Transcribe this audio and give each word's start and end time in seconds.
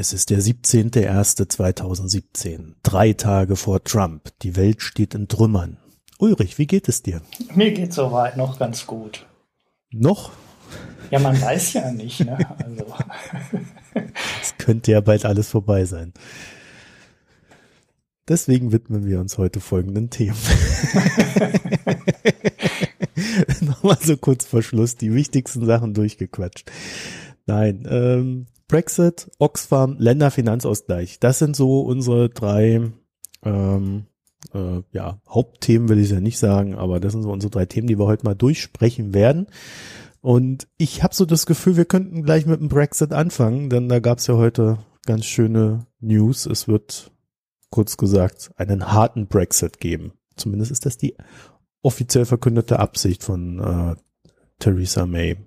Es 0.00 0.12
ist 0.14 0.30
der 0.30 0.40
17.01.2017, 0.40 2.76
drei 2.82 3.12
Tage 3.12 3.54
vor 3.54 3.84
Trump. 3.84 4.30
Die 4.40 4.56
Welt 4.56 4.80
steht 4.80 5.14
in 5.14 5.28
Trümmern. 5.28 5.76
Ulrich, 6.18 6.56
wie 6.56 6.66
geht 6.66 6.88
es 6.88 7.02
dir? 7.02 7.20
Mir 7.54 7.72
geht 7.72 7.92
soweit 7.92 8.38
noch 8.38 8.58
ganz 8.58 8.86
gut. 8.86 9.26
Noch? 9.90 10.32
Ja, 11.10 11.18
man 11.18 11.38
weiß 11.38 11.74
ja 11.74 11.92
nicht. 11.92 12.20
Ne? 12.20 12.38
Also. 12.64 12.86
Es 14.40 14.56
könnte 14.56 14.92
ja 14.92 15.02
bald 15.02 15.26
alles 15.26 15.50
vorbei 15.50 15.84
sein. 15.84 16.14
Deswegen 18.26 18.72
widmen 18.72 19.04
wir 19.04 19.20
uns 19.20 19.36
heute 19.36 19.60
folgenden 19.60 20.08
Themen. 20.08 20.38
Nochmal 23.60 23.98
so 24.00 24.16
kurz 24.16 24.46
vor 24.46 24.62
Schluss 24.62 24.96
die 24.96 25.12
wichtigsten 25.12 25.66
Sachen 25.66 25.92
durchgequatscht. 25.92 26.72
Nein, 27.44 27.86
ähm, 27.86 28.46
Brexit, 28.70 29.28
Oxfam, 29.40 29.96
Länderfinanzausgleich. 29.98 31.18
Das 31.18 31.40
sind 31.40 31.56
so 31.56 31.80
unsere 31.80 32.28
drei 32.28 32.92
ähm, 33.42 34.06
äh, 34.54 34.82
ja, 34.92 35.20
Hauptthemen, 35.28 35.88
will 35.88 35.98
ich 35.98 36.10
ja 36.10 36.20
nicht 36.20 36.38
sagen, 36.38 36.76
aber 36.76 37.00
das 37.00 37.12
sind 37.12 37.22
so 37.22 37.32
unsere 37.32 37.50
drei 37.50 37.66
Themen, 37.66 37.88
die 37.88 37.98
wir 37.98 38.06
heute 38.06 38.24
mal 38.24 38.34
durchsprechen 38.34 39.12
werden. 39.12 39.48
Und 40.20 40.68
ich 40.76 41.02
habe 41.02 41.16
so 41.16 41.24
das 41.24 41.46
Gefühl, 41.46 41.76
wir 41.76 41.84
könnten 41.84 42.22
gleich 42.22 42.46
mit 42.46 42.60
dem 42.60 42.68
Brexit 42.68 43.12
anfangen, 43.12 43.70
denn 43.70 43.88
da 43.88 43.98
gab 43.98 44.18
es 44.18 44.28
ja 44.28 44.36
heute 44.36 44.78
ganz 45.04 45.24
schöne 45.24 45.86
News. 45.98 46.46
Es 46.46 46.68
wird, 46.68 47.10
kurz 47.70 47.96
gesagt, 47.96 48.52
einen 48.56 48.92
harten 48.92 49.26
Brexit 49.26 49.80
geben. 49.80 50.12
Zumindest 50.36 50.70
ist 50.70 50.86
das 50.86 50.96
die 50.96 51.16
offiziell 51.82 52.24
verkündete 52.24 52.78
Absicht 52.78 53.24
von 53.24 53.58
äh, 53.58 53.96
Theresa 54.60 55.06
May, 55.06 55.38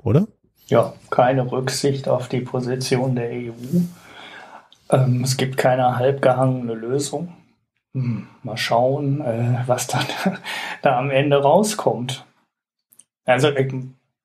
oder? 0.00 0.28
Ja, 0.68 0.92
keine 1.10 1.50
Rücksicht 1.50 2.08
auf 2.08 2.28
die 2.28 2.40
Position 2.40 3.16
der 3.16 3.30
EU. 3.30 3.52
Ähm, 4.90 5.22
es 5.24 5.36
gibt 5.36 5.56
keine 5.56 5.96
halbgehangene 5.96 6.74
Lösung. 6.74 7.32
Hm, 7.94 8.28
mal 8.42 8.56
schauen, 8.56 9.20
äh, 9.22 9.62
was 9.66 9.86
dann 9.86 10.04
da 10.82 10.98
am 10.98 11.10
Ende 11.10 11.42
rauskommt. 11.42 12.24
Also 13.24 13.48
äh, 13.48 13.68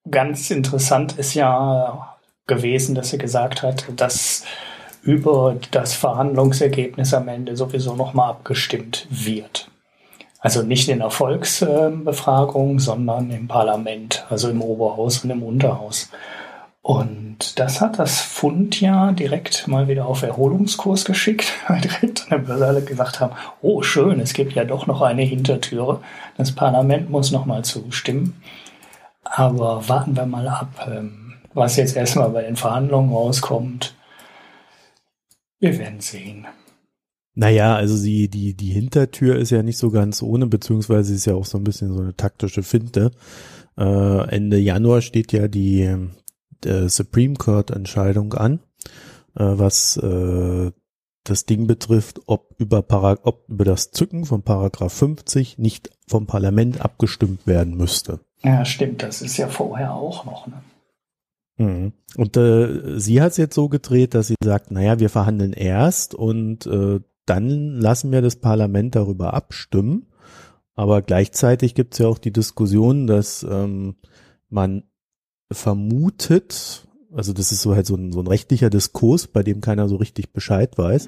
ganz 0.10 0.52
interessant 0.52 1.18
ist 1.18 1.34
ja 1.34 2.18
gewesen, 2.46 2.94
dass 2.94 3.14
er 3.14 3.20
gesagt 3.20 3.64
hat, 3.64 3.86
dass 3.96 4.44
über 5.02 5.58
das 5.72 5.94
Verhandlungsergebnis 5.94 7.14
am 7.14 7.28
Ende 7.28 7.56
sowieso 7.56 7.96
nochmal 7.96 8.32
abgestimmt 8.32 9.08
wird. 9.10 9.70
Also 10.44 10.62
nicht 10.62 10.90
in 10.90 11.00
der 11.00 11.10
Volksbefragung, 11.10 12.78
sondern 12.78 13.32
im 13.32 13.48
Parlament, 13.48 14.26
also 14.30 14.50
im 14.50 14.62
Oberhaus 14.62 15.24
und 15.24 15.30
im 15.30 15.42
Unterhaus. 15.42 16.10
Und 16.82 17.58
das 17.60 17.80
hat 17.80 17.98
das 17.98 18.20
Fund 18.20 18.82
ja 18.82 19.14
direkt 19.14 19.70
mal 19.70 19.88
wieder 19.88 20.06
auf 20.06 20.22
Erholungskurs 20.22 21.06
geschickt, 21.06 21.54
weil 21.70 21.80
direkt 21.80 22.24
an 22.24 22.30
der 22.30 22.38
Börse 22.40 22.68
alle 22.68 22.82
gesagt 22.84 23.22
haben, 23.22 23.34
oh 23.62 23.84
schön, 23.84 24.20
es 24.20 24.34
gibt 24.34 24.52
ja 24.52 24.66
doch 24.66 24.86
noch 24.86 25.02
eine 25.02 25.22
Hintertüre. 25.22 26.02
Das 26.36 26.52
Parlament 26.52 27.10
muss 27.10 27.32
nochmal 27.32 27.64
zustimmen. 27.64 28.42
Aber 29.24 29.88
warten 29.88 30.18
wir 30.18 30.26
mal 30.26 30.50
ab, 30.50 30.92
ähm, 30.94 31.36
was 31.54 31.78
jetzt 31.78 31.96
erstmal 31.96 32.32
bei 32.32 32.42
den 32.42 32.58
Verhandlungen 32.58 33.14
rauskommt. 33.14 33.96
Wir 35.62 35.80
werden 35.80 36.02
sehen. 36.02 36.48
Naja, 37.36 37.76
also 37.76 38.04
die, 38.04 38.30
die, 38.30 38.54
die 38.54 38.72
Hintertür 38.72 39.38
ist 39.38 39.50
ja 39.50 39.64
nicht 39.64 39.78
so 39.78 39.90
ganz 39.90 40.22
ohne, 40.22 40.48
beziehungsweise 40.48 41.14
ist 41.14 41.26
ja 41.26 41.34
auch 41.34 41.46
so 41.46 41.58
ein 41.58 41.64
bisschen 41.64 41.94
so 41.94 42.02
eine 42.02 42.16
taktische 42.16 42.62
Finte. 42.62 43.12
Äh, 43.78 44.30
Ende 44.30 44.58
Januar 44.60 45.02
steht 45.02 45.32
ja 45.32 45.48
die, 45.48 45.96
die 46.64 46.90
Supreme 46.90 47.34
Court 47.36 47.72
Entscheidung 47.72 48.34
an, 48.34 48.60
äh, 49.36 49.44
was 49.46 49.98
äh, 49.98 50.72
das 51.24 51.46
Ding 51.46 51.68
betrifft, 51.68 52.22
ob 52.28 52.54
über, 52.60 52.82
Parag 52.82 53.22
ob 53.24 53.50
über 53.50 53.66
das 53.66 53.92
Zücken 53.92 54.26
von 54.26 54.44
Paragraph 54.44 54.94
50 54.94 55.58
nicht 55.58 55.90
vom 56.08 56.28
Parlament 56.28 56.82
abgestimmt 56.82 57.48
werden 57.48 57.76
müsste. 57.76 58.20
Ja, 58.44 58.66
stimmt, 58.66 59.02
das 59.02 59.22
ist 59.22 59.38
ja 59.38 59.48
vorher 59.48 59.94
auch 59.94 60.26
noch. 60.26 60.48
Ne? 60.48 60.62
Mhm. 61.58 61.94
Und 62.16 62.38
äh, 62.38 63.00
sie 63.00 63.22
hat 63.22 63.32
es 63.32 63.38
jetzt 63.38 63.56
so 63.56 63.70
gedreht, 63.70 64.14
dass 64.14 64.28
sie 64.28 64.36
sagt, 64.44 64.70
naja, 64.72 65.00
wir 65.00 65.10
verhandeln 65.10 65.54
erst 65.54 66.14
und 66.14 66.66
äh, 66.68 67.00
dann 67.26 67.80
lassen 67.80 68.12
wir 68.12 68.22
das 68.22 68.38
Parlament 68.38 68.96
darüber 68.96 69.34
abstimmen. 69.34 70.08
Aber 70.76 71.02
gleichzeitig 71.02 71.76
gibt 71.76 71.94
es 71.94 72.00
ja 72.00 72.08
auch 72.08 72.18
die 72.18 72.34
Diskussion, 72.34 73.06
dass 73.08 73.46
ähm, 73.50 73.96
man 74.50 74.84
vermutet, 75.52 76.88
also 77.12 77.34
das 77.34 77.52
ist 77.52 77.62
so 77.62 77.76
halt 77.76 77.86
so 77.86 77.96
ein, 77.96 78.12
so 78.12 78.22
ein 78.22 78.28
rechtlicher 78.28 78.70
Diskurs, 78.70 79.28
bei 79.28 79.44
dem 79.44 79.62
keiner 79.62 79.88
so 79.88 79.98
richtig 79.98 80.34
Bescheid 80.34 80.78
weiß, 80.78 81.08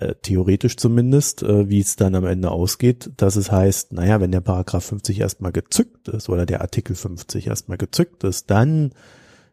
äh, 0.00 0.14
theoretisch 0.22 0.76
zumindest, 0.76 1.42
äh, 1.42 1.68
wie 1.68 1.80
es 1.80 1.96
dann 1.96 2.14
am 2.14 2.24
Ende 2.24 2.50
ausgeht, 2.50 3.10
dass 3.16 3.36
es 3.36 3.50
heißt, 3.50 3.92
naja, 3.92 4.20
wenn 4.20 4.32
der 4.32 4.40
Paragraph 4.40 4.84
50 4.84 5.20
erstmal 5.20 5.52
gezückt 5.52 6.08
ist 6.08 6.28
oder 6.28 6.46
der 6.46 6.60
Artikel 6.60 6.94
50 6.94 7.48
erstmal 7.48 7.76
gezückt 7.78 8.24
ist, 8.24 8.50
dann 8.50 8.92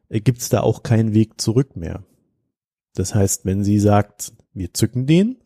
äh, 0.09 0.21
gibt 0.21 0.41
es 0.41 0.49
da 0.49 0.61
auch 0.61 0.83
keinen 0.83 1.13
Weg 1.13 1.41
zurück 1.41 1.75
mehr. 1.75 2.03
Das 2.95 3.13
heißt, 3.13 3.45
wenn 3.45 3.63
sie 3.63 3.79
sagt, 3.79 4.33
wir 4.53 4.73
zücken 4.73 5.05
den, 5.05 5.37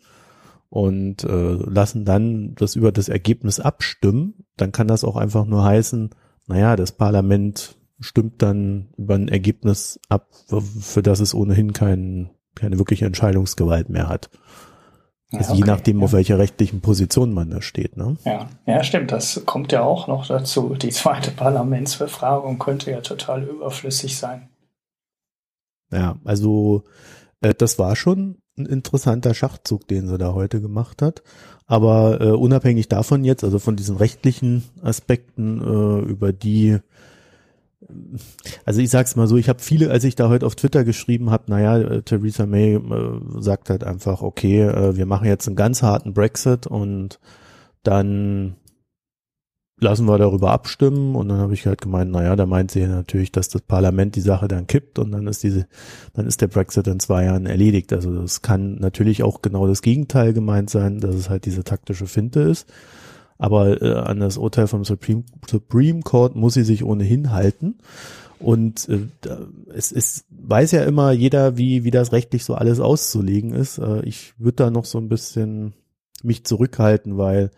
und 0.71 1.25
äh, 1.25 1.51
lassen 1.51 2.05
dann 2.05 2.55
das 2.55 2.77
über 2.77 2.93
das 2.93 3.09
Ergebnis 3.09 3.59
abstimmen, 3.59 4.45
dann 4.55 4.71
kann 4.71 4.87
das 4.87 5.03
auch 5.03 5.17
einfach 5.17 5.45
nur 5.45 5.65
heißen, 5.65 6.11
naja, 6.47 6.77
das 6.77 6.93
Parlament 6.93 7.75
stimmt 7.99 8.41
dann 8.41 8.87
über 8.97 9.15
ein 9.15 9.27
Ergebnis 9.27 9.99
ab, 10.07 10.29
für 10.47 11.03
das 11.03 11.19
es 11.19 11.35
ohnehin 11.35 11.73
kein, 11.73 12.29
keine 12.55 12.79
wirkliche 12.79 13.05
Entscheidungsgewalt 13.05 13.89
mehr 13.89 14.07
hat. 14.07 14.29
Also 15.33 15.51
okay, 15.51 15.59
je 15.59 15.67
nachdem, 15.67 15.99
ja. 15.99 16.05
auf 16.05 16.13
welcher 16.13 16.39
rechtlichen 16.39 16.79
Position 16.79 17.33
man 17.33 17.49
da 17.49 17.61
steht. 17.61 17.97
Ne? 17.97 18.15
Ja, 18.23 18.47
ja, 18.65 18.81
stimmt. 18.83 19.11
Das 19.11 19.45
kommt 19.45 19.73
ja 19.73 19.83
auch 19.83 20.07
noch 20.07 20.25
dazu. 20.25 20.75
Die 20.75 20.89
zweite 20.89 21.31
Parlamentsbefragung 21.31 22.59
könnte 22.59 22.91
ja 22.91 23.01
total 23.01 23.43
überflüssig 23.43 24.17
sein. 24.17 24.47
Ja, 25.91 26.17
also 26.23 26.83
äh, 27.41 27.53
das 27.53 27.77
war 27.77 27.97
schon 27.97 28.40
ein 28.57 28.65
interessanter 28.65 29.33
Schachzug, 29.33 29.87
den 29.87 30.07
sie 30.07 30.17
da 30.17 30.33
heute 30.33 30.61
gemacht 30.61 31.01
hat. 31.01 31.23
Aber 31.67 32.19
äh, 32.19 32.31
unabhängig 32.31 32.89
davon 32.89 33.23
jetzt, 33.23 33.43
also 33.43 33.59
von 33.59 33.75
diesen 33.75 33.97
rechtlichen 33.97 34.63
Aspekten, 34.81 35.61
äh, 35.61 36.09
über 36.09 36.33
die, 36.33 36.77
also 38.65 38.81
ich 38.81 38.89
sag's 38.89 39.15
mal 39.15 39.27
so, 39.27 39.37
ich 39.37 39.47
habe 39.47 39.59
viele, 39.59 39.89
als 39.89 40.03
ich 40.03 40.15
da 40.15 40.29
heute 40.29 40.45
auf 40.45 40.55
Twitter 40.55 40.83
geschrieben 40.83 41.31
habe, 41.31 41.45
naja, 41.47 41.77
äh, 41.77 42.01
Theresa 42.01 42.45
May 42.45 42.75
äh, 42.75 42.81
sagt 43.39 43.69
halt 43.69 43.83
einfach, 43.83 44.21
okay, 44.21 44.63
äh, 44.63 44.95
wir 44.97 45.05
machen 45.05 45.27
jetzt 45.27 45.47
einen 45.47 45.55
ganz 45.55 45.81
harten 45.81 46.13
Brexit 46.13 46.67
und 46.67 47.19
dann 47.83 48.57
lassen 49.81 50.05
wir 50.05 50.17
darüber 50.19 50.51
abstimmen 50.51 51.15
und 51.15 51.29
dann 51.29 51.39
habe 51.39 51.55
ich 51.55 51.65
halt 51.65 51.81
gemeint, 51.81 52.11
naja, 52.11 52.35
da 52.35 52.45
meint 52.45 52.69
sie 52.69 52.85
natürlich, 52.85 53.31
dass 53.31 53.49
das 53.49 53.63
Parlament 53.63 54.15
die 54.15 54.21
Sache 54.21 54.47
dann 54.47 54.67
kippt 54.67 54.99
und 54.99 55.11
dann 55.11 55.25
ist 55.25 55.43
diese, 55.43 55.67
dann 56.13 56.27
ist 56.27 56.39
der 56.41 56.47
Brexit 56.47 56.87
in 56.87 56.99
zwei 56.99 57.25
Jahren 57.25 57.47
erledigt. 57.47 57.91
Also 57.91 58.15
das 58.15 58.43
kann 58.43 58.75
natürlich 58.75 59.23
auch 59.23 59.41
genau 59.41 59.67
das 59.67 59.81
Gegenteil 59.81 60.33
gemeint 60.33 60.69
sein, 60.69 60.99
dass 60.99 61.15
es 61.15 61.29
halt 61.29 61.45
diese 61.45 61.63
taktische 61.63 62.05
Finte 62.05 62.41
ist. 62.41 62.71
Aber 63.39 63.81
äh, 63.81 63.95
an 63.95 64.19
das 64.19 64.37
Urteil 64.37 64.67
vom 64.67 64.85
Supreme, 64.85 65.23
Supreme 65.49 66.01
Court 66.01 66.35
muss 66.35 66.53
sie 66.53 66.63
sich 66.63 66.83
ohnehin 66.83 67.31
halten. 67.31 67.79
Und 68.37 68.87
äh, 68.87 69.07
es, 69.73 69.91
es 69.91 70.25
weiß 70.29 70.71
ja 70.73 70.83
immer 70.83 71.11
jeder, 71.11 71.57
wie, 71.57 71.83
wie 71.83 71.91
das 71.91 72.11
rechtlich 72.11 72.45
so 72.45 72.53
alles 72.53 72.79
auszulegen 72.79 73.53
ist. 73.53 73.79
Äh, 73.79 74.03
ich 74.03 74.33
würde 74.37 74.57
da 74.57 74.69
noch 74.69 74.85
so 74.85 74.99
ein 74.99 75.09
bisschen 75.09 75.73
mich 76.21 76.43
zurückhalten, 76.43 77.17
weil 77.17 77.49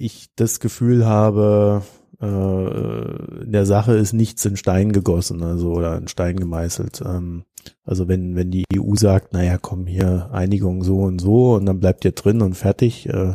ich 0.00 0.30
das 0.36 0.60
Gefühl 0.60 1.06
habe, 1.06 1.82
äh, 2.20 3.42
in 3.44 3.52
der 3.52 3.66
Sache 3.66 3.94
ist 3.94 4.12
nichts 4.12 4.44
in 4.44 4.56
Stein 4.56 4.92
gegossen, 4.92 5.42
also 5.42 5.72
oder 5.72 5.96
in 5.96 6.08
Stein 6.08 6.36
gemeißelt. 6.36 7.02
Ähm, 7.04 7.44
also 7.84 8.08
wenn, 8.08 8.36
wenn 8.36 8.50
die 8.50 8.64
EU 8.74 8.94
sagt, 8.94 9.32
naja, 9.32 9.58
komm 9.60 9.86
hier, 9.86 10.30
Einigung 10.32 10.82
so 10.82 10.98
und 11.00 11.20
so 11.20 11.54
und 11.54 11.66
dann 11.66 11.80
bleibt 11.80 12.04
ihr 12.04 12.12
drin 12.12 12.42
und 12.42 12.54
fertig, 12.54 13.08
äh, 13.08 13.34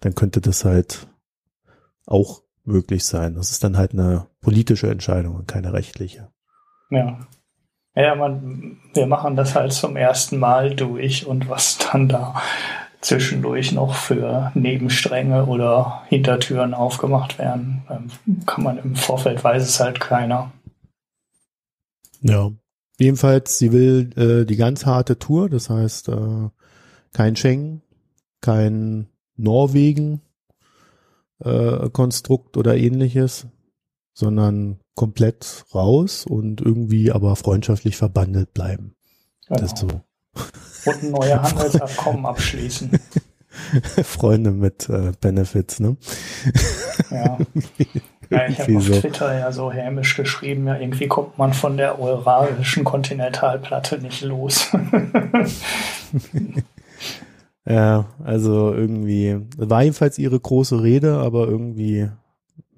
dann 0.00 0.14
könnte 0.14 0.40
das 0.40 0.64
halt 0.64 1.06
auch 2.06 2.42
möglich 2.64 3.04
sein. 3.04 3.34
Das 3.34 3.50
ist 3.50 3.64
dann 3.64 3.76
halt 3.76 3.92
eine 3.92 4.26
politische 4.40 4.90
Entscheidung 4.90 5.36
und 5.36 5.48
keine 5.48 5.72
rechtliche. 5.72 6.28
Ja. 6.90 7.20
Ja, 7.94 8.14
man, 8.14 8.76
wir 8.92 9.06
machen 9.06 9.36
das 9.36 9.54
halt 9.54 9.72
zum 9.72 9.96
ersten 9.96 10.38
Mal 10.38 10.76
durch 10.76 11.26
und 11.26 11.48
was 11.48 11.78
dann 11.78 12.08
da 12.08 12.34
zwischendurch 13.00 13.72
noch 13.72 13.94
für 13.94 14.50
Nebenstränge 14.54 15.46
oder 15.46 16.02
Hintertüren 16.08 16.74
aufgemacht 16.74 17.38
werden. 17.38 17.82
Ähm, 17.90 18.44
kann 18.46 18.64
man 18.64 18.78
im 18.78 18.96
Vorfeld 18.96 19.42
weiß 19.42 19.62
es 19.62 19.80
halt 19.80 20.00
keiner. 20.00 20.52
Ja. 22.20 22.50
Jedenfalls, 22.98 23.58
sie 23.58 23.72
will 23.72 24.10
äh, 24.16 24.46
die 24.46 24.56
ganz 24.56 24.86
harte 24.86 25.18
Tour, 25.18 25.50
das 25.50 25.68
heißt 25.68 26.08
äh, 26.08 26.48
kein 27.12 27.36
Schengen, 27.36 27.82
kein 28.40 29.08
Norwegen 29.36 30.22
äh, 31.40 31.90
Konstrukt 31.90 32.56
oder 32.56 32.76
ähnliches, 32.76 33.46
sondern 34.14 34.80
komplett 34.94 35.66
raus 35.74 36.24
und 36.24 36.62
irgendwie 36.62 37.12
aber 37.12 37.36
freundschaftlich 37.36 37.96
verbandelt 37.96 38.54
bleiben. 38.54 38.96
Genau. 39.46 39.60
Das 39.60 39.72
ist 39.72 39.78
so 39.78 39.88
Und 40.86 41.02
ein 41.02 41.10
neues 41.10 41.34
Handelsabkommen 41.34 42.26
abschließen. 42.26 42.90
Freunde 44.02 44.50
mit 44.50 44.88
äh, 44.88 45.12
Benefits, 45.20 45.80
ne? 45.80 45.96
Ja. 47.10 47.38
ja 48.30 48.48
ich 48.48 48.60
habe 48.60 48.76
auf 48.76 48.82
so. 48.82 49.00
Twitter 49.00 49.38
ja 49.38 49.52
so 49.52 49.70
hämisch 49.70 50.16
geschrieben, 50.16 50.66
ja, 50.66 50.76
irgendwie 50.76 51.08
kommt 51.08 51.38
man 51.38 51.52
von 51.52 51.76
der 51.76 51.98
euralischen 52.00 52.84
Kontinentalplatte 52.84 53.98
nicht 53.98 54.22
los. 54.22 54.68
ja, 57.66 58.06
also 58.24 58.74
irgendwie, 58.74 59.38
war 59.56 59.82
jedenfalls 59.82 60.18
ihre 60.18 60.38
große 60.38 60.82
Rede, 60.82 61.18
aber 61.18 61.48
irgendwie 61.48 62.08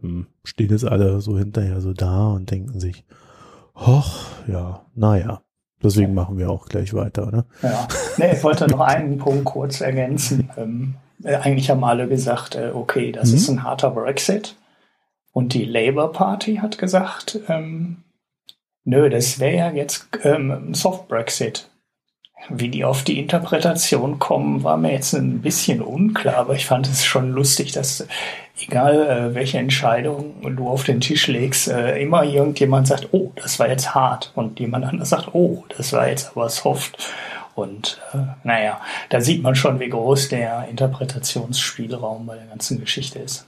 hm, 0.01 0.27
stehen 0.45 0.71
jetzt 0.71 0.85
alle 0.85 1.21
so 1.21 1.39
hinterher 1.39 1.81
so 1.81 1.93
da 1.93 2.29
und 2.29 2.51
denken 2.51 2.79
sich, 2.79 3.05
hoch, 3.75 4.27
ja, 4.47 4.87
naja. 4.95 5.43
Deswegen 5.83 6.15
machen 6.15 6.39
wir 6.39 6.51
auch 6.51 6.67
gleich 6.67 6.93
weiter, 6.93 7.31
ne? 7.31 7.45
Ja. 7.63 7.87
Nee, 8.17 8.33
ich 8.33 8.43
wollte 8.43 8.67
noch 8.67 8.81
einen 8.81 9.19
Punkt 9.19 9.45
kurz 9.45 9.81
ergänzen. 9.81 10.51
Ähm, 10.57 10.95
äh, 11.23 11.37
eigentlich 11.37 11.71
haben 11.71 11.85
alle 11.85 12.09
gesagt, 12.09 12.57
äh, 12.57 12.71
okay, 12.75 13.13
das 13.13 13.31
mhm. 13.31 13.37
ist 13.37 13.49
ein 13.49 13.63
harter 13.63 13.91
Brexit. 13.91 14.57
Und 15.33 15.55
die 15.55 15.65
Labour 15.65 16.13
Party 16.13 16.57
hat 16.57 16.79
gesagt, 16.79 17.39
ähm, 17.49 17.99
nö, 18.85 19.09
das 19.09 19.39
wäre 19.39 19.57
ja 19.57 19.71
jetzt 19.71 20.09
ähm, 20.25 20.75
Soft 20.75 21.07
Brexit. 21.09 21.69
Wie 22.51 22.69
die 22.69 22.85
auf 22.85 23.03
die 23.03 23.19
Interpretation 23.19 24.19
kommen, 24.19 24.63
war 24.63 24.77
mir 24.77 24.93
jetzt 24.93 25.13
ein 25.13 25.43
bisschen 25.43 25.83
unklar, 25.83 26.37
aber 26.37 26.55
ich 26.55 26.67
fand 26.67 26.87
es 26.87 27.05
schon 27.05 27.31
lustig, 27.31 27.73
dass 27.73 28.07
egal 28.61 28.95
äh, 28.95 29.35
welche 29.35 29.59
Entscheidung 29.59 30.57
du 30.57 30.69
auf 30.69 30.85
den 30.85 31.01
Tisch 31.01 31.27
legst, 31.27 31.69
äh, 31.69 32.01
immer 32.01 32.25
irgendjemand 32.25 32.87
sagt, 32.87 33.09
oh, 33.13 33.33
das 33.37 33.59
war 33.59 33.69
jetzt 33.69 33.95
hart 33.95 34.33
und 34.35 34.61
jemand 34.61 34.85
anderes 34.85 35.11
sagt, 35.11 35.35
oh, 35.35 35.65
das 35.77 35.93
war 35.93 36.09
jetzt 36.09 36.31
aber 36.31 36.49
soft. 36.49 37.13
Und 37.55 38.01
äh, 38.15 38.19
naja, 38.45 38.81
da 39.11 39.21
sieht 39.21 39.43
man 39.43 39.55
schon, 39.55 39.81
wie 39.81 39.89
groß 39.89 40.29
der 40.29 40.69
Interpretationsspielraum 40.69 42.27
bei 42.27 42.37
der 42.37 42.47
ganzen 42.47 42.81
Geschichte 42.81 43.19
ist. 43.19 43.47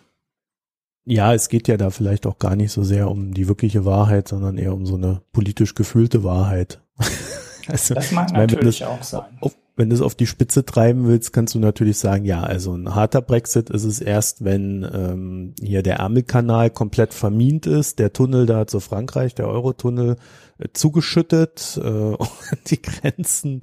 Ja, 1.06 1.32
es 1.32 1.48
geht 1.48 1.68
ja 1.68 1.76
da 1.76 1.90
vielleicht 1.90 2.26
auch 2.26 2.38
gar 2.38 2.56
nicht 2.56 2.72
so 2.72 2.82
sehr 2.82 3.10
um 3.10 3.32
die 3.32 3.48
wirkliche 3.48 3.84
Wahrheit, 3.84 4.28
sondern 4.28 4.58
eher 4.58 4.74
um 4.74 4.84
so 4.84 4.96
eine 4.96 5.22
politisch 5.32 5.74
gefühlte 5.74 6.24
Wahrheit. 6.24 6.80
Also, 7.70 7.94
das 7.94 8.12
mag 8.12 8.32
natürlich 8.32 8.80
meine, 8.80 8.92
auch 8.92 9.02
sein. 9.02 9.24
Auf, 9.40 9.56
wenn 9.76 9.88
du 9.88 9.94
es 9.94 10.02
auf 10.02 10.14
die 10.14 10.26
Spitze 10.26 10.64
treiben 10.66 11.06
willst, 11.06 11.32
kannst 11.32 11.54
du 11.54 11.58
natürlich 11.58 11.98
sagen, 11.98 12.26
ja, 12.26 12.42
also 12.42 12.74
ein 12.74 12.94
harter 12.94 13.22
Brexit 13.22 13.70
ist 13.70 13.84
es 13.84 14.00
erst, 14.00 14.44
wenn 14.44 14.86
ähm, 14.92 15.54
hier 15.60 15.82
der 15.82 15.96
Ärmelkanal 15.96 16.70
komplett 16.70 17.14
vermint 17.14 17.66
ist, 17.66 17.98
der 17.98 18.12
Tunnel 18.12 18.44
da 18.44 18.66
zu 18.66 18.80
Frankreich, 18.80 19.34
der 19.34 19.48
Eurotunnel, 19.48 20.16
äh, 20.58 20.68
zugeschüttet 20.72 21.80
äh, 21.82 21.88
und 21.88 22.30
die 22.66 22.82
Grenzen 22.82 23.62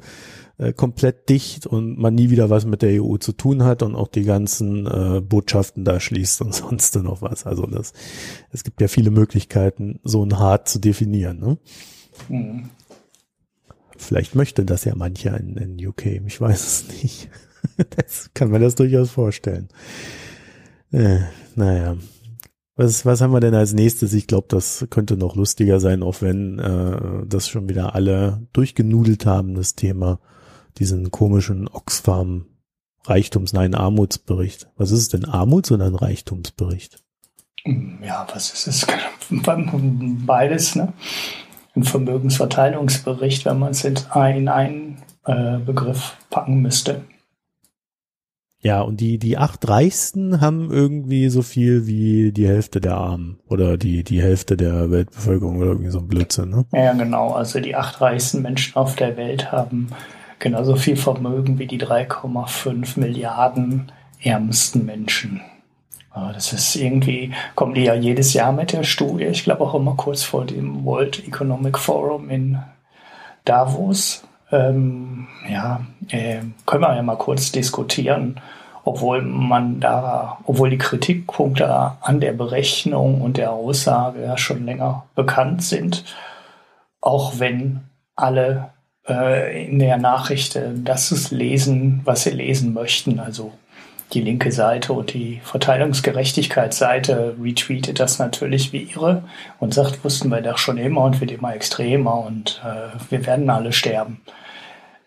äh, 0.58 0.74
komplett 0.74 1.30
dicht 1.30 1.68
und 1.68 2.00
man 2.00 2.16
nie 2.16 2.32
wieder 2.32 2.50
was 2.50 2.66
mit 2.66 2.82
der 2.82 3.04
EU 3.04 3.18
zu 3.18 3.32
tun 3.32 3.64
hat 3.64 3.84
und 3.84 3.96
auch 3.96 4.08
die 4.08 4.24
ganzen 4.24 4.88
äh, 4.88 5.22
Botschaften 5.22 5.86
da 5.86 6.00
schließt 6.00 6.42
und 6.42 6.56
sonst 6.56 6.96
noch 6.96 7.22
was. 7.22 7.46
Also 7.46 7.68
das, 7.68 7.94
es 8.52 8.64
gibt 8.64 8.82
ja 8.82 8.88
viele 8.88 9.12
Möglichkeiten, 9.12 10.00
so 10.04 10.24
ein 10.26 10.40
hart 10.40 10.68
zu 10.68 10.80
definieren. 10.80 11.40
Ne? 11.40 12.68
Vielleicht 13.98 14.36
möchte 14.36 14.66
das 14.66 14.86
ja 14.86 14.96
mancher 14.96 15.40
in, 15.40 15.58
in 15.58 15.88
UK. 15.88 16.06
Ich 16.26 16.40
weiß 16.40 16.66
es 16.66 17.04
nicht. 17.04 17.30
das 17.96 18.32
kann 18.34 18.52
man 18.52 18.62
das 18.62 18.76
durchaus 18.76 19.12
vorstellen. 19.12 19.68
Äh, 20.92 21.20
naja. 21.56 21.98
Was, 22.76 23.06
was 23.06 23.22
haben 23.22 23.34
wir 23.34 23.40
denn 23.40 23.56
als 23.56 23.74
nächstes? 23.74 24.14
Ich 24.14 24.28
glaube, 24.28 24.48
das 24.50 24.86
könnte 24.92 25.18
noch 25.18 25.36
lustiger 25.36 25.80
sein, 25.80 26.04
auch 26.04 26.22
wenn 26.22 26.60
äh, 26.60 27.26
das 27.26 27.48
schon 27.48 27.70
wieder 27.70 27.96
alle 27.96 28.48
durchgenudelt 28.54 29.26
haben, 29.26 29.56
das 29.56 29.74
Thema, 29.74 30.20
diesen 30.78 31.10
komischen 31.10 31.68
Oxfam 31.68 32.46
Reichtums, 33.08 33.54
nein, 33.54 33.74
Armutsbericht. 33.74 34.70
Was 34.76 34.92
ist 34.92 35.00
es 35.00 35.10
denn, 35.10 35.26
Armuts- 35.26 35.72
oder 35.72 35.86
ein 35.86 35.96
Reichtumsbericht? 35.96 37.04
Ja, 38.02 38.28
was 38.34 38.54
ist 38.54 38.68
es? 38.68 38.88
Beides, 40.26 40.76
ne? 40.76 40.94
Ein 41.78 41.84
Vermögensverteilungsbericht, 41.84 43.46
wenn 43.46 43.60
man 43.60 43.72
es 43.72 43.84
in 43.84 43.98
einen 44.48 44.98
äh, 45.26 45.58
Begriff 45.60 46.18
packen 46.30 46.62
müsste. 46.62 47.04
Ja, 48.60 48.82
und 48.82 49.00
die, 49.00 49.20
die 49.20 49.38
acht 49.38 49.68
Reichsten 49.70 50.42
haben 50.42 50.72
irgendwie 50.72 51.30
so 51.30 51.44
viel 51.44 51.86
wie 51.86 52.32
die 52.32 52.48
Hälfte 52.48 52.82
der 52.82 52.96
Armen 52.96 53.40
oder 53.48 53.78
die, 53.78 54.04
die 54.04 54.22
Hälfte 54.22 54.58
der 54.58 54.90
Weltbevölkerung 54.90 55.58
oder 55.58 55.68
irgendwie 55.68 55.92
so 55.92 56.00
ein 56.00 56.08
Blödsinn, 56.08 56.50
ne? 56.50 56.66
Ja, 56.74 56.94
genau. 56.94 57.34
Also 57.34 57.60
die 57.60 57.76
acht 57.76 58.02
reichsten 58.02 58.42
Menschen 58.42 58.76
auf 58.76 58.96
der 58.96 59.16
Welt 59.16 59.52
haben 59.52 59.90
genauso 60.40 60.76
viel 60.76 60.98
Vermögen 60.98 61.60
wie 61.60 61.68
die 61.68 61.80
3,5 61.80 63.00
Milliarden 63.00 63.92
ärmsten 64.22 64.86
Menschen. 64.86 65.42
Das 66.34 66.54
ist 66.54 66.76
irgendwie, 66.76 67.34
kommen 67.56 67.74
die 67.74 67.84
ja 67.84 67.94
jedes 67.94 68.34
Jahr 68.34 68.52
mit 68.52 68.74
der 68.74 68.84
Studie. 68.84 69.26
Ich 69.26 69.44
glaube 69.44 69.64
auch 69.64 69.76
immer 69.76 69.96
kurz 69.96 70.24
vor 70.24 70.46
dem 70.46 70.86
World 70.86 71.28
Economic 71.28 71.78
Forum 71.78 72.30
in 72.30 72.60
Davos. 73.46 74.24
Ähm, 74.52 75.28
ja, 75.50 75.82
äh, 76.10 76.40
können 76.66 76.82
wir 76.82 76.96
ja 76.96 77.02
mal 77.02 77.18
kurz 77.18 77.52
diskutieren, 77.52 78.40
obwohl 78.84 79.22
man 79.22 79.80
da, 79.80 80.38
obwohl 80.46 80.70
die 80.70 80.78
Kritikpunkte 80.78 81.94
an 82.02 82.20
der 82.20 82.34
Berechnung 82.34 83.22
und 83.22 83.38
der 83.38 83.52
Aussage 83.52 84.24
ja 84.24 84.38
schon 84.38 84.66
länger 84.66 85.04
bekannt 85.16 85.64
sind, 85.64 86.06
auch 87.02 87.40
wenn 87.40 87.82
alle 88.16 88.70
äh, 89.08 89.68
in 89.68 89.80
der 89.80 89.98
Nachricht 89.98 90.60
das 90.76 91.32
lesen, 91.32 92.02
was 92.06 92.24
sie 92.24 92.32
lesen 92.32 92.74
möchten. 92.74 93.20
Also 93.20 93.52
die 94.14 94.22
linke 94.22 94.52
Seite 94.52 94.94
und 94.94 95.14
die 95.14 95.42
Verteilungsgerechtigkeitsseite 95.44 97.36
retweetet 97.42 98.00
das 98.00 98.20
natürlich 98.20 98.72
wie 98.72 98.84
irre 98.84 99.24
und 99.60 99.74
sagt, 99.74 100.04
wussten 100.04 100.30
wir 100.30 100.42
doch 100.42 100.58
schon 100.58 100.78
immer 100.78 101.02
und 101.02 101.20
wird 101.20 101.32
immer 101.32 101.54
extremer 101.54 102.26
und 102.26 102.62
äh, 102.66 102.98
wir 103.10 103.26
werden 103.26 103.50
alle 103.50 103.74
sterben. 103.74 104.22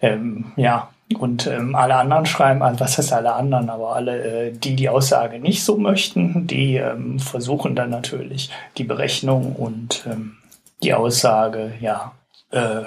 Ähm, 0.02 0.52
ja, 0.56 0.90
und 1.18 1.46
ähm, 1.46 1.74
alle 1.74 1.96
anderen 1.96 2.26
schreiben, 2.26 2.62
also 2.62 2.80
was 2.80 2.98
heißt 2.98 3.12
alle 3.12 3.32
anderen, 3.32 3.68
aber 3.68 3.96
alle, 3.96 4.48
äh, 4.48 4.52
die 4.52 4.76
die 4.76 4.88
Aussage 4.88 5.40
nicht 5.40 5.64
so 5.64 5.76
möchten, 5.76 6.46
die 6.46 6.76
ähm, 6.76 7.18
versuchen 7.18 7.74
dann 7.74 7.90
natürlich 7.90 8.50
die 8.76 8.84
Berechnung 8.84 9.56
und 9.56 10.04
ähm, 10.06 10.36
die 10.82 10.94
Aussage, 10.94 11.72
ja, 11.80 12.12
äh, 12.50 12.82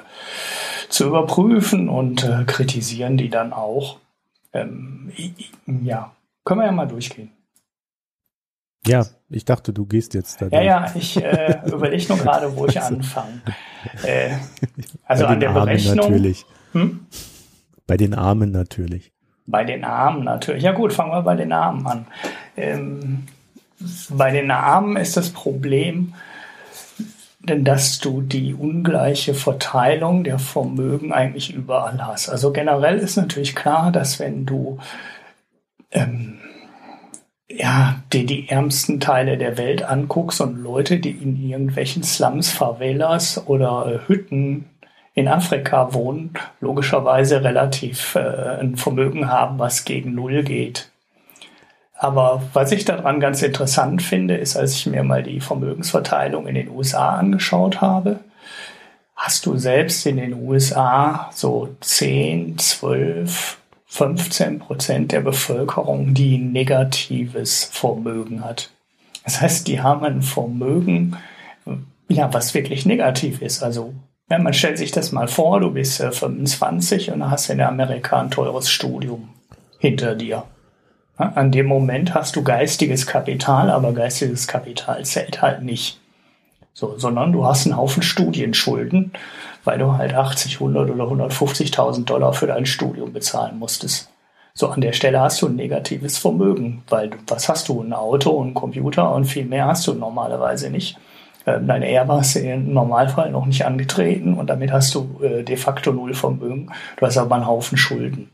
zu 0.90 1.08
überprüfen 1.08 1.90
und 1.90 2.24
äh, 2.24 2.44
kritisieren 2.46 3.18
die 3.18 3.30
dann 3.30 3.52
auch. 3.52 3.98
Ähm, 4.54 5.12
ja, 5.84 6.16
können 6.46 6.62
wir 6.62 6.66
ja 6.66 6.72
mal 6.72 6.88
durchgehen. 6.88 7.32
Ja, 8.86 9.06
ich 9.30 9.46
dachte, 9.46 9.72
du 9.72 9.86
gehst 9.86 10.14
jetzt 10.14 10.42
da. 10.42 10.48
Ja, 10.48 10.62
ja, 10.62 10.92
ich 10.94 11.22
äh, 11.24 11.62
überlege 11.66 12.06
nur 12.10 12.18
gerade, 12.18 12.56
wo 12.56 12.66
ich 12.68 12.80
anfange. 12.80 13.42
Äh, 14.06 14.38
also 15.04 15.26
an 15.26 15.42
der 15.42 15.50
Armen 15.50 15.66
Berechnung. 15.66 15.96
Natürlich. 15.98 16.46
Hm? 16.72 17.06
Bei 17.86 17.98
den 17.98 18.14
Armen 18.14 18.52
natürlich. 18.52 19.12
Bei 19.46 19.66
den 19.66 19.84
Armen 19.84 20.24
natürlich. 20.24 20.64
Ja 20.64 20.72
gut, 20.72 20.94
fangen 20.94 21.12
wir 21.12 21.22
bei 21.22 21.36
den 21.36 21.52
Armen 21.52 21.86
an. 21.86 22.08
Ähm, 22.56 23.28
bei 24.10 24.32
den 24.32 24.52
Armen 24.52 24.96
ist 24.96 25.18
das 25.18 25.32
Problem, 25.32 26.14
dass 27.46 28.00
du 28.00 28.22
die 28.22 28.54
ungleiche 28.54 29.34
Verteilung 29.34 30.24
der 30.24 30.40
Vermögen 30.40 31.12
eigentlich 31.12 31.54
überall 31.54 32.06
hast. 32.06 32.30
Also 32.30 32.54
generell 32.54 32.98
ist 33.00 33.18
natürlich 33.18 33.54
klar, 33.54 33.92
dass 33.92 34.20
wenn 34.20 34.46
du 34.46 34.80
ähm, 35.92 36.40
ja, 37.50 38.02
dir 38.12 38.26
die 38.26 38.50
ärmsten 38.50 39.00
Teile 39.00 39.38
der 39.38 39.58
Welt 39.58 39.84
anguckst 39.84 40.42
und 40.42 40.58
Leute, 40.58 41.00
die 41.00 41.12
in 41.12 41.38
irgendwelchen 41.38 42.04
Slums, 42.04 42.52
Favelas 42.52 43.46
oder 43.48 43.86
äh, 43.88 44.08
Hütten 44.08 44.66
in 45.14 45.28
Afrika 45.28 45.94
wohnen, 45.94 46.34
logischerweise 46.62 47.44
relativ 47.44 48.16
äh, 48.16 48.60
ein 48.60 48.78
Vermögen 48.78 49.30
haben, 49.30 49.60
was 49.60 49.86
gegen 49.86 50.16
Null 50.16 50.44
geht. 50.44 50.93
Aber 52.04 52.44
was 52.52 52.74
ich 52.74 52.84
daran 52.84 53.22
ganz 53.22 53.42
interessant 53.44 54.02
finde, 54.02 54.36
ist, 54.36 54.58
als 54.58 54.74
ich 54.74 54.88
mir 54.88 55.04
mal 55.04 55.24
die 55.24 55.40
Vermögensverteilung 55.40 56.48
in 56.48 56.56
den 56.56 56.68
USA 56.68 57.16
angeschaut 57.16 57.80
habe, 57.80 58.20
hast 59.16 59.46
du 59.46 59.56
selbst 59.56 60.06
in 60.06 60.18
den 60.18 60.34
USA 60.34 61.30
so 61.34 61.70
10, 61.80 62.58
12, 62.58 63.58
15 63.86 64.60
Prozent 64.60 65.14
der 65.14 65.22
Bevölkerung, 65.22 66.14
die 66.14 66.40
negatives 66.40 67.70
Vermögen 67.72 68.44
hat. 68.44 68.70
Das 69.24 69.40
heißt, 69.40 69.70
die 69.70 69.80
haben 69.80 70.04
ein 70.04 70.22
Vermögen, 70.22 71.16
ja, 72.10 72.34
was 72.34 72.54
wirklich 72.54 72.86
negativ 72.86 73.42
ist. 73.42 73.64
Also, 73.64 73.94
ja, 74.30 74.40
man 74.40 74.54
stellt 74.54 74.78
sich 74.78 74.92
das 74.92 75.14
mal 75.14 75.30
vor, 75.30 75.62
du 75.62 75.72
bist 75.72 76.02
äh, 76.02 76.12
25 76.12 77.12
und 77.12 77.32
hast 77.32 77.50
in 77.50 77.62
Amerika 77.62 78.20
ein 78.20 78.30
teures 78.30 78.70
Studium 78.70 79.30
hinter 79.80 80.16
dir. 80.16 80.44
An 81.16 81.52
dem 81.52 81.68
Moment 81.68 82.16
hast 82.16 82.36
du 82.36 82.44
geistiges 82.44 83.06
Kapital, 83.06 83.70
aber 83.70 83.94
geistiges 83.94 84.48
Kapital 84.48 85.06
zählt 85.06 85.42
halt 85.42 85.62
nicht. 85.62 86.00
So, 86.74 86.98
sondern 86.98 87.32
du 87.32 87.46
hast 87.46 87.68
einen 87.68 87.78
Haufen 87.78 88.02
Studienschulden, 88.02 89.12
weil 89.64 89.78
du 89.78 89.96
halt 89.96 90.16
80, 90.16 90.56
100 90.56 90.90
oder 90.90 91.04
150.000 91.04 92.06
Dollar 92.06 92.34
für 92.34 92.48
dein 92.48 92.66
Studium 92.66 93.14
bezahlen 93.14 93.60
musstest. 93.60 94.10
So, 94.56 94.70
an 94.70 94.82
der 94.82 94.94
Stelle 94.94 95.20
hast 95.20 95.42
du 95.42 95.48
ein 95.48 95.56
negatives 95.56 96.18
Vermögen, 96.18 96.84
weil 96.90 97.10
du, 97.10 97.18
was 97.28 97.48
hast 97.48 97.70
du? 97.70 97.82
Ein 97.82 97.94
Auto, 97.94 98.44
ein 98.44 98.56
Computer 98.56 99.14
und 99.14 99.26
viel 99.26 99.46
mehr 99.46 99.66
hast 99.68 99.86
du 99.88 99.94
normalerweise 99.94 100.72
nicht. 100.72 100.98
Ähm, 101.46 101.68
deine 101.68 101.90
Erbe 101.92 102.22
im 102.40 102.74
Normalfall 102.74 103.30
noch 103.32 103.46
nicht 103.46 103.66
angetreten 103.66 104.36
und 104.36 104.50
damit 104.50 104.72
hast 104.72 104.96
du 104.96 105.20
äh, 105.22 105.44
de 105.44 105.58
facto 105.58 105.92
null 105.92 106.14
Vermögen. 106.14 106.72
Du 106.98 107.06
hast 107.06 107.18
aber 107.18 107.36
einen 107.36 107.48
Haufen 107.48 107.78
Schulden. 107.78 108.30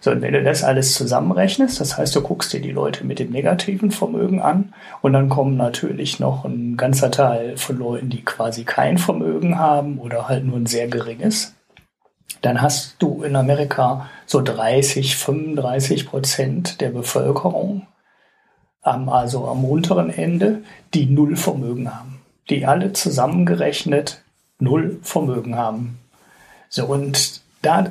So, 0.00 0.10
und 0.10 0.22
wenn 0.22 0.32
du 0.32 0.42
das 0.42 0.62
alles 0.62 0.94
zusammenrechnest, 0.94 1.80
das 1.80 1.98
heißt, 1.98 2.14
du 2.14 2.22
guckst 2.22 2.52
dir 2.52 2.60
die 2.60 2.70
Leute 2.70 3.04
mit 3.04 3.18
dem 3.18 3.30
negativen 3.30 3.90
Vermögen 3.90 4.40
an 4.40 4.74
und 5.02 5.12
dann 5.12 5.28
kommen 5.28 5.56
natürlich 5.56 6.20
noch 6.20 6.44
ein 6.44 6.76
ganzer 6.76 7.10
Teil 7.10 7.56
von 7.56 7.78
Leuten, 7.78 8.10
die 8.10 8.24
quasi 8.24 8.64
kein 8.64 8.98
Vermögen 8.98 9.58
haben 9.58 9.98
oder 9.98 10.28
halt 10.28 10.44
nur 10.44 10.56
ein 10.56 10.66
sehr 10.66 10.88
geringes. 10.88 11.54
Dann 12.42 12.62
hast 12.62 12.96
du 13.00 13.22
in 13.22 13.34
Amerika 13.34 14.08
so 14.26 14.40
30, 14.40 15.16
35 15.16 16.06
Prozent 16.06 16.80
der 16.80 16.90
Bevölkerung, 16.90 17.86
am, 18.82 19.08
also 19.08 19.48
am 19.48 19.64
unteren 19.64 20.10
Ende, 20.10 20.62
die 20.94 21.06
null 21.06 21.36
Vermögen 21.36 21.92
haben. 21.94 22.20
Die 22.48 22.64
alle 22.64 22.92
zusammengerechnet 22.92 24.22
null 24.58 25.00
Vermögen 25.02 25.56
haben. 25.56 25.98
So, 26.68 26.86
und 26.86 27.42
da 27.62 27.90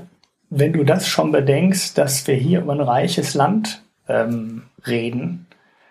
wenn 0.50 0.74
du 0.74 0.84
das 0.84 1.08
schon 1.08 1.32
bedenkst, 1.32 1.98
dass 1.98 2.28
wir 2.28 2.36
hier 2.36 2.62
über 2.62 2.74
ein 2.74 2.82
reiches 2.82 3.34
Land 3.34 3.84
ähm, 4.08 4.64
reden, 4.86 5.48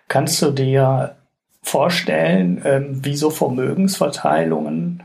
kannst 0.09 0.41
du 0.43 0.51
dir 0.51 1.17
vorstellen, 1.63 2.63
ähm, 2.65 3.05
wie 3.05 3.17
so 3.17 3.31
Vermögensverteilungen 3.31 5.03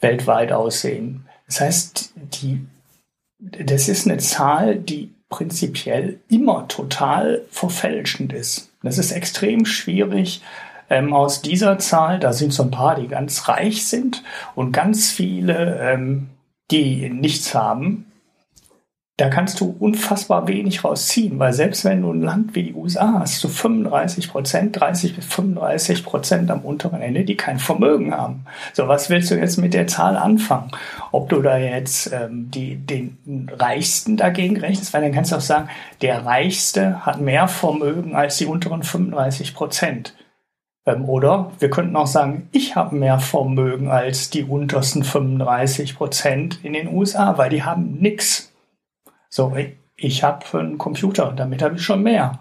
weltweit 0.00 0.52
aussehen. 0.52 1.26
Das 1.46 1.60
heißt, 1.60 2.12
die, 2.16 2.66
das 3.38 3.88
ist 3.88 4.06
eine 4.06 4.18
Zahl, 4.18 4.76
die 4.76 5.14
prinzipiell 5.28 6.20
immer 6.28 6.68
total 6.68 7.42
verfälschend 7.50 8.32
ist. 8.32 8.70
Das 8.82 8.98
ist 8.98 9.10
extrem 9.10 9.64
schwierig, 9.64 10.42
ähm, 10.88 11.12
aus 11.12 11.42
dieser 11.42 11.78
Zahl, 11.78 12.20
da 12.20 12.32
sind 12.32 12.52
so 12.52 12.62
ein 12.62 12.70
paar, 12.70 12.94
die 12.94 13.08
ganz 13.08 13.48
reich 13.48 13.86
sind 13.86 14.22
und 14.54 14.72
ganz 14.72 15.10
viele, 15.10 15.78
ähm, 15.80 16.28
die 16.70 17.08
nichts 17.10 17.54
haben, 17.54 18.05
da 19.18 19.30
kannst 19.30 19.60
du 19.60 19.74
unfassbar 19.78 20.46
wenig 20.46 20.84
rausziehen, 20.84 21.38
weil 21.38 21.54
selbst 21.54 21.86
wenn 21.86 22.02
du 22.02 22.12
ein 22.12 22.20
Land 22.20 22.54
wie 22.54 22.64
die 22.64 22.74
USA 22.74 23.20
hast, 23.20 23.42
du 23.42 23.48
35 23.48 24.30
Prozent, 24.30 24.78
30 24.78 25.16
bis 25.16 25.24
35 25.24 26.04
Prozent 26.04 26.50
am 26.50 26.60
unteren 26.60 27.00
Ende, 27.00 27.24
die 27.24 27.36
kein 27.36 27.58
Vermögen 27.58 28.14
haben. 28.14 28.44
So, 28.74 28.88
was 28.88 29.08
willst 29.08 29.30
du 29.30 29.36
jetzt 29.36 29.56
mit 29.56 29.72
der 29.72 29.86
Zahl 29.86 30.18
anfangen? 30.18 30.70
Ob 31.12 31.30
du 31.30 31.40
da 31.40 31.56
jetzt 31.56 32.12
ähm, 32.12 32.50
die, 32.50 32.76
den 32.76 33.48
Reichsten 33.56 34.18
dagegen 34.18 34.58
rechnest, 34.58 34.92
weil 34.92 35.00
dann 35.00 35.12
kannst 35.12 35.32
du 35.32 35.36
auch 35.36 35.40
sagen, 35.40 35.70
der 36.02 36.26
Reichste 36.26 37.06
hat 37.06 37.18
mehr 37.18 37.48
Vermögen 37.48 38.14
als 38.14 38.36
die 38.36 38.46
unteren 38.46 38.82
35 38.82 39.54
Prozent. 39.54 40.14
Ähm, 40.84 41.08
oder 41.08 41.52
wir 41.58 41.70
könnten 41.70 41.96
auch 41.96 42.06
sagen, 42.06 42.50
ich 42.52 42.76
habe 42.76 42.94
mehr 42.94 43.18
Vermögen 43.18 43.88
als 43.88 44.28
die 44.28 44.44
untersten 44.44 45.04
35 45.04 45.96
Prozent 45.96 46.60
in 46.62 46.74
den 46.74 46.94
USA, 46.94 47.38
weil 47.38 47.48
die 47.48 47.62
haben 47.62 47.96
nichts. 47.98 48.52
So, 49.28 49.56
ich 49.96 50.22
habe 50.22 50.58
einen 50.58 50.78
Computer, 50.78 51.32
damit 51.34 51.62
habe 51.62 51.76
ich 51.76 51.82
schon 51.82 52.02
mehr. 52.02 52.40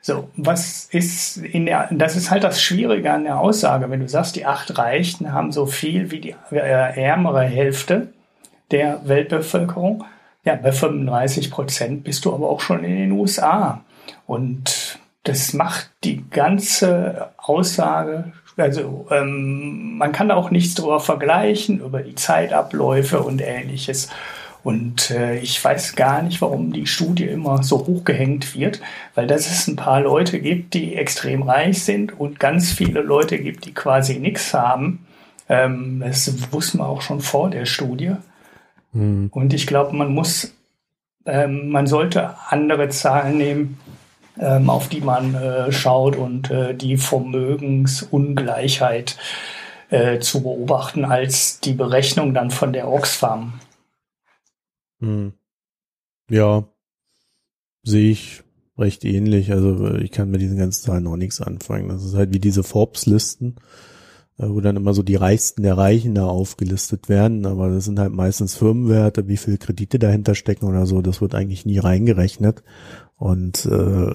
So, 0.00 0.28
was 0.36 0.84
ist 0.84 1.38
in 1.38 1.66
der, 1.66 1.88
das 1.90 2.14
ist 2.14 2.30
halt 2.30 2.44
das 2.44 2.62
Schwierige 2.62 3.12
an 3.12 3.24
der 3.24 3.40
Aussage, 3.40 3.90
wenn 3.90 4.00
du 4.00 4.08
sagst, 4.08 4.36
die 4.36 4.46
acht 4.46 4.78
Reichen 4.78 5.32
haben 5.32 5.50
so 5.50 5.66
viel 5.66 6.10
wie 6.10 6.20
die 6.20 6.34
äh, 6.52 7.02
ärmere 7.02 7.42
Hälfte 7.42 8.12
der 8.70 9.00
Weltbevölkerung. 9.08 10.04
Ja, 10.44 10.54
bei 10.54 10.70
35 10.70 11.50
Prozent 11.50 12.04
bist 12.04 12.24
du 12.24 12.32
aber 12.32 12.48
auch 12.48 12.60
schon 12.60 12.84
in 12.84 12.96
den 12.96 13.12
USA. 13.12 13.82
Und 14.26 15.00
das 15.24 15.54
macht 15.54 15.90
die 16.04 16.24
ganze 16.30 17.30
Aussage, 17.36 18.32
also 18.56 19.06
ähm, 19.10 19.98
man 19.98 20.12
kann 20.12 20.30
auch 20.30 20.50
nichts 20.50 20.74
darüber 20.74 21.00
vergleichen, 21.00 21.80
über 21.80 22.02
die 22.02 22.14
Zeitabläufe 22.14 23.20
und 23.20 23.42
ähnliches. 23.42 24.08
Und 24.66 25.12
äh, 25.12 25.38
ich 25.38 25.64
weiß 25.64 25.94
gar 25.94 26.22
nicht, 26.22 26.42
warum 26.42 26.72
die 26.72 26.88
Studie 26.88 27.26
immer 27.26 27.62
so 27.62 27.86
hochgehängt 27.86 28.56
wird, 28.56 28.80
weil 29.14 29.28
dass 29.28 29.48
es 29.48 29.68
ein 29.68 29.76
paar 29.76 30.00
Leute 30.00 30.40
gibt, 30.40 30.74
die 30.74 30.96
extrem 30.96 31.44
reich 31.44 31.84
sind 31.84 32.18
und 32.18 32.40
ganz 32.40 32.72
viele 32.72 33.00
Leute 33.00 33.38
gibt, 33.38 33.66
die 33.66 33.74
quasi 33.74 34.18
nichts 34.18 34.52
haben. 34.52 35.06
Ähm, 35.48 36.02
das 36.04 36.52
wussten 36.52 36.78
wir 36.78 36.88
auch 36.88 37.00
schon 37.00 37.20
vor 37.20 37.48
der 37.48 37.64
Studie. 37.64 38.16
Mhm. 38.92 39.28
Und 39.30 39.54
ich 39.54 39.68
glaube, 39.68 39.94
man 39.94 40.12
muss, 40.12 40.52
ähm, 41.26 41.68
man 41.68 41.86
sollte 41.86 42.34
andere 42.48 42.88
Zahlen 42.88 43.38
nehmen, 43.38 43.78
ähm, 44.40 44.68
auf 44.68 44.88
die 44.88 45.00
man 45.00 45.36
äh, 45.36 45.70
schaut 45.70 46.16
und 46.16 46.50
äh, 46.50 46.74
die 46.74 46.96
Vermögensungleichheit 46.96 49.16
äh, 49.90 50.18
zu 50.18 50.42
beobachten, 50.42 51.04
als 51.04 51.60
die 51.60 51.74
Berechnung 51.74 52.34
dann 52.34 52.50
von 52.50 52.72
der 52.72 52.88
Oxfam. 52.88 53.52
Hm. 55.00 55.32
Ja, 56.30 56.68
sehe 57.82 58.10
ich 58.10 58.42
recht 58.78 59.04
ähnlich. 59.04 59.52
Also 59.52 59.94
ich 59.94 60.10
kann 60.10 60.30
mit 60.30 60.40
diesen 60.40 60.58
ganzen 60.58 60.84
Zahlen 60.84 61.04
noch 61.04 61.16
nichts 61.16 61.40
anfangen. 61.40 61.88
Das 61.88 62.04
ist 62.04 62.14
halt 62.14 62.32
wie 62.32 62.40
diese 62.40 62.62
Forbes-Listen, 62.62 63.56
äh, 64.38 64.48
wo 64.48 64.60
dann 64.60 64.76
immer 64.76 64.94
so 64.94 65.02
die 65.02 65.16
Reichsten 65.16 65.62
der 65.62 65.78
Reichen 65.78 66.14
da 66.14 66.26
aufgelistet 66.26 67.08
werden. 67.08 67.46
Aber 67.46 67.68
das 67.70 67.84
sind 67.84 67.98
halt 67.98 68.12
meistens 68.12 68.54
Firmenwerte, 68.54 69.28
wie 69.28 69.36
viel 69.36 69.58
Kredite 69.58 69.98
dahinter 69.98 70.34
stecken 70.34 70.66
oder 70.66 70.86
so. 70.86 71.02
Das 71.02 71.20
wird 71.20 71.34
eigentlich 71.34 71.64
nie 71.66 71.78
reingerechnet. 71.78 72.62
Und 73.16 73.64
äh, 73.66 74.12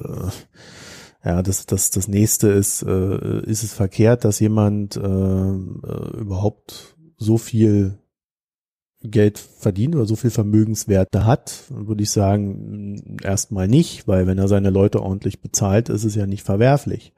ja, 1.24 1.42
das, 1.44 1.66
das, 1.66 1.92
das 1.92 2.08
nächste 2.08 2.50
ist, 2.50 2.84
äh, 2.84 3.42
ist 3.46 3.64
es 3.64 3.74
verkehrt, 3.74 4.26
dass 4.26 4.40
jemand 4.40 4.96
äh, 4.96 5.02
äh 5.02 6.18
überhaupt 6.18 6.96
so 7.18 7.38
viel 7.38 8.01
Geld 9.04 9.40
verdient 9.40 9.96
oder 9.96 10.06
so 10.06 10.16
viel 10.16 10.30
Vermögenswerte 10.30 11.26
hat, 11.26 11.64
würde 11.70 12.04
ich 12.04 12.12
sagen, 12.12 13.18
erstmal 13.24 13.68
nicht, 13.68 14.08
weil 14.08 14.28
wenn 14.28 14.38
er 14.38 14.48
seine 14.48 14.70
Leute 14.70 15.02
ordentlich 15.02 15.42
bezahlt, 15.42 15.90
ist 15.90 16.04
es 16.04 16.16
ja 16.16 16.28
nicht 16.28 16.44
verwerflich. 16.44 17.14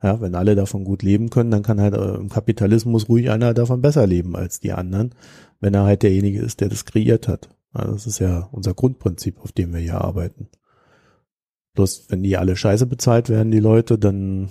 Ja, 0.00 0.20
wenn 0.20 0.36
alle 0.36 0.54
davon 0.54 0.84
gut 0.84 1.02
leben 1.02 1.28
können, 1.28 1.50
dann 1.50 1.64
kann 1.64 1.80
halt 1.80 1.94
äh, 1.94 2.14
im 2.14 2.28
Kapitalismus 2.28 3.08
ruhig 3.08 3.30
einer 3.30 3.52
davon 3.52 3.82
besser 3.82 4.06
leben 4.06 4.36
als 4.36 4.60
die 4.60 4.72
anderen, 4.72 5.12
wenn 5.60 5.74
er 5.74 5.82
halt 5.82 6.04
derjenige 6.04 6.40
ist, 6.40 6.60
der 6.60 6.68
das 6.68 6.84
kreiert 6.84 7.26
hat. 7.26 7.48
Also 7.72 7.92
das 7.94 8.06
ist 8.06 8.20
ja 8.20 8.48
unser 8.52 8.74
Grundprinzip, 8.74 9.40
auf 9.40 9.50
dem 9.50 9.72
wir 9.72 9.80
hier 9.80 10.00
arbeiten. 10.00 10.48
Bloß 11.74 12.06
wenn 12.10 12.22
die 12.22 12.36
alle 12.36 12.54
scheiße 12.54 12.86
bezahlt 12.86 13.28
werden, 13.28 13.50
die 13.50 13.58
Leute, 13.58 13.98
dann, 13.98 14.50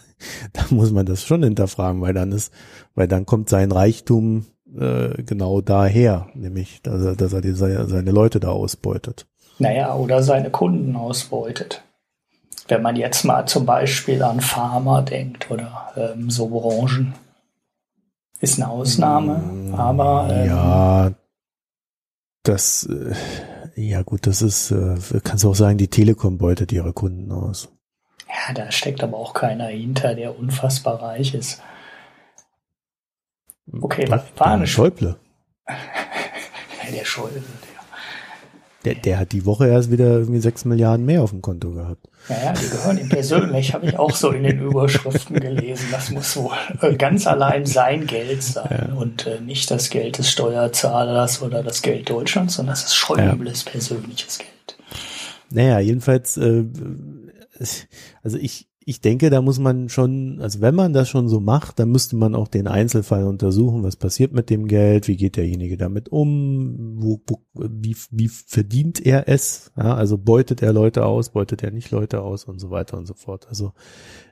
dann 0.54 0.66
muss 0.70 0.92
man 0.92 1.04
das 1.04 1.24
schon 1.24 1.42
hinterfragen, 1.42 2.00
weil 2.00 2.14
dann 2.14 2.32
ist, 2.32 2.50
weil 2.94 3.06
dann 3.06 3.26
kommt 3.26 3.50
sein 3.50 3.72
Reichtum 3.72 4.46
äh, 4.78 5.22
genau 5.22 5.60
daher, 5.60 6.28
nämlich, 6.34 6.82
dass 6.82 7.02
er, 7.02 7.16
dass 7.16 7.32
er 7.32 7.40
die, 7.40 7.52
seine 7.52 8.10
Leute 8.10 8.40
da 8.40 8.48
ausbeutet. 8.48 9.26
Naja, 9.58 9.94
oder 9.94 10.22
seine 10.22 10.50
Kunden 10.50 10.96
ausbeutet. 10.96 11.82
Wenn 12.68 12.82
man 12.82 12.96
jetzt 12.96 13.24
mal 13.24 13.46
zum 13.46 13.64
Beispiel 13.64 14.22
an 14.22 14.40
Pharma 14.40 15.02
denkt 15.02 15.50
oder 15.50 15.92
ähm, 15.96 16.30
so 16.30 16.48
Branchen. 16.48 17.14
Ist 18.40 18.60
eine 18.60 18.68
Ausnahme, 18.68 19.38
mm, 19.38 19.74
aber. 19.74 20.28
Ähm, 20.30 20.46
ja, 20.46 21.10
das, 22.42 22.88
äh, 22.90 23.14
ja 23.76 24.02
gut, 24.02 24.26
das 24.26 24.42
ist, 24.42 24.72
äh, 24.72 24.96
kannst 25.22 25.44
du 25.44 25.50
auch 25.50 25.54
sagen, 25.54 25.78
die 25.78 25.88
Telekom 25.88 26.38
beutet 26.38 26.72
ihre 26.72 26.92
Kunden 26.92 27.32
aus. 27.32 27.68
Ja, 28.28 28.52
da 28.52 28.70
steckt 28.70 29.02
aber 29.02 29.16
auch 29.16 29.32
keiner 29.32 29.68
hinter, 29.68 30.14
der 30.14 30.38
unfassbar 30.38 31.00
reich 31.00 31.34
ist. 31.34 31.62
Okay, 33.72 34.08
war, 34.08 34.24
war 34.36 34.46
eine 34.48 34.66
Schäuble. 34.66 35.16
der 36.92 37.04
Schäuble, 37.04 37.42
der. 38.84 38.94
der. 38.94 39.02
Der 39.02 39.18
hat 39.18 39.32
die 39.32 39.44
Woche 39.44 39.66
erst 39.66 39.90
wieder 39.90 40.06
irgendwie 40.06 40.38
sechs 40.38 40.64
Milliarden 40.64 41.04
mehr 41.04 41.22
auf 41.22 41.30
dem 41.30 41.42
Konto 41.42 41.72
gehabt. 41.72 42.06
Ja, 42.28 42.36
ja, 42.44 42.52
die 42.52 42.68
gehören 42.68 42.98
ihm 42.98 43.08
persönlich, 43.08 43.74
habe 43.74 43.86
ich 43.86 43.98
auch 43.98 44.14
so 44.14 44.30
in 44.30 44.44
den 44.44 44.60
Überschriften 44.60 45.40
gelesen. 45.40 45.86
Das 45.90 46.10
muss 46.10 46.36
wohl 46.36 46.54
äh, 46.80 46.94
ganz 46.94 47.26
allein 47.26 47.66
sein 47.66 48.06
Geld 48.06 48.42
sein 48.42 48.88
ja. 48.88 48.94
und 48.94 49.26
äh, 49.26 49.40
nicht 49.40 49.70
das 49.70 49.90
Geld 49.90 50.18
des 50.18 50.30
Steuerzahlers 50.30 51.42
oder 51.42 51.64
das 51.64 51.82
Geld 51.82 52.08
Deutschlands, 52.08 52.54
sondern 52.54 52.74
das 52.74 52.84
ist 52.84 52.94
Schäubles 52.94 53.64
ja. 53.64 53.70
persönliches 53.72 54.38
Geld. 54.38 54.78
Naja, 55.50 55.80
jedenfalls, 55.80 56.36
äh, 56.36 56.64
also 58.22 58.38
ich, 58.38 58.68
ich 58.88 59.00
denke, 59.00 59.30
da 59.30 59.42
muss 59.42 59.58
man 59.58 59.88
schon, 59.88 60.40
also 60.40 60.60
wenn 60.60 60.76
man 60.76 60.92
das 60.92 61.08
schon 61.08 61.28
so 61.28 61.40
macht, 61.40 61.80
dann 61.80 61.90
müsste 61.90 62.14
man 62.14 62.36
auch 62.36 62.46
den 62.46 62.68
Einzelfall 62.68 63.24
untersuchen, 63.24 63.82
was 63.82 63.96
passiert 63.96 64.32
mit 64.32 64.48
dem 64.48 64.68
Geld, 64.68 65.08
wie 65.08 65.16
geht 65.16 65.34
derjenige 65.34 65.76
damit 65.76 66.08
um, 66.08 66.94
wo, 67.02 67.20
wo, 67.26 67.40
wie, 67.52 67.96
wie 68.12 68.28
verdient 68.28 69.04
er 69.04 69.28
es, 69.28 69.72
ja, 69.76 69.96
also 69.96 70.16
beutet 70.18 70.62
er 70.62 70.72
Leute 70.72 71.04
aus, 71.04 71.30
beutet 71.30 71.64
er 71.64 71.72
nicht 71.72 71.90
Leute 71.90 72.22
aus? 72.22 72.44
Und 72.44 72.60
so 72.60 72.70
weiter 72.70 72.96
und 72.96 73.06
so 73.06 73.14
fort. 73.14 73.48
Also 73.48 73.72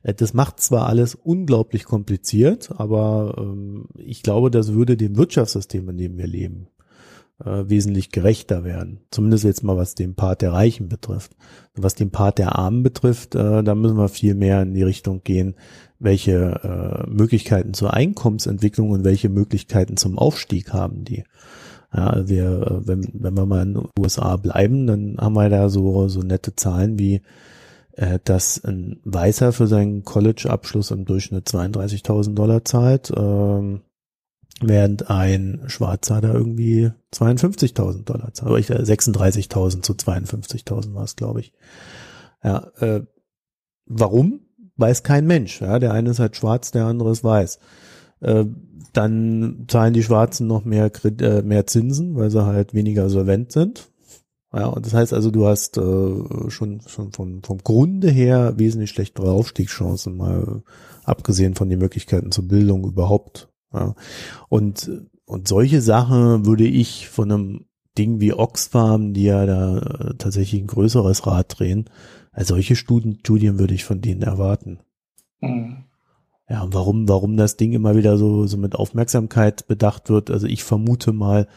äh, 0.05 0.15
das 0.15 0.35
macht 0.35 0.61
zwar 0.61 0.87
alles 0.87 1.17
unglaublich 1.17 1.85
kompliziert, 1.85 2.71
aber 2.77 3.35
ähm, 3.37 3.87
ich 3.97 4.23
glaube, 4.23 4.53
das 4.53 4.73
würde 4.73 4.97
dem 4.97 5.17
Wirtschaftssystem, 5.17 5.89
in 5.89 5.97
dem 5.97 6.17
wir 6.17 6.29
leben, 6.29 6.69
äh, 7.43 7.65
wesentlich 7.69 8.11
gerechter 8.11 8.65
werden. 8.65 9.01
Zumindest 9.11 9.45
jetzt 9.45 9.63
mal, 9.63 9.77
was 9.77 9.95
den 9.95 10.15
Part 10.15 10.43
der 10.43 10.53
Reichen 10.53 10.89
betrifft. 10.89 11.33
Was 11.75 11.95
den 11.95 12.11
Part 12.11 12.39
der 12.39 12.57
Armen 12.57 12.83
betrifft, 12.83 13.35
äh, 13.35 13.63
da 13.63 13.75
müssen 13.75 13.97
wir 13.97 14.09
viel 14.09 14.35
mehr 14.35 14.63
in 14.63 14.75
die 14.75 14.83
Richtung 14.83 15.23
gehen, 15.25 15.55
welche 15.99 16.61
äh, 16.63 17.11
Möglichkeiten 17.11 17.75
zur 17.75 17.95
Einkommensentwicklung 17.95 18.91
und 18.91 19.05
welche 19.05 19.29
Möglichkeiten 19.29 19.97
zum 19.97 20.19
Aufstieg 20.19 20.73
haben 20.73 21.05
die. 21.05 21.25
Ja, 21.93 22.29
wir, 22.29 22.45
äh, 22.45 22.87
wenn, 22.87 23.09
wenn 23.13 23.37
wir 23.37 23.47
mal 23.47 23.63
in 23.63 23.75
den 23.75 23.89
USA 23.99 24.37
bleiben, 24.37 24.87
dann 24.87 25.17
haben 25.19 25.35
wir 25.35 25.49
da 25.49 25.69
so, 25.69 26.09
so 26.09 26.21
nette 26.21 26.57
Zahlen 26.57 26.99
wie, 26.99 27.23
äh, 27.93 28.19
dass 28.25 28.65
ein 28.65 29.01
Weißer 29.05 29.53
für 29.53 29.67
seinen 29.67 30.05
College-Abschluss 30.05 30.91
im 30.91 31.05
Durchschnitt 31.05 31.49
32.000 31.49 32.35
Dollar 32.35 32.65
zahlt. 32.65 33.13
Ähm, 33.17 33.83
während 34.61 35.11
ein 35.11 35.63
Schwarzer 35.67 36.21
da 36.21 36.33
irgendwie 36.33 36.91
52.000 37.13 38.05
Dollar 38.05 38.33
zahlt. 38.33 38.51
Oder 38.51 38.59
ich, 38.59 38.71
36.000 38.71 39.79
äh, 39.79 39.81
zu 39.83 39.93
52.000 39.95 40.95
war 40.95 41.05
es, 41.05 41.17
glaube 41.17 41.41
ich. 41.41 41.53
Ja, 42.43 42.71
äh, 42.79 43.03
warum? 43.87 44.41
Weiß 44.77 45.03
kein 45.03 45.27
Mensch. 45.27 45.61
Ja, 45.61 45.79
der 45.79 45.93
eine 45.93 46.11
ist 46.11 46.19
halt 46.19 46.37
schwarz, 46.37 46.71
der 46.71 46.87
andere 46.87 47.11
ist 47.13 47.25
weiß. 47.25 47.59
Äh, 48.21 48.45
dann 48.93 49.67
zahlen 49.69 49.95
die 49.95 50.03
Schwarzen 50.03 50.47
noch 50.47 50.65
mehr, 50.65 50.91
äh, 51.05 51.43
mehr 51.43 51.67
Zinsen, 51.67 52.15
weil 52.17 52.31
sie 52.31 52.45
halt 52.45 52.75
weniger 52.75 53.09
solvent 53.09 53.53
sind. 53.53 53.91
Ja, 54.53 54.67
und 54.67 54.87
das 54.87 54.95
heißt 54.95 55.13
also, 55.13 55.33
du 55.33 55.47
hast 55.47 55.79
äh, 55.79 56.51
schon, 56.51 56.81
schon 56.87 57.11
vom, 57.11 57.43
vom 57.43 57.59
Grunde 57.59 58.09
her 58.09 58.55
wesentlich 58.57 58.91
schlechtere 58.91 59.33
Aufstiegschancen, 59.33 60.17
mal 60.17 60.63
abgesehen 61.03 61.55
von 61.57 61.69
den 61.69 61.81
Möglichkeiten 61.81 62.31
zur 62.31 62.47
Bildung 62.47 62.85
überhaupt 62.85 63.49
ja. 63.75 63.95
Und, 64.49 64.91
und 65.27 65.49
solche 65.49 65.81
Sachen 65.81 66.47
würde 66.47 66.67
ich 66.67 67.09
von 67.09 67.31
einem 67.31 67.65
Ding 67.99 68.21
wie 68.21 68.33
Oxfam, 68.33 69.13
die 69.13 69.25
ja 69.25 69.47
da 69.47 69.79
äh, 69.79 70.15
tatsächlich 70.17 70.61
ein 70.61 70.67
größeres 70.67 71.27
Rad 71.27 71.59
drehen, 71.59 71.91
also 72.33 72.55
solche 72.55 72.77
Studien, 72.77 73.19
Studien 73.21 73.59
würde 73.59 73.75
ich 73.75 73.85
von 73.85 74.01
denen 74.01 74.23
erwarten. 74.23 74.81
Mhm. 75.41 75.85
Ja, 76.49 76.67
warum, 76.71 77.09
warum 77.09 77.37
das 77.37 77.57
Ding 77.57 77.73
immer 77.73 77.97
wieder 77.97 78.19
so, 78.19 78.47
so 78.47 78.59
mit 78.59 78.75
Aufmerksamkeit 78.75 79.67
bedacht 79.67 80.11
wird, 80.11 80.31
also 80.31 80.47
ich 80.47 80.63
vermute 80.63 81.13
mal, 81.13 81.49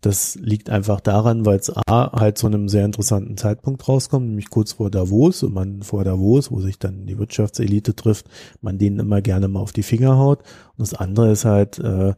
das 0.00 0.36
liegt 0.36 0.70
einfach 0.70 1.00
daran, 1.00 1.46
weil 1.46 1.58
es 1.58 1.72
A 1.74 2.12
halt 2.12 2.38
zu 2.38 2.46
einem 2.46 2.68
sehr 2.68 2.84
interessanten 2.84 3.36
Zeitpunkt 3.36 3.88
rauskommt, 3.88 4.26
nämlich 4.26 4.50
kurz 4.50 4.72
vor 4.72 4.90
Davos 4.90 5.42
und 5.42 5.54
man 5.54 5.82
vor 5.82 6.04
Davos, 6.04 6.50
wo 6.50 6.60
sich 6.60 6.78
dann 6.78 7.06
die 7.06 7.18
Wirtschaftselite 7.18 7.96
trifft, 7.96 8.26
man 8.60 8.78
denen 8.78 9.00
immer 9.00 9.22
gerne 9.22 9.48
mal 9.48 9.60
auf 9.60 9.72
die 9.72 9.82
Finger 9.82 10.16
haut. 10.18 10.40
Und 10.76 10.80
das 10.80 10.94
andere 10.94 11.32
ist 11.32 11.44
halt, 11.44 11.78
äh, 11.78 12.14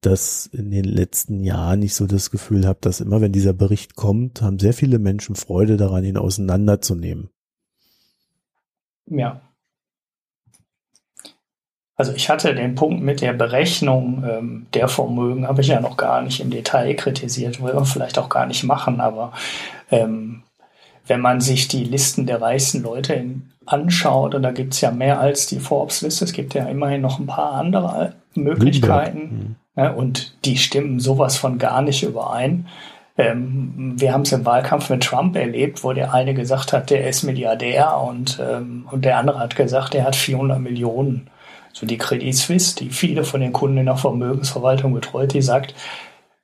dass 0.00 0.46
in 0.46 0.70
den 0.70 0.84
letzten 0.84 1.44
Jahren 1.44 1.82
ich 1.82 1.94
so 1.94 2.06
das 2.06 2.30
Gefühl 2.30 2.66
habe, 2.66 2.78
dass 2.80 3.00
immer 3.00 3.20
wenn 3.20 3.32
dieser 3.32 3.52
Bericht 3.52 3.96
kommt, 3.96 4.42
haben 4.42 4.58
sehr 4.58 4.72
viele 4.72 4.98
Menschen 4.98 5.34
Freude 5.34 5.76
daran, 5.76 6.04
ihn 6.04 6.16
auseinanderzunehmen. 6.16 7.30
Ja, 9.06 9.47
also 11.98 12.12
ich 12.12 12.30
hatte 12.30 12.54
den 12.54 12.76
Punkt 12.76 13.02
mit 13.02 13.20
der 13.20 13.32
Berechnung 13.32 14.24
ähm, 14.26 14.66
der 14.72 14.86
Vermögen, 14.86 15.48
habe 15.48 15.60
ich 15.60 15.66
ja 15.66 15.80
noch 15.80 15.96
gar 15.96 16.22
nicht 16.22 16.40
im 16.40 16.50
Detail 16.50 16.94
kritisiert, 16.94 17.60
will 17.60 17.74
man 17.74 17.84
vielleicht 17.84 18.18
auch 18.18 18.28
gar 18.28 18.46
nicht 18.46 18.62
machen, 18.62 19.00
aber 19.00 19.32
ähm, 19.90 20.44
wenn 21.08 21.20
man 21.20 21.40
sich 21.40 21.66
die 21.66 21.82
Listen 21.82 22.24
der 22.26 22.40
reichsten 22.40 22.82
Leute 22.82 23.14
in, 23.14 23.50
anschaut, 23.66 24.36
und 24.36 24.42
da 24.42 24.52
gibt 24.52 24.74
es 24.74 24.80
ja 24.80 24.92
mehr 24.92 25.18
als 25.18 25.48
die 25.48 25.58
Forbes-Liste, 25.58 26.24
es 26.24 26.32
gibt 26.32 26.54
ja 26.54 26.66
immerhin 26.66 27.00
noch 27.00 27.18
ein 27.18 27.26
paar 27.26 27.54
andere 27.54 28.14
Möglichkeiten 28.34 29.56
mhm. 29.74 29.82
ne, 29.82 29.92
und 29.92 30.36
die 30.44 30.56
stimmen 30.56 31.00
sowas 31.00 31.36
von 31.36 31.58
gar 31.58 31.82
nicht 31.82 32.04
überein. 32.04 32.66
Ähm, 33.16 33.94
wir 33.96 34.12
haben 34.12 34.22
es 34.22 34.30
im 34.30 34.46
Wahlkampf 34.46 34.88
mit 34.88 35.02
Trump 35.02 35.34
erlebt, 35.34 35.82
wo 35.82 35.92
der 35.92 36.14
eine 36.14 36.32
gesagt 36.32 36.72
hat, 36.72 36.90
der 36.90 37.08
ist 37.08 37.24
Milliardär 37.24 37.98
und, 37.98 38.40
ähm, 38.40 38.86
und 38.88 39.04
der 39.04 39.18
andere 39.18 39.40
hat 39.40 39.56
gesagt, 39.56 39.96
er 39.96 40.04
hat 40.04 40.14
400 40.14 40.60
Millionen 40.60 41.28
so 41.72 41.86
die 41.86 41.98
Credit 41.98 42.34
Suisse, 42.34 42.76
die 42.76 42.90
viele 42.90 43.24
von 43.24 43.40
den 43.40 43.52
Kunden 43.52 43.78
in 43.78 43.86
der 43.86 43.96
Vermögensverwaltung 43.96 44.94
betreut, 44.94 45.32
die 45.34 45.42
sagt, 45.42 45.74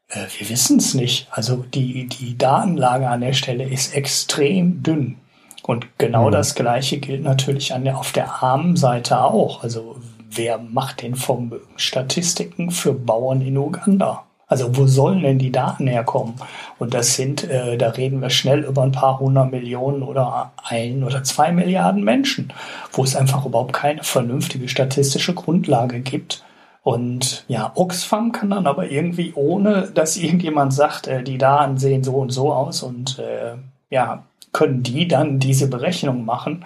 äh, 0.09 0.27
wir 0.39 0.49
wissen 0.49 0.79
es 0.79 0.95
nicht. 0.95 1.29
Also 1.31 1.65
die, 1.75 2.07
die 2.07 2.37
Datenlage 2.37 3.09
an 3.09 3.21
der 3.21 3.33
Stelle 3.33 3.65
ist 3.65 3.95
extrem 3.95 4.83
dünn. 4.83 5.17
Und 5.63 5.87
genau 5.99 6.29
mhm. 6.29 6.33
das 6.33 6.55
Gleiche 6.55 6.99
gilt 6.99 7.23
natürlich 7.23 7.73
an 7.73 7.85
der, 7.85 7.99
auf 7.99 8.13
der 8.13 8.43
armen 8.43 8.77
Seite 8.77 9.23
auch. 9.23 9.63
Also 9.63 9.97
wer 10.31 10.59
macht 10.59 11.03
den 11.03 11.15
Vermögensstatistiken 11.15 12.71
für 12.71 12.93
Bauern 12.93 13.41
in 13.41 13.57
Uganda? 13.57 14.24
Also 14.47 14.77
wo 14.77 14.87
sollen 14.87 15.23
denn 15.23 15.39
die 15.39 15.53
Daten 15.53 15.87
herkommen? 15.87 16.35
Und 16.79 16.95
das 16.95 17.15
sind, 17.15 17.45
äh, 17.45 17.79
da 17.79 17.91
reden 17.91 18.21
wir 18.21 18.31
schnell 18.31 18.65
über 18.65 18.83
ein 18.83 18.93
paar 18.93 19.19
hundert 19.19 19.51
Millionen 19.51 20.03
oder 20.03 20.53
ein 20.63 21.03
oder 21.03 21.25
zwei 21.25 21.51
Milliarden 21.53 22.05
Menschen, 22.05 22.53
wo 22.93 23.05
es 23.05 23.17
einfach 23.17 23.47
überhaupt 23.47 23.73
keine 23.73 24.03
vernünftige 24.03 24.69
statistische 24.69 25.35
Grundlage 25.35 26.01
gibt. 26.01 26.45
Und 26.83 27.47
ja, 27.49 27.73
Oxfam 27.75 28.33
kann 28.33 28.51
dann 28.51 28.67
aber 28.67 28.91
irgendwie, 28.91 29.33
ohne 29.35 29.91
dass 29.95 30.19
irgendjemand 30.19 30.75
sagt, 30.75 31.07
äh, 31.07 31.23
die 31.23 31.39
Daten 31.39 31.79
sehen 31.79 32.05
so 32.05 32.17
und 32.17 32.31
so 32.31 32.53
aus 32.53 32.83
und 32.83 33.19
äh, 33.19 33.55
ja, 33.89 34.25
können 34.53 34.83
die 34.83 35.09
dann 35.09 35.39
diese 35.39 35.69
Berechnung 35.69 36.27
machen. 36.27 36.65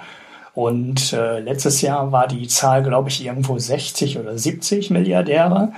Und 0.54 1.12
äh, 1.12 1.38
letztes 1.38 1.82
Jahr 1.82 2.10
war 2.10 2.26
die 2.26 2.48
Zahl, 2.48 2.82
glaube 2.82 3.10
ich, 3.10 3.24
irgendwo 3.24 3.58
60 3.58 4.18
oder 4.18 4.36
70 4.36 4.90
Milliardäre 4.90 5.72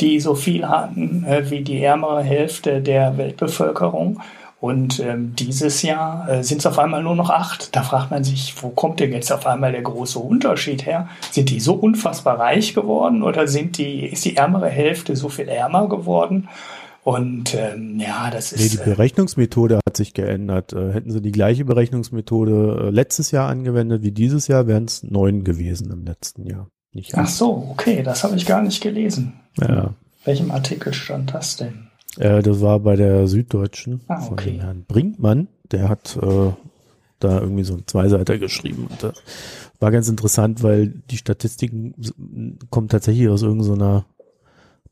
die 0.00 0.20
so 0.20 0.34
viel 0.34 0.68
hatten 0.68 1.24
äh, 1.24 1.50
wie 1.50 1.62
die 1.62 1.82
ärmere 1.82 2.22
Hälfte 2.22 2.80
der 2.80 3.16
Weltbevölkerung. 3.16 4.20
Und 4.60 4.98
ähm, 5.00 5.34
dieses 5.36 5.82
Jahr 5.82 6.26
äh, 6.26 6.42
sind 6.42 6.58
es 6.58 6.66
auf 6.66 6.78
einmal 6.78 7.02
nur 7.02 7.14
noch 7.14 7.28
acht. 7.28 7.76
Da 7.76 7.82
fragt 7.82 8.10
man 8.10 8.24
sich, 8.24 8.54
wo 8.62 8.70
kommt 8.70 8.98
denn 8.98 9.12
jetzt 9.12 9.30
auf 9.30 9.46
einmal 9.46 9.72
der 9.72 9.82
große 9.82 10.18
Unterschied 10.18 10.86
her? 10.86 11.08
Sind 11.30 11.50
die 11.50 11.60
so 11.60 11.74
unfassbar 11.74 12.38
reich 12.38 12.72
geworden 12.72 13.22
oder 13.22 13.46
sind 13.46 13.76
die, 13.76 14.06
ist 14.06 14.24
die 14.24 14.36
ärmere 14.36 14.70
Hälfte 14.70 15.16
so 15.16 15.28
viel 15.28 15.48
ärmer 15.48 15.86
geworden? 15.88 16.48
Und 17.02 17.54
ähm, 17.54 18.00
ja, 18.00 18.30
das 18.30 18.52
ist. 18.52 18.60
Nee, 18.62 18.68
die 18.70 18.90
äh, 18.90 18.94
Berechnungsmethode 18.94 19.80
hat 19.86 19.96
sich 19.98 20.14
geändert. 20.14 20.72
Äh, 20.72 20.92
hätten 20.94 21.10
sie 21.10 21.20
die 21.20 21.32
gleiche 21.32 21.66
Berechnungsmethode 21.66 22.86
äh, 22.86 22.90
letztes 22.90 23.30
Jahr 23.30 23.50
angewendet 23.50 24.02
wie 24.02 24.12
dieses 24.12 24.48
Jahr, 24.48 24.66
wären 24.66 24.86
es 24.86 25.02
neun 25.02 25.44
gewesen 25.44 25.90
im 25.90 26.06
letzten 26.06 26.46
Jahr. 26.46 26.70
Nicht 26.94 27.14
Ach 27.16 27.28
so, 27.28 27.68
okay, 27.70 28.02
das 28.02 28.24
habe 28.24 28.36
ich 28.36 28.46
gar 28.46 28.62
nicht 28.62 28.80
gelesen. 28.80 29.34
Ja. 29.60 29.94
Welchem 30.24 30.50
Artikel 30.50 30.94
stand 30.94 31.34
das 31.34 31.56
denn? 31.56 31.88
Äh, 32.18 32.42
das 32.42 32.60
war 32.60 32.80
bei 32.80 32.96
der 32.96 33.26
Süddeutschen 33.26 34.00
ah, 34.08 34.14
okay. 34.14 34.26
von 34.26 34.36
dem 34.36 34.60
Herrn 34.60 34.84
Brinkmann. 34.86 35.48
Der 35.72 35.88
hat 35.88 36.16
äh, 36.16 36.52
da 37.18 37.40
irgendwie 37.40 37.64
so 37.64 37.74
ein 37.74 37.82
Zweiseiter 37.86 38.38
geschrieben. 38.38 38.86
Und 38.88 39.02
das 39.02 39.22
war 39.80 39.90
ganz 39.90 40.08
interessant, 40.08 40.62
weil 40.62 40.88
die 41.10 41.16
Statistiken 41.16 41.94
kommen 42.70 42.88
tatsächlich 42.88 43.28
aus 43.28 43.42
irgendeiner 43.42 44.06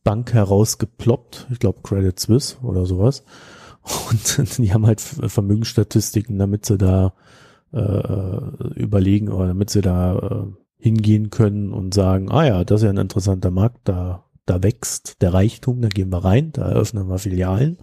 Bank 0.03 0.33
herausgeploppt. 0.35 1.47
Ich 1.53 1.61
glaube 1.61 1.81
Credit 1.83 2.19
Suisse 2.19 2.57
oder 2.63 2.85
sowas. 2.85 3.25
Und 4.11 4.59
die 4.59 4.73
haben 4.75 4.87
halt 4.87 5.01
Vermögensstatistiken, 5.01 6.39
damit 6.39 6.67
sie 6.67 6.79
da 6.79 7.13
äh, 7.73 7.79
äh, 7.79 8.75
überlegen 8.75 9.31
oder 9.31 9.49
damit 9.49 9.71
sie 9.71 9.81
da 9.81 10.19
äh, 10.19 10.62
hingehen 10.83 11.31
können 11.31 11.73
und 11.73 11.95
sagen, 11.95 12.31
ah 12.31 12.45
ja, 12.45 12.65
das 12.65 12.81
ist 12.81 12.85
ja 12.85 12.91
ein 12.91 12.97
interessanter 12.97 13.53
Markt, 13.53 13.79
da 13.85 14.25
da 14.47 14.63
wächst 14.63 15.23
der 15.23 15.33
Reichtum, 15.35 15.81
da 15.81 15.89
gehen 15.89 16.11
wir 16.11 16.25
rein, 16.25 16.53
da 16.53 16.69
eröffnen 16.69 17.09
wir 17.09 17.19
Filialen. 17.19 17.79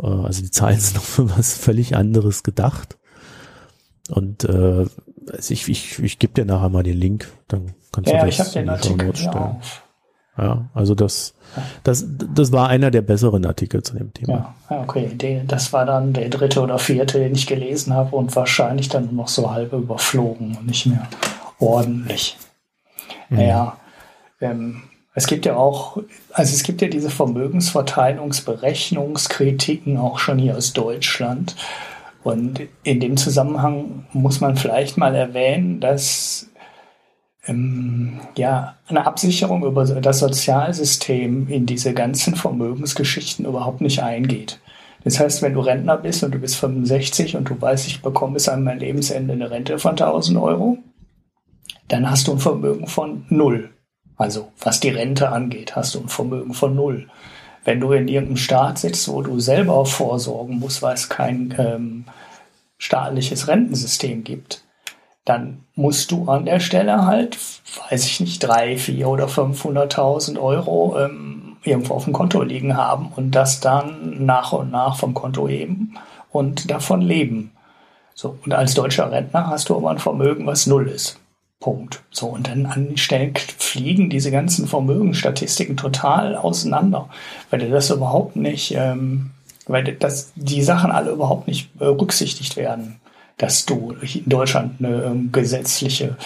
Äh, 0.00 0.06
also 0.06 0.42
die 0.42 0.50
Zahlen 0.50 0.78
sind 0.80 0.96
noch 0.96 1.02
für 1.02 1.36
was 1.36 1.54
völlig 1.54 1.96
anderes 1.96 2.42
gedacht. 2.42 2.98
Und 4.10 4.44
äh, 4.44 4.86
also 5.32 5.52
ich, 5.52 5.68
ich, 5.68 5.98
ich 5.98 6.18
gebe 6.18 6.34
dir 6.34 6.44
nachher 6.44 6.68
mal 6.68 6.82
den 6.82 6.96
Link, 6.96 7.28
dann 7.48 7.74
kannst 7.92 8.10
ja, 8.10 8.20
du 8.20 8.26
das 8.26 8.48
ich 8.48 8.56
in 8.56 8.62
den 8.62 8.70
Artikel 8.70 9.16
stellen. 9.16 9.56
Ja, 10.38 10.70
also 10.72 10.94
das, 10.94 11.34
das, 11.82 12.06
das 12.08 12.52
war 12.52 12.68
einer 12.68 12.90
der 12.90 13.02
besseren 13.02 13.44
Artikel 13.44 13.82
zu 13.82 13.94
dem 13.94 14.14
Thema. 14.14 14.54
Ja, 14.70 14.80
okay. 14.82 15.08
Den, 15.12 15.46
das 15.46 15.72
war 15.72 15.84
dann 15.84 16.12
der 16.12 16.30
dritte 16.30 16.60
oder 16.60 16.78
vierte, 16.78 17.18
den 17.18 17.34
ich 17.34 17.46
gelesen 17.46 17.92
habe 17.92 18.16
und 18.16 18.34
wahrscheinlich 18.36 18.88
dann 18.88 19.14
noch 19.14 19.28
so 19.28 19.50
halb 19.50 19.72
überflogen 19.72 20.56
und 20.56 20.66
nicht 20.66 20.86
mehr 20.86 21.06
ordentlich. 21.60 22.36
Mhm. 23.28 23.38
Naja, 23.38 23.76
ähm, 24.40 24.82
es 25.14 25.26
gibt 25.26 25.46
ja 25.46 25.56
auch, 25.56 25.96
also 26.32 26.54
es 26.54 26.62
gibt 26.62 26.82
ja 26.82 26.88
diese 26.88 27.10
Vermögensverteilungsberechnungskritiken 27.10 29.96
auch 29.96 30.18
schon 30.18 30.38
hier 30.38 30.56
aus 30.56 30.72
Deutschland. 30.72 31.56
Und 32.22 32.60
in 32.82 33.00
dem 33.00 33.16
Zusammenhang 33.16 34.04
muss 34.12 34.40
man 34.40 34.56
vielleicht 34.56 34.98
mal 34.98 35.14
erwähnen, 35.14 35.80
dass 35.80 36.50
ähm, 37.46 38.20
ja, 38.36 38.76
eine 38.86 39.06
Absicherung 39.06 39.64
über 39.64 39.84
das 39.84 40.18
Sozialsystem 40.18 41.48
in 41.48 41.66
diese 41.66 41.94
ganzen 41.94 42.36
Vermögensgeschichten 42.36 43.46
überhaupt 43.46 43.80
nicht 43.80 44.02
eingeht. 44.02 44.60
Das 45.02 45.18
heißt, 45.18 45.40
wenn 45.40 45.54
du 45.54 45.60
Rentner 45.60 45.96
bist 45.96 46.22
und 46.22 46.34
du 46.34 46.38
bist 46.38 46.56
65 46.56 47.36
und 47.36 47.48
du 47.48 47.60
weißt, 47.60 47.86
ich 47.86 48.02
bekomme 48.02 48.34
bis 48.34 48.50
an 48.50 48.64
mein 48.64 48.78
Lebensende 48.78 49.32
eine 49.32 49.50
Rente 49.50 49.78
von 49.78 49.92
1000 49.92 50.38
Euro, 50.38 50.76
dann 51.90 52.08
hast 52.08 52.28
du 52.28 52.32
ein 52.32 52.38
Vermögen 52.38 52.86
von 52.86 53.26
null. 53.28 53.70
Also 54.16 54.52
was 54.60 54.80
die 54.80 54.90
Rente 54.90 55.30
angeht, 55.30 55.76
hast 55.76 55.94
du 55.94 56.00
ein 56.00 56.08
Vermögen 56.08 56.54
von 56.54 56.74
null. 56.74 57.08
Wenn 57.64 57.80
du 57.80 57.92
in 57.92 58.08
irgendeinem 58.08 58.36
Staat 58.36 58.78
sitzt, 58.78 59.08
wo 59.08 59.22
du 59.22 59.40
selber 59.40 59.84
vorsorgen 59.84 60.58
musst, 60.58 60.82
weil 60.82 60.94
es 60.94 61.08
kein 61.08 61.54
ähm, 61.58 62.04
staatliches 62.78 63.48
Rentensystem 63.48 64.24
gibt, 64.24 64.62
dann 65.24 65.64
musst 65.74 66.12
du 66.12 66.28
an 66.28 66.46
der 66.46 66.60
Stelle 66.60 67.04
halt, 67.04 67.38
weiß 67.90 68.06
ich 68.06 68.20
nicht, 68.20 68.38
drei, 68.38 68.78
vier 68.78 69.08
oder 69.08 69.26
500.000 69.26 70.40
Euro 70.40 70.98
ähm, 70.98 71.56
irgendwo 71.62 71.94
auf 71.94 72.04
dem 72.04 72.12
Konto 72.12 72.42
liegen 72.42 72.76
haben 72.76 73.12
und 73.14 73.32
das 73.32 73.60
dann 73.60 74.24
nach 74.24 74.52
und 74.52 74.70
nach 74.70 74.96
vom 74.96 75.12
Konto 75.12 75.46
heben 75.48 75.98
und 76.30 76.70
davon 76.70 77.02
leben. 77.02 77.52
So, 78.14 78.38
und 78.44 78.54
als 78.54 78.74
deutscher 78.74 79.10
Rentner 79.10 79.48
hast 79.48 79.68
du 79.68 79.76
aber 79.76 79.90
ein 79.90 79.98
Vermögen, 79.98 80.46
was 80.46 80.66
null 80.66 80.88
ist. 80.88 81.18
Punkt. 81.60 82.02
So, 82.10 82.28
und 82.28 82.48
dann 82.48 82.66
an 82.66 82.96
Stellen 82.96 83.34
fliegen 83.58 84.10
diese 84.10 84.30
ganzen 84.30 84.66
Vermögensstatistiken 84.66 85.76
total 85.76 86.34
auseinander, 86.34 87.08
weil 87.50 87.68
das 87.68 87.90
überhaupt 87.90 88.36
nicht, 88.36 88.74
ähm, 88.74 89.30
weil 89.66 89.84
das, 89.84 90.32
die 90.34 90.62
Sachen 90.62 90.90
alle 90.90 91.10
überhaupt 91.10 91.46
nicht 91.46 91.78
berücksichtigt 91.78 92.56
werden 92.56 93.00
dass 93.40 93.64
du 93.64 93.94
in 94.02 94.28
Deutschland 94.28 94.74
eine 94.80 95.02
ähm, 95.04 95.32
gesetzliche 95.32 96.16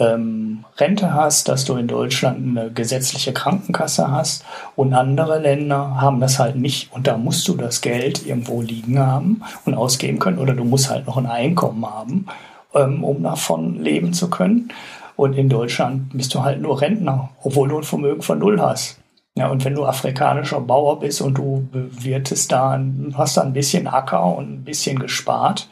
ähm, 0.00 0.64
Rente 0.76 1.14
hast, 1.14 1.48
dass 1.48 1.64
du 1.64 1.76
in 1.76 1.86
Deutschland 1.86 2.38
eine 2.58 2.70
gesetzliche 2.72 3.32
Krankenkasse 3.32 4.10
hast 4.10 4.44
und 4.74 4.92
andere 4.92 5.38
Länder 5.38 6.00
haben 6.00 6.20
das 6.20 6.38
halt 6.38 6.56
nicht 6.56 6.92
und 6.92 7.06
da 7.06 7.16
musst 7.16 7.46
du 7.46 7.54
das 7.54 7.80
Geld 7.80 8.26
irgendwo 8.26 8.60
liegen 8.60 8.98
haben 8.98 9.42
und 9.66 9.74
ausgeben 9.74 10.18
können 10.18 10.38
oder 10.38 10.54
du 10.54 10.64
musst 10.64 10.90
halt 10.90 11.06
noch 11.06 11.16
ein 11.16 11.26
Einkommen 11.26 11.86
haben, 11.86 12.26
ähm, 12.74 13.04
um 13.04 13.22
davon 13.22 13.82
leben 13.82 14.12
zu 14.12 14.30
können. 14.30 14.72
Und 15.16 15.34
in 15.34 15.48
Deutschland 15.48 16.16
bist 16.16 16.34
du 16.34 16.42
halt 16.42 16.60
nur 16.60 16.80
Rentner, 16.80 17.30
obwohl 17.42 17.68
du 17.68 17.78
ein 17.78 17.82
Vermögen 17.82 18.22
von 18.22 18.38
null 18.38 18.60
hast. 18.60 19.00
Ja, 19.34 19.48
und 19.48 19.64
wenn 19.64 19.74
du 19.74 19.84
afrikanischer 19.84 20.60
Bauer 20.60 21.00
bist 21.00 21.20
und 21.20 21.38
du 21.38 21.68
bewirtest 21.70 22.50
da, 22.50 22.80
hast 23.14 23.36
da 23.36 23.42
ein 23.42 23.52
bisschen 23.52 23.86
Acker 23.86 24.36
und 24.36 24.50
ein 24.50 24.64
bisschen 24.64 24.98
gespart, 24.98 25.68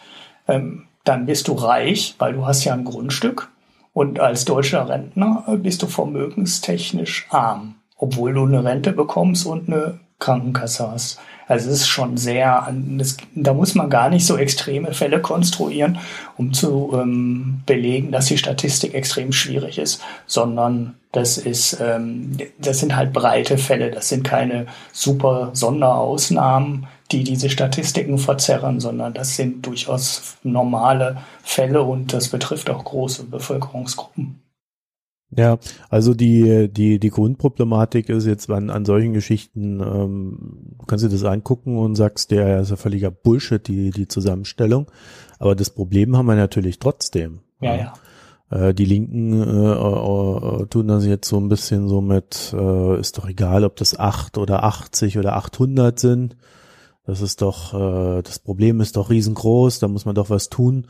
ähm, 0.46 0.84
dann 1.04 1.26
bist 1.26 1.48
du 1.48 1.52
reich, 1.52 2.14
weil 2.18 2.32
du 2.32 2.46
hast 2.46 2.64
ja 2.64 2.74
ein 2.74 2.84
Grundstück. 2.84 3.50
Und 3.92 4.20
als 4.20 4.44
deutscher 4.44 4.88
Rentner 4.88 5.44
bist 5.62 5.82
du 5.82 5.86
vermögenstechnisch 5.86 7.26
arm, 7.30 7.76
obwohl 7.96 8.34
du 8.34 8.44
eine 8.44 8.62
Rente 8.62 8.92
bekommst 8.92 9.46
und 9.46 9.68
eine 9.68 10.00
Krankenkasse 10.18 10.90
hast. 10.90 11.18
Also 11.48 11.70
es 11.70 11.82
ist 11.82 11.88
schon 11.88 12.16
sehr, 12.16 12.72
das, 12.96 13.16
da 13.34 13.54
muss 13.54 13.74
man 13.74 13.88
gar 13.88 14.08
nicht 14.08 14.26
so 14.26 14.36
extreme 14.36 14.94
Fälle 14.94 15.20
konstruieren, 15.20 15.98
um 16.36 16.52
zu 16.52 16.90
ähm, 16.94 17.62
belegen, 17.66 18.10
dass 18.10 18.26
die 18.26 18.38
Statistik 18.38 18.94
extrem 18.94 19.30
schwierig 19.30 19.78
ist, 19.78 20.02
sondern 20.26 20.96
das 21.12 21.38
ist, 21.38 21.78
ähm, 21.80 22.36
das 22.58 22.80
sind 22.80 22.96
halt 22.96 23.12
breite 23.12 23.58
Fälle, 23.58 23.90
das 23.90 24.08
sind 24.08 24.24
keine 24.24 24.66
super 24.92 25.50
Sonderausnahmen, 25.52 26.88
die 27.12 27.22
diese 27.22 27.48
Statistiken 27.48 28.18
verzerren, 28.18 28.80
sondern 28.80 29.14
das 29.14 29.36
sind 29.36 29.64
durchaus 29.64 30.36
normale 30.42 31.18
Fälle 31.44 31.82
und 31.82 32.12
das 32.12 32.28
betrifft 32.28 32.68
auch 32.70 32.84
große 32.84 33.24
Bevölkerungsgruppen. 33.24 34.40
Ja, 35.30 35.58
also 35.90 36.14
die, 36.14 36.68
die, 36.72 37.00
die 37.00 37.10
Grundproblematik 37.10 38.08
ist 38.08 38.26
jetzt 38.26 38.48
an, 38.48 38.70
an 38.70 38.84
solchen 38.84 39.12
Geschichten, 39.12 39.80
ähm, 39.80 40.76
du 40.78 40.86
kannst 40.86 41.04
dir 41.04 41.08
das 41.08 41.24
angucken 41.24 41.76
und 41.78 41.96
sagst, 41.96 42.30
der 42.30 42.60
ist 42.60 42.70
ja 42.70 42.76
völliger 42.76 43.10
Bullshit, 43.10 43.66
die, 43.66 43.90
die 43.90 44.06
Zusammenstellung. 44.06 44.90
Aber 45.38 45.56
das 45.56 45.70
Problem 45.70 46.16
haben 46.16 46.26
wir 46.26 46.36
natürlich 46.36 46.78
trotzdem. 46.78 47.40
Ja, 47.60 47.74
ja. 47.74 47.92
Äh, 48.50 48.72
die 48.72 48.84
Linken 48.84 49.32
äh, 49.32 49.72
äh, 49.72 50.66
tun 50.66 50.88
das 50.88 51.04
jetzt 51.04 51.28
so 51.28 51.38
ein 51.38 51.48
bisschen 51.48 51.88
so 51.88 52.00
mit, 52.00 52.54
äh, 52.56 53.00
ist 53.00 53.18
doch 53.18 53.28
egal, 53.28 53.64
ob 53.64 53.76
das 53.76 53.98
8 53.98 54.38
oder 54.38 54.62
80 54.62 55.18
oder 55.18 55.34
800 55.34 55.98
sind. 55.98 56.36
Das 57.04 57.20
ist 57.20 57.42
doch, 57.42 57.74
äh, 57.74 58.22
das 58.22 58.38
Problem 58.38 58.80
ist 58.80 58.96
doch 58.96 59.10
riesengroß, 59.10 59.80
da 59.80 59.88
muss 59.88 60.04
man 60.04 60.14
doch 60.14 60.30
was 60.30 60.48
tun. 60.48 60.86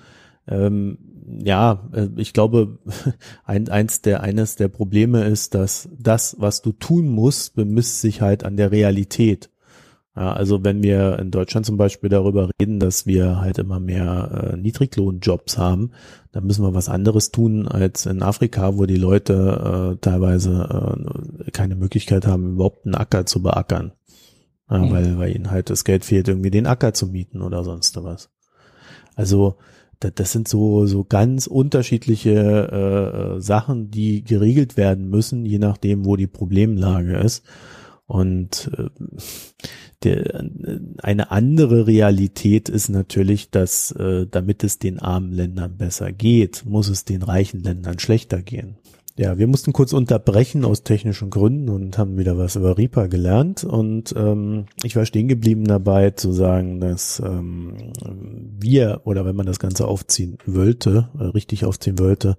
Ähm, 0.49 0.99
ja, 1.45 1.89
äh, 1.93 2.09
ich 2.17 2.33
glaube, 2.33 2.79
ein, 3.45 3.69
eins 3.69 4.03
der, 4.03 4.23
eines 4.23 4.57
der 4.57 4.69
Probleme 4.69 5.25
ist, 5.25 5.55
dass 5.55 5.89
das, 5.99 6.37
was 6.39 6.63
du 6.63 6.73
tun 6.73 7.09
musst, 7.09 7.55
bemisst 7.55 8.01
sich 8.01 8.21
halt 8.21 8.45
an 8.45 8.57
der 8.57 8.71
Realität. 8.71 9.51
Ja, 10.17 10.33
also 10.33 10.65
wenn 10.65 10.83
wir 10.83 11.19
in 11.19 11.31
Deutschland 11.31 11.67
zum 11.67 11.77
Beispiel 11.77 12.09
darüber 12.09 12.49
reden, 12.59 12.81
dass 12.81 13.05
wir 13.05 13.39
halt 13.39 13.59
immer 13.59 13.81
mehr 13.81 14.53
äh, 14.55 14.57
Niedriglohnjobs 14.57 15.59
haben, 15.59 15.91
dann 16.33 16.47
müssen 16.47 16.65
wir 16.65 16.73
was 16.73 16.89
anderes 16.89 17.33
tun 17.33 17.69
als 17.69 18.07
in 18.07 18.23
Afrika, 18.23 18.79
wo 18.79 18.87
die 18.87 18.97
Leute 18.97 19.95
äh, 19.95 20.01
teilweise 20.01 21.05
äh, 21.47 21.51
keine 21.51 21.77
Möglichkeit 21.77 22.27
haben, 22.27 22.55
überhaupt 22.55 22.87
einen 22.87 22.95
Acker 22.95 23.27
zu 23.27 23.43
beackern. 23.43 23.93
Ja, 24.71 24.79
mhm. 24.79 24.91
weil, 24.91 25.19
weil 25.19 25.37
ihnen 25.37 25.51
halt 25.51 25.69
das 25.69 25.85
Geld 25.85 26.05
fehlt, 26.05 26.29
irgendwie 26.29 26.51
den 26.51 26.67
Acker 26.67 26.95
zu 26.95 27.09
mieten 27.09 27.43
oder 27.43 27.63
sonst 27.63 28.03
was. 28.03 28.31
Also 29.17 29.59
das, 30.01 30.13
das 30.15 30.33
sind 30.33 30.49
so, 30.49 30.87
so 30.87 31.05
ganz 31.05 31.47
unterschiedliche 31.47 33.37
äh, 33.37 33.41
Sachen, 33.41 33.91
die 33.91 34.23
geregelt 34.23 34.77
werden 34.77 35.09
müssen, 35.09 35.45
je 35.45 35.59
nachdem, 35.59 36.05
wo 36.05 36.17
die 36.17 36.27
Problemlage 36.27 37.17
ist. 37.17 37.45
Und 38.07 38.71
äh, 38.77 38.89
der, 40.03 40.45
eine 41.03 41.31
andere 41.31 41.87
Realität 41.87 42.69
ist 42.69 42.89
natürlich, 42.89 43.51
dass 43.51 43.91
äh, 43.93 44.27
damit 44.31 44.63
es 44.63 44.79
den 44.79 45.01
armen 45.01 45.33
Ländern 45.33 45.77
besser 45.77 46.13
geht, 46.13 46.65
muss 46.65 46.89
es 46.89 47.05
den 47.05 47.23
reichen 47.23 47.63
Ländern 47.63 47.99
schlechter 47.99 48.43
gehen. 48.43 48.77
Ja, 49.19 49.39
wir 49.39 49.47
mussten 49.47 49.73
kurz 49.73 49.95
unterbrechen 49.95 50.63
aus 50.67 50.83
technischen 50.83 51.31
Gründen 51.31 51.71
und 51.71 51.97
haben 51.97 52.19
wieder 52.19 52.37
was 52.37 52.55
über 52.55 52.77
Reaper 52.77 53.09
gelernt. 53.09 53.65
Und 53.65 54.15
ähm, 54.15 54.67
ich 54.83 54.95
war 54.95 55.07
stehen 55.07 55.27
geblieben 55.27 55.65
dabei 55.65 56.11
zu 56.11 56.33
sagen, 56.33 56.81
dass 56.81 57.21
ähm, 57.21 57.93
wir, 58.61 59.01
oder 59.05 59.25
wenn 59.25 59.35
man 59.35 59.47
das 59.47 59.59
Ganze 59.59 59.89
aufziehen 59.89 60.37
wollte, 60.45 61.09
äh, 61.19 61.25
richtig 61.25 61.65
aufziehen 61.65 61.99
wollte, 61.99 62.37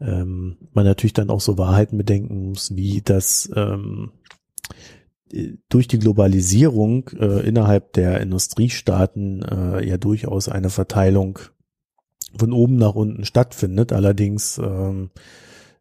ähm, 0.00 0.56
man 0.72 0.84
natürlich 0.84 1.12
dann 1.12 1.30
auch 1.30 1.40
so 1.40 1.58
Wahrheiten 1.58 1.96
bedenken 1.96 2.48
muss, 2.48 2.74
wie 2.74 3.02
das 3.02 3.48
ähm, 3.54 4.10
durch 5.68 5.86
die 5.86 6.00
Globalisierung 6.00 7.08
äh, 7.20 7.46
innerhalb 7.46 7.92
der 7.92 8.20
Industriestaaten 8.20 9.42
äh, 9.42 9.88
ja 9.88 9.96
durchaus 9.96 10.48
eine 10.48 10.70
Verteilung 10.70 11.38
von 12.36 12.52
oben 12.52 12.78
nach 12.78 12.96
unten 12.96 13.24
stattfindet. 13.24 13.92
Allerdings 13.92 14.58
ähm, 14.58 15.10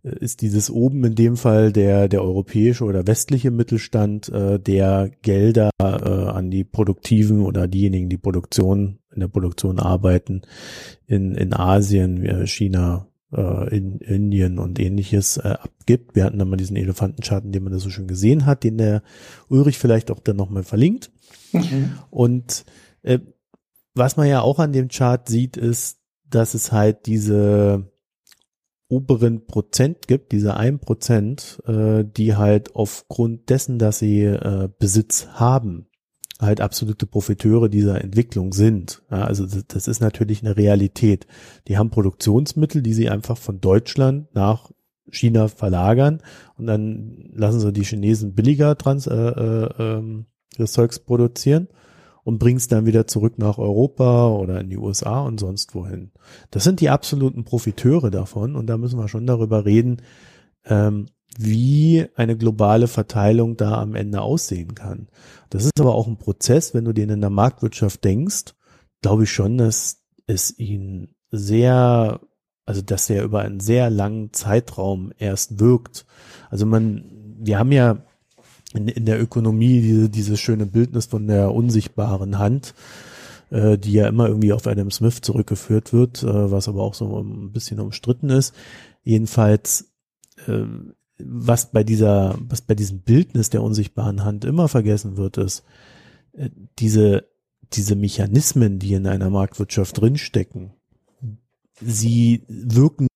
ist 0.06 0.41
dieses 0.41 0.70
oben 0.70 1.04
in 1.04 1.15
dem 1.15 1.36
Fall 1.36 1.72
der, 1.72 2.08
der 2.08 2.22
europäische 2.22 2.84
oder 2.84 3.08
westliche 3.08 3.52
Mittelstand, 3.52 4.30
äh, 4.30 4.60
der 4.60 5.10
Gelder 5.22 5.72
äh, 5.80 5.86
an 5.86 6.52
die 6.52 6.63
Produktiven 6.63 7.41
oder 7.41 7.68
diejenigen, 7.68 8.10
die 8.10 8.18
Produktion, 8.18 9.00
in 9.13 9.22
der 9.22 9.28
Produktion 9.28 9.80
arbeiten, 9.80 10.44
in, 11.08 11.34
in 11.36 11.54
Asien, 11.54 12.46
China, 12.46 13.08
äh, 13.36 13.76
in 13.76 14.00
Indien 14.00 14.60
und 14.60 14.80
ähnliches 14.80 15.38
äh, 15.38 15.56
abgibt. 15.60 16.15
Wir 16.15 16.26
hatten 16.26 16.38
dann 16.38 16.50
mal 16.50 16.58
diesen 16.58 16.78
Elefantenschatten, 16.78 17.52
den 17.52 17.63
man 17.63 17.74
da 17.74 17.80
so 17.80 17.89
schön 17.89 18.08
gesehen 18.08 18.46
hat, 18.46 18.63
den 18.63 18.78
der 18.78 19.02
Ulrich 19.50 19.78
vielleicht 19.78 20.12
auch 20.12 20.20
dann 20.20 20.38
nochmal 20.38 20.63
verlinkt. 20.63 21.12
Mhm. 21.52 21.94
Und 22.12 22.65
äh, 23.02 23.20
was 23.94 24.18
man 24.18 24.28
ja 24.28 24.41
auch 24.41 24.60
an 24.60 24.74
dem 24.74 24.89
Chart 24.89 25.28
sieht, 25.28 25.58
ist, 25.58 26.00
dass 26.30 26.54
es 26.54 26.72
halt 26.72 27.06
diese 27.06 27.91
oberen 28.88 29.45
Prozent 29.48 30.08
gibt, 30.08 30.32
diese 30.32 30.58
ein 30.58 30.80
Prozent, 30.80 31.62
äh, 31.65 32.04
die 32.06 32.36
halt 32.36 32.76
aufgrund 32.76 33.50
dessen, 33.50 33.80
dass 33.80 34.00
sie 34.00 34.24
äh, 34.24 34.69
Besitz 34.80 35.28
haben, 35.34 35.88
halt 36.39 36.62
absolute 36.62 37.06
Profiteure 37.06 37.69
dieser 37.69 38.02
Entwicklung 38.04 38.54
sind. 38.54 39.02
Ja, 39.10 39.24
also 39.24 39.45
das, 39.45 39.65
das, 39.67 39.88
ist 39.88 40.02
natürlich 40.02 40.43
eine 40.43 40.58
Realität. 40.58 41.26
Die 41.67 41.78
haben 41.78 41.89
Produktionsmittel, 41.89 42.82
die 42.82 42.93
sie 42.93 43.10
einfach 43.10 43.38
von 43.38 43.60
Deutschland 43.60 44.34
nach 44.36 44.71
China 45.10 45.48
verlagern 45.48 46.21
und 46.58 46.67
dann 46.67 47.30
lassen 47.34 47.60
sie 47.60 47.71
die 47.71 47.84
Chinesen 47.84 48.34
billiger 48.34 48.78
trans, 48.78 49.08
äh, 49.08 49.15
äh, 49.15 49.69
ähm, 49.80 50.26
das 50.58 50.74
Zeugs 50.74 51.00
produzieren 51.00 51.67
und 52.25 52.39
bringen 52.39 52.57
es 52.57 52.67
dann 52.67 52.88
wieder 52.88 53.05
zurück 53.05 53.38
nach 53.38 53.59
Europa 53.59 54.29
oder 54.29 54.59
in 54.59 54.69
die 54.69 54.77
USA 54.77 55.21
und 55.21 55.39
sonst 55.39 55.75
wohin. 55.75 56.11
Das 56.49 56.63
sind 56.63 56.81
die 56.81 56.89
absoluten 56.89 57.45
Profiteure 57.45 58.09
davon 58.09 58.55
und 58.55 58.65
da 58.65 58.77
müssen 58.77 58.99
wir 58.99 59.07
schon 59.07 59.27
darüber 59.27 59.63
reden, 59.63 60.01
ähm, 60.65 61.05
wie 61.38 62.07
eine 62.15 62.35
globale 62.35 62.88
Verteilung 62.88 63.57
da 63.57 63.79
am 63.79 63.93
Ende 63.93 64.21
aussehen 64.21 64.73
kann. 64.73 65.07
Das 65.51 65.65
ist 65.65 65.79
aber 65.79 65.93
auch 65.93 66.07
ein 66.07 66.17
Prozess, 66.17 66.73
wenn 66.73 66.85
du 66.85 66.93
den 66.93 67.09
in 67.11 67.21
der 67.21 67.29
Marktwirtschaft 67.29 68.03
denkst, 68.03 68.55
glaube 69.03 69.25
ich 69.25 69.31
schon, 69.31 69.59
dass 69.59 70.01
es 70.25 70.57
ihnen 70.57 71.15
sehr 71.29 72.19
also 72.65 72.81
dass 72.81 73.05
der 73.05 73.23
über 73.23 73.41
einen 73.41 73.59
sehr 73.59 73.91
langen 73.91 74.33
Zeitraum 74.33 75.13
erst 75.19 75.59
wirkt. 75.59 76.07
Also 76.49 76.65
man, 76.65 77.05
wir 77.38 77.59
haben 77.59 77.71
ja 77.71 78.05
in, 78.75 78.88
in 78.88 79.05
der 79.05 79.21
Ökonomie 79.21 79.81
diese, 79.81 80.09
dieses 80.09 80.39
schöne 80.39 80.65
Bildnis 80.65 81.05
von 81.05 81.27
der 81.27 81.53
unsichtbaren 81.53 82.39
Hand, 82.39 82.73
äh, 83.49 83.77
die 83.77 83.93
ja 83.93 84.07
immer 84.07 84.27
irgendwie 84.27 84.53
auf 84.53 84.67
Adam 84.67 84.91
Smith 84.91 85.21
zurückgeführt 85.21 85.93
wird, 85.93 86.23
äh, 86.23 86.51
was 86.51 86.67
aber 86.67 86.83
auch 86.83 86.93
so 86.93 87.19
ein 87.21 87.51
bisschen 87.51 87.79
umstritten 87.79 88.29
ist. 88.29 88.53
Jedenfalls, 89.03 89.93
äh, 90.47 90.63
was 91.17 91.71
bei 91.71 91.83
dieser, 91.83 92.38
was 92.39 92.61
bei 92.61 92.75
diesem 92.75 92.99
Bildnis 92.99 93.49
der 93.49 93.63
unsichtbaren 93.63 94.23
Hand 94.23 94.45
immer 94.45 94.67
vergessen 94.67 95.17
wird, 95.17 95.38
ist, 95.38 95.63
äh, 96.33 96.49
diese, 96.79 97.27
diese 97.73 97.95
Mechanismen, 97.95 98.79
die 98.79 98.93
in 98.93 99.07
einer 99.07 99.29
Marktwirtschaft 99.29 99.99
drinstecken, 99.99 100.73
sie 101.81 102.43
wirken 102.47 103.07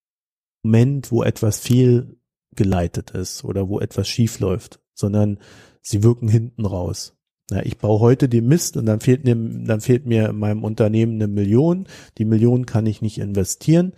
im 0.64 0.72
Moment, 0.72 1.12
wo 1.12 1.24
etwas 1.24 1.60
fehlgeleitet 1.60 3.12
ist 3.12 3.44
oder 3.44 3.70
wo 3.70 3.80
etwas 3.80 4.08
schief 4.08 4.40
läuft, 4.40 4.80
sondern 5.00 5.40
sie 5.82 6.04
wirken 6.04 6.28
hinten 6.28 6.66
raus. 6.66 7.16
Ja, 7.52 7.64
ich 7.64 7.80
baue 7.80 8.00
heute 8.00 8.30
den 8.30 8.48
Mist 8.48 8.78
und 8.78 8.86
dann 8.86 9.00
fehlt 9.00 9.24
mir, 9.24 9.36
dann 9.36 9.82
fehlt 9.82 10.06
mir 10.06 10.30
in 10.30 10.38
meinem 10.38 10.64
Unternehmen 10.64 11.16
eine 11.16 11.28
Million. 11.28 11.88
Die 12.20 12.26
Million 12.26 12.68
kann 12.68 12.86
ich 12.86 13.02
nicht 13.02 13.18
investieren. 13.18 13.94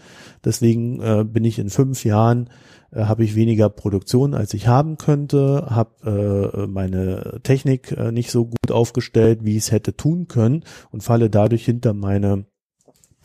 Deswegen 0.46 1.02
äh, 1.02 1.26
bin 1.26 1.44
ich 1.44 1.60
in 1.60 1.70
fünf 1.70 2.06
Jahren 2.06 2.50
äh, 2.92 3.06
habe 3.06 3.24
ich 3.24 3.36
weniger 3.36 3.70
Produktion, 3.70 4.34
als 4.34 4.54
ich 4.54 4.68
haben 4.68 4.98
könnte, 4.98 5.68
habe 5.70 6.54
äh, 6.54 6.68
meine 6.68 7.40
Technik 7.44 7.92
äh, 7.92 8.12
nicht 8.12 8.32
so 8.32 8.46
gut 8.46 8.72
aufgestellt, 8.72 9.44
wie 9.44 9.52
ich 9.52 9.64
es 9.64 9.72
hätte 9.72 9.96
tun 9.96 10.28
können 10.28 10.64
und 10.92 11.04
falle 11.04 11.30
dadurch 11.30 11.66
hinter 11.66 11.94
meine 11.94 12.46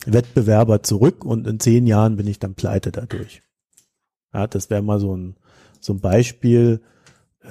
Wettbewerber 0.05 0.83
zurück 0.83 1.25
und 1.25 1.47
in 1.47 1.59
zehn 1.59 1.87
Jahren 1.87 2.15
bin 2.15 2.27
ich 2.27 2.39
dann 2.39 2.55
pleite 2.55 2.91
dadurch. 2.91 3.43
Ja, 4.33 4.47
das 4.47 4.69
wäre 4.69 4.81
mal 4.81 4.99
so 4.99 5.15
ein, 5.15 5.35
so 5.79 5.93
ein 5.93 5.99
Beispiel, 5.99 6.81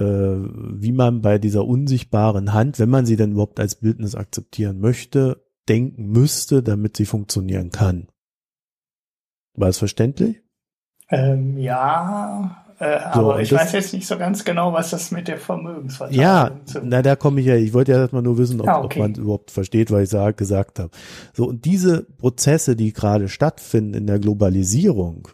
wie 0.05 0.93
man 0.93 1.21
bei 1.23 1.39
dieser 1.39 1.67
unsichtbaren 1.67 2.53
Hand, 2.53 2.79
wenn 2.79 2.91
man 2.91 3.07
sie 3.07 3.17
denn 3.17 3.33
überhaupt 3.33 3.61
als 3.61 3.77
Bildnis 3.77 4.15
akzeptieren 4.15 4.81
möchte, 4.81 5.45
denken 5.69 6.07
müsste, 6.07 6.63
damit 6.63 6.97
sie 6.97 7.07
funktionieren 7.07 7.71
kann. 7.71 8.09
War 9.55 9.69
es 9.69 9.79
verständlich? 9.79 10.43
Ähm, 11.09 11.57
ja, 11.57 12.67
äh, 12.79 12.99
so, 13.15 13.21
aber 13.21 13.41
ich 13.41 13.53
weiß 13.53 13.73
jetzt 13.73 13.95
nicht 13.95 14.07
so 14.07 14.19
ganz 14.19 14.45
genau, 14.45 14.73
was 14.73 14.91
das 14.91 15.11
mit 15.11 15.29
der 15.29 15.39
Vermögensverteilung 15.39 16.23
Ja, 16.23 16.51
zu 16.67 16.81
na 16.83 17.01
da 17.01 17.17
komme 17.17 17.41
ich 17.41 17.47
ja, 17.47 17.57
ich 17.57 17.73
wollte 17.73 17.93
ja 17.93 17.99
erstmal 17.99 18.23
nur 18.23 18.37
wissen, 18.37 18.61
ob, 18.61 18.69
ah, 18.69 18.83
okay. 18.83 19.01
ob 19.01 19.09
man 19.09 19.15
überhaupt 19.15 19.51
versteht, 19.51 19.91
was 19.91 20.03
ich 20.03 20.11
sag, 20.11 20.37
gesagt 20.37 20.79
habe. 20.79 20.91
So, 21.33 21.49
und 21.49 21.65
diese 21.65 22.03
Prozesse, 22.03 22.77
die 22.77 22.93
gerade 22.93 23.29
stattfinden 23.29 23.95
in 23.95 24.07
der 24.07 24.19
Globalisierung, 24.19 25.29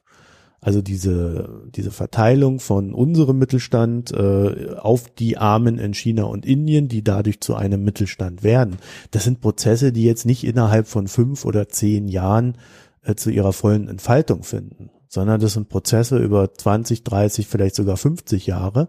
also 0.64 0.80
diese, 0.80 1.64
diese 1.74 1.90
Verteilung 1.90 2.60
von 2.60 2.94
unserem 2.94 3.36
Mittelstand 3.36 4.12
äh, 4.12 4.76
auf 4.78 5.10
die 5.10 5.36
Armen 5.36 5.78
in 5.78 5.92
China 5.92 6.22
und 6.22 6.46
Indien, 6.46 6.86
die 6.86 7.02
dadurch 7.02 7.40
zu 7.40 7.56
einem 7.56 7.82
Mittelstand 7.82 8.44
werden. 8.44 8.76
Das 9.10 9.24
sind 9.24 9.40
Prozesse, 9.40 9.92
die 9.92 10.04
jetzt 10.04 10.24
nicht 10.24 10.44
innerhalb 10.44 10.86
von 10.86 11.08
fünf 11.08 11.44
oder 11.44 11.68
zehn 11.68 12.06
Jahren 12.06 12.58
äh, 13.02 13.16
zu 13.16 13.30
ihrer 13.30 13.52
vollen 13.52 13.88
Entfaltung 13.88 14.44
finden, 14.44 14.90
sondern 15.08 15.40
das 15.40 15.54
sind 15.54 15.68
Prozesse 15.68 16.18
über 16.18 16.54
20, 16.54 17.02
30, 17.02 17.48
vielleicht 17.48 17.74
sogar 17.74 17.96
50 17.96 18.46
Jahre. 18.46 18.88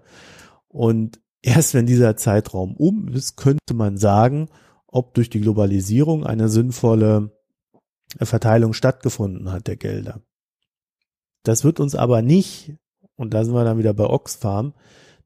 Und 0.68 1.22
erst 1.42 1.74
wenn 1.74 1.88
dieser 1.88 2.16
Zeitraum 2.16 2.76
um 2.78 3.08
ist, 3.08 3.36
könnte 3.36 3.74
man 3.74 3.98
sagen, 3.98 4.48
ob 4.86 5.16
durch 5.16 5.32
die 5.32 5.42
Globalisierung 5.42 6.24
eine 6.24 6.50
sinnvolle 6.50 7.32
Verteilung 8.20 8.74
stattgefunden 8.74 9.52
hat 9.52 9.66
der 9.66 9.76
Gelder. 9.76 10.22
Das 11.44 11.64
wird 11.64 11.80
uns 11.80 11.96
aber 11.96 12.22
nicht, 12.22 12.74
und 13.16 13.34
da 13.34 13.44
sind 13.44 13.54
wir 13.54 13.64
dann 13.64 13.78
wieder 13.78 13.94
bei 13.94 14.06
Oxfam, 14.06 14.74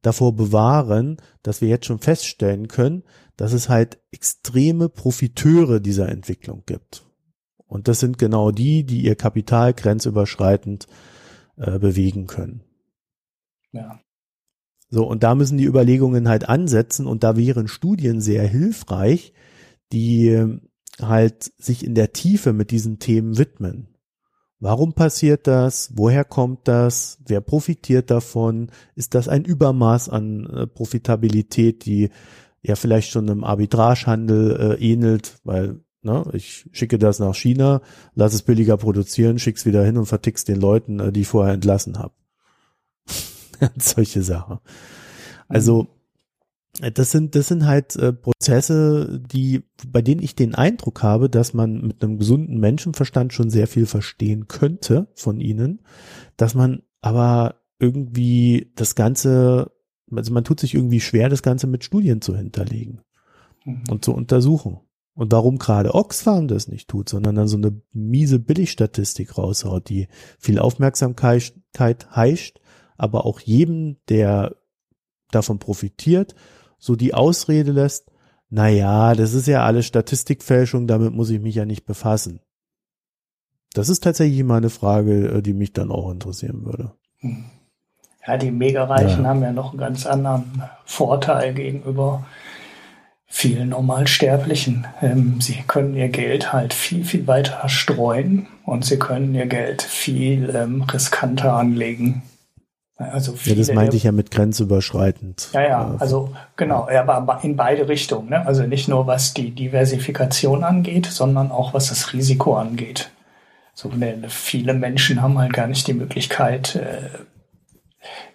davor 0.02 0.36
bewahren, 0.36 1.18
dass 1.44 1.62
wir 1.62 1.70
jetzt 1.70 1.86
schon 1.86 2.00
feststellen 2.00 2.68
können, 2.68 3.04
dass 3.36 3.54
es 3.54 3.70
halt 3.70 4.00
extreme 4.12 4.90
Profiteure 4.90 5.80
dieser 5.80 6.10
Entwicklung 6.10 6.64
gibt. 6.66 7.06
Und 7.68 7.88
das 7.88 8.00
sind 8.00 8.18
genau 8.18 8.52
die, 8.52 8.84
die 8.86 9.02
ihr 9.02 9.16
Kapital 9.16 9.74
grenzüberschreitend 9.74 10.88
äh, 11.58 11.78
bewegen 11.80 12.28
können. 12.28 12.64
Ja. 13.72 14.00
So, 14.90 15.06
und 15.06 15.24
da 15.24 15.36
müssen 15.36 15.58
die 15.58 15.66
Überlegungen 15.66 16.30
halt 16.30 16.48
ansetzen 16.48 17.08
und 17.08 17.24
da 17.24 17.36
wären 17.36 17.68
Studien 17.68 18.22
sehr 18.22 18.48
hilfreich, 18.48 19.34
die 19.92 20.30
äh, 20.30 20.60
halt 21.02 21.52
sich 21.58 21.84
in 21.84 21.94
der 21.94 22.14
Tiefe 22.14 22.54
mit 22.54 22.72
diesen 22.72 23.00
Themen 23.00 23.38
widmen. 23.38 23.90
Warum 24.60 24.94
passiert 24.94 25.46
das? 25.46 25.92
Woher 25.96 26.24
kommt 26.24 26.68
das? 26.68 27.20
Wer 27.26 27.42
profitiert 27.42 28.10
davon? 28.10 28.72
Ist 28.96 29.14
das 29.14 29.28
ein 29.28 29.46
Übermaß 29.46 30.10
an 30.10 30.48
äh, 30.48 30.68
Profitabilität, 30.68 31.86
die 31.86 32.10
ja 32.64 32.76
vielleicht 32.76 33.12
schon 33.12 33.30
einem 33.30 33.44
Arbitragehandel 33.44 34.78
äh, 34.80 34.84
ähnelt, 34.84 35.40
weil 35.44 35.82
ne, 36.02 36.26
ich 36.34 36.66
schicke 36.72 36.98
das 36.98 37.20
nach 37.20 37.36
China, 37.36 37.82
lass 38.16 38.34
es 38.34 38.42
billiger 38.42 38.78
produzieren, 38.78 39.38
schick's 39.38 39.66
wieder 39.66 39.86
hin 39.86 39.98
und 39.98 40.08
vertick's 40.08 40.44
den 40.44 40.60
Leuten, 40.60 41.00
äh, 41.00 41.12
die 41.12 41.22
ich 41.22 41.28
vorher 41.28 41.54
entlassen 41.54 42.00
habe. 42.00 42.14
Solche 43.78 44.24
Sachen. 44.24 44.60
Also. 45.48 45.88
Das 46.80 47.10
sind, 47.12 47.34
das 47.34 47.48
sind 47.48 47.66
halt 47.66 47.96
äh, 47.96 48.14
Prozesse, 48.14 49.20
die, 49.20 49.64
bei 49.88 50.02
denen 50.02 50.22
ich 50.22 50.36
den 50.36 50.54
Eindruck 50.54 51.02
habe, 51.02 51.30
dass 51.30 51.54
man 51.54 51.82
mit 51.82 52.04
einem 52.04 52.20
gesunden 52.20 52.60
Menschenverstand 52.60 53.34
schon 53.34 53.50
sehr 53.50 53.68
viel 53.68 53.88
verstehen 53.88 54.48
könnte 54.48 55.08
von 55.16 55.40
ihnen, 55.40 55.82
dass 56.36 56.54
man 56.54 56.84
aber 57.02 57.56
irgendwie 57.80 58.72
das 58.76 58.94
Ganze, 58.94 59.72
also 60.12 60.34
man 60.34 60.44
tut 60.44 60.60
sich 60.60 60.76
irgendwie 60.76 61.00
schwer, 61.00 61.30
das 61.30 61.42
Ganze 61.42 61.66
mit 61.66 61.84
Studien 61.84 62.22
zu 62.22 62.36
hinterlegen 62.36 63.02
mhm. 63.66 63.84
und 63.90 64.06
zu 64.06 64.14
untersuchen. 64.14 64.80
Und 65.16 65.32
warum 65.32 65.58
gerade 65.58 65.96
Oxfam 65.96 66.48
das 66.48 66.68
nicht 66.68 66.90
tut, 66.90 67.10
sondern 67.10 67.34
dann 67.34 67.48
so 67.48 67.58
eine 67.58 67.82
miese 67.92 68.38
Billigstatistik 68.38 69.36
raushaut, 69.36 69.90
die 69.90 70.10
viel 70.38 70.60
Aufmerksamkeit 70.60 71.54
heischt, 72.16 72.60
aber 72.98 73.26
auch 73.26 73.40
jedem, 73.40 73.98
der 74.10 74.56
davon 75.32 75.58
profitiert, 75.58 76.36
so 76.78 76.96
die 76.96 77.14
Ausrede 77.14 77.72
lässt, 77.72 78.12
na 78.50 78.70
ja, 78.70 79.14
das 79.14 79.34
ist 79.34 79.48
ja 79.48 79.64
alles 79.64 79.86
Statistikfälschung, 79.86 80.88
damit 80.88 81.14
muss 81.14 81.30
ich 81.30 81.42
mich 81.42 81.56
ja 81.56 81.66
nicht 81.66 81.86
befassen. 81.86 82.40
Das 83.74 83.90
ist 83.90 84.04
tatsächlich 84.04 84.44
mal 84.44 84.58
eine 84.58 84.70
Frage, 84.70 85.28
äh, 85.28 85.42
die 85.42 85.54
mich 85.54 85.74
dann 85.74 85.92
auch 85.92 86.10
interessieren 86.12 86.66
würde. 86.66 86.94
Ja, 88.26 88.38
die 88.38 88.52
Megareichen 88.52 89.24
ja. 89.24 89.30
haben 89.30 89.42
ja 89.42 89.52
noch 89.52 89.72
einen 89.72 89.80
ganz 89.80 90.06
anderen 90.06 90.64
Vorteil 90.86 91.54
gegenüber 91.54 92.26
vielen 93.28 93.70
Normalsterblichen. 93.70 94.88
Ähm, 95.02 95.42
sie 95.42 95.64
können 95.68 95.96
ihr 95.96 96.10
Geld 96.10 96.54
halt 96.54 96.74
viel, 96.74 97.04
viel 97.04 97.28
weiter 97.28 97.68
streuen 97.68 98.48
und 98.66 98.86
sie 98.86 98.98
können 98.98 99.36
ihr 99.36 99.46
Geld 99.46 99.82
viel 99.82 100.56
ähm, 100.56 100.84
riskanter 100.84 101.54
anlegen. 101.54 102.24
Also 102.98 103.36
ja, 103.44 103.54
das 103.54 103.72
meinte 103.72 103.96
ich 103.96 104.04
ja 104.04 104.12
mit 104.12 104.32
grenzüberschreitend. 104.32 105.50
Ja, 105.54 105.62
ja, 105.62 105.96
also 106.00 106.34
genau, 106.56 106.90
aber 106.90 107.40
in 107.44 107.56
beide 107.56 107.88
Richtungen. 107.88 108.30
Ne? 108.30 108.46
Also 108.46 108.64
nicht 108.64 108.88
nur 108.88 109.06
was 109.06 109.36
die 109.36 109.52
Diversifikation 109.52 110.64
angeht, 110.64 111.06
sondern 111.06 111.52
auch 111.52 111.76
was 111.76 111.90
das 111.90 112.14
Risiko 112.14 112.58
angeht. 112.58 113.12
So, 113.76 113.90
ne, 113.90 114.24
viele 114.30 114.74
Menschen 114.74 115.22
haben 115.22 115.38
halt 115.38 115.54
gar 115.54 115.68
nicht 115.68 115.86
die 115.86 115.94
Möglichkeit, 115.94 116.76
äh, 116.76 117.10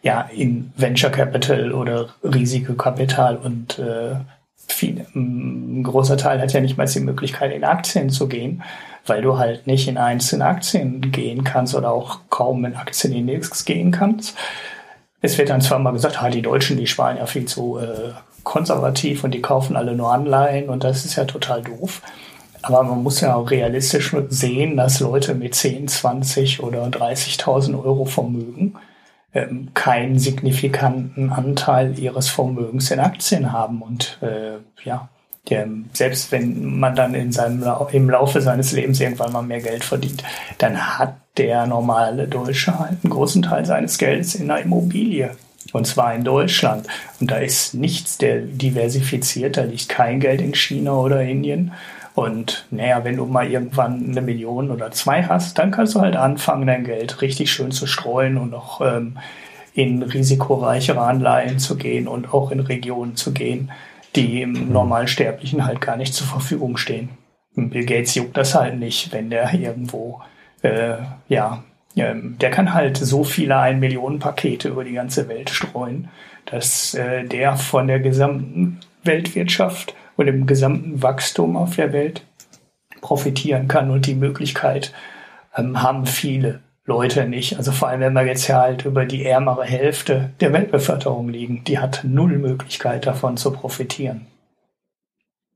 ja, 0.02 0.28
in 0.32 0.72
Venture 0.76 1.10
Capital 1.10 1.72
oder 1.72 2.10
Risikokapital 2.22 3.36
und 3.36 3.80
äh, 3.80 4.14
viel, 4.72 5.06
ein 5.14 5.82
großer 5.82 6.16
Teil 6.16 6.40
hat 6.40 6.52
ja 6.52 6.60
nicht 6.60 6.76
mal 6.76 6.86
die 6.86 7.00
Möglichkeit, 7.00 7.52
in 7.52 7.64
Aktien 7.64 8.10
zu 8.10 8.28
gehen 8.28 8.62
weil 9.06 9.22
du 9.22 9.38
halt 9.38 9.66
nicht 9.66 9.88
in 9.88 9.98
einzelne 9.98 10.44
Aktien 10.44 11.10
gehen 11.10 11.44
kannst 11.44 11.74
oder 11.74 11.90
auch 11.92 12.20
kaum 12.30 12.64
in 12.64 12.76
Aktienindex 12.76 13.64
gehen 13.64 13.90
kannst. 13.90 14.36
Es 15.20 15.38
wird 15.38 15.50
dann 15.50 15.60
zwar 15.60 15.78
mal 15.78 15.92
gesagt, 15.92 16.22
ah, 16.22 16.30
die 16.30 16.42
Deutschen, 16.42 16.76
die 16.76 16.86
sparen 16.86 17.16
ja 17.16 17.26
viel 17.26 17.44
zu 17.44 17.78
äh, 17.78 18.12
konservativ 18.42 19.24
und 19.24 19.32
die 19.32 19.42
kaufen 19.42 19.76
alle 19.76 19.94
nur 19.94 20.12
Anleihen 20.12 20.68
und 20.68 20.84
das 20.84 21.04
ist 21.04 21.16
ja 21.16 21.24
total 21.24 21.62
doof. 21.62 22.02
Aber 22.62 22.82
man 22.84 23.02
muss 23.02 23.20
ja 23.20 23.34
auch 23.34 23.50
realistisch 23.50 24.14
sehen, 24.28 24.76
dass 24.76 25.00
Leute 25.00 25.34
mit 25.34 25.54
10, 25.54 25.88
20 25.88 26.62
oder 26.62 26.84
30.000 26.86 27.82
Euro 27.82 28.04
Vermögen 28.04 28.74
ähm, 29.34 29.68
keinen 29.74 30.18
signifikanten 30.18 31.30
Anteil 31.30 31.98
ihres 31.98 32.28
Vermögens 32.28 32.90
in 32.90 33.00
Aktien 33.00 33.52
haben. 33.52 33.82
Und 33.82 34.18
äh, 34.20 34.58
ja, 34.84 35.08
der, 35.48 35.66
selbst 35.92 36.30
wenn 36.32 36.78
man 36.78 36.94
dann 36.94 37.14
in 37.14 37.32
seinem, 37.32 37.64
im 37.92 38.10
Laufe 38.10 38.40
seines 38.40 38.72
Lebens 38.72 39.00
irgendwann 39.00 39.32
mal 39.32 39.42
mehr 39.42 39.60
Geld 39.60 39.84
verdient, 39.84 40.22
dann 40.58 40.98
hat 40.98 41.16
der 41.36 41.66
normale 41.66 42.28
Deutsche 42.28 42.78
halt 42.78 42.98
einen 43.02 43.12
großen 43.12 43.42
Teil 43.42 43.64
seines 43.64 43.98
Geldes 43.98 44.34
in 44.34 44.50
einer 44.50 44.60
Immobilie. 44.60 45.30
Und 45.72 45.86
zwar 45.86 46.14
in 46.14 46.24
Deutschland. 46.24 46.86
Und 47.20 47.30
da 47.30 47.36
ist 47.36 47.72
nichts 47.74 48.18
der 48.18 48.40
diversifiziert, 48.40 49.56
da 49.56 49.62
liegt 49.62 49.88
kein 49.88 50.20
Geld 50.20 50.40
in 50.40 50.54
China 50.54 50.92
oder 50.92 51.22
Indien. 51.22 51.72
Und 52.14 52.66
naja, 52.70 53.04
wenn 53.04 53.16
du 53.16 53.24
mal 53.24 53.50
irgendwann 53.50 54.10
eine 54.10 54.20
Million 54.20 54.70
oder 54.70 54.90
zwei 54.90 55.22
hast, 55.22 55.58
dann 55.58 55.70
kannst 55.70 55.94
du 55.94 56.00
halt 56.00 56.16
anfangen, 56.16 56.66
dein 56.66 56.84
Geld 56.84 57.22
richtig 57.22 57.50
schön 57.50 57.70
zu 57.70 57.86
streuen 57.86 58.36
und 58.36 58.52
auch 58.52 58.80
ähm, 58.82 59.18
in 59.74 60.02
risikoreichere 60.02 61.00
Anleihen 61.00 61.58
zu 61.58 61.76
gehen 61.76 62.06
und 62.06 62.34
auch 62.34 62.50
in 62.50 62.60
Regionen 62.60 63.16
zu 63.16 63.32
gehen, 63.32 63.70
die 64.14 64.42
im 64.42 64.52
mhm. 64.52 64.72
normalen 64.72 65.08
Sterblichen 65.08 65.64
halt 65.64 65.80
gar 65.80 65.96
nicht 65.96 66.12
zur 66.14 66.26
Verfügung 66.26 66.76
stehen. 66.76 67.10
Bill 67.54 67.84
Gates 67.84 68.14
juckt 68.14 68.36
das 68.36 68.54
halt 68.54 68.78
nicht, 68.78 69.12
wenn 69.12 69.30
der 69.30 69.52
irgendwo, 69.54 70.20
äh, 70.62 70.96
ja, 71.28 71.62
ähm, 71.96 72.36
der 72.40 72.50
kann 72.50 72.72
halt 72.72 72.96
so 72.96 73.24
viele 73.24 73.58
Ein-Millionen-Pakete 73.58 74.68
über 74.68 74.84
die 74.84 74.92
ganze 74.92 75.28
Welt 75.28 75.50
streuen, 75.50 76.08
dass 76.46 76.94
äh, 76.94 77.24
der 77.24 77.56
von 77.56 77.86
der 77.86 78.00
gesamten 78.00 78.80
Weltwirtschaft 79.04 79.94
und 80.16 80.26
dem 80.26 80.46
gesamten 80.46 81.02
Wachstum 81.02 81.56
auf 81.56 81.76
der 81.76 81.92
Welt 81.92 82.26
profitieren 83.00 83.68
kann 83.68 83.90
und 83.90 84.06
die 84.06 84.14
Möglichkeit 84.14 84.92
ähm, 85.56 85.82
haben 85.82 86.06
viele 86.06 86.60
Leute 86.84 87.28
nicht. 87.28 87.56
Also 87.58 87.72
vor 87.72 87.88
allem, 87.88 88.00
wenn 88.00 88.14
wir 88.14 88.26
jetzt 88.26 88.48
ja 88.48 88.60
halt 88.60 88.84
über 88.84 89.04
die 89.04 89.24
ärmere 89.24 89.64
Hälfte 89.64 90.30
der 90.40 90.52
Weltbevölkerung 90.52 91.28
liegen, 91.28 91.64
die 91.64 91.78
hat 91.78 92.02
null 92.04 92.38
Möglichkeit 92.38 93.06
davon 93.06 93.36
zu 93.36 93.52
profitieren. 93.52 94.26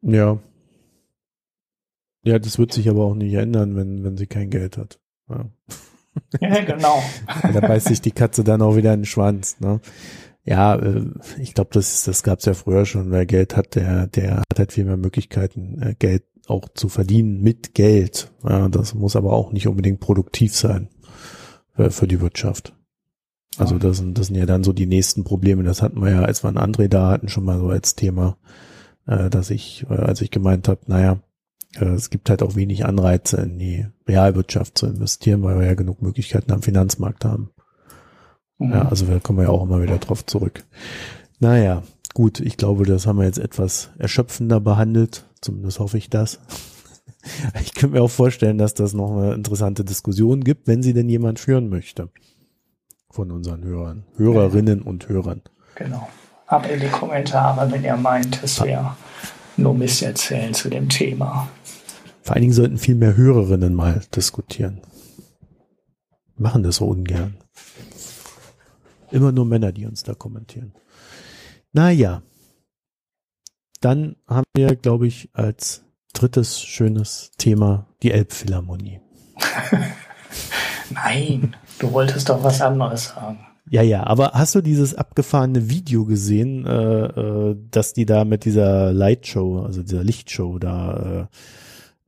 Ja. 0.03 0.39
Ja, 2.23 2.39
das 2.39 2.59
wird 2.59 2.73
sich 2.73 2.89
aber 2.89 3.05
auch 3.05 3.15
nicht 3.15 3.35
ändern, 3.35 3.77
wenn, 3.77 4.05
wenn 4.05 4.17
sie 4.17 4.27
kein 4.27 4.51
Geld 4.51 4.77
hat. 4.77 4.99
Ja, 5.29 5.47
ja 6.41 6.65
genau. 6.65 7.03
da 7.53 7.61
beißt 7.61 7.89
sich 7.89 8.01
die 8.01 8.13
Katze 8.13 8.45
dann 8.45 8.63
auch 8.63 8.77
wieder 8.77 8.93
in 8.93 9.01
den 9.01 9.07
Schwanz. 9.07 9.59
Ne? 9.61 9.81
Ja, 10.47 10.77
äh, 10.77 11.05
ich 11.39 11.55
glaube, 11.55 11.71
das, 11.73 12.05
das 12.05 12.23
gab 12.23 12.39
es 12.39 12.45
ja 12.47 12.55
früher 12.55 12.87
schon. 12.87 13.11
Wer 13.11 13.27
Geld 13.27 13.57
hat, 13.57 13.75
der, 13.75 14.07
der 14.07 14.39
hat 14.39 14.59
halt 14.59 14.73
viel 14.73 14.85
mehr 14.85 14.97
Möglichkeiten, 14.97 15.83
äh, 15.83 15.95
Geld 15.99 16.25
auch 16.47 16.69
zu 16.73 16.89
verdienen 16.89 17.43
mit 17.43 17.75
Geld. 17.75 18.33
Ja, 18.49 18.69
das 18.69 18.95
muss 18.95 19.17
aber 19.17 19.33
auch 19.33 19.53
nicht 19.53 19.67
unbedingt 19.67 20.01
produktiv 20.01 20.55
sein 20.55 20.89
für, 21.75 21.91
für 21.91 22.07
die 22.07 22.21
Wirtschaft. 22.21 22.73
Also 23.59 23.79
das 23.79 23.97
sind, 23.97 24.19
das 24.19 24.27
sind 24.29 24.37
ja 24.37 24.47
dann 24.47 24.65
so 24.65 24.73
die 24.73 24.87
nächsten 24.87 25.25
Probleme. 25.25 25.65
Das 25.65 25.83
hatten 25.83 26.01
wir 26.01 26.11
ja, 26.11 26.23
als 26.23 26.45
wir 26.45 26.49
einen 26.49 26.59
André 26.59 26.89
da 26.89 27.11
hatten, 27.11 27.29
schon 27.29 27.45
mal 27.45 27.59
so 27.59 27.69
als 27.69 27.97
Thema, 27.97 28.37
äh, 29.07 29.29
dass 29.31 29.51
ich, 29.51 29.87
als 29.89 30.21
ich 30.21 30.31
gemeint 30.31 30.69
habe, 30.69 30.81
naja, 30.87 31.19
es 31.75 32.11
gibt 32.11 32.31
halt 32.31 32.43
auch 32.43 32.55
wenig 32.55 32.87
Anreize 32.87 33.39
in 33.39 33.59
die 33.59 33.87
Realwirtschaft 34.07 34.79
zu 34.79 34.87
investieren, 34.87 35.43
weil 35.43 35.59
wir 35.59 35.67
ja 35.67 35.75
genug 35.75 36.01
Möglichkeiten 36.01 36.53
am 36.53 36.63
Finanzmarkt 36.63 37.25
haben. 37.25 37.51
Mhm. 38.59 38.73
Ja, 38.73 38.89
also 38.89 39.07
da 39.07 39.19
kommen 39.19 39.39
wir 39.39 39.45
ja 39.45 39.51
auch 39.51 39.63
immer 39.63 39.83
wieder 39.83 39.99
drauf 39.99 40.25
zurück. 40.25 40.65
Naja, 41.39 41.83
gut, 42.15 42.41
ich 42.41 42.57
glaube, 42.57 42.85
das 42.85 43.07
haben 43.07 43.19
wir 43.19 43.27
jetzt 43.27 43.39
etwas 43.39 43.91
erschöpfender 43.99 44.61
behandelt. 44.61 45.25
Zumindest 45.41 45.79
hoffe 45.79 45.99
ich 45.99 46.11
das. 46.11 46.41
Ich 47.61 47.75
könnte 47.75 47.97
mir 47.97 48.03
auch 48.03 48.11
vorstellen, 48.11 48.57
dass 48.57 48.75
das 48.75 48.95
noch 48.95 49.11
eine 49.11 49.35
interessante 49.35 49.85
Diskussion 49.85 50.45
gibt, 50.45 50.69
wenn 50.69 50.81
sie 50.81 50.95
denn 50.95 51.09
jemand 51.09 51.41
führen 51.41 51.69
möchte. 51.69 52.09
Von 53.11 53.33
unseren 53.33 53.65
Hörern, 53.65 54.05
Hörerinnen 54.17 54.81
und 54.81 55.09
Hörern. 55.09 55.43
Genau. 55.75 56.09
Ab 56.47 56.71
in 56.73 56.79
die 56.79 56.87
Kommentare, 56.87 57.69
wenn 57.73 57.83
ihr 57.83 57.97
meint, 57.97 58.41
es 58.45 58.63
wäre 58.63 58.97
nur 59.57 59.75
Mist 59.75 60.03
erzählen 60.03 60.55
zu 60.55 60.69
dem 60.69 60.89
Thema. 60.89 61.49
Vor 62.23 62.35
allen 62.35 62.43
Dingen 62.43 62.55
sollten 62.55 62.79
viel 62.79 62.95
mehr 62.95 63.17
Hörerinnen 63.17 63.75
mal 63.75 64.03
diskutieren. 64.15 64.81
Machen 66.37 66.63
das 66.63 66.77
so 66.77 66.87
ungern. 66.87 67.39
Immer 69.17 69.33
nur 69.33 69.47
Männer, 69.47 69.73
die 69.73 69.87
uns 69.87 70.03
da 70.03 70.13
kommentieren. 70.13 70.75
Naja. 71.73 72.21
Dann 73.81 74.17
haben 74.29 74.45
wir, 74.55 74.77
glaube 74.77 75.07
ich, 75.07 75.31
als 75.33 75.85
drittes 76.13 76.61
schönes 76.61 77.31
Thema 77.39 77.87
die 78.03 78.11
Elbphilharmonie. 78.11 79.01
Nein, 80.91 81.57
du 81.79 81.93
wolltest 81.93 82.29
doch 82.29 82.45
was 82.45 82.61
anderes 82.61 83.07
sagen. 83.07 83.39
Ja, 83.71 83.81
ja, 83.81 84.07
aber 84.07 84.33
hast 84.35 84.55
du 84.55 84.61
dieses 84.61 84.95
abgefahrene 84.95 85.71
Video 85.71 86.05
gesehen, 86.05 86.67
äh, 86.67 87.07
äh, 87.07 87.57
dass 87.71 87.95
die 87.95 88.05
da 88.05 88.27
mit 88.27 88.45
dieser 88.45 88.93
Lightshow, 88.93 89.63
also 89.63 89.83
dieser 89.83 90.05
Lichtshow 90.05 90.59
da 90.59 91.29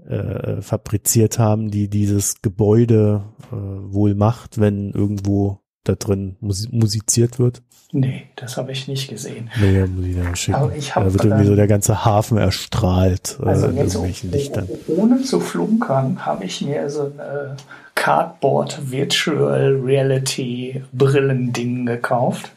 äh, 0.07 0.15
äh, 0.15 0.61
fabriziert 0.61 1.39
haben, 1.39 1.71
die 1.71 1.89
dieses 1.89 2.43
Gebäude 2.43 3.25
äh, 3.51 3.55
wohl 3.55 4.15
macht, 4.15 4.61
wenn 4.61 4.91
irgendwo 4.91 5.63
da 5.89 5.95
drin 5.95 6.37
musiziert 6.41 7.39
wird? 7.39 7.63
Nee, 7.91 8.27
das 8.37 8.59
habe 8.59 8.73
ich 8.73 8.87
nicht 8.87 9.09
gesehen. 9.09 9.51
Nee, 9.59 9.87
muss 9.87 10.05
ich 10.05 10.17
dann 10.17 10.37
schicken. 10.37 10.59
Aber 10.59 10.77
ich 10.77 10.95
hab, 10.95 11.05
da 11.05 11.13
wird 11.13 11.25
irgendwie 11.25 11.47
so 11.47 11.57
der 11.57 11.67
ganze 11.67 12.05
Hafen 12.05 12.37
erstrahlt 12.37 13.39
äh, 13.43 13.47
also 13.47 13.67
äh, 13.67 13.71
irgendwelchen 13.71 14.31
Lichtern. 14.31 14.69
Ohne 14.89 15.23
zu 15.23 15.41
flunkern 15.41 16.27
habe 16.27 16.45
ich 16.45 16.61
mir 16.61 16.91
so 16.91 17.05
ein 17.05 17.19
äh, 17.19 17.57
Cardboard 17.95 18.91
Virtual 18.91 19.81
Reality 19.83 20.85
Brillending 20.93 21.87
gekauft, 21.87 22.53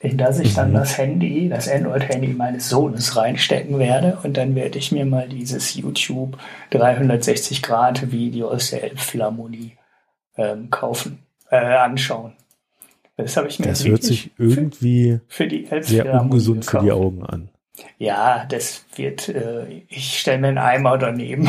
in 0.00 0.18
das 0.18 0.38
ich 0.38 0.52
mhm. 0.52 0.56
dann 0.56 0.74
das 0.74 0.98
Handy, 0.98 1.48
das 1.48 1.66
Android-Handy 1.66 2.28
meines 2.28 2.68
Sohnes 2.68 3.16
reinstecken 3.16 3.78
werde 3.78 4.18
und 4.22 4.36
dann 4.36 4.54
werde 4.54 4.78
ich 4.78 4.92
mir 4.92 5.06
mal 5.06 5.28
dieses 5.30 5.74
YouTube 5.74 6.36
360 6.70 7.62
Grad 7.62 8.12
Video 8.12 8.50
aus 8.50 8.70
der 8.70 8.84
Elbphilharmonie 8.84 9.78
ähm, 10.36 10.68
kaufen, 10.70 11.20
äh, 11.50 11.56
anschauen. 11.56 12.34
Das 13.18 13.36
habe 13.36 13.48
ich 13.48 13.58
mir 13.58 13.66
Das 13.66 13.84
hört 13.84 14.04
sich 14.04 14.30
irgendwie 14.38 15.20
für, 15.26 15.42
für 15.42 15.46
die 15.48 15.68
sehr 15.80 16.20
ungesund 16.20 16.60
gekauft. 16.64 16.82
für 16.82 16.86
die 16.86 16.92
Augen 16.92 17.26
an. 17.26 17.50
Ja, 17.98 18.44
das 18.48 18.84
wird, 18.94 19.28
äh, 19.28 19.82
ich 19.88 20.20
stelle 20.20 20.38
mir 20.38 20.48
einen 20.48 20.58
Eimer 20.58 20.98
daneben. 20.98 21.48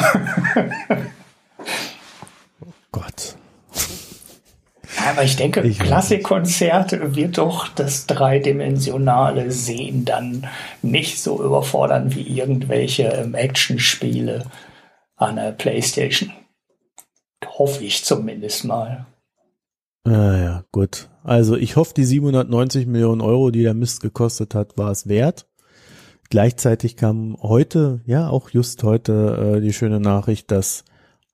oh 2.62 2.72
Gott. 2.92 3.36
aber 5.08 5.24
ich 5.24 5.36
denke, 5.36 5.62
ich 5.62 5.78
Klassikkonzert 5.78 7.16
wird 7.16 7.38
doch 7.38 7.68
das 7.68 8.08
dreidimensionale 8.08 9.52
Sehen 9.52 10.06
dann 10.06 10.48
nicht 10.82 11.22
so 11.22 11.44
überfordern 11.44 12.16
wie 12.16 12.24
irgendwelche 12.24 13.04
ähm, 13.04 13.36
Actionspiele 13.36 14.46
an 15.16 15.36
der 15.36 15.52
Playstation. 15.52 16.34
Hoffe 17.46 17.84
ich 17.84 18.04
zumindest 18.04 18.66
mal. 18.66 19.06
Ah 20.04 20.38
ja, 20.38 20.64
gut. 20.72 21.09
Also 21.30 21.56
ich 21.56 21.76
hoffe, 21.76 21.94
die 21.94 22.06
790 22.06 22.88
Millionen 22.88 23.22
Euro, 23.22 23.52
die 23.52 23.62
der 23.62 23.76
Mist 23.76 24.02
gekostet 24.02 24.56
hat, 24.56 24.80
war 24.80 24.90
es 24.90 25.08
wert. 25.08 25.48
Gleichzeitig 26.32 26.96
kam 26.96 27.38
heute, 27.40 28.02
ja 28.08 28.30
auch 28.30 28.50
just 28.50 28.82
heute, 28.82 29.58
äh, 29.58 29.62
die 29.62 29.72
schöne 29.72 30.00
Nachricht, 30.00 30.50
dass 30.50 30.86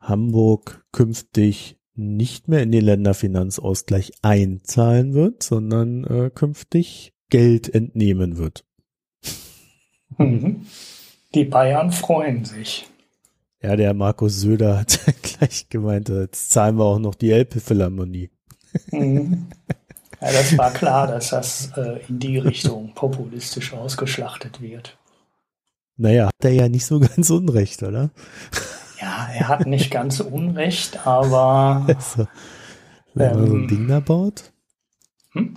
Hamburg 0.01 0.85
künftig 0.91 1.79
nicht 1.93 2.49
mehr 2.49 2.61
in 2.61 2.73
den 2.73 2.83
Länderfinanzausgleich 2.83 4.11
einzahlen 4.21 5.13
wird, 5.13 5.43
sondern 5.43 6.03
äh, 6.03 6.29
künftig 6.29 7.13
Geld 7.29 7.73
entnehmen 7.73 8.37
wird. 8.37 8.65
Mhm. 10.17 10.65
Die 11.33 11.45
Bayern 11.45 11.93
freuen 11.93 12.43
sich. 12.43 12.89
Ja, 13.63 13.77
der 13.77 13.93
Markus 13.93 14.41
Söder 14.41 14.77
hat 14.77 14.99
gleich 15.21 15.69
gemeint, 15.69 16.09
jetzt 16.09 16.51
zahlen 16.51 16.77
wir 16.77 16.83
auch 16.83 16.99
noch 16.99 17.15
die 17.15 17.31
Elbphilharmonie. 17.31 18.29
Mhm. 18.91 19.47
Ja, 20.25 20.31
das 20.31 20.57
war 20.57 20.71
klar, 20.71 21.05
dass 21.05 21.29
das 21.29 21.71
äh, 21.77 21.99
in 22.09 22.17
die 22.17 22.39
Richtung 22.39 22.93
populistisch 22.95 23.73
ausgeschlachtet 23.73 24.59
wird. 24.59 24.97
Naja, 25.97 26.27
hat 26.27 26.43
er 26.43 26.51
ja 26.51 26.67
nicht 26.67 26.85
so 26.85 26.99
ganz 27.15 27.29
unrecht, 27.29 27.83
oder? 27.83 28.09
Ja, 28.99 29.29
er 29.31 29.47
hat 29.47 29.67
nicht 29.67 29.91
ganz 29.91 30.19
unrecht, 30.19 31.05
aber. 31.05 31.85
Also, 31.95 32.27
wenn 33.13 33.31
ähm, 33.31 33.37
man 33.37 33.47
so 33.47 33.53
ein 33.53 33.61
ähm, 33.61 33.67
Ding 33.67 33.87
da 33.87 33.99
baut? 33.99 34.51
Hm? 35.31 35.55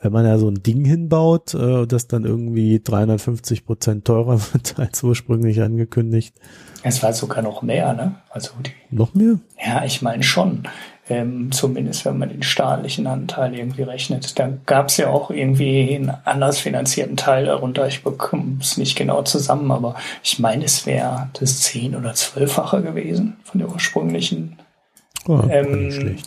Wenn 0.00 0.12
man 0.12 0.26
ja 0.26 0.36
so 0.36 0.48
ein 0.48 0.62
Ding 0.62 0.84
hinbaut, 0.84 1.54
äh, 1.54 1.86
das 1.86 2.06
dann 2.08 2.24
irgendwie 2.24 2.80
350 2.80 3.64
Prozent 3.64 4.04
teurer 4.04 4.38
wird 4.52 4.78
als 4.78 5.02
ursprünglich 5.02 5.62
angekündigt. 5.62 6.36
Es 6.82 7.02
war 7.02 7.12
sogar 7.14 7.42
noch 7.42 7.62
mehr, 7.62 7.94
ne? 7.94 8.16
Also 8.30 8.52
die, 8.64 8.72
noch 8.94 9.14
mehr? 9.14 9.38
Ja, 9.64 9.84
ich 9.84 10.02
meine 10.02 10.22
schon 10.22 10.64
ähm, 11.08 11.50
zumindest 11.50 12.04
wenn 12.04 12.18
man 12.18 12.28
den 12.28 12.42
staatlichen 12.42 13.06
Anteil 13.06 13.54
irgendwie 13.54 13.82
rechnet. 13.82 14.38
Da 14.38 14.50
gab 14.66 14.88
es 14.88 14.96
ja 14.98 15.08
auch 15.08 15.30
irgendwie 15.30 15.94
einen 15.94 16.12
anders 16.24 16.60
finanzierten 16.60 17.16
Teil 17.16 17.46
darunter. 17.46 17.86
Ich 17.88 18.04
bekomme 18.04 18.58
es 18.60 18.76
nicht 18.76 18.96
genau 18.96 19.22
zusammen, 19.22 19.70
aber 19.72 19.96
ich 20.22 20.38
meine, 20.38 20.64
es 20.64 20.86
wäre 20.86 21.28
das 21.38 21.60
zehn- 21.60 21.96
oder 21.96 22.14
zwölffache 22.14 22.82
gewesen 22.82 23.36
von 23.44 23.60
der 23.60 23.68
ursprünglichen 23.68 24.58
oh, 25.26 25.42
ähm, 25.50 26.18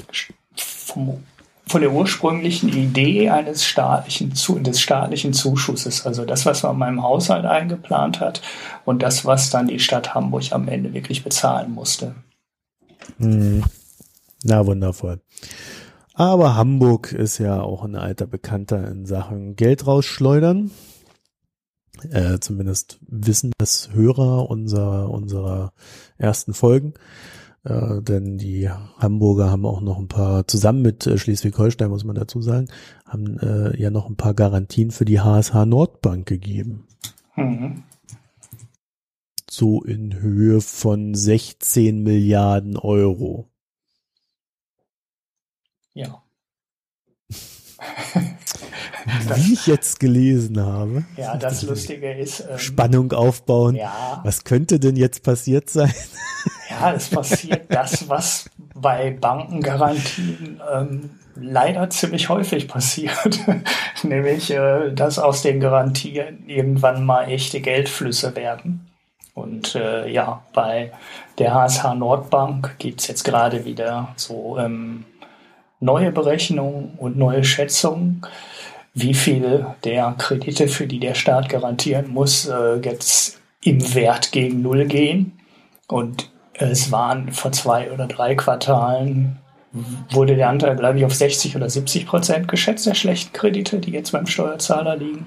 vom, 0.55 1.23
von 1.67 1.81
der 1.81 1.91
ursprünglichen 1.91 2.69
Idee 2.69 3.29
eines 3.29 3.65
staatlichen, 3.65 4.33
des 4.63 4.81
staatlichen 4.81 5.33
Zuschusses. 5.33 6.05
Also 6.05 6.25
das, 6.25 6.45
was 6.45 6.63
man 6.63 6.73
in 6.73 6.79
meinem 6.79 7.03
Haushalt 7.03 7.45
eingeplant 7.45 8.19
hat 8.19 8.41
und 8.83 9.01
das, 9.01 9.25
was 9.25 9.49
dann 9.49 9.67
die 9.67 9.79
Stadt 9.79 10.13
Hamburg 10.13 10.51
am 10.51 10.67
Ende 10.67 10.93
wirklich 10.93 11.23
bezahlen 11.23 11.71
musste. 11.71 12.13
Mhm. 13.17 13.63
Na, 14.47 14.63
wundervoll. 14.67 15.21
Aber 16.13 16.55
Hamburg 16.55 17.11
ist 17.11 17.39
ja 17.39 17.61
auch 17.61 17.83
ein 17.83 17.95
alter 17.95 18.27
Bekannter 18.27 18.87
in 18.87 19.07
Sachen 19.07 19.55
Geld 19.55 19.87
rausschleudern. 19.87 20.69
Äh, 22.11 22.37
zumindest 22.39 22.99
wissen 23.07 23.51
das 23.57 23.89
Hörer 23.91 24.47
unserer, 24.51 25.09
unserer 25.09 25.73
ersten 26.19 26.53
Folgen. 26.53 26.93
Äh, 27.63 28.03
denn 28.03 28.37
die 28.37 28.69
Hamburger 28.69 29.49
haben 29.49 29.65
auch 29.65 29.81
noch 29.81 29.97
ein 29.97 30.09
paar, 30.09 30.47
zusammen 30.47 30.83
mit 30.83 31.07
äh, 31.07 31.17
Schleswig-Holstein 31.17 31.89
muss 31.89 32.03
man 32.03 32.15
dazu 32.15 32.39
sagen, 32.43 32.67
haben 33.03 33.39
äh, 33.39 33.75
ja 33.81 33.89
noch 33.89 34.07
ein 34.07 34.15
paar 34.15 34.35
Garantien 34.35 34.91
für 34.91 35.05
die 35.05 35.21
HSH 35.21 35.65
Nordbank 35.65 36.27
gegeben. 36.27 36.85
Mhm. 37.35 37.81
So 39.49 39.81
in 39.81 40.21
Höhe 40.21 40.61
von 40.61 41.15
16 41.15 42.03
Milliarden 42.03 42.77
Euro. 42.77 43.49
Ja. 45.95 46.21
Wie 49.35 49.53
ich 49.53 49.65
jetzt 49.65 49.99
gelesen 49.99 50.61
habe. 50.61 51.05
Ja, 51.15 51.37
das 51.37 51.63
Lustige 51.63 52.13
ist. 52.13 52.41
Ähm, 52.41 52.57
Spannung 52.57 53.11
aufbauen. 53.13 53.75
Ja. 53.75 54.19
Was 54.23 54.43
könnte 54.43 54.79
denn 54.79 54.95
jetzt 54.95 55.23
passiert 55.23 55.69
sein? 55.69 55.93
Ja, 56.69 56.93
es 56.93 57.09
passiert 57.09 57.65
das, 57.69 58.09
was 58.09 58.49
bei 58.73 59.11
Bankengarantien 59.11 60.61
ähm, 60.73 61.11
leider 61.35 61.89
ziemlich 61.89 62.29
häufig 62.29 62.67
passiert. 62.67 63.39
Nämlich, 64.03 64.51
äh, 64.51 64.91
dass 64.91 65.17
aus 65.17 65.41
den 65.41 65.59
Garantien 65.59 66.47
irgendwann 66.47 67.05
mal 67.05 67.29
echte 67.29 67.61
Geldflüsse 67.61 68.35
werden. 68.35 68.87
Und 69.33 69.75
äh, 69.75 70.09
ja, 70.09 70.43
bei 70.53 70.91
der 71.37 71.53
HSH 71.53 71.95
Nordbank 71.95 72.75
gibt 72.79 73.01
es 73.01 73.07
jetzt 73.07 73.23
gerade 73.23 73.65
wieder 73.65 74.13
so 74.15 74.57
ähm, 74.57 75.05
neue 75.85 76.11
Berechnungen 76.11 76.93
und 76.97 77.17
neue 77.17 77.43
Schätzungen, 77.43 78.21
wie 78.93 79.13
viel 79.13 79.65
der 79.83 80.15
Kredite, 80.17 80.67
für 80.67 80.87
die 80.87 80.99
der 80.99 81.15
Staat 81.15 81.49
garantieren 81.49 82.11
muss, 82.11 82.47
äh, 82.47 82.75
jetzt 82.83 83.39
im 83.63 83.93
Wert 83.93 84.31
gegen 84.31 84.61
Null 84.61 84.85
gehen. 84.85 85.39
Und 85.87 86.31
es 86.53 86.91
waren 86.91 87.31
vor 87.31 87.51
zwei 87.51 87.91
oder 87.91 88.07
drei 88.07 88.35
Quartalen 88.35 89.37
wurde 90.11 90.35
der 90.35 90.49
Anteil, 90.49 90.75
glaube 90.75 90.97
ich, 90.97 91.05
auf 91.05 91.13
60 91.13 91.55
oder 91.55 91.69
70 91.69 92.05
Prozent 92.05 92.47
geschätzt, 92.47 92.85
der 92.85 92.93
schlechten 92.93 93.33
Kredite, 93.33 93.79
die 93.79 93.91
jetzt 93.91 94.11
beim 94.11 94.25
Steuerzahler 94.25 94.95
liegen. 94.95 95.25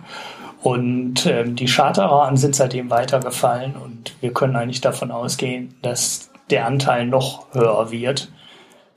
Und 0.63 1.27
ähm, 1.27 1.55
die 1.55 1.67
Charterraten 1.67 2.37
sind 2.37 2.57
seitdem 2.57 2.91
weitergefallen 2.91 3.77
und 3.77 4.15
wir 4.21 4.33
können 4.33 4.57
eigentlich 4.57 4.81
davon 4.81 5.11
ausgehen, 5.11 5.75
dass 5.83 6.31
der 6.51 6.67
Anteil 6.67 7.07
noch 7.07 7.47
höher 7.53 7.91
wird. 7.91 8.31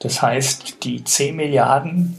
Das 0.02 0.22
heißt, 0.22 0.84
die 0.84 1.04
10 1.04 1.36
Milliarden, 1.36 2.16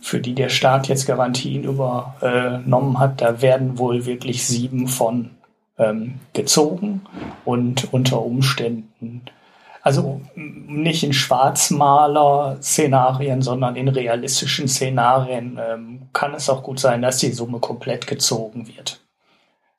für 0.00 0.20
die 0.20 0.34
der 0.34 0.48
Staat 0.48 0.88
jetzt 0.88 1.06
Garantien 1.06 1.64
übernommen 1.64 2.98
hat, 2.98 3.20
da 3.20 3.42
werden 3.42 3.78
wohl 3.78 4.06
wirklich 4.06 4.46
sieben 4.46 4.88
von 4.88 5.32
ähm, 5.76 6.20
gezogen 6.32 7.02
und 7.44 7.92
unter 7.92 8.22
Umständen, 8.22 9.20
also 9.82 10.22
nicht 10.34 11.04
in 11.04 11.12
Schwarzmaler-Szenarien, 11.12 13.42
sondern 13.42 13.76
in 13.76 13.88
realistischen 13.88 14.66
Szenarien 14.66 15.60
ähm, 15.62 16.08
kann 16.14 16.32
es 16.34 16.48
auch 16.48 16.62
gut 16.62 16.80
sein, 16.80 17.02
dass 17.02 17.18
die 17.18 17.32
Summe 17.32 17.58
komplett 17.60 18.06
gezogen 18.06 18.68
wird. 18.68 19.02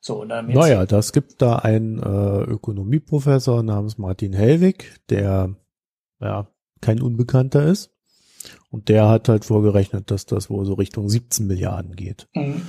So, 0.00 0.24
naja, 0.24 0.86
das 0.86 1.12
gibt 1.12 1.42
da 1.42 1.56
einen 1.56 1.98
äh, 1.98 2.42
Ökonomieprofessor 2.44 3.64
namens 3.64 3.98
Martin 3.98 4.32
Hellwig, 4.32 5.00
der 5.10 5.56
ja 6.20 6.46
kein 6.80 7.00
Unbekannter 7.00 7.64
ist. 7.64 7.90
Und 8.70 8.88
der 8.88 9.08
hat 9.08 9.28
halt 9.28 9.44
vorgerechnet, 9.44 10.10
dass 10.10 10.26
das 10.26 10.48
wohl 10.48 10.64
so 10.64 10.74
Richtung 10.74 11.08
17 11.08 11.46
Milliarden 11.46 11.96
geht. 11.96 12.28
Mhm. 12.34 12.62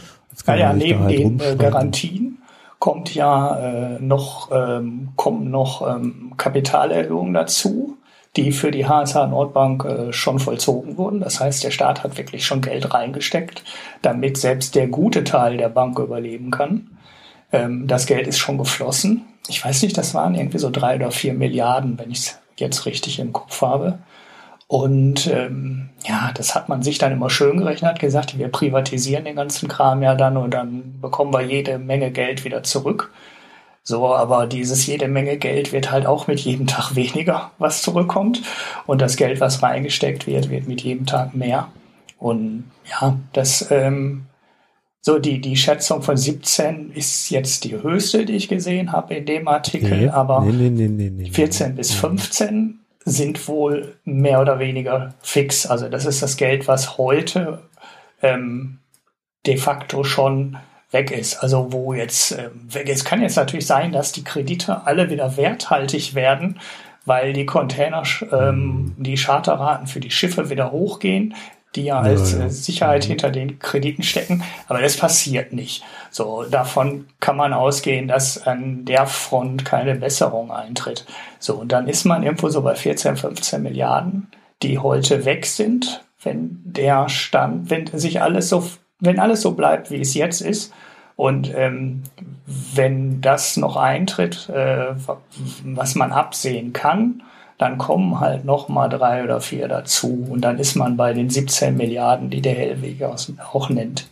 Naja, 0.46 0.74
neben 0.74 1.04
halt 1.04 1.20
den 1.20 1.40
äh, 1.40 1.56
Garantien 1.56 2.40
kommt 2.80 3.14
ja 3.14 3.58
äh, 3.60 4.00
noch, 4.00 4.50
ähm, 4.52 5.10
kommen 5.16 5.52
noch 5.52 5.88
ähm, 5.88 6.34
Kapitalerhöhungen 6.38 7.34
dazu, 7.34 7.98
die 8.36 8.52
für 8.52 8.72
die 8.72 8.88
HSH 8.88 9.28
Nordbank 9.28 9.86
äh, 9.86 10.14
schon 10.14 10.40
vollzogen 10.40 10.98
wurden. 10.98 11.20
Das 11.20 11.40
heißt, 11.40 11.64
der 11.64 11.72
Staat 11.72 12.04
hat 12.04 12.18
wirklich 12.18 12.46
schon 12.46 12.62
Geld 12.62 12.92
reingesteckt, 12.94 13.64
damit 14.02 14.38
selbst 14.38 14.74
der 14.74 14.88
gute 14.88 15.24
Teil 15.24 15.58
der 15.58 15.70
Bank 15.70 16.00
überleben 16.00 16.50
kann. 16.50 16.98
Ähm, 17.52 17.88
das 17.88 18.08
Geld 18.08 18.28
ist 18.28 18.40
schon 18.40 18.58
geflossen. 18.58 19.26
Ich 19.48 19.64
weiß 19.64 19.84
nicht, 19.84 19.98
das 19.98 20.16
waren 20.16 20.34
irgendwie 20.34 20.60
so 20.60 20.72
drei 20.72 20.96
oder 20.96 21.12
vier 21.12 21.34
Milliarden, 21.34 22.00
wenn 22.00 22.10
ich 22.10 22.20
es 22.20 22.41
jetzt 22.62 22.86
richtig 22.86 23.20
im 23.20 23.34
Kopf 23.34 23.62
habe. 23.62 24.00
Und 24.68 25.28
ähm, 25.28 25.90
ja, 26.08 26.32
das 26.34 26.56
hat 26.56 26.70
man 26.70 26.82
sich 26.82 26.98
dann 26.98 27.12
immer 27.12 27.30
schön 27.30 27.58
gerechnet, 27.58 28.00
gesagt, 28.00 28.40
wir 28.40 28.48
privatisieren 28.48 29.26
den 29.26 29.36
ganzen 29.36 29.68
Kram 29.68 30.02
ja 30.02 30.16
dann 30.16 30.38
und 30.38 30.52
dann 30.52 31.02
bekommen 31.02 31.34
wir 31.34 31.42
jede 31.42 31.78
Menge 31.78 32.10
Geld 32.10 32.46
wieder 32.46 32.64
zurück. 32.64 33.12
So, 33.84 34.14
aber 34.14 34.48
dieses 34.48 34.86
jede 34.86 35.10
Menge 35.10 35.38
Geld 35.38 35.74
wird 35.74 35.92
halt 35.92 36.06
auch 36.06 36.28
mit 36.28 36.40
jedem 36.40 36.68
Tag 36.68 36.96
weniger, 36.96 37.52
was 37.58 37.82
zurückkommt. 37.82 38.44
Und 38.88 39.02
das 39.02 39.18
Geld, 39.18 39.42
was 39.42 39.62
reingesteckt 39.62 40.26
wird, 40.26 40.50
wird 40.50 40.70
mit 40.70 40.82
jedem 40.82 41.06
Tag 41.06 41.36
mehr. 41.36 41.68
Und 42.18 42.72
ja, 42.90 43.18
das, 43.34 43.70
ähm, 43.72 44.28
so 45.02 45.18
die, 45.18 45.42
die 45.42 45.58
Schätzung 45.58 46.04
von 46.04 46.16
17 46.16 46.92
ist 46.94 47.32
jetzt 47.32 47.64
die 47.64 47.82
höchste, 47.82 48.26
die 48.26 48.36
ich 48.36 48.48
gesehen 48.48 48.92
habe 48.92 49.16
in 49.16 49.26
dem 49.26 49.48
Artikel, 49.48 50.02
nee, 50.02 50.10
aber 50.10 50.42
nee, 50.42 50.70
nee, 50.70 51.32
14 51.32 51.76
bis 51.76 51.92
15 51.94 52.80
sind 53.04 53.48
wohl 53.48 53.96
mehr 54.06 54.42
oder 54.42 54.60
weniger 54.60 55.16
fix. 55.22 55.66
Also 55.66 55.90
das 55.90 56.06
ist 56.06 56.22
das 56.22 56.38
Geld, 56.38 56.68
was 56.68 57.00
heute 57.00 57.64
ähm, 58.22 58.78
de 59.48 59.58
facto 59.58 60.04
schon 60.04 60.58
weg 60.92 61.10
ist. 61.10 61.38
Also 61.38 61.72
wo 61.72 61.94
jetzt 61.94 62.34
ähm, 62.34 62.52
weg 62.70 62.88
ist. 62.88 63.04
Kann 63.04 63.24
jetzt 63.24 63.38
natürlich 63.38 63.66
sein, 63.66 63.92
dass 63.92 64.12
die 64.12 64.24
Kredite 64.24 64.86
alle 64.86 65.10
wieder 65.10 65.36
werthaltig 65.36 66.14
werden, 66.14 66.60
weil 67.06 67.34
die 67.34 67.48
Container, 67.48 68.04
ähm, 68.32 68.94
die 68.98 69.16
Charterraten 69.16 69.88
für 69.88 70.00
die 70.00 70.12
Schiffe 70.12 70.52
wieder 70.52 70.72
hochgehen 70.72 71.34
die 71.76 71.86
ja 71.86 72.00
als 72.00 72.34
ja, 72.34 72.40
ja. 72.40 72.50
Sicherheit 72.50 73.06
mhm. 73.06 73.10
hinter 73.10 73.30
den 73.30 73.60
Krediten 73.60 74.04
stecken. 74.04 74.44
Aber 74.68 74.82
das 74.82 74.98
passiert 74.98 75.54
nicht. 75.54 75.84
So, 76.10 76.44
davon 76.44 77.06
kann 77.20 77.38
man 77.38 77.54
ausgehen, 77.54 78.08
dass 78.08 78.46
an 78.46 78.86
der 78.86 79.08
Front 79.08 79.64
keine 79.64 79.96
Besserung 79.96 80.52
eintritt. 80.52 81.06
So, 81.40 81.56
und 81.56 81.72
dann 81.72 81.88
ist 81.88 82.06
man 82.06 82.24
irgendwo 82.24 82.50
so 82.50 82.62
bei 82.62 82.76
14, 82.76 83.16
15 83.16 83.62
Milliarden, 83.62 84.28
die 84.62 84.80
heute 84.80 85.26
weg 85.26 85.46
sind, 85.46 86.04
wenn 86.24 86.62
der 86.66 87.10
Stand, 87.10 87.70
wenn 87.70 87.88
sich 87.88 88.22
alles 88.22 88.50
so, 88.50 88.68
wenn 89.00 89.20
alles 89.20 89.42
so 89.42 89.54
bleibt, 89.54 89.92
wie 89.92 90.02
es 90.02 90.14
jetzt 90.14 90.42
ist. 90.42 90.74
Und 91.16 91.54
ähm, 91.56 92.04
wenn 92.46 93.22
das 93.22 93.56
noch 93.58 93.78
eintritt, 93.78 94.50
äh, 94.50 94.94
was 95.64 95.96
man 95.96 96.12
absehen 96.12 96.74
kann, 96.74 97.24
dann 97.62 97.78
kommen 97.78 98.20
halt 98.20 98.44
noch 98.44 98.70
mal 98.70 98.90
drei 98.90 99.24
oder 99.24 99.40
vier 99.40 99.68
dazu 99.68 100.26
und 100.30 100.42
dann 100.42 100.58
ist 100.58 100.76
man 100.76 100.98
bei 100.98 101.14
den 101.14 101.30
17 101.30 101.78
Milliarden, 101.78 102.30
die 102.30 102.42
der 102.42 102.56
Hellweg 102.56 103.04
auch 103.04 103.70
nennt. 103.70 104.08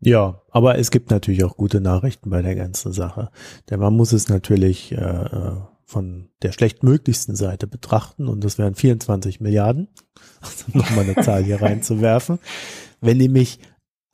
Ja, 0.00 0.40
aber 0.50 0.78
es 0.78 0.90
gibt 0.90 1.10
natürlich 1.10 1.44
auch 1.44 1.58
gute 1.58 1.82
Nachrichten 1.82 2.30
bei 2.30 2.40
der 2.40 2.54
ganzen 2.54 2.92
Sache. 2.92 3.30
Denn 3.68 3.80
man 3.80 3.94
muss 3.94 4.12
es 4.12 4.30
natürlich 4.30 4.92
äh, 4.92 5.56
von 5.84 6.30
der 6.40 6.52
schlechtmöglichsten 6.52 7.36
Seite 7.36 7.66
betrachten 7.66 8.26
und 8.26 8.42
das 8.42 8.56
wären 8.56 8.74
24 8.74 9.40
Milliarden, 9.40 9.88
also 10.40 10.64
nochmal 10.72 11.04
eine 11.04 11.16
Zahl 11.16 11.44
hier 11.44 11.60
reinzuwerfen. 11.62 12.38
Wenn 13.02 13.18
nämlich 13.18 13.58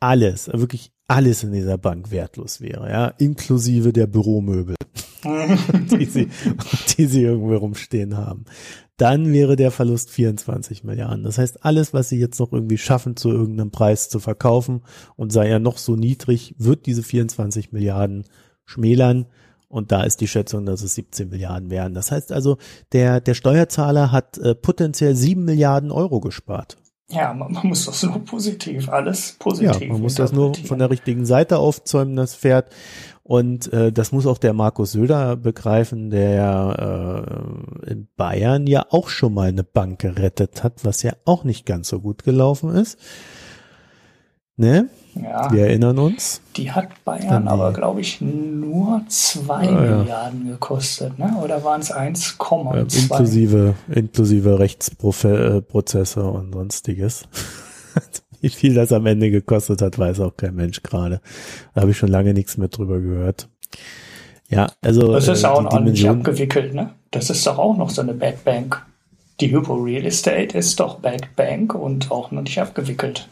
alles, 0.00 0.48
wirklich 0.48 0.92
alles 1.08 1.42
in 1.44 1.52
dieser 1.52 1.78
Bank 1.78 2.10
wertlos 2.10 2.60
wäre, 2.60 2.90
ja, 2.90 3.08
inklusive 3.18 3.92
der 3.92 4.06
Büromöbel, 4.06 4.74
die, 5.24 6.04
sie, 6.04 6.28
die 6.96 7.06
sie 7.06 7.22
irgendwo 7.22 7.56
rumstehen 7.56 8.16
haben. 8.16 8.44
Dann 8.96 9.32
wäre 9.32 9.56
der 9.56 9.70
Verlust 9.70 10.10
24 10.10 10.82
Milliarden. 10.82 11.22
Das 11.22 11.36
heißt, 11.36 11.64
alles, 11.64 11.92
was 11.92 12.08
sie 12.08 12.18
jetzt 12.18 12.40
noch 12.40 12.52
irgendwie 12.52 12.78
schaffen, 12.78 13.14
zu 13.16 13.30
irgendeinem 13.30 13.70
Preis 13.70 14.08
zu 14.08 14.20
verkaufen 14.20 14.82
und 15.16 15.32
sei 15.32 15.48
er 15.48 15.58
noch 15.58 15.76
so 15.76 15.96
niedrig, 15.96 16.54
wird 16.58 16.86
diese 16.86 17.02
24 17.02 17.72
Milliarden 17.72 18.24
schmälern. 18.64 19.26
Und 19.68 19.92
da 19.92 20.04
ist 20.04 20.20
die 20.20 20.28
Schätzung, 20.28 20.64
dass 20.64 20.82
es 20.82 20.94
17 20.94 21.28
Milliarden 21.28 21.70
wären. 21.70 21.92
Das 21.92 22.10
heißt 22.10 22.32
also, 22.32 22.56
der, 22.92 23.20
der 23.20 23.34
Steuerzahler 23.34 24.12
hat 24.12 24.38
äh, 24.38 24.54
potenziell 24.54 25.14
7 25.14 25.44
Milliarden 25.44 25.90
Euro 25.90 26.20
gespart. 26.20 26.78
Ja, 27.08 27.32
man, 27.32 27.52
man, 27.52 27.68
muss 27.68 27.86
das 27.86 28.02
nur 28.02 28.24
positiv, 28.24 28.88
alles 28.88 29.36
positiv. 29.38 29.80
Ja, 29.80 29.92
man 29.92 30.00
muss 30.00 30.16
das 30.16 30.32
nur 30.32 30.54
von 30.54 30.78
der 30.80 30.90
richtigen 30.90 31.24
Seite 31.24 31.58
aufzäumen, 31.58 32.16
das 32.16 32.34
Pferd. 32.34 32.72
Und 33.22 33.72
äh, 33.72 33.92
das 33.92 34.12
muss 34.12 34.26
auch 34.26 34.38
der 34.38 34.52
Markus 34.52 34.92
Söder 34.92 35.36
begreifen, 35.36 36.10
der 36.10 37.84
äh, 37.86 37.90
in 37.90 38.08
Bayern 38.16 38.66
ja 38.66 38.86
auch 38.90 39.08
schon 39.08 39.34
mal 39.34 39.48
eine 39.48 39.64
Bank 39.64 40.00
gerettet 40.00 40.62
hat, 40.62 40.84
was 40.84 41.02
ja 41.02 41.12
auch 41.24 41.44
nicht 41.44 41.66
ganz 41.66 41.88
so 41.88 42.00
gut 42.00 42.24
gelaufen 42.24 42.70
ist. 42.70 42.98
Ne? 44.56 44.88
Ja. 45.22 45.52
Wir 45.52 45.66
erinnern 45.66 45.98
uns. 45.98 46.40
Die 46.56 46.70
hat 46.72 46.88
Bayern 47.04 47.48
aber, 47.48 47.72
glaube 47.72 48.00
ich, 48.00 48.20
nur 48.20 49.02
zwei 49.08 49.68
ah, 49.68 49.80
Milliarden 49.80 50.48
gekostet, 50.48 51.18
ne? 51.18 51.36
Oder 51.42 51.64
waren 51.64 51.80
es 51.80 51.92
1,2? 51.92 52.74
Äh, 52.74 52.80
inklusive, 52.80 53.74
inklusive 53.88 54.58
Rechtsprozesse 54.58 56.22
und 56.22 56.52
sonstiges. 56.52 57.24
Wie 58.40 58.50
viel 58.50 58.74
das 58.74 58.92
am 58.92 59.06
Ende 59.06 59.30
gekostet 59.30 59.82
hat, 59.82 59.98
weiß 59.98 60.20
auch 60.20 60.36
kein 60.36 60.54
Mensch 60.54 60.82
gerade. 60.82 61.20
Da 61.74 61.80
habe 61.82 61.92
ich 61.92 61.98
schon 61.98 62.10
lange 62.10 62.34
nichts 62.34 62.56
mehr 62.58 62.68
drüber 62.68 63.00
gehört. 63.00 63.48
Ja, 64.48 64.68
also. 64.82 65.12
Das 65.12 65.28
ist 65.28 65.44
äh, 65.44 65.46
auch 65.46 65.62
noch 65.62 65.80
nicht 65.80 66.06
abgewickelt, 66.08 66.74
ne? 66.74 66.90
Das 67.10 67.30
ist 67.30 67.46
doch 67.46 67.58
auch 67.58 67.76
noch 67.76 67.90
so 67.90 68.02
eine 68.02 68.14
Bad 68.14 68.44
Bank. 68.44 68.84
Die 69.40 69.50
Hypo 69.50 69.74
Real 69.74 70.04
Estate 70.06 70.56
ist 70.56 70.80
doch 70.80 71.00
Bad 71.00 71.34
Bank 71.36 71.74
und 71.74 72.10
auch 72.10 72.30
noch 72.30 72.42
nicht 72.42 72.58
abgewickelt. 72.58 73.28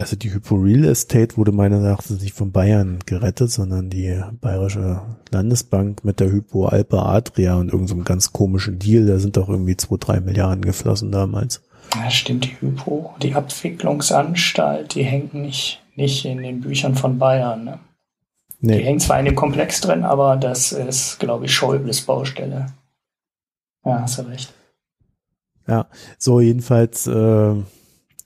Also 0.00 0.14
die 0.14 0.32
Hypo 0.32 0.54
Real 0.54 0.84
Estate 0.84 1.36
wurde 1.36 1.50
meines 1.50 1.82
Erachtens 1.82 2.22
nicht 2.22 2.34
von 2.34 2.52
Bayern 2.52 3.00
gerettet, 3.04 3.50
sondern 3.50 3.90
die 3.90 4.22
Bayerische 4.40 5.02
Landesbank 5.32 6.04
mit 6.04 6.20
der 6.20 6.30
Hypo 6.30 6.66
Alpe 6.66 7.02
Adria 7.02 7.56
und 7.56 7.72
irgendeinem 7.72 7.98
so 7.98 8.04
ganz 8.04 8.32
komischen 8.32 8.78
Deal. 8.78 9.06
Da 9.06 9.18
sind 9.18 9.36
doch 9.36 9.48
irgendwie 9.48 9.76
zwei, 9.76 9.96
drei 9.98 10.20
Milliarden 10.20 10.64
geflossen 10.64 11.10
damals. 11.10 11.62
Ja, 11.96 12.08
stimmt, 12.10 12.44
die 12.44 12.60
Hypo, 12.60 13.14
die 13.20 13.34
Abwicklungsanstalt, 13.34 14.94
die 14.94 15.02
hängt 15.02 15.34
nicht, 15.34 15.82
nicht 15.96 16.24
in 16.24 16.42
den 16.42 16.60
Büchern 16.60 16.94
von 16.94 17.18
Bayern. 17.18 17.64
Ne? 17.64 17.80
Nee. 18.60 18.78
Die 18.78 18.84
hängt 18.84 19.02
zwar 19.02 19.18
in 19.18 19.24
dem 19.24 19.34
Komplex 19.34 19.80
drin, 19.80 20.04
aber 20.04 20.36
das 20.36 20.70
ist, 20.70 21.18
glaube 21.18 21.46
ich, 21.46 21.54
Schäubles 21.54 22.02
Baustelle. 22.02 22.66
Ja, 23.84 24.02
hast 24.02 24.18
du 24.18 24.22
recht. 24.22 24.52
Ja, 25.66 25.86
so 26.18 26.40
jedenfalls, 26.40 27.06
äh, 27.06 27.54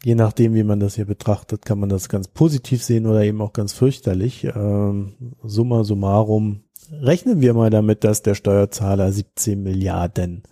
je 0.04 0.14
nachdem, 0.14 0.54
wie 0.54 0.64
man 0.64 0.80
das 0.80 0.96
hier 0.96 1.04
betrachtet, 1.04 1.64
kann 1.64 1.78
man 1.78 1.88
das 1.88 2.08
ganz 2.08 2.28
positiv 2.28 2.82
sehen 2.82 3.06
oder 3.06 3.22
eben 3.22 3.40
auch 3.40 3.52
ganz 3.52 3.72
fürchterlich. 3.72 4.44
Ähm, 4.44 5.14
summa 5.42 5.84
summarum 5.84 6.64
rechnen 6.90 7.40
wir 7.40 7.54
mal 7.54 7.70
damit, 7.70 8.04
dass 8.04 8.22
der 8.22 8.34
Steuerzahler 8.34 9.12
17 9.12 9.62
Milliarden 9.62 10.42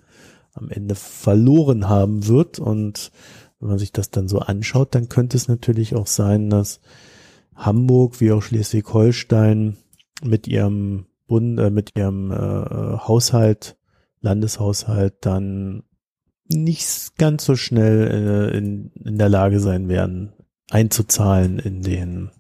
am 0.55 0.71
Ende 0.71 0.95
verloren 0.95 1.89
haben 1.89 2.27
wird. 2.27 2.59
Und 2.59 3.11
wenn 3.59 3.69
man 3.71 3.79
sich 3.79 3.93
das 3.93 4.11
dann 4.11 4.29
so 4.29 4.39
anschaut, 4.39 4.95
dann 4.95 5.09
könnte 5.09 5.37
es 5.37 5.49
natürlich 5.49 5.95
auch 5.95 6.07
sein, 6.07 6.51
dass 6.51 6.81
Hamburg 7.55 8.21
wie 8.21 8.33
auch 8.33 8.43
Schleswig-Holstein 8.43 9.77
mit 10.23 10.49
ihrem 10.49 11.07
Bund, 11.27 11.59
äh, 11.59 11.71
mit 11.71 11.97
ihrem 11.97 12.31
äh, 12.31 12.37
Haushalt, 12.37 13.77
Landeshaushalt 14.21 15.15
dann 15.23 15.83
nicht 16.53 17.17
ganz 17.17 17.45
so 17.45 17.57
schnell 17.57 18.51
äh, 18.53 18.57
in, 18.57 18.91
in 19.05 19.19
der 19.19 19.29
Lage 19.29 19.61
sein 19.61 19.89
werden, 19.89 20.33
einzuzahlen 20.71 21.59
in 21.59 21.83
den 21.83 22.31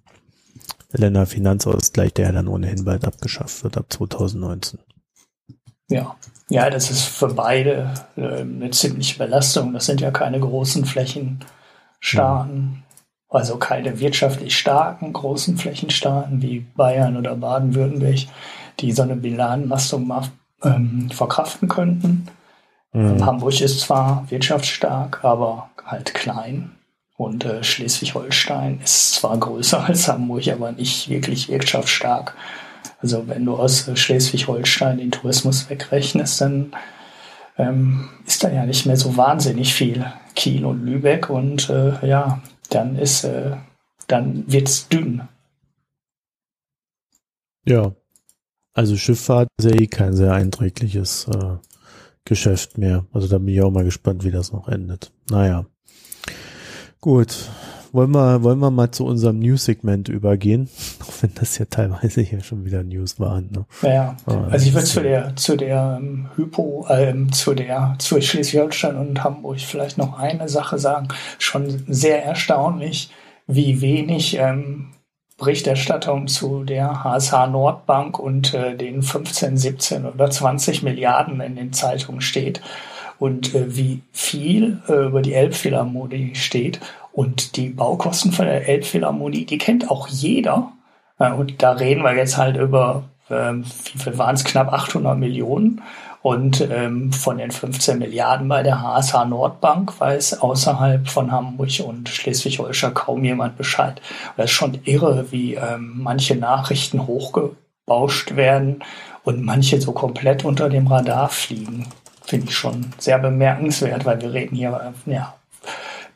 Länderfinanzausgleich, 0.92 2.12
der 2.14 2.32
dann 2.32 2.48
ohnehin 2.48 2.84
bald 2.84 3.04
abgeschafft 3.04 3.62
wird 3.62 3.76
ab 3.76 3.86
2019. 3.88 4.80
Ja, 5.88 6.16
ja, 6.48 6.70
das 6.70 6.90
ist 6.90 7.02
für 7.02 7.28
beide 7.28 7.94
äh, 8.16 8.40
eine 8.40 8.70
ziemliche 8.70 9.18
Belastung. 9.18 9.72
Das 9.72 9.86
sind 9.86 10.00
ja 10.00 10.11
keine 10.11 10.40
großen 10.40 10.84
Flächenstaaten, 10.84 12.54
mhm. 12.54 12.82
also 13.28 13.56
keine 13.56 13.98
wirtschaftlich 14.00 14.56
starken 14.56 15.12
großen 15.12 15.56
Flächenstaaten 15.56 16.42
wie 16.42 16.61
Bayern 16.76 17.16
oder 17.16 17.36
Baden-Württemberg, 17.36 18.26
die 18.80 18.92
so 18.92 19.02
eine 19.02 19.16
Bilanzbelastung 19.16 20.06
mal 20.06 20.28
ähm, 20.62 21.11
verkraften 21.11 21.68
könnten. 21.68 22.26
Mhm. 22.93 23.24
Hamburg 23.24 23.61
ist 23.61 23.80
zwar 23.80 24.26
wirtschaftsstark, 24.30 25.24
aber 25.24 25.70
halt 25.84 26.14
klein. 26.14 26.72
Und 27.16 27.45
äh, 27.45 27.62
Schleswig-Holstein 27.62 28.80
ist 28.82 29.14
zwar 29.14 29.36
größer 29.38 29.84
als 29.86 30.09
Hamburg, 30.09 30.49
aber 30.49 30.72
nicht 30.72 31.09
wirklich 31.09 31.49
wirtschaftsstark. 31.49 32.34
Also 33.03 33.28
wenn 33.28 33.45
du 33.45 33.57
aus 33.57 33.86
äh, 33.88 33.97
Schleswig-Holstein 33.97 34.99
den 34.99 35.11
Tourismus 35.11 35.68
wegrechnest, 35.68 36.41
dann 36.41 36.72
ähm, 37.59 38.09
ist 38.26 38.43
da 38.43 38.51
ja 38.51 38.64
nicht 38.64 38.86
mehr 38.86 38.97
so 38.97 39.16
wahnsinnig 39.16 39.74
viel. 39.74 40.07
Kiel 40.34 40.64
und 40.64 40.84
Lübeck 40.84 41.28
und 41.28 41.68
äh, 41.68 42.07
ja, 42.07 42.41
dann 42.70 42.97
ist, 42.97 43.24
äh, 43.24 43.57
dann 44.07 44.45
wird's 44.47 44.88
dünn. 44.88 45.28
Ja, 47.66 47.93
also 48.72 48.97
Schifffahrt 48.97 49.49
ist 49.59 49.70
ja 49.70 49.78
eh 49.78 49.86
kein 49.86 50.14
sehr 50.14 50.32
einträgliches 50.32 51.28
äh, 51.28 51.57
Geschäft 52.25 52.79
mehr. 52.79 53.07
Also 53.12 53.29
da 53.29 53.39
bin 53.39 53.49
ich 53.49 53.62
auch 53.62 53.71
mal 53.71 53.85
gespannt, 53.85 54.25
wie 54.25 54.31
das 54.31 54.53
noch 54.53 54.68
endet. 54.68 55.12
Naja. 55.31 55.66
Gut. 57.01 57.49
Wollen 57.93 58.12
wir, 58.12 58.45
wollen 58.45 58.61
wir 58.61 58.71
mal 58.71 58.93
zu 58.93 59.05
unserem 59.05 59.41
News-Segment 59.41 60.09
übergehen? 60.09 60.68
Auch 61.03 61.23
wenn 61.23 61.33
das 61.35 61.59
ja 61.59 61.64
teilweise 61.64 62.21
hier 62.21 62.41
schon 62.41 62.64
wieder 62.64 62.85
News 62.85 63.18
waren. 63.18 63.51
Ne? 63.51 63.66
Ja, 63.83 64.16
ah, 64.27 64.45
also 64.49 64.66
ich 64.66 64.75
würde 64.75 64.87
zu 64.87 65.03
der, 65.03 65.35
zu 65.35 65.57
der 65.57 65.99
ähm, 66.01 66.29
Hypo, 66.37 66.87
ähm, 66.89 67.33
zu 67.33 67.55
der, 67.55 67.97
zu 67.99 68.21
Schleswig-Holstein 68.21 68.97
und 68.97 69.25
Hamburg 69.25 69.59
vielleicht 69.59 69.99
noch 69.99 70.16
eine 70.18 70.49
Sache 70.49 70.79
sagen. 70.79 71.09
Schon 71.39 71.83
sehr 71.89 72.25
erstaunlich, 72.25 73.11
wie 73.49 73.81
wenig 73.81 74.37
ähm, 74.39 74.93
Berichterstattung 75.41 76.28
zu 76.28 76.64
der 76.64 77.03
HSH 77.03 77.49
Nordbank 77.49 78.18
und 78.18 78.55
äh, 78.55 78.76
den 78.76 79.03
15, 79.03 79.57
17 79.57 80.05
oder 80.05 80.30
20 80.30 80.82
Milliarden 80.82 81.41
in 81.41 81.57
den 81.57 81.72
Zeitungen 81.72 82.20
steht 82.20 82.61
und 83.18 83.55
äh, 83.55 83.76
wie 83.76 84.03
viel 84.12 84.80
äh, 84.88 85.07
über 85.07 85.22
die 85.22 85.34
Elbphilharmonie 85.34 86.34
steht. 86.34 86.80
Und 87.12 87.57
die 87.57 87.70
Baukosten 87.70 88.32
von 88.32 88.47
der 88.47 88.68
Elbphilharmonie, 88.68 89.45
die 89.45 89.59
kennt 89.59 89.91
auch 89.91 90.09
jeder. 90.09 90.72
Äh, 91.18 91.32
und 91.32 91.62
da 91.62 91.72
reden 91.72 92.03
wir 92.03 92.14
jetzt 92.14 92.36
halt 92.36 92.57
über, 92.57 93.05
ähm, 93.30 93.64
wie 93.64 93.99
viel 93.99 94.18
waren 94.18 94.34
es, 94.34 94.45
knapp 94.45 94.72
800 94.72 95.18
Millionen. 95.18 95.82
Und 96.23 96.61
ähm, 96.61 97.12
von 97.12 97.39
den 97.39 97.51
15 97.51 97.99
Milliarden 97.99 98.47
bei 98.49 98.62
der 98.62 98.83
HSH 98.83 99.25
Nordbank 99.25 99.99
weiß 99.99 100.41
außerhalb 100.41 101.09
von 101.09 101.33
Hamburg 101.33 101.81
und 101.87 102.11
Schleswig-Holstein 102.11 102.93
kaum 102.93 103.25
jemand 103.25 103.57
Bescheid. 103.57 104.03
Das 104.37 104.47
ist 104.47 104.51
schon 104.51 104.79
irre, 104.85 105.33
wie 105.33 105.55
ähm, 105.55 105.95
manche 105.97 106.37
Nachrichten 106.37 107.07
hochgebauscht 107.07 108.37
werden 108.37 108.83
und 109.25 109.43
manche 109.43 109.81
so 109.81 109.93
komplett 109.93 110.45
unter 110.45 110.68
dem 110.68 110.89
Radar 110.89 111.31
fliegen. 111.31 111.87
Finde 112.23 112.49
ich 112.49 112.55
schon 112.57 112.93
sehr 112.99 113.18
bemerkenswert, 113.18 114.05
weil 114.05 114.21
wir 114.21 114.33
reden 114.35 114.57
hier 114.57 114.93
ja, 115.07 115.35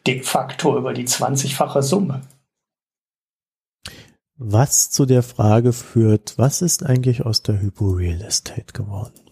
de 0.06 0.22
facto 0.22 0.76
über 0.76 0.92
die 0.92 1.06
20-fache 1.06 1.80
Summe. 1.80 2.20
Was 4.36 4.90
zu 4.90 5.06
der 5.06 5.22
Frage 5.22 5.72
führt, 5.72 6.34
was 6.36 6.60
ist 6.60 6.84
eigentlich 6.84 7.24
aus 7.24 7.42
der 7.42 7.60
Hypo 7.60 7.90
Real 7.90 8.20
Estate 8.20 8.72
geworden? 8.72 9.23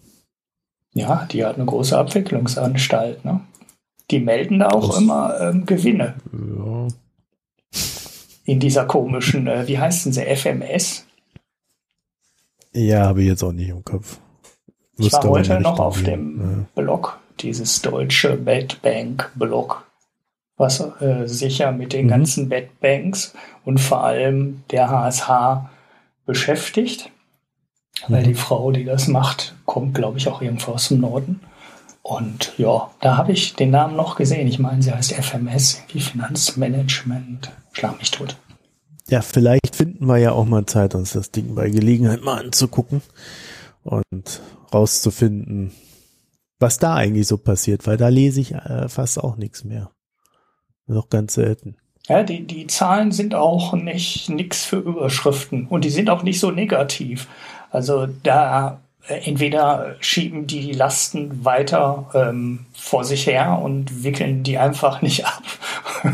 Ja, 0.93 1.27
die 1.31 1.43
hat 1.43 1.55
eine 1.55 1.65
große 1.65 1.97
Abwicklungsanstalt. 1.97 3.25
Ne? 3.25 3.41
Die 4.11 4.19
melden 4.19 4.59
da 4.59 4.69
auch 4.69 4.89
das, 4.89 4.99
immer 4.99 5.39
ähm, 5.41 5.65
Gewinne. 5.65 6.15
Ja. 6.31 6.87
In 8.45 8.59
dieser 8.59 8.85
komischen, 8.85 9.47
äh, 9.47 9.67
wie 9.67 9.79
heißt 9.79 10.05
denn 10.05 10.13
sie, 10.13 10.35
FMS? 10.35 11.05
Ja, 12.73 13.07
habe 13.07 13.21
ich 13.21 13.27
jetzt 13.27 13.43
auch 13.43 13.51
nicht 13.51 13.69
im 13.69 13.83
Kopf. 13.83 14.19
Ich 14.97 15.11
war 15.13 15.23
heute 15.23 15.59
noch 15.59 15.79
auf 15.79 16.03
dem 16.03 16.65
ja. 16.75 16.81
Blog, 16.81 17.19
dieses 17.39 17.81
deutsche 17.81 18.35
Bad 18.35 18.81
Bank 18.81 19.31
Blog, 19.35 19.85
was 20.57 20.79
äh, 21.01 21.25
sich 21.25 21.63
mit 21.75 21.93
den 21.93 22.05
mhm. 22.05 22.09
ganzen 22.09 22.49
Bad 22.49 22.79
Banks 22.79 23.33
und 23.65 23.79
vor 23.79 24.03
allem 24.03 24.63
der 24.69 24.89
HSH 24.89 25.69
beschäftigt. 26.25 27.09
Weil 28.07 28.23
mhm. 28.23 28.27
die 28.27 28.35
Frau, 28.35 28.71
die 28.71 28.85
das 28.85 29.07
macht, 29.07 29.55
kommt, 29.65 29.93
glaube 29.93 30.17
ich, 30.17 30.27
auch 30.27 30.41
irgendwo 30.41 30.73
aus 30.73 30.89
dem 30.89 31.01
Norden. 31.01 31.39
Und 32.01 32.53
ja, 32.57 32.91
da 32.99 33.17
habe 33.17 33.31
ich 33.31 33.55
den 33.55 33.71
Namen 33.71 33.95
noch 33.95 34.15
gesehen. 34.15 34.47
Ich 34.47 34.59
meine, 34.59 34.81
sie 34.81 34.91
heißt 34.91 35.13
FMS, 35.13 35.83
wie 35.93 36.01
Finanzmanagement. 36.01 37.51
Schlag 37.71 37.97
mich 37.97 38.11
tot. 38.11 38.35
Ja, 39.07 39.21
vielleicht 39.21 39.75
finden 39.75 40.05
wir 40.05 40.17
ja 40.17 40.31
auch 40.31 40.45
mal 40.45 40.65
Zeit, 40.65 40.95
uns 40.95 41.13
das 41.13 41.31
Ding 41.31 41.55
bei 41.55 41.69
Gelegenheit 41.69 42.21
mal 42.21 42.43
anzugucken 42.43 43.01
und 43.83 44.41
rauszufinden, 44.73 45.71
was 46.59 46.77
da 46.77 46.95
eigentlich 46.95 47.27
so 47.27 47.37
passiert, 47.37 47.85
weil 47.85 47.97
da 47.97 48.07
lese 48.07 48.41
ich 48.41 48.53
äh, 48.53 48.87
fast 48.89 49.19
auch 49.21 49.37
nichts 49.37 49.63
mehr. 49.63 49.91
Noch 50.87 51.09
ganz 51.09 51.35
selten. 51.35 51.77
Ja, 52.07 52.23
die, 52.23 52.45
die 52.45 52.67
Zahlen 52.67 53.11
sind 53.13 53.33
auch 53.33 53.73
nicht 53.73 54.29
nix 54.29 54.65
für 54.65 54.77
Überschriften 54.77 55.67
und 55.67 55.85
die 55.85 55.89
sind 55.89 56.09
auch 56.09 56.23
nicht 56.23 56.39
so 56.39 56.51
negativ. 56.51 57.27
Also 57.73 58.07
da 58.21 58.79
äh, 59.07 59.15
entweder 59.25 59.95
schieben 59.99 60.47
die 60.47 60.71
Lasten 60.71 61.43
weiter 61.43 62.09
ähm, 62.13 62.67
vor 62.73 63.03
sich 63.03 63.27
her 63.27 63.59
und 63.61 64.03
wickeln 64.03 64.43
die 64.43 64.57
einfach 64.57 65.01
nicht 65.01 65.25
ab, 65.25 65.41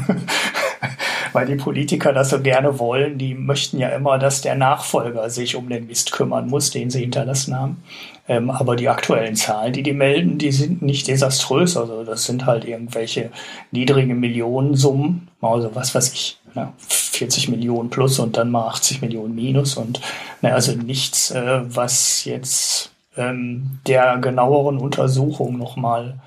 weil 1.34 1.46
die 1.46 1.56
Politiker 1.56 2.14
das 2.14 2.30
so 2.30 2.40
gerne 2.40 2.80
wollen. 2.80 3.18
Die 3.18 3.36
möchten 3.36 3.78
ja 3.78 3.90
immer, 3.90 4.18
dass 4.18 4.42
der 4.42 4.56
Nachfolger 4.56 5.30
sich 5.30 5.56
um 5.56 5.70
den 5.70 5.86
Mist 5.86 6.14
kümmern 6.14 6.48
muss, 6.48 6.72
den 6.72 6.90
sie 6.90 7.02
hinterlassen 7.02 7.56
haben. 7.56 7.84
Ähm, 8.30 8.50
aber 8.50 8.78
die 8.78 8.88
aktuellen 8.88 9.36
Zahlen, 9.36 9.74
die 9.74 9.84
die 9.84 9.94
melden, 9.94 10.38
die 10.38 10.54
sind 10.54 10.82
nicht 10.82 11.08
desaströs. 11.08 11.76
Also 11.76 12.06
das 12.06 12.24
sind 12.24 12.46
halt 12.46 12.64
irgendwelche 12.64 13.32
niedrigen 13.72 14.20
Millionensummen, 14.20 15.28
also 15.42 15.76
was 15.76 15.94
weiß 15.94 16.14
ich, 16.14 16.40
ja, 16.56 16.74
40 17.20 17.50
Millionen 17.50 17.90
plus 17.90 18.18
und 18.20 18.38
dann 18.38 18.50
mal 18.50 18.68
80 18.68 19.02
Millionen 19.02 19.36
minus 19.36 19.76
und 19.76 20.02
na, 20.42 20.50
also 20.52 20.72
nichts, 20.72 21.32
äh, 21.32 21.62
was 21.64 22.24
jetzt 22.26 22.92
ähm, 23.18 23.80
der 23.88 24.18
genaueren 24.18 24.78
Untersuchung 24.78 25.58
nochmal 25.58 26.20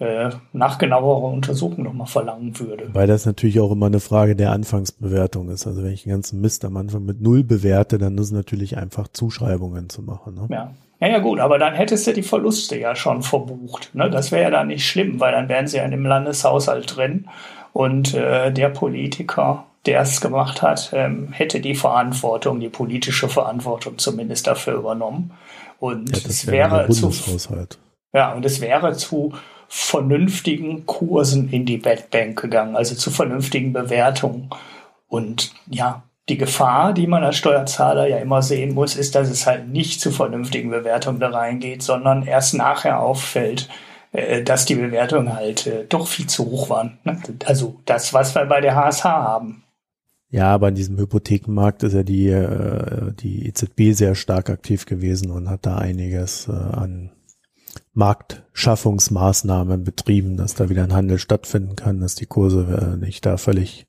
äh, 0.00 0.30
nach 0.52 0.78
genauerer 0.78 1.32
Untersuchung 1.32 1.84
nochmal 1.84 2.06
verlangen 2.06 2.58
würde. 2.58 2.88
Weil 2.92 3.06
das 3.06 3.26
natürlich 3.26 3.60
auch 3.60 3.70
immer 3.70 3.86
eine 3.86 4.00
Frage 4.00 4.34
der 4.34 4.50
Anfangsbewertung 4.50 5.50
ist. 5.50 5.66
Also 5.66 5.84
wenn 5.84 5.92
ich 5.92 6.04
den 6.04 6.12
ganzen 6.12 6.40
Mist 6.40 6.64
am 6.64 6.76
Anfang 6.76 7.04
mit 7.04 7.20
null 7.20 7.44
bewerte, 7.44 7.98
dann 7.98 8.16
ist 8.18 8.26
es 8.26 8.32
natürlich 8.32 8.76
einfach 8.76 9.08
Zuschreibungen 9.08 9.88
zu 9.88 10.02
machen. 10.02 10.34
Ne? 10.34 10.46
Ja. 10.50 10.74
Ja, 11.02 11.08
ja, 11.08 11.18
gut, 11.18 11.40
aber 11.40 11.58
dann 11.58 11.72
hättest 11.72 12.06
du 12.06 12.12
die 12.12 12.22
Verluste 12.22 12.78
ja 12.78 12.94
schon 12.94 13.22
verbucht. 13.22 13.94
Ne? 13.94 14.10
Das 14.10 14.32
wäre 14.32 14.42
ja 14.42 14.50
dann 14.50 14.66
nicht 14.66 14.86
schlimm, 14.86 15.18
weil 15.18 15.32
dann 15.32 15.48
wären 15.48 15.66
sie 15.66 15.78
ja 15.78 15.84
in 15.84 15.92
dem 15.92 16.04
Landeshaushalt 16.04 16.94
drin 16.94 17.26
und 17.72 18.12
äh, 18.12 18.52
der 18.52 18.68
Politiker, 18.68 19.64
der 19.86 20.02
es 20.02 20.20
gemacht 20.20 20.62
hat, 20.62 20.90
ähm, 20.92 21.32
hätte 21.32 21.60
die 21.60 21.74
Verantwortung, 21.74 22.60
die 22.60 22.68
politische 22.68 23.28
Verantwortung 23.28 23.98
zumindest 23.98 24.46
dafür 24.46 24.74
übernommen. 24.74 25.32
Und 25.78 26.14
ja, 26.14 26.28
es 26.28 26.46
wäre 26.46 26.88
zu, 26.90 27.12
ja, 28.12 28.32
und 28.32 28.44
es 28.44 28.60
wäre 28.60 28.92
zu 28.94 29.32
vernünftigen 29.68 30.84
Kursen 30.84 31.48
in 31.50 31.64
die 31.64 31.78
Bettbank 31.78 32.40
gegangen, 32.40 32.76
also 32.76 32.94
zu 32.94 33.10
vernünftigen 33.10 33.72
Bewertungen. 33.72 34.50
Und 35.06 35.52
ja, 35.68 36.02
die 36.28 36.38
Gefahr, 36.38 36.92
die 36.92 37.06
man 37.06 37.24
als 37.24 37.36
Steuerzahler 37.36 38.06
ja 38.06 38.18
immer 38.18 38.42
sehen 38.42 38.74
muss, 38.74 38.96
ist, 38.96 39.14
dass 39.14 39.30
es 39.30 39.46
halt 39.46 39.68
nicht 39.68 40.00
zu 40.00 40.10
vernünftigen 40.10 40.70
Bewertungen 40.70 41.20
da 41.20 41.30
reingeht, 41.30 41.82
sondern 41.82 42.26
erst 42.26 42.54
nachher 42.54 43.00
auffällt, 43.00 43.68
äh, 44.12 44.42
dass 44.42 44.64
die 44.64 44.74
Bewertungen 44.74 45.34
halt 45.34 45.66
äh, 45.66 45.84
doch 45.88 46.06
viel 46.06 46.26
zu 46.26 46.46
hoch 46.46 46.70
waren. 46.70 46.98
Ne? 47.04 47.20
Also 47.46 47.80
das, 47.84 48.12
was 48.12 48.34
wir 48.34 48.44
bei 48.46 48.60
der 48.60 48.74
HSH 48.74 49.04
haben. 49.04 49.64
Ja, 50.30 50.52
aber 50.52 50.68
in 50.68 50.76
diesem 50.76 50.96
Hypothekenmarkt 50.96 51.82
ist 51.82 51.92
ja 51.92 52.04
die, 52.04 52.28
äh, 52.28 53.12
die 53.14 53.46
EZB 53.48 53.92
sehr 53.92 54.14
stark 54.14 54.48
aktiv 54.48 54.86
gewesen 54.86 55.30
und 55.30 55.50
hat 55.50 55.66
da 55.66 55.76
einiges 55.76 56.48
an 56.48 57.10
Marktschaffungsmaßnahmen 57.92 59.84
betrieben, 59.84 60.36
dass 60.36 60.54
da 60.54 60.68
wieder 60.68 60.84
ein 60.84 60.92
Handel 60.92 61.18
stattfinden 61.18 61.76
kann, 61.76 62.00
dass 62.00 62.14
die 62.14 62.26
Kurse 62.26 62.94
äh, 62.94 62.96
nicht 62.96 63.26
da 63.26 63.36
völlig 63.36 63.86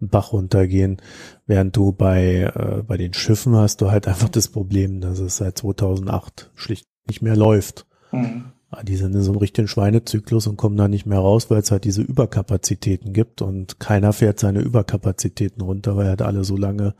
Bach 0.00 0.32
runtergehen, 0.32 1.00
während 1.46 1.76
du 1.76 1.92
bei, 1.92 2.52
äh, 2.54 2.82
bei 2.82 2.96
den 2.96 3.14
Schiffen 3.14 3.56
hast 3.56 3.80
du 3.80 3.90
halt 3.90 4.08
einfach 4.08 4.28
das 4.28 4.48
Problem, 4.48 5.00
dass 5.00 5.18
es 5.18 5.36
seit 5.36 5.58
2008 5.58 6.50
schlicht 6.54 6.88
nicht 7.06 7.22
mehr 7.22 7.36
läuft. 7.36 7.86
Mhm. 8.12 8.52
Ah, 8.76 8.82
die 8.82 8.96
sind 8.96 9.14
in 9.14 9.22
so 9.22 9.30
einem 9.30 9.38
richtigen 9.38 9.68
Schweinezyklus 9.68 10.48
und 10.48 10.56
kommen 10.56 10.76
da 10.76 10.88
nicht 10.88 11.06
mehr 11.06 11.20
raus, 11.20 11.48
weil 11.48 11.60
es 11.60 11.70
halt 11.70 11.84
diese 11.84 12.02
Überkapazitäten 12.02 13.12
gibt 13.12 13.40
und 13.40 13.78
keiner 13.78 14.12
fährt 14.12 14.40
seine 14.40 14.62
Überkapazitäten 14.62 15.62
runter, 15.62 15.96
weil 15.96 16.08
halt 16.08 16.22
alle 16.22 16.42
so 16.42 16.56
lange 16.56 16.94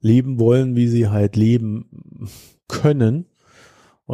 leben 0.00 0.40
wollen, 0.40 0.74
wie 0.74 0.88
sie 0.88 1.08
halt 1.08 1.36
leben 1.36 2.30
können. 2.66 3.26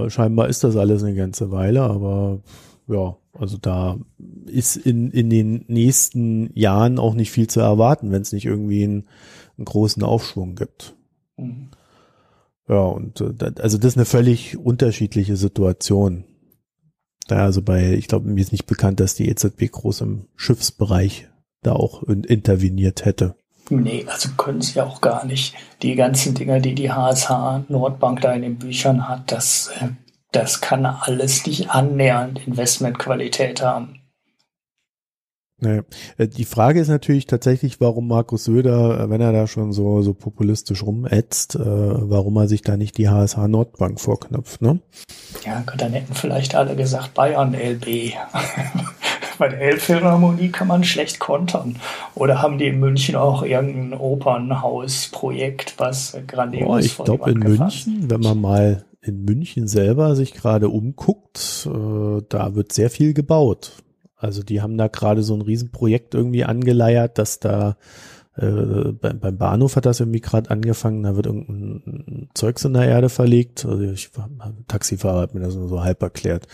Scheinbar 0.09 0.49
ist 0.49 0.64
das 0.64 0.76
alles 0.76 1.03
eine 1.03 1.14
ganze 1.14 1.51
Weile, 1.51 1.82
aber 1.82 2.40
ja, 2.88 3.16
also 3.32 3.57
da 3.57 3.99
ist 4.47 4.76
in, 4.76 5.11
in 5.11 5.30
den 5.30 5.64
nächsten 5.68 6.51
Jahren 6.55 6.99
auch 6.99 7.14
nicht 7.14 7.30
viel 7.30 7.47
zu 7.47 7.61
erwarten, 7.61 8.11
wenn 8.11 8.22
es 8.22 8.32
nicht 8.32 8.45
irgendwie 8.45 8.84
einen, 8.84 9.09
einen, 9.57 9.64
großen 9.64 10.03
Aufschwung 10.03 10.57
gibt. 10.57 10.95
Mhm. 11.38 11.68
Ja, 12.68 12.82
und 12.82 13.20
äh, 13.20 13.53
also 13.61 13.78
das 13.78 13.93
ist 13.93 13.97
eine 13.97 14.05
völlig 14.05 14.59
unterschiedliche 14.59 15.36
Situation. 15.36 16.24
Da 17.33 17.47
also 17.47 17.62
bei, 17.62 17.95
ich 17.95 18.09
glaube, 18.09 18.28
mir 18.28 18.43
ist 18.43 18.53
nicht 18.53 18.66
bekannt, 18.66 19.01
dass 19.01 19.14
die 19.14 19.26
EZB 19.26 19.72
groß 19.72 20.03
im 20.03 20.26
Schiffsbereich 20.37 21.28
da 21.62 21.72
auch 21.72 22.03
interveniert 22.03 23.07
hätte. 23.07 23.37
Nee, 23.70 24.05
also 24.07 24.28
können 24.37 24.61
sie 24.61 24.83
auch 24.83 25.01
gar 25.01 25.24
nicht. 25.24 25.55
Die 25.80 25.95
ganzen 25.95 26.35
Dinger, 26.35 26.61
die 26.61 26.74
die 26.74 26.93
HSH 26.93 27.64
Nordbank 27.68 28.20
da 28.20 28.35
in 28.35 28.43
den 28.43 28.59
Büchern 28.59 29.09
hat, 29.09 29.33
das, 29.33 29.70
äh, 29.80 29.89
das 30.30 30.61
kann 30.61 30.85
alles 30.85 31.47
nicht 31.47 31.70
annähernd 31.70 32.47
Investmentqualität 32.47 33.62
haben. 33.62 34.01
Nee. 35.62 35.82
Äh, 36.18 36.28
die 36.28 36.44
Frage 36.44 36.80
ist 36.80 36.88
natürlich 36.88 37.26
tatsächlich, 37.26 37.80
warum 37.80 38.08
Markus 38.08 38.44
Söder, 38.44 39.00
äh, 39.00 39.10
wenn 39.10 39.20
er 39.20 39.32
da 39.32 39.46
schon 39.46 39.72
so, 39.72 40.02
so 40.02 40.12
populistisch 40.12 40.82
rumätzt, 40.82 41.58
warum 41.58 42.36
er 42.36 42.48
sich 42.48 42.62
da 42.62 42.76
nicht 42.76 42.98
die 42.98 43.08
HSH 43.08 43.48
Nordbank 43.48 44.00
vorknöpft, 44.00 44.62
ne? 44.62 44.80
Ja, 45.44 45.62
dann 45.76 45.92
hätten 45.92 46.14
vielleicht 46.14 46.54
alle 46.54 46.74
gesagt 46.74 47.14
Bayern 47.14 47.54
LB. 47.54 47.86
bei 49.38 49.48
der 49.48 49.60
Elbphilharmonie 49.60 50.50
kann 50.50 50.68
man 50.68 50.84
schlecht 50.84 51.18
kontern. 51.18 51.76
Oder 52.14 52.42
haben 52.42 52.58
die 52.58 52.66
in 52.66 52.80
München 52.80 53.16
auch 53.16 53.42
irgendein 53.42 53.98
Opernhausprojekt, 53.98 55.74
was 55.78 56.16
grandios 56.26 56.68
oh, 56.68 56.78
Ich 56.78 56.96
glaube 56.96 57.30
in 57.30 57.38
München, 57.38 58.10
wenn 58.10 58.20
man 58.20 58.40
mal 58.40 58.84
in 59.00 59.24
München 59.24 59.66
selber 59.66 60.14
sich 60.14 60.32
gerade 60.32 60.68
umguckt, 60.68 61.66
äh, 61.66 62.22
da 62.28 62.54
wird 62.54 62.72
sehr 62.72 62.90
viel 62.90 63.14
gebaut. 63.14 63.82
Also 64.23 64.43
die 64.43 64.62
haben 64.62 64.79
da 64.79 64.89
gerade 64.89 65.23
so 65.23 65.35
ein 65.35 65.43
Riesenprojekt 65.43 66.14
irgendwie 66.14 66.45
angeleiert, 66.45 67.18
dass 67.18 67.41
da 67.41 67.77
äh, 68.37 68.93
beim, 68.93 69.20
beim 69.20 69.37
Bahnhof 69.37 69.77
hat 69.77 69.85
das 69.85 70.01
irgendwie 70.01 70.20
gerade 70.20 70.51
angefangen, 70.51 71.03
da 71.03 71.16
wird 71.16 71.27
irgendein 71.27 72.31
Zeugs 72.35 72.64
in 72.64 72.73
der 72.73 72.89
Erde 72.89 73.11
verlegt. 73.11 73.66
Also 73.66 73.83
ich, 73.83 74.11
Taxifahrer 74.68 75.20
hat 75.20 75.35
mir 75.35 75.41
das 75.41 75.55
nur 75.55 75.68
so 75.68 75.83
halb 75.83 76.03
erklärt. 76.03 76.47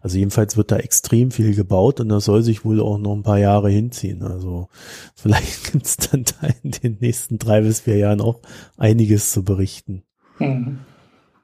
Also 0.00 0.16
jedenfalls 0.16 0.56
wird 0.56 0.70
da 0.70 0.76
extrem 0.76 1.30
viel 1.30 1.54
gebaut 1.54 2.00
und 2.00 2.08
das 2.08 2.24
soll 2.24 2.42
sich 2.42 2.64
wohl 2.64 2.80
auch 2.80 2.96
noch 2.98 3.14
ein 3.14 3.22
paar 3.22 3.38
Jahre 3.38 3.68
hinziehen. 3.68 4.22
Also 4.22 4.68
vielleicht 5.14 5.72
gibt 5.72 5.84
es 5.84 5.96
dann 5.98 6.24
da 6.24 6.48
in 6.62 6.70
den 6.70 6.98
nächsten 7.00 7.38
drei 7.38 7.60
bis 7.60 7.80
vier 7.80 7.98
Jahren 7.98 8.22
auch 8.22 8.40
einiges 8.78 9.32
zu 9.32 9.44
berichten. 9.44 10.04
Hm. 10.38 10.78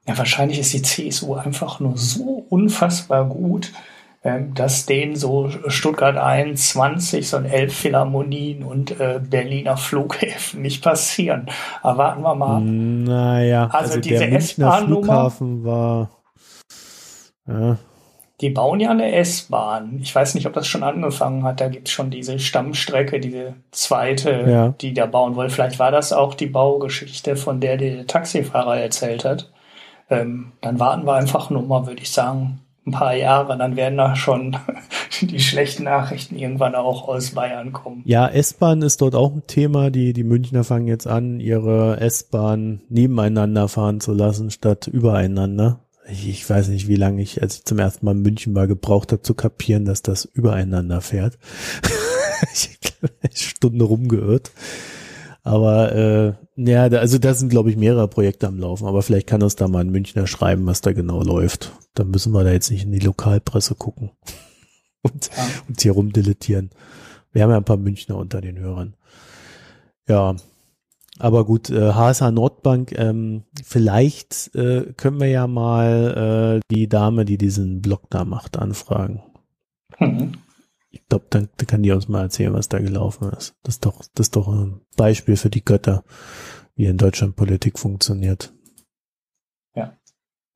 Ja, 0.09 0.19
wahrscheinlich 0.19 0.59
ist 0.59 0.73
die 0.73 0.83
CSU 0.83 1.35
einfach 1.35 1.79
nur 1.79 1.97
so 1.97 2.45
unfassbar 2.49 3.29
gut, 3.29 3.73
dass 4.23 4.87
denen 4.87 5.17
so 5.17 5.51
Stuttgart 5.67 6.17
21, 6.17 7.29
so 7.29 7.37
ein 7.39 7.45
Elbphilharmonien 7.45 8.63
und 8.63 9.01
äh, 9.01 9.21
Berliner 9.21 9.77
Flughäfen 9.77 10.63
nicht 10.63 10.83
passieren. 10.83 11.49
Aber 11.83 11.99
warten 11.99 12.23
wir 12.23 12.35
mal. 12.37 12.61
Naja, 12.61 13.65
also, 13.65 13.95
also 13.95 14.01
diese 14.01 14.27
S-Bahn-Flughafen 14.27 15.65
war. 15.65 16.11
Ja. 17.49 17.79
Die 18.41 18.51
bauen 18.51 18.79
ja 18.81 18.91
eine 18.91 19.13
S-Bahn. 19.13 19.99
Ich 20.01 20.15
weiß 20.15 20.35
nicht, 20.35 20.47
ob 20.47 20.53
das 20.53 20.69
schon 20.69 20.85
angefangen 20.85 21.43
hat. 21.43 21.61
Da 21.61 21.69
gibt 21.69 21.89
es 21.89 21.95
schon 21.95 22.11
diese 22.11 22.39
Stammstrecke, 22.39 23.19
diese 23.19 23.55
zweite, 23.73 24.45
ja. 24.49 24.69
die 24.69 24.95
da 24.95 25.07
bauen 25.07 25.35
wollen. 25.35 25.51
Vielleicht 25.51 25.81
war 25.81 25.91
das 25.91 26.13
auch 26.13 26.35
die 26.35 26.47
Baugeschichte, 26.47 27.35
von 27.35 27.61
der 27.61 27.77
der 27.77 28.07
Taxifahrer 28.07 28.79
erzählt 28.79 29.25
hat. 29.25 29.51
Ähm, 30.11 30.53
dann 30.61 30.79
warten 30.79 31.07
wir 31.07 31.15
einfach 31.15 31.51
nur 31.51 31.63
mal, 31.63 31.87
würde 31.87 32.03
ich 32.03 32.11
sagen, 32.11 32.61
ein 32.87 32.93
paar 32.93 33.15
Jahre, 33.15 33.57
dann 33.57 33.77
werden 33.77 33.97
da 33.97 34.17
schon 34.17 34.57
die 35.21 35.41
schlechten 35.41 35.85
Nachrichten 35.85 36.37
irgendwann 36.37 36.75
auch 36.75 37.09
aus 37.09 37.31
Bayern 37.31 37.73
kommen. 37.73 38.03
Ja, 38.05 38.29
S-Bahn 38.29 38.83
ist 38.83 39.01
dort 39.01 39.15
auch 39.15 39.33
ein 39.33 39.47
Thema. 39.47 39.91
Die, 39.91 40.13
die 40.13 40.25
Münchner 40.25 40.65
fangen 40.65 40.89
jetzt 40.89 41.07
an, 41.07 41.39
ihre 41.39 42.01
S-Bahn 42.01 42.81
nebeneinander 42.89 43.69
fahren 43.69 44.01
zu 44.01 44.13
lassen, 44.13 44.51
statt 44.51 44.89
übereinander. 44.89 45.81
Ich, 46.11 46.29
ich 46.29 46.51
weiß 46.51 46.69
nicht, 46.69 46.89
wie 46.89 46.97
lange 46.97 47.23
ich, 47.23 47.41
als 47.41 47.59
ich 47.59 47.65
zum 47.65 47.79
ersten 47.79 48.05
Mal 48.05 48.13
in 48.13 48.23
München 48.23 48.55
war, 48.55 48.67
gebraucht 48.67 49.13
habe 49.13 49.23
zu 49.23 49.35
kapieren, 49.35 49.85
dass 49.85 50.03
das 50.03 50.25
übereinander 50.25 51.01
fährt. 51.01 51.39
ich 52.53 52.79
habe 53.01 53.13
Stunde 53.33 53.85
rumgeirrt. 53.85 54.51
Aber 55.45 55.93
äh, 55.93 56.35
ja, 56.57 56.85
also 56.85 57.19
da 57.19 57.35
sind, 57.35 57.49
glaube 57.49 57.71
ich, 57.71 57.77
mehrere 57.77 58.09
Projekte 58.09 58.47
am 58.47 58.59
Laufen. 58.59 58.87
Aber 58.87 59.03
vielleicht 59.03 59.27
kann 59.27 59.43
uns 59.43 59.57
da 59.57 59.69
mal 59.69 59.81
ein 59.81 59.91
Münchner 59.91 60.27
schreiben, 60.27 60.67
was 60.67 60.81
da 60.81 60.93
genau 60.93 61.23
läuft. 61.23 61.73
Dann 61.95 62.11
müssen 62.11 62.33
wir 62.33 62.45
da 62.45 62.53
jetzt 62.53 62.71
nicht 62.71 62.85
in 62.85 62.93
die 62.93 63.01
Lokalpresse 63.01 63.75
gucken 63.75 64.11
und 65.03 65.31
ja. 65.37 65.45
uns 65.69 65.83
hier 65.83 65.93
rumdilettieren. 65.93 66.71
Wir 67.33 67.43
haben 67.43 67.51
ja 67.51 67.57
ein 67.57 67.65
paar 67.65 67.77
Münchner 67.77 68.17
unter 68.17 68.41
den 68.41 68.59
Hörern. 68.59 68.95
Ja, 70.09 70.37
aber 71.19 71.45
gut, 71.45 71.71
äh, 71.71 71.93
HSH 71.93 72.31
Nordbank, 72.31 72.93
ähm, 72.99 73.45
vielleicht 73.65 74.55
äh, 74.55 74.93
können 74.97 75.21
wir 75.21 75.29
ja 75.29 75.47
mal 75.47 76.61
äh, 76.61 76.75
die 76.75 76.89
Dame, 76.89 77.25
die 77.25 77.39
diesen 77.39 77.81
Blog 77.81 78.03
da 78.11 78.25
macht, 78.25 78.59
anfragen. 78.59 79.23
Mhm 79.99 80.33
ich 81.03 81.09
glaube, 81.09 81.27
dann, 81.31 81.49
dann 81.57 81.67
kann 81.67 81.83
die 81.83 81.91
uns 81.91 82.09
mal 82.09 82.23
erzählen, 82.23 82.55
was 82.55 82.69
da 82.69 82.79
gelaufen 82.79 83.31
ist. 83.31 83.55
Das 83.63 83.75
ist 83.75 83.87
doch, 83.87 83.99
das 84.15 84.27
ist 84.27 84.37
doch 84.37 84.49
ein 84.49 84.81
Beispiel 84.97 85.37
für 85.37 85.51
die 85.51 85.65
Götter, 85.65 86.05
wie 86.75 86.87
in 86.87 86.97
Deutschland 86.97 87.37
Politik 87.37 87.79
funktioniert. 87.79 88.53
Ja. 89.75 89.97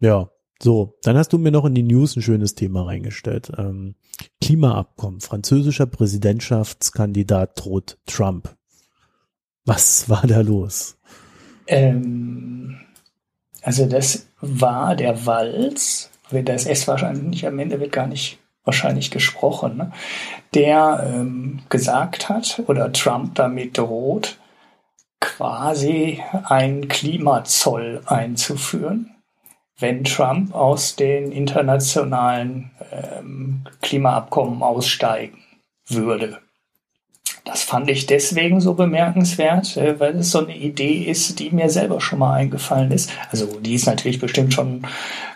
Ja. 0.01 0.31
So, 0.63 0.97
dann 1.03 1.19
hast 1.19 1.35
du 1.35 1.39
mir 1.39 1.53
noch 1.53 1.67
in 1.67 1.75
die 1.75 1.83
News 1.83 2.17
ein 2.17 2.23
schönes 2.23 2.55
Thema 2.55 2.85
reingestellt. 2.85 3.53
Ähm, 3.59 3.95
Klimaabkommen. 4.41 5.21
Französischer 5.21 5.85
Präsidentschaftskandidat 5.85 7.63
droht 7.63 7.99
Trump. 8.07 8.57
Was 9.67 10.09
war 10.09 10.27
da 10.27 10.41
los? 10.41 10.97
Ähm, 11.67 12.79
also 13.61 13.87
das 13.87 14.29
war 14.41 14.97
der 14.97 15.27
Walz. 15.27 16.11
Das 16.31 16.65
S 16.65 16.89
wahrscheinlich 16.89 17.47
am 17.47 17.59
Ende 17.59 17.79
wird 17.79 17.93
gar 17.93 18.07
nicht 18.07 18.39
wahrscheinlich 18.67 19.11
gesprochen, 19.11 19.79
ne? 19.79 19.93
der 20.53 21.07
ähm, 21.09 21.61
gesagt 21.71 22.29
hat 22.29 22.63
oder 22.67 22.93
Trump 22.93 23.37
damit 23.37 23.79
droht, 23.79 24.37
quasi 25.21 26.23
einen 26.45 26.89
Klimazoll 26.89 28.03
einzuführen, 28.05 29.13
wenn 29.79 30.05
Trump 30.05 30.55
aus 30.55 30.97
den 30.97 31.33
internationalen 31.33 32.73
ähm, 32.93 33.65
Klimaabkommen 33.81 34.63
aussteigen 34.63 35.39
würde. 35.87 36.41
Das 37.45 37.63
fand 37.63 37.89
ich 37.89 38.07
deswegen 38.07 38.61
so 38.61 38.75
bemerkenswert, 38.75 39.77
äh, 39.77 40.01
weil 40.01 40.17
es 40.17 40.33
so 40.33 40.45
eine 40.45 40.57
Idee 40.57 41.05
ist, 41.05 41.39
die 41.39 41.51
mir 41.51 41.71
selber 41.71 42.01
schon 42.01 42.19
mal 42.19 42.35
eingefallen 42.35 42.91
ist. 42.91 43.11
Also 43.31 43.61
die 43.61 43.75
ist 43.75 43.87
natürlich 43.87 44.19
bestimmt 44.19 44.53
schon 44.53 44.83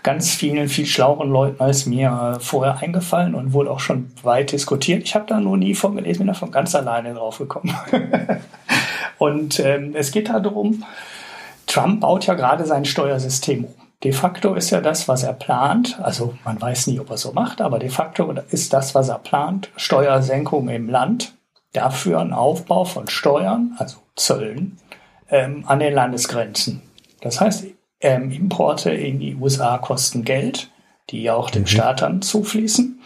ganz 0.02 0.34
vielen, 0.34 0.68
viel 0.68 0.86
schlaueren 0.86 1.30
Leuten 1.30 1.62
als 1.62 1.86
mir 1.86 2.36
äh, 2.36 2.40
vorher 2.40 2.78
eingefallen 2.78 3.34
und 3.34 3.52
wurde 3.52 3.70
auch 3.70 3.80
schon 3.80 4.12
weit 4.22 4.52
diskutiert. 4.52 5.02
Ich 5.02 5.14
habe 5.14 5.26
da 5.26 5.40
nur 5.40 5.56
nie 5.56 5.74
von 5.74 5.96
gelesen, 5.96 6.20
bin 6.20 6.26
da 6.28 6.34
von 6.34 6.50
ganz 6.50 6.74
alleine 6.74 7.14
drauf 7.14 7.38
gekommen. 7.38 7.74
und 9.18 9.60
ähm, 9.60 9.94
es 9.94 10.12
geht 10.12 10.28
darum, 10.28 10.84
Trump 11.66 12.00
baut 12.00 12.26
ja 12.26 12.34
gerade 12.34 12.66
sein 12.66 12.84
Steuersystem 12.84 13.64
um. 13.64 13.74
De 14.02 14.12
facto 14.12 14.54
ist 14.54 14.70
ja 14.70 14.80
das, 14.80 15.08
was 15.08 15.24
er 15.24 15.34
plant, 15.34 15.98
also 16.02 16.32
man 16.44 16.58
weiß 16.60 16.86
nie, 16.86 16.98
ob 16.98 17.10
er 17.10 17.18
so 17.18 17.32
macht, 17.32 17.60
aber 17.60 17.78
de 17.78 17.90
facto 17.90 18.32
ist 18.50 18.72
das, 18.72 18.94
was 18.94 19.10
er 19.10 19.18
plant, 19.18 19.68
Steuersenkung 19.76 20.70
im 20.70 20.88
Land 20.88 21.34
dafür 21.74 22.20
einen 22.20 22.32
Aufbau 22.32 22.86
von 22.86 23.08
Steuern, 23.08 23.76
also 23.78 23.98
Zöllen, 24.16 24.78
ähm, 25.28 25.64
an 25.66 25.80
den 25.80 25.92
Landesgrenzen. 25.92 26.80
Das 27.20 27.42
heißt, 27.42 27.66
ähm, 28.00 28.30
Importe 28.30 28.90
in 28.90 29.18
die 29.18 29.36
USA 29.36 29.78
kosten 29.78 30.24
Geld, 30.24 30.70
die 31.10 31.22
ja 31.22 31.34
auch 31.34 31.50
den 31.50 31.62
mhm. 31.62 31.66
Staat 31.66 32.24
zufließen, 32.24 33.00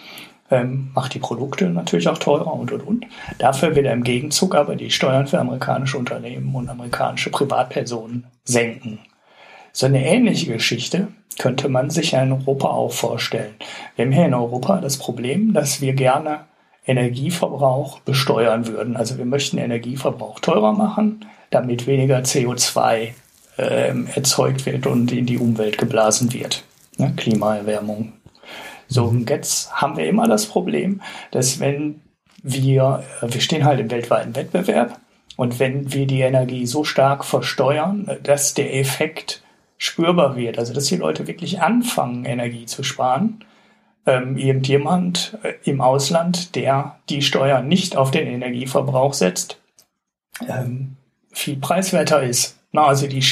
ähm, 0.50 0.90
macht 0.94 1.14
die 1.14 1.18
Produkte 1.18 1.68
natürlich 1.70 2.08
auch 2.08 2.18
teurer 2.18 2.52
und 2.52 2.70
und 2.72 2.86
und. 2.86 3.06
Dafür 3.38 3.74
will 3.74 3.86
er 3.86 3.92
im 3.92 4.04
Gegenzug 4.04 4.54
aber 4.54 4.76
die 4.76 4.90
Steuern 4.90 5.26
für 5.26 5.40
amerikanische 5.40 5.98
Unternehmen 5.98 6.54
und 6.54 6.68
amerikanische 6.68 7.30
Privatpersonen 7.30 8.26
senken. 8.44 8.98
So 9.72 9.86
eine 9.86 10.06
ähnliche 10.06 10.52
Geschichte 10.52 11.08
könnte 11.38 11.68
man 11.68 11.90
sich 11.90 12.12
ja 12.12 12.22
in 12.22 12.32
Europa 12.32 12.68
auch 12.68 12.92
vorstellen. 12.92 13.54
Wir 13.96 14.04
haben 14.04 14.12
hier 14.12 14.26
in 14.26 14.34
Europa 14.34 14.80
das 14.80 14.98
Problem, 14.98 15.52
dass 15.52 15.80
wir 15.80 15.94
gerne 15.94 16.44
Energieverbrauch 16.86 18.00
besteuern 18.00 18.68
würden. 18.68 18.96
Also 18.96 19.18
wir 19.18 19.24
möchten 19.24 19.58
Energieverbrauch 19.58 20.38
teurer 20.40 20.72
machen, 20.72 21.24
damit 21.50 21.86
weniger 21.86 22.18
CO2 22.18 23.14
ähm, 23.58 24.08
erzeugt 24.14 24.66
wird 24.66 24.86
und 24.86 25.12
in 25.12 25.26
die 25.26 25.38
Umwelt 25.38 25.78
geblasen 25.78 26.32
wird. 26.32 26.64
Ne? 26.96 27.12
Klimaerwärmung. 27.16 28.12
So, 28.88 29.04
und 29.04 29.28
jetzt 29.30 29.72
haben 29.72 29.96
wir 29.96 30.08
immer 30.08 30.28
das 30.28 30.46
Problem, 30.46 31.00
dass 31.30 31.60
wenn 31.60 32.00
wir, 32.42 33.02
wir 33.22 33.40
stehen 33.40 33.64
halt 33.64 33.80
im 33.80 33.90
weltweiten 33.90 34.36
Wettbewerb 34.36 35.00
und 35.36 35.58
wenn 35.58 35.92
wir 35.92 36.06
die 36.06 36.20
Energie 36.20 36.66
so 36.66 36.84
stark 36.84 37.24
versteuern, 37.24 38.18
dass 38.22 38.54
der 38.54 38.74
Effekt 38.78 39.42
spürbar 39.78 40.36
wird, 40.36 40.58
also 40.58 40.72
dass 40.72 40.86
die 40.86 40.96
Leute 40.96 41.26
wirklich 41.26 41.60
anfangen, 41.60 42.24
Energie 42.24 42.66
zu 42.66 42.82
sparen, 42.82 43.44
ähm, 44.06 44.36
irgendjemand 44.36 45.38
äh, 45.42 45.54
im 45.64 45.80
Ausland, 45.80 46.54
der 46.54 46.96
die 47.08 47.22
Steuer 47.22 47.62
nicht 47.62 47.96
auf 47.96 48.10
den 48.10 48.26
Energieverbrauch 48.26 49.14
setzt, 49.14 49.58
ähm, 50.46 50.96
viel 51.32 51.56
preiswerter 51.56 52.22
ist. 52.22 52.58
Na, 52.74 52.86
also 52.86 53.06
die, 53.06 53.24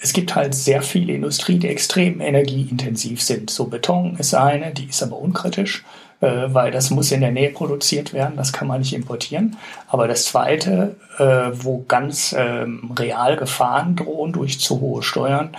es 0.00 0.12
gibt 0.12 0.34
halt 0.34 0.52
sehr 0.52 0.82
viele 0.82 1.12
Industrie, 1.12 1.60
die 1.60 1.68
extrem 1.68 2.20
energieintensiv 2.20 3.22
sind. 3.22 3.48
So 3.48 3.66
Beton 3.66 4.16
ist 4.18 4.34
eine, 4.34 4.72
die 4.72 4.86
ist 4.86 5.04
aber 5.04 5.20
unkritisch, 5.20 5.84
äh, 6.20 6.48
weil 6.48 6.72
das 6.72 6.90
muss 6.90 7.12
in 7.12 7.20
der 7.20 7.30
Nähe 7.30 7.50
produziert 7.50 8.12
werden, 8.12 8.36
das 8.36 8.52
kann 8.52 8.66
man 8.66 8.80
nicht 8.80 8.92
importieren. 8.92 9.56
Aber 9.86 10.08
das 10.08 10.24
Zweite, 10.24 10.96
äh, 11.18 11.52
wo 11.52 11.84
ganz 11.86 12.34
ähm, 12.36 12.90
real 12.98 13.36
Gefahren 13.36 13.94
drohen 13.94 14.32
durch 14.32 14.58
zu 14.58 14.80
hohe 14.80 15.04
Steuern, 15.04 15.56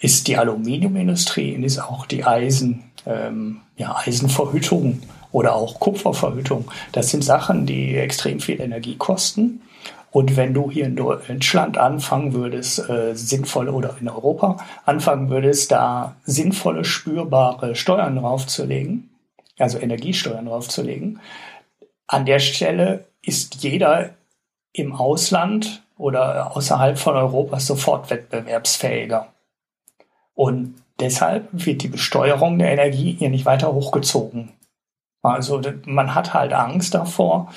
ist 0.00 0.28
die 0.28 0.36
Aluminiumindustrie 0.36 1.56
und 1.56 1.64
ist 1.64 1.78
auch 1.78 2.04
die 2.04 2.26
Eisen, 2.26 2.84
ähm, 3.06 3.62
ja, 3.78 3.96
Eisenverhüttung 3.96 5.00
oder 5.30 5.54
auch 5.54 5.80
Kupferverhüttung. 5.80 6.70
Das 6.92 7.08
sind 7.08 7.24
Sachen, 7.24 7.64
die 7.64 7.96
extrem 7.96 8.40
viel 8.40 8.60
Energie 8.60 8.96
kosten. 8.96 9.62
Und 10.12 10.36
wenn 10.36 10.52
du 10.52 10.70
hier 10.70 10.84
in 10.84 10.94
Deutschland 10.94 11.78
anfangen 11.78 12.34
würdest, 12.34 12.86
äh, 12.90 13.14
sinnvolle 13.14 13.72
oder 13.72 13.96
in 13.98 14.10
Europa 14.10 14.58
anfangen 14.84 15.30
würdest, 15.30 15.72
da 15.72 16.16
sinnvolle, 16.24 16.84
spürbare 16.84 17.74
Steuern 17.74 18.16
draufzulegen, 18.16 19.08
also 19.58 19.78
Energiesteuern 19.78 20.44
draufzulegen, 20.44 21.18
an 22.06 22.26
der 22.26 22.40
Stelle 22.40 23.06
ist 23.22 23.62
jeder 23.62 24.10
im 24.74 24.94
Ausland 24.94 25.82
oder 25.96 26.54
außerhalb 26.54 26.98
von 26.98 27.16
Europa 27.16 27.58
sofort 27.58 28.10
wettbewerbsfähiger. 28.10 29.28
Und 30.34 30.74
deshalb 31.00 31.48
wird 31.52 31.82
die 31.82 31.88
Besteuerung 31.88 32.58
der 32.58 32.70
Energie 32.70 33.16
hier 33.18 33.30
nicht 33.30 33.46
weiter 33.46 33.72
hochgezogen. 33.72 34.50
Also 35.22 35.62
man 35.86 36.14
hat 36.14 36.34
halt 36.34 36.52
Angst 36.52 36.92
davor, 36.94 37.50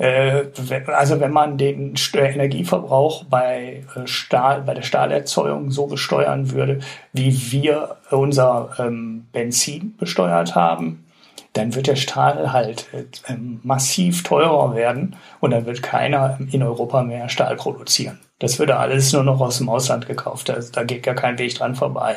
also 0.00 1.20
wenn 1.20 1.32
man 1.32 1.58
den 1.58 1.94
Energieverbrauch 2.14 3.24
bei 3.24 3.84
äh, 3.94 4.06
Stahl, 4.06 4.62
bei 4.62 4.72
der 4.72 4.82
Stahlerzeugung 4.82 5.70
so 5.70 5.86
besteuern 5.86 6.52
würde, 6.52 6.80
wie 7.12 7.52
wir 7.52 7.96
unser 8.10 8.70
ähm, 8.78 9.26
Benzin 9.32 9.96
besteuert 9.98 10.54
haben, 10.54 11.04
dann 11.52 11.74
wird 11.74 11.88
der 11.88 11.96
Stahl 11.96 12.52
halt 12.52 12.88
äh, 12.94 13.34
massiv 13.62 14.22
teurer 14.22 14.74
werden 14.74 15.16
und 15.40 15.50
dann 15.50 15.66
wird 15.66 15.82
keiner 15.82 16.38
in 16.50 16.62
Europa 16.62 17.02
mehr 17.02 17.28
Stahl 17.28 17.56
produzieren. 17.56 18.20
Das 18.38 18.58
würde 18.58 18.76
alles 18.76 19.12
nur 19.12 19.24
noch 19.24 19.40
aus 19.40 19.58
dem 19.58 19.68
Ausland 19.68 20.06
gekauft. 20.06 20.48
Da, 20.48 20.56
da 20.72 20.84
geht 20.84 21.02
gar 21.02 21.14
kein 21.14 21.38
Weg 21.38 21.56
dran 21.56 21.74
vorbei. 21.74 22.16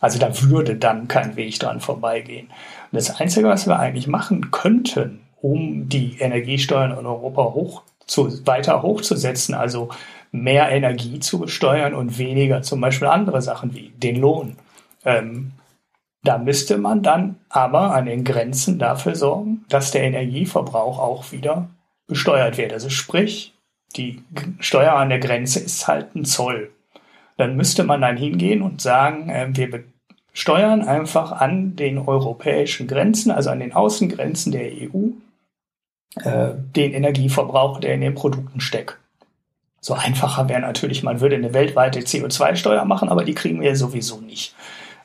Also 0.00 0.18
da 0.18 0.42
würde 0.42 0.74
dann 0.74 1.06
kein 1.06 1.36
Weg 1.36 1.60
dran 1.60 1.80
vorbeigehen. 1.80 2.48
Und 2.48 2.96
das 2.96 3.20
Einzige, 3.20 3.48
was 3.48 3.66
wir 3.68 3.78
eigentlich 3.78 4.08
machen 4.08 4.50
könnten, 4.50 5.20
um 5.44 5.90
die 5.90 6.16
Energiesteuern 6.20 6.98
in 6.98 7.04
Europa 7.04 7.52
hoch 7.52 7.82
zu, 8.06 8.46
weiter 8.46 8.80
hochzusetzen, 8.80 9.54
also 9.54 9.90
mehr 10.32 10.70
Energie 10.70 11.20
zu 11.20 11.38
besteuern 11.38 11.92
und 11.92 12.16
weniger 12.16 12.62
zum 12.62 12.80
Beispiel 12.80 13.08
andere 13.08 13.42
Sachen 13.42 13.74
wie 13.74 13.90
den 13.90 14.16
Lohn. 14.16 14.56
Ähm, 15.04 15.52
da 16.22 16.38
müsste 16.38 16.78
man 16.78 17.02
dann 17.02 17.36
aber 17.50 17.94
an 17.94 18.06
den 18.06 18.24
Grenzen 18.24 18.78
dafür 18.78 19.16
sorgen, 19.16 19.66
dass 19.68 19.90
der 19.90 20.04
Energieverbrauch 20.04 20.98
auch 20.98 21.30
wieder 21.30 21.68
besteuert 22.06 22.56
wird. 22.56 22.72
Also 22.72 22.88
sprich, 22.88 23.52
die 23.96 24.22
Steuer 24.60 24.94
an 24.94 25.10
der 25.10 25.18
Grenze 25.18 25.60
ist 25.60 25.86
halt 25.86 26.14
ein 26.14 26.24
Zoll. 26.24 26.70
Dann 27.36 27.54
müsste 27.54 27.84
man 27.84 28.00
dann 28.00 28.16
hingehen 28.16 28.62
und 28.62 28.80
sagen, 28.80 29.28
äh, 29.28 29.46
wir 29.52 29.84
steuern 30.32 30.80
einfach 30.80 31.32
an 31.32 31.76
den 31.76 31.98
europäischen 31.98 32.86
Grenzen, 32.86 33.30
also 33.30 33.50
an 33.50 33.60
den 33.60 33.74
Außengrenzen 33.74 34.50
der 34.50 34.70
EU, 34.72 35.10
äh, 36.22 36.50
den 36.54 36.92
Energieverbrauch, 36.92 37.80
der 37.80 37.94
in 37.94 38.00
den 38.00 38.14
Produkten 38.14 38.60
steckt. 38.60 38.98
So 39.80 39.94
einfacher 39.94 40.48
wäre 40.48 40.60
natürlich, 40.60 41.02
man 41.02 41.20
würde 41.20 41.36
eine 41.36 41.52
weltweite 41.52 42.00
CO2-Steuer 42.00 42.84
machen, 42.84 43.10
aber 43.10 43.24
die 43.24 43.34
kriegen 43.34 43.60
wir 43.60 43.76
sowieso 43.76 44.20
nicht. 44.20 44.54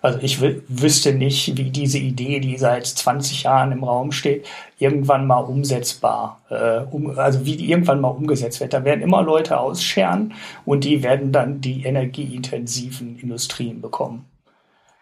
Also 0.01 0.20
ich 0.22 0.39
wüsste 0.41 1.14
nicht, 1.14 1.57
wie 1.57 1.72
diese 1.72 1.97
Idee, 1.97 2.39
die 2.39 2.57
seit 2.57 2.88
20 2.88 3.43
Jahren 3.43 3.74
im 3.74 3.84
Raum 3.84 4.14
steht, 4.14 4.47
irgendwann 4.78 5.28
mal 5.28 5.39
umsetzbar, 5.39 6.39
äh, 6.49 6.80
um, 6.89 7.20
also 7.20 7.45
wie 7.45 7.57
die 7.57 7.70
irgendwann 7.70 7.99
mal 7.99 8.07
umgesetzt 8.07 8.62
wird. 8.62 8.74
Da 8.74 8.86
werden 8.86 9.01
immer 9.01 9.22
Leute 9.22 9.60
ausscheren 9.60 10.34
und 10.64 10.86
die 10.86 11.03
werden 11.03 11.34
dann 11.34 11.60
die 11.60 11.84
energieintensiven 11.84 13.20
Industrien 13.20 13.82
bekommen. 13.82 14.26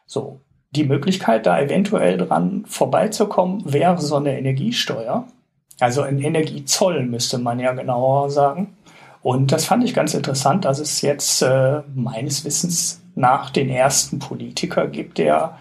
So. 0.07 0.41
Die 0.71 0.83
Möglichkeit, 0.83 1.45
da 1.45 1.59
eventuell 1.61 2.17
dran 2.17 2.65
vorbeizukommen, 2.67 3.71
wäre 3.71 4.01
so 4.01 4.17
eine 4.17 4.37
Energiesteuer. 4.37 5.25
Also 5.79 6.01
ein 6.01 6.19
Energiezoll 6.19 7.05
müsste 7.05 7.37
man 7.37 7.59
ja 7.59 7.73
genauer 7.73 8.29
sagen. 8.29 8.75
Und 9.21 9.51
das 9.51 9.65
fand 9.65 9.83
ich 9.83 9.93
ganz 9.93 10.13
interessant, 10.13 10.65
dass 10.65 10.79
es 10.79 11.01
jetzt 11.01 11.41
äh, 11.41 11.81
meines 11.93 12.45
Wissens 12.45 13.01
nach 13.15 13.49
den 13.49 13.69
ersten 13.69 14.19
Politiker 14.19 14.87
gibt, 14.87 15.17
der 15.17 15.57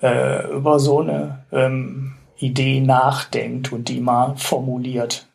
äh, 0.00 0.50
über 0.52 0.78
so 0.78 1.00
eine 1.00 1.44
ähm, 1.50 2.14
Idee 2.38 2.80
nachdenkt 2.80 3.72
und 3.72 3.88
die 3.88 4.00
mal 4.00 4.36
formuliert. 4.36 5.26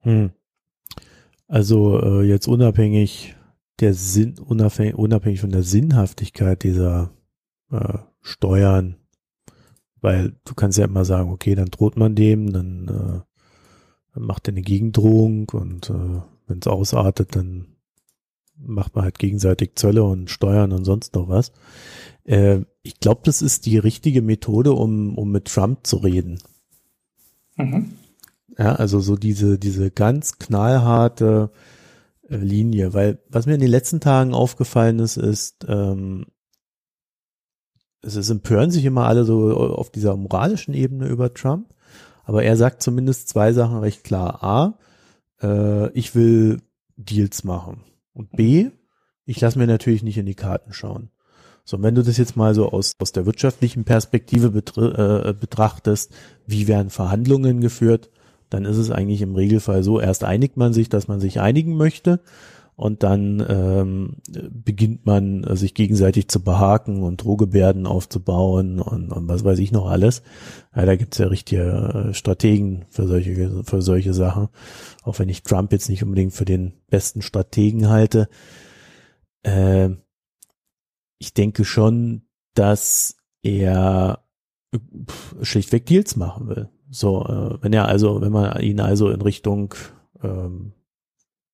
Hm. 0.00 0.30
Also 1.46 2.00
äh, 2.00 2.22
jetzt 2.22 2.48
unabhängig 2.48 3.36
der 3.80 3.94
Sinn, 3.94 4.38
unabhängig, 4.38 4.94
unabhängig 4.94 5.40
von 5.40 5.50
der 5.50 5.62
Sinnhaftigkeit 5.62 6.62
dieser 6.62 7.10
äh, 7.70 7.98
Steuern, 8.20 8.96
weil 10.00 10.36
du 10.44 10.54
kannst 10.54 10.78
ja 10.78 10.84
immer 10.84 11.04
sagen, 11.04 11.30
okay, 11.30 11.54
dann 11.54 11.70
droht 11.70 11.96
man 11.96 12.14
dem, 12.14 12.52
dann, 12.52 12.88
äh, 12.88 13.20
dann 14.14 14.22
macht 14.22 14.48
er 14.48 14.52
eine 14.52 14.62
Gegendrohung 14.62 15.48
und 15.50 15.90
äh, 15.90 16.20
wenn 16.46 16.58
es 16.60 16.66
ausartet, 16.66 17.36
dann 17.36 17.66
macht 18.56 18.94
man 18.94 19.04
halt 19.04 19.18
gegenseitig 19.18 19.76
Zölle 19.76 20.04
und 20.04 20.30
Steuern 20.30 20.72
und 20.72 20.84
sonst 20.84 21.14
noch 21.14 21.28
was. 21.28 21.52
Äh, 22.24 22.60
ich 22.82 23.00
glaube, 23.00 23.22
das 23.24 23.42
ist 23.42 23.66
die 23.66 23.78
richtige 23.78 24.22
Methode, 24.22 24.72
um, 24.72 25.16
um 25.16 25.30
mit 25.30 25.46
Trump 25.46 25.86
zu 25.86 25.98
reden. 25.98 26.38
Mhm. 27.56 27.92
Ja, 28.58 28.74
also 28.74 29.00
so 29.00 29.16
diese, 29.16 29.58
diese 29.58 29.90
ganz 29.90 30.38
knallharte, 30.38 31.50
Linie, 32.30 32.94
weil 32.94 33.18
was 33.28 33.46
mir 33.46 33.54
in 33.54 33.60
den 33.60 33.70
letzten 33.70 34.00
Tagen 34.00 34.34
aufgefallen 34.34 35.00
ist, 35.00 35.16
ist, 35.16 35.66
ähm, 35.68 36.26
es 38.02 38.16
ist 38.16 38.30
empören 38.30 38.70
sich 38.70 38.84
immer 38.84 39.06
alle 39.06 39.24
so 39.24 39.56
auf 39.56 39.90
dieser 39.90 40.16
moralischen 40.16 40.74
Ebene 40.74 41.08
über 41.08 41.34
Trump, 41.34 41.74
aber 42.24 42.42
er 42.42 42.56
sagt 42.56 42.82
zumindest 42.82 43.28
zwei 43.28 43.52
Sachen 43.52 43.78
recht 43.78 44.04
klar. 44.04 44.42
A, 44.42 44.78
äh, 45.42 45.90
ich 45.92 46.14
will 46.14 46.60
Deals 46.96 47.44
machen. 47.44 47.82
Und 48.12 48.32
B, 48.32 48.70
ich 49.24 49.40
lasse 49.40 49.58
mir 49.58 49.66
natürlich 49.66 50.02
nicht 50.02 50.18
in 50.18 50.26
die 50.26 50.34
Karten 50.34 50.72
schauen. 50.72 51.10
So, 51.64 51.80
wenn 51.82 51.94
du 51.94 52.02
das 52.02 52.16
jetzt 52.16 52.36
mal 52.36 52.54
so 52.54 52.70
aus, 52.70 52.94
aus 52.98 53.12
der 53.12 53.26
wirtschaftlichen 53.26 53.84
Perspektive 53.84 54.48
äh, 54.48 55.32
betrachtest, 55.32 56.12
wie 56.46 56.68
werden 56.68 56.90
Verhandlungen 56.90 57.60
geführt, 57.60 58.10
dann 58.48 58.64
ist 58.64 58.76
es 58.76 58.90
eigentlich 58.90 59.22
im 59.22 59.36
Regelfall 59.36 59.84
so, 59.84 60.00
erst 60.00 60.24
einigt 60.24 60.56
man 60.56 60.72
sich, 60.72 60.88
dass 60.88 61.06
man 61.06 61.20
sich 61.20 61.40
einigen 61.40 61.76
möchte 61.76 62.20
und 62.80 63.02
dann 63.02 63.44
ähm, 63.46 64.16
beginnt 64.50 65.04
man 65.04 65.44
äh, 65.44 65.54
sich 65.54 65.74
gegenseitig 65.74 66.28
zu 66.28 66.42
behaken 66.42 67.02
und 67.02 67.22
Drohgebärden 67.22 67.86
aufzubauen 67.86 68.80
und, 68.80 69.12
und 69.12 69.28
was 69.28 69.44
weiß 69.44 69.58
ich 69.58 69.70
noch 69.70 69.90
alles. 69.90 70.22
Ja, 70.74 70.86
da 70.86 70.96
gibt's 70.96 71.18
ja 71.18 71.26
richtige 71.26 72.08
äh, 72.08 72.14
Strategen 72.14 72.86
für 72.88 73.06
solche, 73.06 73.64
für 73.64 73.82
solche 73.82 74.14
Sachen, 74.14 74.48
auch 75.02 75.18
wenn 75.18 75.28
ich 75.28 75.42
Trump 75.42 75.72
jetzt 75.72 75.90
nicht 75.90 76.02
unbedingt 76.02 76.32
für 76.32 76.46
den 76.46 76.72
besten 76.88 77.20
Strategen 77.20 77.90
halte. 77.90 78.30
Äh, 79.42 79.90
ich 81.18 81.34
denke 81.34 81.66
schon, 81.66 82.22
dass 82.54 83.16
er 83.42 84.24
schlichtweg 85.42 85.84
Deals 85.84 86.16
machen 86.16 86.48
will. 86.48 86.70
So, 86.88 87.26
äh, 87.26 87.62
wenn 87.62 87.74
er 87.74 87.88
also, 87.88 88.22
wenn 88.22 88.32
man 88.32 88.58
ihn 88.62 88.80
also 88.80 89.10
in 89.10 89.20
Richtung 89.20 89.74
ähm, 90.22 90.72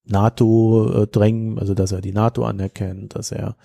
NATO 0.07 1.03
äh, 1.03 1.07
drängen, 1.07 1.59
also 1.59 1.75
dass 1.75 1.93
er 1.93 2.01
die 2.01 2.13
NATO 2.13 2.45
anerkennt, 2.45 3.15
dass 3.15 3.33
er 3.33 3.57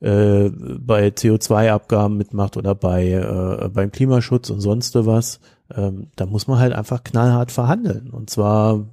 äh, 0.00 0.50
bei 0.50 1.08
CO2-Abgaben 1.08 2.16
mitmacht 2.16 2.56
oder 2.56 2.74
bei 2.74 3.12
äh, 3.12 3.68
beim 3.68 3.92
Klimaschutz 3.92 4.50
und 4.50 4.60
sonst 4.60 4.94
was, 4.94 5.40
ähm, 5.74 6.08
da 6.16 6.26
muss 6.26 6.46
man 6.46 6.58
halt 6.58 6.72
einfach 6.72 7.04
knallhart 7.04 7.52
verhandeln 7.52 8.10
und 8.10 8.30
zwar 8.30 8.84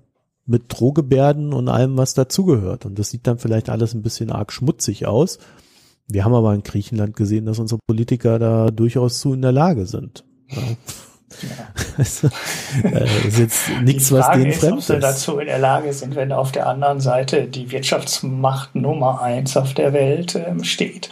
mit 0.50 0.64
Drohgebärden 0.68 1.54
und 1.54 1.70
allem, 1.70 1.95
was 1.95 2.16
dazugehört. 2.16 2.86
Und 2.88 2.97
das 2.97 3.12
sieht 3.12 3.28
dann 3.28 3.38
vielleicht 3.38 3.70
alles 3.70 3.93
ein 3.93 4.02
bisschen 4.02 4.32
arg 4.32 4.52
schmutzig 4.52 5.06
aus. 5.06 5.38
Wir 6.08 6.26
haben 6.26 6.34
aber 6.34 6.56
in 6.56 6.64
Griechenland 6.64 7.16
gesehen, 7.16 7.45
dass 7.45 7.60
unsere 7.60 7.80
Politiker 7.86 8.39
da 8.39 8.72
durchaus 8.72 9.20
zu 9.20 9.34
in 9.34 9.43
der 9.43 9.52
Lage 9.52 9.86
sind. 9.86 10.26
Ja. 10.47 10.58
Also, 11.97 12.27
äh, 12.84 12.91
das 12.91 13.25
ist 13.25 13.39
jetzt 13.39 13.69
nichts, 13.82 14.11
was 14.11 14.32
denen 14.32 14.47
ist, 14.47 14.59
fremd 14.59 14.73
ob 14.73 14.82
sie 14.82 14.99
dazu 14.99 15.39
in 15.39 15.47
der 15.47 15.59
Lage 15.59 15.91
sind, 15.93 16.15
wenn 16.15 16.32
auf 16.32 16.51
der 16.51 16.67
anderen 16.67 17.01
Seite 17.01 17.47
die 17.47 17.71
Wirtschaftsmacht 17.71 18.75
Nummer 18.75 19.21
eins 19.21 19.57
auf 19.57 19.73
der 19.73 19.93
Welt 19.93 20.36
ähm, 20.36 20.63
steht 20.63 21.09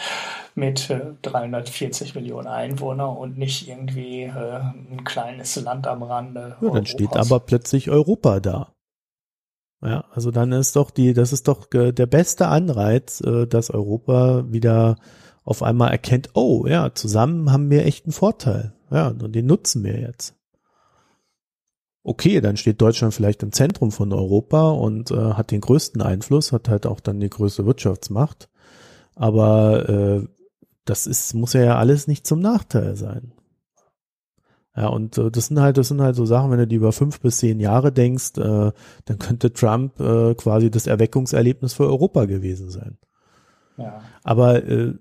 mit 0.55 0.89
äh, 0.89 1.01
340 1.22 2.15
Millionen 2.15 2.47
Einwohnern 2.47 3.15
und 3.15 3.38
nicht 3.38 3.68
irgendwie 3.68 4.24
äh, 4.24 4.59
ein 4.91 5.03
kleines 5.03 5.55
Land 5.57 5.88
am 5.88 6.03
Rande. 6.03 6.57
Ja, 6.61 6.70
dann 6.72 6.86
steht 6.86 7.15
aber 7.15 7.39
plötzlich 7.39 7.89
Europa 7.89 8.39
da. 8.39 8.74
Ja, 9.84 10.05
also 10.11 10.32
dann 10.32 10.51
ist 10.51 10.76
doch 10.76 10.89
die, 10.89 11.13
das 11.13 11.32
ist 11.32 11.47
doch 11.47 11.72
äh, 11.74 11.91
der 11.91 12.07
beste 12.07 12.47
Anreiz, 12.47 13.22
äh, 13.22 13.45
dass 13.45 13.70
Europa 13.70 14.45
wieder 14.47 14.95
auf 15.43 15.61
einmal 15.61 15.91
erkennt, 15.91 16.32
oh 16.34 16.65
ja, 16.68 16.93
zusammen 16.93 17.51
haben 17.51 17.70
wir 17.70 17.86
echt 17.86 18.05
einen 18.05 18.11
Vorteil. 18.11 18.74
Ja, 18.90 19.10
und 19.10 19.34
den 19.34 19.46
nutzen 19.46 19.84
wir 19.84 20.00
jetzt. 20.00 20.36
Okay, 22.04 22.40
dann 22.40 22.56
steht 22.56 22.82
Deutschland 22.82 23.14
vielleicht 23.14 23.44
im 23.44 23.52
Zentrum 23.52 23.92
von 23.92 24.14
Europa 24.14 24.70
und 24.72 25.12
äh, 25.12 25.34
hat 25.34 25.52
den 25.52 25.60
größten 25.60 26.02
Einfluss, 26.02 26.54
hat 26.54 26.70
halt 26.70 26.86
auch 26.86 27.02
dann 27.02 27.20
die 27.20 27.30
größte 27.30 27.66
Wirtschaftsmacht. 27.66 28.48
Aber 29.16 29.90
äh, 29.90 30.28
das 30.86 31.06
ist, 31.06 31.34
muss 31.34 31.54
ja 31.54 31.78
alles 31.78 32.08
nicht 32.08 32.26
zum 32.26 32.40
Nachteil 32.40 32.96
sein. 32.96 33.34
Ja, 34.78 34.88
und 34.88 35.18
äh, 35.18 35.32
das 35.32 35.48
sind 35.48 35.60
halt, 35.60 35.78
das 35.78 35.88
sind 35.88 36.02
halt 36.02 36.16
so 36.16 36.26
Sachen, 36.26 36.52
wenn 36.52 36.60
du 36.60 36.68
die 36.68 36.76
über 36.76 36.92
fünf 36.92 37.20
bis 37.20 37.40
zehn 37.40 37.60
Jahre 37.60 37.92
denkst, 37.92 38.38
äh, 38.38 38.72
dann 39.06 39.20
könnte 39.20 39.52
Trump 39.52 40.00
äh, 40.00 40.36
quasi 40.36 40.70
das 40.70 40.88
Erweckungserlebnis 40.88 41.74
für 41.74 41.88
Europa 41.88 42.26
gewesen 42.26 42.70
sein. 42.70 42.98
Aber 44.23 44.63
äh, 44.63 44.95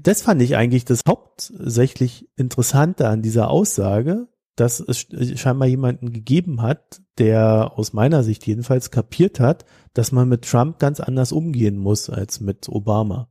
das 0.00 0.22
fand 0.22 0.40
ich 0.42 0.56
eigentlich 0.56 0.84
das 0.84 1.00
hauptsächlich 1.06 2.28
Interessante 2.36 3.08
an 3.08 3.22
dieser 3.22 3.50
Aussage, 3.50 4.28
dass 4.54 4.80
es 4.80 5.06
scheinbar 5.38 5.68
jemanden 5.68 6.12
gegeben 6.12 6.62
hat, 6.62 7.02
der 7.18 7.72
aus 7.76 7.92
meiner 7.92 8.22
Sicht 8.22 8.46
jedenfalls 8.46 8.90
kapiert 8.90 9.38
hat, 9.38 9.66
dass 9.92 10.12
man 10.12 10.28
mit 10.28 10.48
Trump 10.48 10.78
ganz 10.78 11.00
anders 11.00 11.32
umgehen 11.32 11.76
muss 11.76 12.08
als 12.08 12.40
mit 12.40 12.68
Obama. 12.68 13.28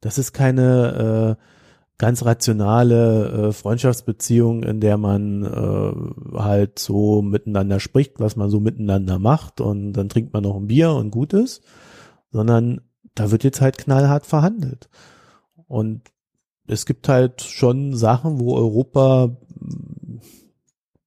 Das 0.00 0.18
ist 0.18 0.32
keine 0.32 1.36
äh, 1.38 1.44
ganz 1.98 2.24
rationale 2.24 3.48
äh, 3.48 3.52
Freundschaftsbeziehung, 3.52 4.62
in 4.62 4.80
der 4.80 4.96
man 4.96 5.44
äh, 5.44 6.38
halt 6.38 6.78
so 6.78 7.22
miteinander 7.22 7.80
spricht, 7.80 8.20
was 8.20 8.36
man 8.36 8.50
so 8.50 8.60
miteinander 8.60 9.18
macht 9.18 9.60
und 9.60 9.92
dann 9.92 10.08
trinkt 10.08 10.32
man 10.32 10.42
noch 10.42 10.56
ein 10.56 10.66
Bier 10.66 10.92
und 10.92 11.10
gut 11.10 11.32
ist, 11.32 11.62
sondern 12.30 12.80
da 13.14 13.30
wird 13.30 13.44
jetzt 13.44 13.60
halt 13.60 13.78
knallhart 13.78 14.26
verhandelt. 14.26 14.88
Und 15.66 16.02
es 16.66 16.86
gibt 16.86 17.08
halt 17.08 17.42
schon 17.42 17.94
Sachen, 17.96 18.40
wo 18.40 18.54
Europa 18.56 19.36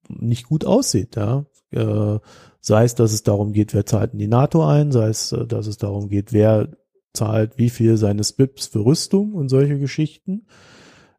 nicht 0.09 0.47
gut 0.47 0.65
aussieht, 0.65 1.15
ja. 1.15 1.45
Äh, 1.71 2.19
sei 2.61 2.85
es, 2.85 2.95
dass 2.95 3.11
es 3.11 3.23
darum 3.23 3.51
geht, 3.51 3.73
wer 3.73 3.85
zahlt 3.85 4.13
in 4.13 4.19
die 4.19 4.27
NATO 4.27 4.65
ein, 4.65 4.91
sei 4.91 5.09
es, 5.09 5.31
äh, 5.33 5.45
dass 5.45 5.67
es 5.67 5.77
darum 5.77 6.07
geht, 6.07 6.31
wer 6.31 6.69
zahlt 7.13 7.57
wie 7.57 7.69
viel 7.69 7.97
seines 7.97 8.33
BIPs 8.33 8.67
für 8.67 8.85
Rüstung 8.85 9.33
und 9.33 9.49
solche 9.49 9.77
Geschichten. 9.77 10.47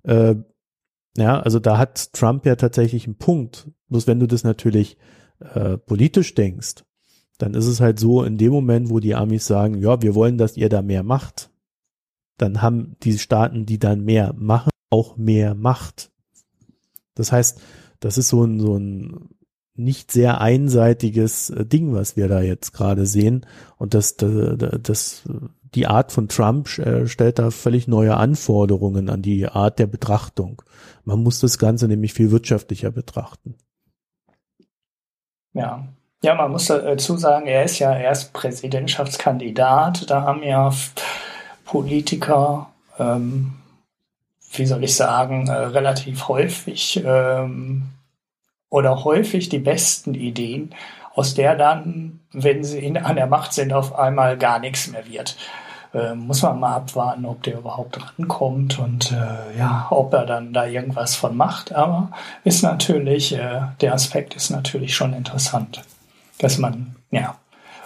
Äh, 0.05 0.37
ja, 1.17 1.41
also 1.41 1.59
da 1.59 1.77
hat 1.77 2.13
Trump 2.13 2.47
ja 2.47 2.57
tatsächlich 2.57 3.07
einen 3.07 3.19
Punkt. 3.19 3.71
Bloß 3.89 4.07
wenn 4.07 4.21
du 4.21 4.27
das 4.27 4.45
natürlich 4.45 4.97
äh, 5.41 5.77
politisch 5.77 6.35
denkst, 6.35 6.85
dann 7.39 7.55
ist 7.55 7.67
es 7.67 7.81
halt 7.81 7.99
so, 7.99 8.25
in 8.25 8.37
dem 8.37 8.53
Moment, 8.53 8.91
wo 8.91 9.01
die 9.01 9.15
Amis 9.15 9.47
sagen, 9.47 9.79
ja, 9.79 10.03
wir 10.03 10.15
wollen, 10.15 10.39
dass 10.39 10.57
ihr 10.57 10.69
da 10.69 10.83
mehr 10.83 11.03
macht, 11.03 11.51
dann 12.37 12.63
haben 12.63 12.97
die 13.03 13.19
Staaten, 13.19 13.67
die 13.67 13.79
dann 13.79 14.05
mehr 14.05 14.35
machen, 14.37 14.71
auch 14.91 15.17
mehr 15.17 15.55
Macht. 15.55 16.11
Das 17.15 17.33
heißt, 17.33 17.61
das 18.01 18.17
ist 18.17 18.29
so 18.29 18.45
ein, 18.45 18.61
so 18.61 18.77
ein 18.77 19.29
nicht 19.75 20.11
sehr 20.11 20.41
einseitiges 20.41 21.51
äh, 21.51 21.65
Ding, 21.65 21.93
was 21.93 22.17
wir 22.17 22.29
da 22.29 22.41
jetzt 22.41 22.73
gerade 22.73 23.07
sehen. 23.07 23.47
Und 23.77 23.95
das, 23.95 24.17
das, 24.17 25.23
die 25.75 25.87
Art 25.87 26.13
von 26.13 26.29
Trump 26.29 26.79
äh, 26.79 27.07
stellt 27.07 27.39
da 27.39 27.51
völlig 27.51 27.87
neue 27.87 28.17
Anforderungen 28.17 29.09
an 29.09 29.23
die 29.23 29.47
Art 29.47 29.79
der 29.79 29.87
Betrachtung. 29.87 30.63
Man 31.05 31.23
muss 31.23 31.41
das 31.41 31.59
Ganze 31.59 31.87
nämlich 31.87 32.13
viel 32.13 32.31
wirtschaftlicher 32.31 32.91
betrachten. 32.91 33.55
Ja, 35.55 35.89
ja, 36.23 36.35
man 36.35 36.51
muss 36.51 36.67
dazu 36.67 37.17
sagen, 37.17 37.47
er 37.47 37.65
ist 37.65 37.79
ja 37.79 37.97
erst 37.97 38.33
Präsidentschaftskandidat. 38.33 40.11
Da 40.11 40.23
haben 40.23 40.43
ja 40.43 40.73
Politiker, 41.65 42.71
ähm, 42.99 43.55
wie 44.53 44.67
soll 44.67 44.85
ich 44.85 44.97
sagen, 44.97 45.49
äh, 45.49 45.53
relativ 45.53 46.29
häufig 46.29 47.03
ähm, 47.05 47.91
oder 48.69 49.05
häufig 49.05 49.49
die 49.49 49.61
besten 49.61 50.15
Ideen, 50.15 50.75
aus 51.15 51.35
der 51.35 51.55
dann, 51.57 52.21
wenn 52.33 52.65
sie 52.65 52.81
in, 52.81 52.97
an 52.97 53.17
der 53.17 53.27
Macht 53.27 53.53
sind, 53.53 53.73
auf 53.73 53.97
einmal 53.97 54.37
gar 54.39 54.59
nichts 54.59 54.89
mehr 54.89 55.07
wird. 55.07 55.37
Äh, 55.95 56.15
muss 56.15 56.43
man 56.43 56.61
mal 56.61 56.75
abwarten, 56.77 57.27
ob 57.27 57.43
der 57.45 57.59
überhaupt 57.59 57.99
rankommt 58.03 58.79
und 58.79 59.13
äh, 59.13 59.59
ja, 59.59 59.87
ob 59.91 60.13
er 60.13 60.27
dann 60.27 60.53
da 60.53 60.67
irgendwas 60.67 61.15
von 61.17 61.37
macht. 61.37 61.73
Aber 61.73 62.11
ist 62.45 62.63
natürlich, 62.63 63.35
äh, 63.35 63.63
der 63.81 63.95
Aspekt 63.95 64.35
ist 64.35 64.51
natürlich 64.51 64.95
schon 64.97 65.15
interessant 65.15 65.83
dass 66.39 66.59
man, 66.59 66.97
ja, 67.11 67.39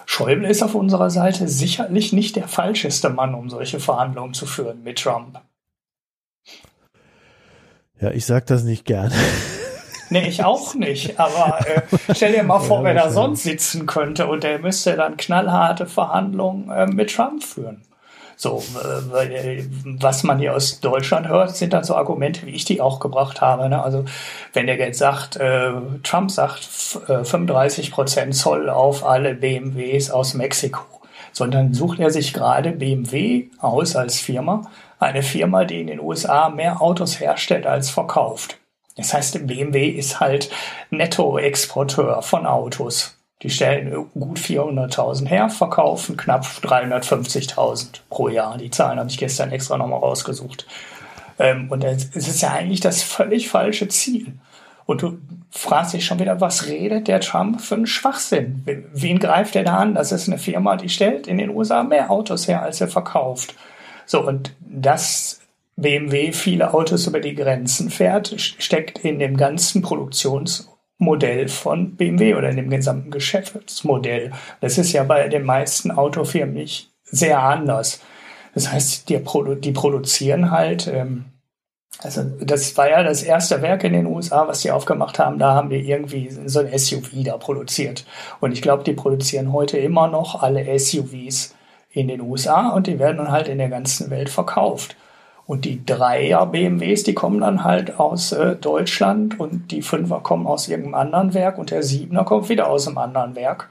Schäuble 0.07 0.49
ist 0.49 0.63
auf 0.63 0.75
unserer 0.75 1.11
Seite 1.11 1.49
sicherlich 1.49 2.13
nicht 2.13 2.37
der 2.37 2.49
falscheste 2.49 3.09
Mann, 3.09 3.35
um 3.35 3.49
solche 3.51 3.81
Verhandlungen 3.81 4.35
zu 4.35 4.47
führen 4.47 4.83
mit 4.83 4.99
Trump. 4.99 5.41
Ja, 8.01 8.11
ich 8.11 8.27
sag 8.27 8.47
das 8.47 8.65
nicht 8.65 8.85
gerne. 8.85 9.15
Nee, 10.11 10.29
ich 10.29 10.45
auch 10.45 10.75
nicht. 10.75 11.19
Aber 11.19 11.67
äh, 11.67 11.83
stell 12.15 12.33
dir 12.33 12.43
mal 12.43 12.61
vor, 12.61 12.79
ja, 12.81 12.85
wer 12.85 12.95
da 12.95 13.11
sonst 13.11 13.45
sitzen 13.45 13.87
könnte 13.87 14.27
und 14.27 14.43
der 14.43 14.59
müsste 14.59 14.97
dann 14.97 15.17
knallharte 15.17 15.87
Verhandlungen 15.87 16.69
äh, 16.71 16.87
mit 16.87 17.15
Trump 17.15 17.43
führen. 17.43 17.83
So, 18.43 18.61
äh, 18.75 19.63
was 20.01 20.25
man 20.25 20.41
hier 20.41 20.57
aus 20.57 20.81
Deutschland 20.81 21.29
hört, 21.29 21.55
sind 21.55 21.73
dann 21.73 21.85
so 21.85 21.95
Argumente, 21.95 22.45
wie 22.45 22.51
ich 22.51 22.65
die 22.65 22.81
auch 22.81 22.99
gebracht 22.99 23.41
habe. 23.41 23.69
Ne? 23.69 23.81
Also 23.81 24.05
wenn 24.53 24.67
der 24.67 24.77
jetzt 24.79 24.99
sagt, 24.99 25.37
äh, 25.37 25.71
Trump 26.03 26.29
sagt 26.29 26.69
äh, 27.07 27.23
35 27.23 27.93
Prozent 27.93 28.35
Zoll 28.35 28.69
auf 28.69 29.07
alle 29.07 29.37
BMWs 29.37 30.11
aus 30.11 30.35
Mexiko, 30.35 30.83
sondern 31.31 31.73
sucht 31.73 32.01
er 32.01 32.11
sich 32.11 32.33
gerade 32.33 32.73
BMW 32.73 33.47
aus 33.61 33.95
als 33.95 34.19
Firma, 34.19 34.63
eine 34.99 35.23
Firma, 35.23 35.65
die 35.65 35.81
in 35.81 35.87
den 35.87 36.01
USA 36.01 36.49
mehr 36.49 36.83
Autos 36.83 37.21
herstellt 37.21 37.65
als 37.65 37.91
verkauft. 37.91 38.59
Das 38.97 39.15
heißt, 39.15 39.47
BMW 39.47 39.87
ist 39.87 40.19
halt 40.19 40.51
Nettoexporteur 40.91 42.23
von 42.23 42.47
Autos. 42.47 43.22
Die 43.43 43.51
stellen 43.51 44.07
gut 44.15 44.39
400.000 44.39 45.27
her, 45.27 45.49
verkaufen 45.49 46.17
knapp 46.17 46.45
350.000 46.45 48.01
pro 48.09 48.29
Jahr. 48.29 48.57
Die 48.57 48.71
Zahlen 48.71 48.99
habe 48.99 49.11
ich 49.11 49.19
gestern 49.19 49.51
extra 49.51 49.77
nochmal 49.77 49.99
rausgesucht. 49.99 50.67
Ähm, 51.39 51.69
und 51.71 51.83
es 51.83 52.05
ist 52.15 52.41
ja 52.41 52.53
eigentlich 52.53 52.81
das 52.81 53.03
völlig 53.03 53.49
falsche 53.49 53.89
Ziel. 53.89 54.35
Und 54.87 55.03
du 55.03 55.19
fragst 55.51 55.95
dich 55.95 56.05
schon 56.05 56.19
wieder, 56.19 56.41
was 56.41 56.67
redet 56.67 57.09
der 57.09 57.21
Trump 57.21 57.61
für 57.61 57.77
einen 57.77 57.87
Schwachsinn? 57.87 58.65
Wen 58.93 59.19
greift 59.19 59.57
er 59.57 59.65
da 59.65 59.77
an? 59.77 59.95
Das 59.95 60.13
ist 60.13 60.29
eine 60.29 60.39
Firma, 60.39 60.77
die 60.77 60.89
stellt 60.89 61.27
in 61.27 61.39
den 61.39 61.51
USA 61.51 61.83
mehr 61.83 62.11
Autos 62.11 62.47
her, 62.47 62.63
als 62.63 62.81
er 62.81 62.89
verkauft. 62.89 63.55
So, 64.07 64.27
und 64.27 64.55
das 64.61 65.41
BMW 65.77 66.33
viele 66.33 66.75
Autos 66.75 67.07
über 67.07 67.21
die 67.21 67.35
Grenzen 67.35 67.91
fährt, 67.91 68.35
steckt 68.39 68.99
in 69.01 69.19
dem 69.19 69.37
ganzen 69.37 69.83
Produktionsmodell 71.03 71.49
von 71.49 71.97
BMW 71.97 72.35
oder 72.35 72.51
in 72.51 72.57
dem 72.57 72.71
gesamten 72.71 73.11
Geschäftsmodell. 73.11 74.33
Das 74.61 74.79
ist 74.79 74.93
ja 74.93 75.03
bei 75.05 75.29
den 75.29 75.45
meisten 75.45 75.91
Autofirmen 75.91 76.55
nicht 76.55 76.91
sehr 77.05 77.43
anders. 77.43 78.01
Das 78.55 78.73
heißt, 78.73 79.09
die, 79.09 79.21
die 79.61 79.73
produzieren 79.73 80.51
halt 80.51 80.87
ähm, 80.87 81.27
also 82.03 82.23
das 82.41 82.77
war 82.79 82.89
ja 82.89 83.03
das 83.03 83.23
erste 83.23 83.61
Werk 83.61 83.85
in 83.85 83.93
den 83.93 84.07
USA, 84.07 84.49
was 84.49 84.63
die 84.63 84.71
aufgemacht 84.71 85.19
haben. 85.19 85.39
Da 85.39 85.55
haben 85.55 85.71
wir 85.71 85.79
irgendwie 85.79 86.31
so 86.47 86.61
ein 86.61 86.77
SUV 86.77 87.11
da 87.23 87.37
produziert. 87.37 88.07
Und 88.41 88.53
ich 88.53 88.63
glaube, 88.63 88.83
die 88.83 88.95
produzieren 88.95 89.53
heute 89.53 89.77
immer 89.77 90.09
noch 90.09 90.43
alle 90.43 90.79
SUVs 90.79 91.55
in 91.91 92.09
den 92.09 92.23
USA 92.23 92.71
und 92.71 92.87
die 92.87 92.99
werden 92.99 93.19
dann 93.19 93.31
halt 93.31 93.47
in 93.47 93.59
der 93.59 93.69
ganzen 93.69 94.09
Welt 94.09 94.31
verkauft. 94.31 94.97
Und 95.47 95.65
die 95.65 95.85
Dreier 95.85 96.47
BMWs, 96.47 97.03
die 97.03 97.15
kommen 97.15 97.41
dann 97.41 97.65
halt 97.65 97.99
aus 97.99 98.33
äh, 98.33 98.57
Deutschland 98.57 99.39
und 99.41 99.71
die 99.71 99.83
Fünfer 99.83 100.21
kommen 100.21 100.47
aus 100.47 100.69
irgendeinem 100.69 100.95
anderen 100.95 101.35
Werk 101.35 101.59
und 101.59 101.71
der 101.71 101.83
Siebener 101.83 102.25
kommt 102.25 102.49
wieder 102.49 102.69
aus 102.71 102.87
einem 102.87 102.99
anderen 102.99 103.35
Werk. 103.35 103.69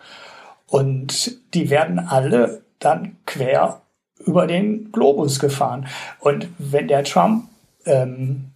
Und 0.67 1.37
die 1.53 1.69
werden 1.69 1.99
alle 1.99 2.61
dann 2.79 3.17
quer 3.25 3.81
über 4.25 4.47
den 4.47 4.91
Globus 4.91 5.39
gefahren. 5.39 5.87
Und 6.19 6.47
wenn 6.57 6.87
der 6.87 7.03
Trump 7.03 7.45
ähm, 7.85 8.51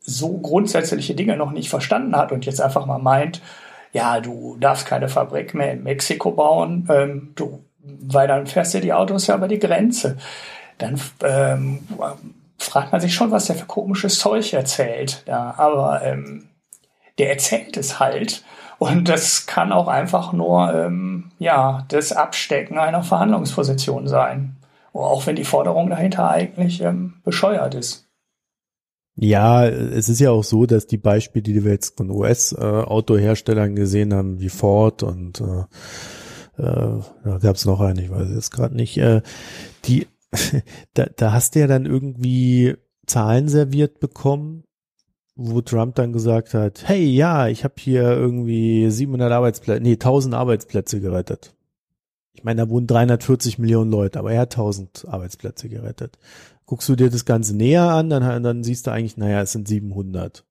so 0.00 0.38
grundsätzliche 0.38 1.14
Dinge 1.14 1.36
noch 1.36 1.52
nicht 1.52 1.70
verstanden 1.70 2.16
hat 2.16 2.32
und 2.32 2.44
jetzt 2.44 2.60
einfach 2.60 2.86
mal 2.86 2.98
meint, 2.98 3.40
ja, 3.92 4.20
du 4.20 4.56
darfst 4.58 4.86
keine 4.86 5.08
Fabrik 5.08 5.54
mehr 5.54 5.72
in 5.72 5.82
Mexiko 5.82 6.30
bauen, 6.32 6.88
ähm, 6.90 7.32
du, 7.34 7.62
weil 7.78 8.28
dann 8.28 8.46
fährst 8.46 8.74
du 8.74 8.80
die 8.80 8.92
Autos 8.92 9.26
ja 9.26 9.36
über 9.36 9.48
die 9.48 9.58
Grenze. 9.58 10.16
Dann 10.78 11.00
ähm, 11.22 11.80
fragt 12.62 12.92
man 12.92 13.00
sich 13.00 13.14
schon, 13.14 13.30
was 13.30 13.46
der 13.46 13.56
für 13.56 13.66
komisches 13.66 14.18
Zeug 14.18 14.52
erzählt. 14.52 15.24
Ja, 15.26 15.54
aber 15.56 16.02
ähm, 16.02 16.48
der 17.18 17.30
erzählt 17.30 17.76
es 17.76 18.00
halt. 18.00 18.44
Und 18.78 19.08
das 19.08 19.46
kann 19.46 19.72
auch 19.72 19.88
einfach 19.88 20.32
nur 20.32 20.74
ähm, 20.74 21.30
ja, 21.38 21.84
das 21.88 22.12
Abstecken 22.12 22.78
einer 22.78 23.02
Verhandlungsposition 23.02 24.08
sein. 24.08 24.56
Auch 24.92 25.26
wenn 25.26 25.36
die 25.36 25.44
Forderung 25.44 25.88
dahinter 25.88 26.28
eigentlich 26.28 26.82
ähm, 26.82 27.14
bescheuert 27.24 27.74
ist. 27.74 28.08
Ja, 29.14 29.66
es 29.66 30.08
ist 30.08 30.20
ja 30.20 30.30
auch 30.30 30.44
so, 30.44 30.66
dass 30.66 30.86
die 30.86 30.96
Beispiele, 30.96 31.42
die 31.42 31.64
wir 31.64 31.72
jetzt 31.72 31.96
von 31.96 32.10
US-Autoherstellern 32.10 33.76
gesehen 33.76 34.14
haben, 34.14 34.40
wie 34.40 34.48
Ford 34.48 35.02
und 35.02 35.40
äh, 35.40 35.64
äh, 36.62 37.00
da 37.24 37.38
gab 37.38 37.56
es 37.56 37.66
noch 37.66 37.80
einen, 37.80 37.98
ich 37.98 38.10
weiß 38.10 38.28
jetzt 38.34 38.50
gerade 38.50 38.74
nicht, 38.74 38.96
äh, 38.98 39.22
die, 39.84 40.06
da, 40.94 41.06
da 41.16 41.32
hast 41.32 41.54
du 41.54 41.60
ja 41.60 41.66
dann 41.66 41.86
irgendwie 41.86 42.76
Zahlen 43.06 43.48
serviert 43.48 44.00
bekommen, 44.00 44.64
wo 45.34 45.60
Trump 45.60 45.94
dann 45.94 46.12
gesagt 46.12 46.54
hat, 46.54 46.86
hey, 46.86 47.04
ja, 47.04 47.48
ich 47.48 47.64
habe 47.64 47.74
hier 47.78 48.02
irgendwie 48.02 48.90
700 48.90 49.32
Arbeitsplätze, 49.32 49.82
nee, 49.82 49.92
1000 49.92 50.34
Arbeitsplätze 50.34 51.00
gerettet. 51.00 51.54
Ich 52.34 52.44
meine, 52.44 52.62
da 52.62 52.70
wohnen 52.70 52.86
340 52.86 53.58
Millionen 53.58 53.90
Leute, 53.90 54.18
aber 54.18 54.32
er 54.32 54.42
hat 54.42 54.54
1000 54.54 55.06
Arbeitsplätze 55.08 55.68
gerettet. 55.68 56.18
Guckst 56.64 56.88
du 56.88 56.96
dir 56.96 57.10
das 57.10 57.24
Ganze 57.24 57.56
näher 57.56 57.84
an, 57.90 58.08
dann, 58.08 58.42
dann 58.42 58.64
siehst 58.64 58.86
du 58.86 58.92
eigentlich, 58.92 59.16
naja, 59.16 59.42
es 59.42 59.52
sind 59.52 59.68
700. 59.68 60.44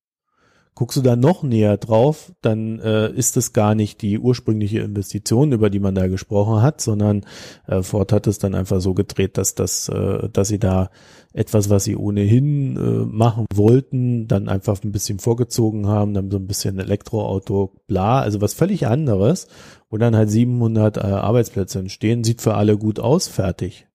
Guckst 0.74 0.98
du 0.98 1.02
da 1.02 1.18
noch 1.18 1.44
näher 1.44 1.78
drauf, 1.78 2.32
dann 2.42 2.80
äh, 2.80 3.12
ist 3.12 3.36
es 3.36 3.52
gar 3.52 3.76
nicht 3.76 4.02
die 4.02 4.18
ursprüngliche 4.18 4.80
Investition, 4.80 5.52
über 5.52 5.70
die 5.70 5.80
man 5.80 5.96
da 5.96 6.08
gesprochen 6.08 6.62
hat, 6.62 6.80
sondern 6.80 7.26
äh, 7.68 7.84
Ford 7.84 8.14
hat 8.14 8.26
es 8.26 8.40
dann 8.40 8.56
einfach 8.56 8.80
so 8.80 8.94
gedreht, 8.94 9.38
dass 9.38 9.54
das, 9.54 9.90
äh, 9.90 10.30
dass 10.30 10.48
sie 10.48 10.60
da 10.60 10.90
etwas, 11.34 11.70
was 11.70 11.84
sie 11.84 11.98
ohnehin 11.98 12.78
äh, 12.78 13.06
machen 13.06 13.46
wollten, 13.54 14.28
dann 14.28 14.48
einfach 14.48 14.82
ein 14.84 14.94
bisschen 14.94 15.20
vorgezogen 15.20 15.88
haben, 15.88 16.14
dann 16.14 16.32
so 16.32 16.38
ein 16.38 16.48
bisschen 16.48 16.80
Elektroauto, 16.80 17.74
bla, 17.88 18.22
also 18.22 18.40
was 18.40 18.54
völlig 18.54 18.88
anderes, 18.88 19.48
wo 19.90 19.98
dann 19.98 20.16
halt 20.16 20.30
700 20.30 20.98
äh, 20.98 21.02
Arbeitsplätze 21.02 21.80
entstehen, 21.80 22.24
sieht 22.24 22.42
für 22.42 22.56
alle 22.56 22.78
gut 22.78 23.00
aus, 23.00 23.28
fertig. 23.28 23.88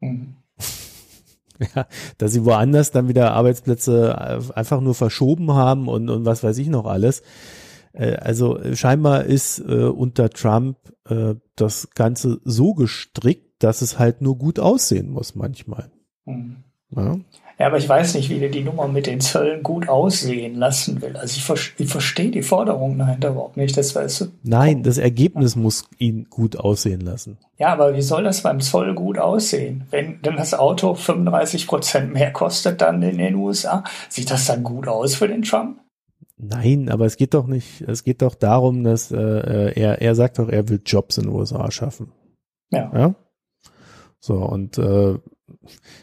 Mhm. 0.00 0.36
Ja, 1.74 1.86
dass 2.18 2.32
sie 2.32 2.44
woanders 2.44 2.92
dann 2.92 3.08
wieder 3.08 3.32
Arbeitsplätze 3.32 4.16
äh, 4.16 4.52
einfach 4.54 4.80
nur 4.80 4.94
verschoben 4.94 5.52
haben 5.52 5.88
und, 5.88 6.08
und 6.08 6.24
was 6.24 6.42
weiß 6.44 6.56
ich 6.58 6.68
noch 6.68 6.86
alles. 6.86 7.22
Äh, 7.92 8.14
also 8.16 8.58
scheinbar 8.74 9.24
ist 9.24 9.58
äh, 9.58 9.84
unter 9.84 10.30
Trump 10.30 10.78
äh, 11.08 11.34
das 11.56 11.90
Ganze 11.90 12.40
so 12.44 12.74
gestrickt, 12.74 13.62
dass 13.62 13.82
es 13.82 13.98
halt 13.98 14.20
nur 14.20 14.38
gut 14.38 14.60
aussehen 14.60 15.10
muss 15.10 15.34
manchmal. 15.34 15.90
Mhm. 16.26 16.58
Ja. 16.90 17.16
Ja, 17.58 17.66
aber 17.66 17.78
ich 17.78 17.88
weiß 17.88 18.14
nicht, 18.14 18.30
wie 18.30 18.38
der 18.38 18.50
die 18.50 18.62
Nummer 18.62 18.86
mit 18.86 19.08
den 19.08 19.20
Zöllen 19.20 19.64
gut 19.64 19.88
aussehen 19.88 20.54
lassen 20.54 21.02
will. 21.02 21.16
Also 21.16 21.36
ich, 21.36 21.80
ich 21.80 21.90
verstehe 21.90 22.30
die 22.30 22.42
Forderung 22.42 22.96
dahinter 22.96 23.30
überhaupt 23.30 23.56
nicht. 23.56 23.76
Das 23.76 23.96
weißt 23.96 24.20
du. 24.20 24.26
Nein, 24.44 24.84
das 24.84 24.96
Ergebnis 24.96 25.56
muss 25.56 25.84
ihn 25.98 26.28
gut 26.30 26.56
aussehen 26.56 27.00
lassen. 27.00 27.36
Ja, 27.58 27.72
aber 27.72 27.96
wie 27.96 28.02
soll 28.02 28.22
das 28.22 28.42
beim 28.42 28.60
Zoll 28.60 28.94
gut 28.94 29.18
aussehen? 29.18 29.84
Wenn 29.90 30.22
denn 30.22 30.36
das 30.36 30.54
Auto 30.54 30.94
35 30.94 31.66
Prozent 31.66 32.12
mehr 32.12 32.32
kostet 32.32 32.80
dann 32.80 33.02
in 33.02 33.18
den 33.18 33.34
USA, 33.34 33.82
sieht 34.08 34.30
das 34.30 34.46
dann 34.46 34.62
gut 34.62 34.86
aus 34.86 35.16
für 35.16 35.26
den 35.26 35.42
Trump? 35.42 35.80
Nein, 36.36 36.88
aber 36.88 37.06
es 37.06 37.16
geht 37.16 37.34
doch 37.34 37.48
nicht, 37.48 37.80
es 37.80 38.04
geht 38.04 38.22
doch 38.22 38.36
darum, 38.36 38.84
dass 38.84 39.10
äh, 39.10 39.16
äh 39.16 39.72
er, 39.74 40.00
er 40.00 40.14
sagt 40.14 40.38
doch, 40.38 40.48
er 40.48 40.68
will 40.68 40.80
Jobs 40.86 41.18
in 41.18 41.24
den 41.24 41.32
USA 41.32 41.68
schaffen. 41.72 42.12
Ja. 42.70 42.92
ja? 42.94 43.14
So, 44.20 44.34
und 44.34 44.78
äh, 44.78 45.18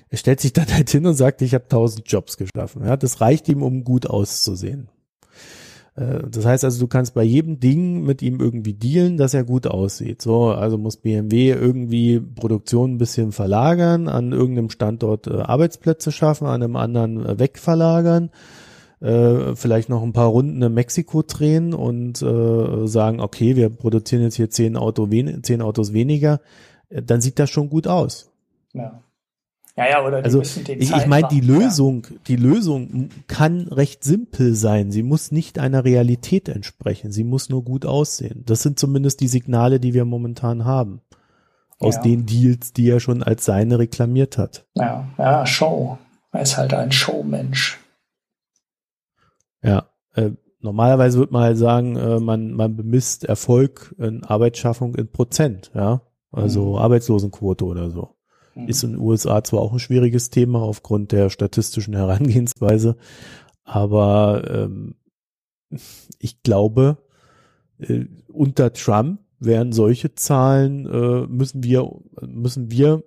er 0.09 0.17
stellt 0.17 0.39
sich 0.39 0.53
dann 0.53 0.71
halt 0.73 0.89
hin 0.89 1.05
und 1.05 1.15
sagt, 1.15 1.41
ich 1.41 1.53
habe 1.53 1.67
tausend 1.67 2.09
Jobs 2.11 2.37
geschaffen. 2.37 2.85
Ja, 2.85 2.97
das 2.97 3.21
reicht 3.21 3.47
ihm, 3.49 3.63
um 3.63 3.83
gut 3.83 4.07
auszusehen. 4.07 4.89
Äh, 5.95 6.23
das 6.29 6.45
heißt 6.45 6.63
also, 6.63 6.79
du 6.79 6.87
kannst 6.87 7.13
bei 7.13 7.23
jedem 7.23 7.59
Ding 7.59 8.03
mit 8.03 8.21
ihm 8.21 8.39
irgendwie 8.39 8.73
dealen, 8.73 9.17
dass 9.17 9.33
er 9.33 9.43
gut 9.43 9.67
aussieht. 9.67 10.21
So, 10.21 10.47
also 10.47 10.77
muss 10.77 10.97
BMW 10.97 11.51
irgendwie 11.51 12.19
Produktion 12.19 12.93
ein 12.93 12.97
bisschen 12.97 13.31
verlagern, 13.31 14.07
an 14.07 14.31
irgendeinem 14.31 14.69
Standort 14.69 15.27
äh, 15.27 15.37
Arbeitsplätze 15.37 16.11
schaffen, 16.11 16.47
an 16.47 16.61
einem 16.61 16.75
anderen 16.75 17.25
äh, 17.25 17.39
wegverlagern, 17.39 18.29
vielleicht 19.01 19.89
noch 19.89 20.01
ein 20.01 20.13
paar 20.13 20.29
Runden 20.29 20.61
in 20.61 20.73
Mexiko 20.73 21.21
drehen 21.21 21.73
und 21.75 22.17
sagen, 22.17 23.19
okay, 23.19 23.55
wir 23.55 23.69
produzieren 23.69 24.23
jetzt 24.23 24.35
hier 24.35 24.49
zehn, 24.49 24.77
Auto 24.77 25.07
zehn 25.43 25.61
Autos 25.61 25.93
weniger, 25.93 26.39
dann 26.89 27.21
sieht 27.21 27.37
das 27.37 27.49
schon 27.49 27.69
gut 27.69 27.87
aus. 27.87 28.31
Ja. 28.73 29.03
Ja, 29.77 29.89
ja, 29.89 30.05
oder 30.05 30.23
also 30.23 30.41
ich, 30.41 30.69
ich 30.69 31.05
meine, 31.05 31.27
die 31.27 31.41
Lösung, 31.41 32.07
ja. 32.09 32.15
die 32.27 32.37
Lösung 32.37 33.09
kann 33.27 33.67
recht 33.67 34.05
simpel 34.05 34.55
sein. 34.55 34.89
Sie 34.91 35.03
muss 35.03 35.33
nicht 35.33 35.59
einer 35.59 35.83
Realität 35.83 36.47
entsprechen. 36.47 37.11
Sie 37.11 37.25
muss 37.25 37.49
nur 37.49 37.63
gut 37.65 37.85
aussehen. 37.85 38.43
Das 38.45 38.61
sind 38.61 38.79
zumindest 38.79 39.19
die 39.19 39.27
Signale, 39.27 39.81
die 39.81 39.93
wir 39.93 40.05
momentan 40.05 40.63
haben. 40.63 41.01
Aus 41.77 41.95
ja. 41.95 42.03
den 42.03 42.25
Deals, 42.25 42.71
die 42.71 42.89
er 42.89 43.01
schon 43.01 43.21
als 43.21 43.43
seine 43.43 43.77
reklamiert 43.77 44.37
hat. 44.37 44.65
Ja, 44.75 45.09
ja, 45.17 45.45
Show. 45.45 45.97
Er 46.31 46.41
ist 46.41 46.55
halt 46.55 46.73
ein 46.73 46.93
Showmensch. 46.93 47.77
Ja, 49.61 49.89
äh, 50.13 50.31
normalerweise 50.61 51.17
würde 51.17 51.33
man 51.33 51.43
halt 51.43 51.57
sagen, 51.57 51.97
äh, 51.97 52.21
man, 52.21 52.53
man 52.53 52.77
bemisst 52.77 53.25
Erfolg 53.25 53.93
in 53.97 54.23
Arbeitsschaffung 54.23 54.95
in 54.95 55.11
Prozent, 55.11 55.71
ja. 55.73 56.01
Also 56.31 56.71
mhm. 56.71 56.75
Arbeitslosenquote 56.77 57.65
oder 57.65 57.89
so. 57.89 58.14
Mhm. 58.55 58.67
Ist 58.67 58.83
in 58.83 58.91
den 58.91 58.99
USA 58.99 59.43
zwar 59.43 59.61
auch 59.61 59.73
ein 59.73 59.79
schwieriges 59.79 60.29
Thema 60.29 60.61
aufgrund 60.61 61.11
der 61.11 61.29
statistischen 61.29 61.95
Herangehensweise, 61.95 62.97
aber 63.63 64.43
ähm, 64.49 64.95
ich 66.19 66.41
glaube, 66.41 66.97
äh, 67.79 68.05
unter 68.27 68.73
Trump 68.73 69.19
wären 69.39 69.73
solche 69.73 70.15
Zahlen, 70.15 70.85
äh, 70.85 71.27
müssen 71.27 71.63
wir, 71.63 71.91
müssen 72.21 72.71
wir 72.71 73.03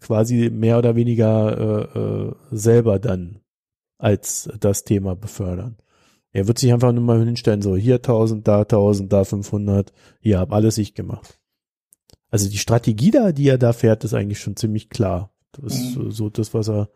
quasi 0.00 0.50
mehr 0.50 0.78
oder 0.78 0.96
weniger 0.96 1.90
äh, 1.94 1.98
äh, 1.98 2.34
selber 2.50 2.98
dann 2.98 3.40
als 3.98 4.48
das 4.60 4.84
Thema 4.84 5.16
befördern. 5.16 5.76
Er 6.30 6.46
wird 6.46 6.58
sich 6.58 6.72
einfach 6.72 6.92
nur 6.92 7.02
mal 7.02 7.24
hinstellen, 7.24 7.62
so 7.62 7.76
hier 7.76 7.96
1000, 7.96 8.46
da 8.46 8.60
1000, 8.60 9.12
da 9.12 9.24
500, 9.24 9.92
hier 10.20 10.38
hab 10.38 10.52
alles 10.52 10.78
ich 10.78 10.94
gemacht. 10.94 11.40
Also 12.30 12.48
die 12.48 12.58
Strategie 12.58 13.10
da, 13.10 13.32
die 13.32 13.48
er 13.48 13.58
da 13.58 13.72
fährt, 13.72 14.04
ist 14.04 14.14
eigentlich 14.14 14.40
schon 14.40 14.56
ziemlich 14.56 14.90
klar. 14.90 15.30
Das 15.52 15.74
ist 15.74 15.96
mhm. 15.96 16.10
so 16.10 16.28
das, 16.28 16.52
was 16.54 16.68
er 16.68 16.90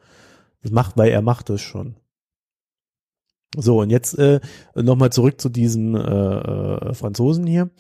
macht, 0.71 0.97
weil 0.97 1.11
er 1.11 1.23
macht 1.23 1.49
das 1.49 1.61
schon. 1.61 1.97
So, 3.57 3.81
und 3.81 3.91
jetzt 3.91 4.19
äh, 4.19 4.41
nochmal 4.75 5.13
zurück 5.13 5.41
zu 5.41 5.49
diesen 5.49 5.95
äh, 5.95 6.01
äh, 6.01 6.95
Franzosen 6.95 7.47
hier. 7.47 7.71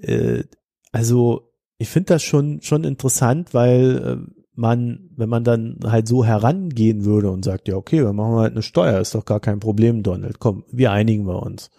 Äh, 0.00 0.44
also, 0.92 1.52
ich 1.78 1.88
finde 1.88 2.14
das 2.14 2.22
schon, 2.22 2.62
schon 2.62 2.84
interessant, 2.84 3.54
weil 3.54 4.26
man, 4.54 5.10
wenn 5.16 5.28
man 5.28 5.44
dann 5.44 5.78
halt 5.84 6.08
so 6.08 6.24
herangehen 6.24 7.04
würde 7.04 7.30
und 7.30 7.44
sagt, 7.44 7.68
ja, 7.68 7.76
okay, 7.76 8.00
dann 8.00 8.16
machen 8.16 8.34
wir 8.34 8.40
halt 8.40 8.52
eine 8.52 8.62
Steuer, 8.62 9.00
ist 9.00 9.14
doch 9.14 9.24
gar 9.24 9.40
kein 9.40 9.60
Problem, 9.60 10.02
Donald, 10.02 10.38
komm, 10.38 10.64
wir 10.70 10.92
einigen 10.92 11.26
wir 11.26 11.42
uns. 11.42 11.70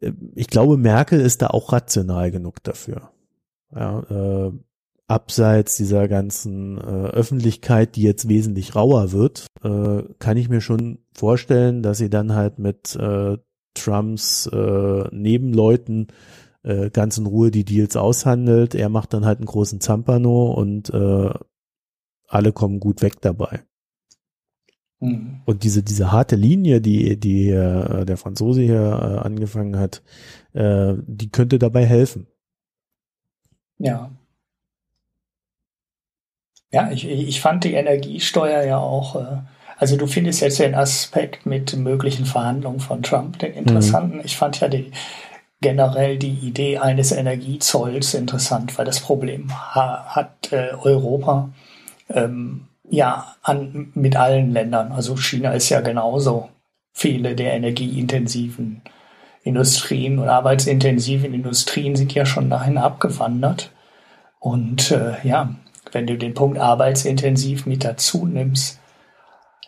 Äh, 0.00 0.12
ich 0.34 0.48
glaube, 0.48 0.76
Merkel 0.76 1.20
ist 1.20 1.42
da 1.42 1.48
auch 1.48 1.72
rational 1.72 2.30
genug 2.30 2.62
dafür. 2.62 3.10
Ja, 3.74 4.00
äh, 4.00 4.52
abseits 5.08 5.76
dieser 5.76 6.08
ganzen 6.08 6.78
äh, 6.78 6.80
Öffentlichkeit, 6.80 7.96
die 7.96 8.02
jetzt 8.02 8.28
wesentlich 8.28 8.74
rauer 8.74 9.12
wird, 9.12 9.46
äh, 9.62 10.02
kann 10.18 10.36
ich 10.36 10.48
mir 10.48 10.60
schon 10.60 10.98
vorstellen, 11.12 11.82
dass 11.82 11.98
sie 11.98 12.10
dann 12.10 12.34
halt 12.34 12.58
mit 12.58 12.96
äh, 12.96 13.36
Trumps 13.74 14.46
äh, 14.46 15.04
Nebenleuten 15.10 16.08
äh, 16.62 16.90
ganz 16.90 17.18
in 17.18 17.26
Ruhe 17.26 17.50
die 17.50 17.64
Deals 17.64 17.96
aushandelt. 17.96 18.74
Er 18.74 18.88
macht 18.88 19.12
dann 19.12 19.24
halt 19.24 19.38
einen 19.38 19.46
großen 19.46 19.80
Zampano 19.80 20.52
und 20.52 20.90
äh, 20.90 21.30
alle 22.28 22.52
kommen 22.52 22.80
gut 22.80 23.02
weg 23.02 23.20
dabei. 23.20 23.62
Mhm. 25.00 25.42
Und 25.44 25.64
diese, 25.64 25.82
diese 25.82 26.12
harte 26.12 26.36
Linie, 26.36 26.80
die, 26.80 27.18
die 27.18 27.50
äh, 27.50 28.04
der 28.04 28.16
Franzose 28.16 28.62
hier 28.62 28.80
äh, 28.80 29.26
angefangen 29.26 29.78
hat, 29.78 30.02
äh, 30.52 30.94
die 31.06 31.30
könnte 31.30 31.58
dabei 31.58 31.84
helfen. 31.84 32.26
Ja. 33.78 34.10
Ja, 36.70 36.90
ich, 36.90 37.06
ich 37.06 37.40
fand 37.40 37.64
die 37.64 37.74
Energiesteuer 37.74 38.62
ja 38.64 38.78
auch, 38.78 39.16
äh, 39.16 39.42
also 39.76 39.96
du 39.96 40.06
findest 40.06 40.40
jetzt 40.40 40.58
den 40.58 40.74
Aspekt 40.74 41.44
mit 41.44 41.76
möglichen 41.76 42.24
Verhandlungen 42.24 42.80
von 42.80 43.02
Trump 43.02 43.38
den 43.40 43.52
interessanten. 43.52 44.18
Mhm. 44.18 44.24
Ich 44.24 44.36
fand 44.36 44.60
ja 44.60 44.68
die, 44.68 44.90
generell 45.60 46.18
die 46.18 46.34
Idee 46.34 46.78
eines 46.78 47.12
Energiezolls 47.12 48.14
interessant, 48.14 48.76
weil 48.78 48.84
das 48.84 49.00
Problem 49.00 49.50
ha 49.74 50.04
hat 50.08 50.52
äh, 50.52 50.72
Europa 50.72 51.50
ähm, 52.10 52.68
ja 52.90 53.36
an, 53.42 53.90
mit 53.94 54.16
allen 54.16 54.52
Ländern. 54.52 54.92
Also 54.92 55.16
China 55.16 55.52
ist 55.52 55.70
ja 55.70 55.80
genauso. 55.80 56.50
Viele 56.94 57.34
der 57.34 57.54
energieintensiven 57.54 58.82
Industrien 59.42 60.18
und 60.18 60.28
arbeitsintensiven 60.28 61.34
Industrien 61.34 61.96
sind 61.96 62.14
ja 62.14 62.24
schon 62.26 62.48
dahin 62.48 62.78
abgewandert. 62.78 63.70
Und 64.38 64.90
äh, 64.90 65.14
ja, 65.22 65.54
wenn 65.90 66.06
du 66.06 66.16
den 66.16 66.34
Punkt 66.34 66.58
arbeitsintensiv 66.58 67.66
mit 67.66 67.84
dazu 67.84 68.26
nimmst, 68.26 68.80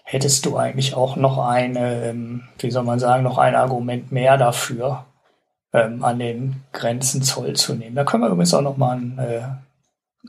hättest 0.05 0.47
du 0.47 0.57
eigentlich 0.57 0.95
auch 0.95 1.17
noch 1.17 1.39
eine, 1.39 2.05
ähm, 2.05 2.43
wie 2.59 2.71
soll 2.71 2.85
man 2.85 2.99
sagen, 2.99 3.23
noch 3.23 3.39
ein 3.39 3.55
Argument 3.55 4.13
mehr 4.13 4.37
dafür, 4.37 5.07
ähm, 5.73 6.05
an 6.05 6.19
den 6.19 6.63
Grenzen 6.73 7.23
Zoll 7.23 7.55
zu 7.55 7.75
nehmen. 7.75 7.97
Da 7.97 8.05
können 8.05 8.23
wir 8.23 8.29
übrigens 8.29 8.55
auch 8.55 8.63
noch 8.63 8.77
mal 8.77 8.97
einen 8.97 9.19
äh, 9.19 9.43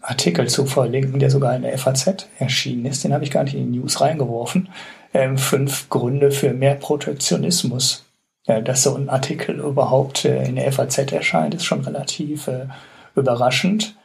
Artikel 0.01 0.47
zu 0.47 0.65
verlinken, 0.65 1.19
der 1.19 1.29
sogar 1.29 1.55
in 1.55 1.61
der 1.61 1.77
FAZ 1.77 2.27
erschienen 2.39 2.85
ist. 2.85 3.03
Den 3.03 3.13
habe 3.13 3.23
ich 3.23 3.31
gar 3.31 3.43
nicht 3.43 3.55
in 3.55 3.71
die 3.71 3.79
News 3.79 4.01
reingeworfen. 4.01 4.69
Ähm, 5.13 5.37
fünf 5.37 5.89
Gründe 5.89 6.31
für 6.31 6.53
mehr 6.53 6.75
Protektionismus. 6.75 8.05
Dass 8.47 8.83
so 8.83 8.95
ein 8.95 9.09
Artikel 9.09 9.59
überhaupt 9.59 10.25
äh, 10.25 10.43
in 10.43 10.55
der 10.55 10.71
FAZ 10.71 11.11
erscheint, 11.11 11.55
ist 11.55 11.65
schon 11.65 11.81
relativ 11.81 12.47
äh, 12.47 12.67
überraschend. 13.15 13.95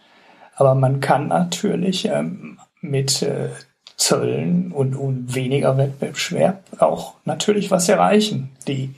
Aber 0.57 0.75
man 0.75 1.01
kann 1.01 1.29
natürlich 1.29 2.07
ähm, 2.07 2.59
mit 2.81 3.23
äh, 3.23 3.51
Zöllen 4.01 4.73
und, 4.73 4.97
und 4.97 5.35
weniger 5.35 5.77
Wettbewerb 5.77 6.63
auch 6.79 7.17
natürlich 7.27 7.71
was 7.71 7.87
erreichen. 7.87 8.49
Die, 8.67 8.95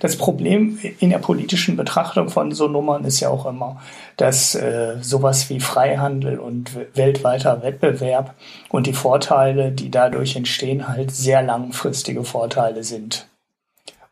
das 0.00 0.16
Problem 0.16 0.78
in 0.98 1.10
der 1.10 1.18
politischen 1.18 1.76
Betrachtung 1.76 2.30
von 2.30 2.52
so 2.52 2.66
Nummern 2.66 3.04
ist 3.04 3.20
ja 3.20 3.28
auch 3.28 3.44
immer, 3.44 3.82
dass 4.16 4.54
äh, 4.54 4.96
sowas 5.02 5.50
wie 5.50 5.60
Freihandel 5.60 6.38
und 6.38 6.70
weltweiter 6.94 7.62
Wettbewerb 7.62 8.34
und 8.70 8.86
die 8.86 8.94
Vorteile, 8.94 9.72
die 9.72 9.90
dadurch 9.90 10.36
entstehen, 10.36 10.88
halt 10.88 11.10
sehr 11.10 11.42
langfristige 11.42 12.24
Vorteile 12.24 12.82
sind. 12.82 13.28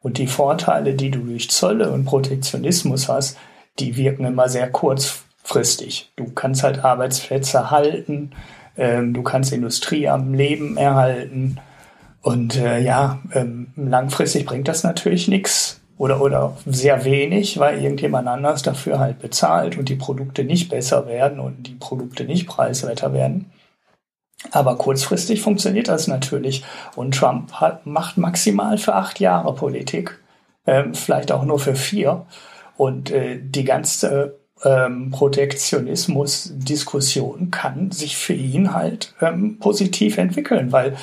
Und 0.05 0.19
die 0.19 0.27
Vorteile, 0.27 0.93
die 0.93 1.11
du 1.11 1.21
durch 1.21 1.49
Zölle 1.49 1.91
und 1.91 2.05
Protektionismus 2.05 3.09
hast, 3.09 3.39
die 3.79 3.97
wirken 3.97 4.27
immer 4.27 4.51
sehr 4.51 4.71
kurzfristig. 4.71 6.13
Du 6.15 6.27
kannst 6.27 6.63
halt 6.63 6.85
Arbeitsplätze 6.85 7.71
halten, 7.71 8.33
ähm, 8.77 9.15
du 9.15 9.23
kannst 9.23 9.55
Industrie 9.55 10.07
am 10.11 10.35
Leben 10.35 10.77
erhalten. 10.77 11.57
Und 12.21 12.55
äh, 12.57 12.81
ja, 12.81 13.21
ähm, 13.33 13.69
langfristig 13.77 14.45
bringt 14.45 14.69
das 14.69 14.85
natürlich 14.85 15.27
nichts 15.27 15.81
oder, 15.97 16.21
oder 16.21 16.55
sehr 16.67 17.07
wenig, 17.07 17.59
weil 17.59 17.83
irgendjemand 17.83 18.29
anders 18.29 18.63
dafür 18.63 18.99
halt 18.99 19.21
bezahlt 19.21 19.79
und 19.79 19.89
die 19.89 19.97
Produkte 19.97 20.45
nicht 20.45 20.69
besser 20.69 21.07
werden 21.07 21.41
und 21.41 21.67
die 21.67 21.77
Produkte 21.77 22.25
nicht 22.25 22.47
preiswerter 22.47 23.15
werden. 23.15 23.51
Aber 24.51 24.77
kurzfristig 24.77 25.41
funktioniert 25.43 25.89
das 25.89 26.07
natürlich. 26.07 26.65
Und 26.97 27.15
Trump 27.15 27.53
hat, 27.55 27.87
macht 27.87 28.19
maximal 28.19 28.77
für 28.79 28.95
acht 28.95 29.21
Jahre 29.21 29.55
Politik, 29.55 30.19
ähm, 30.67 30.95
vielleicht 30.95 31.33
auch 31.33 31.45
nur 31.45 31.59
für 31.59 31.75
vier. 31.75 32.27
Und 32.77 33.11
äh, 33.11 33.39
die 33.41 33.65
ganze 33.65 34.39
ähm, 34.65 35.11
Protektionismus-Diskussion 35.11 37.51
kann 37.51 37.91
sich 37.91 38.17
für 38.17 38.35
ihn 38.35 38.75
halt 38.75 39.15
ähm, 39.21 39.59
positiv 39.59 40.19
entwickeln, 40.19 40.71
weil 40.73 40.97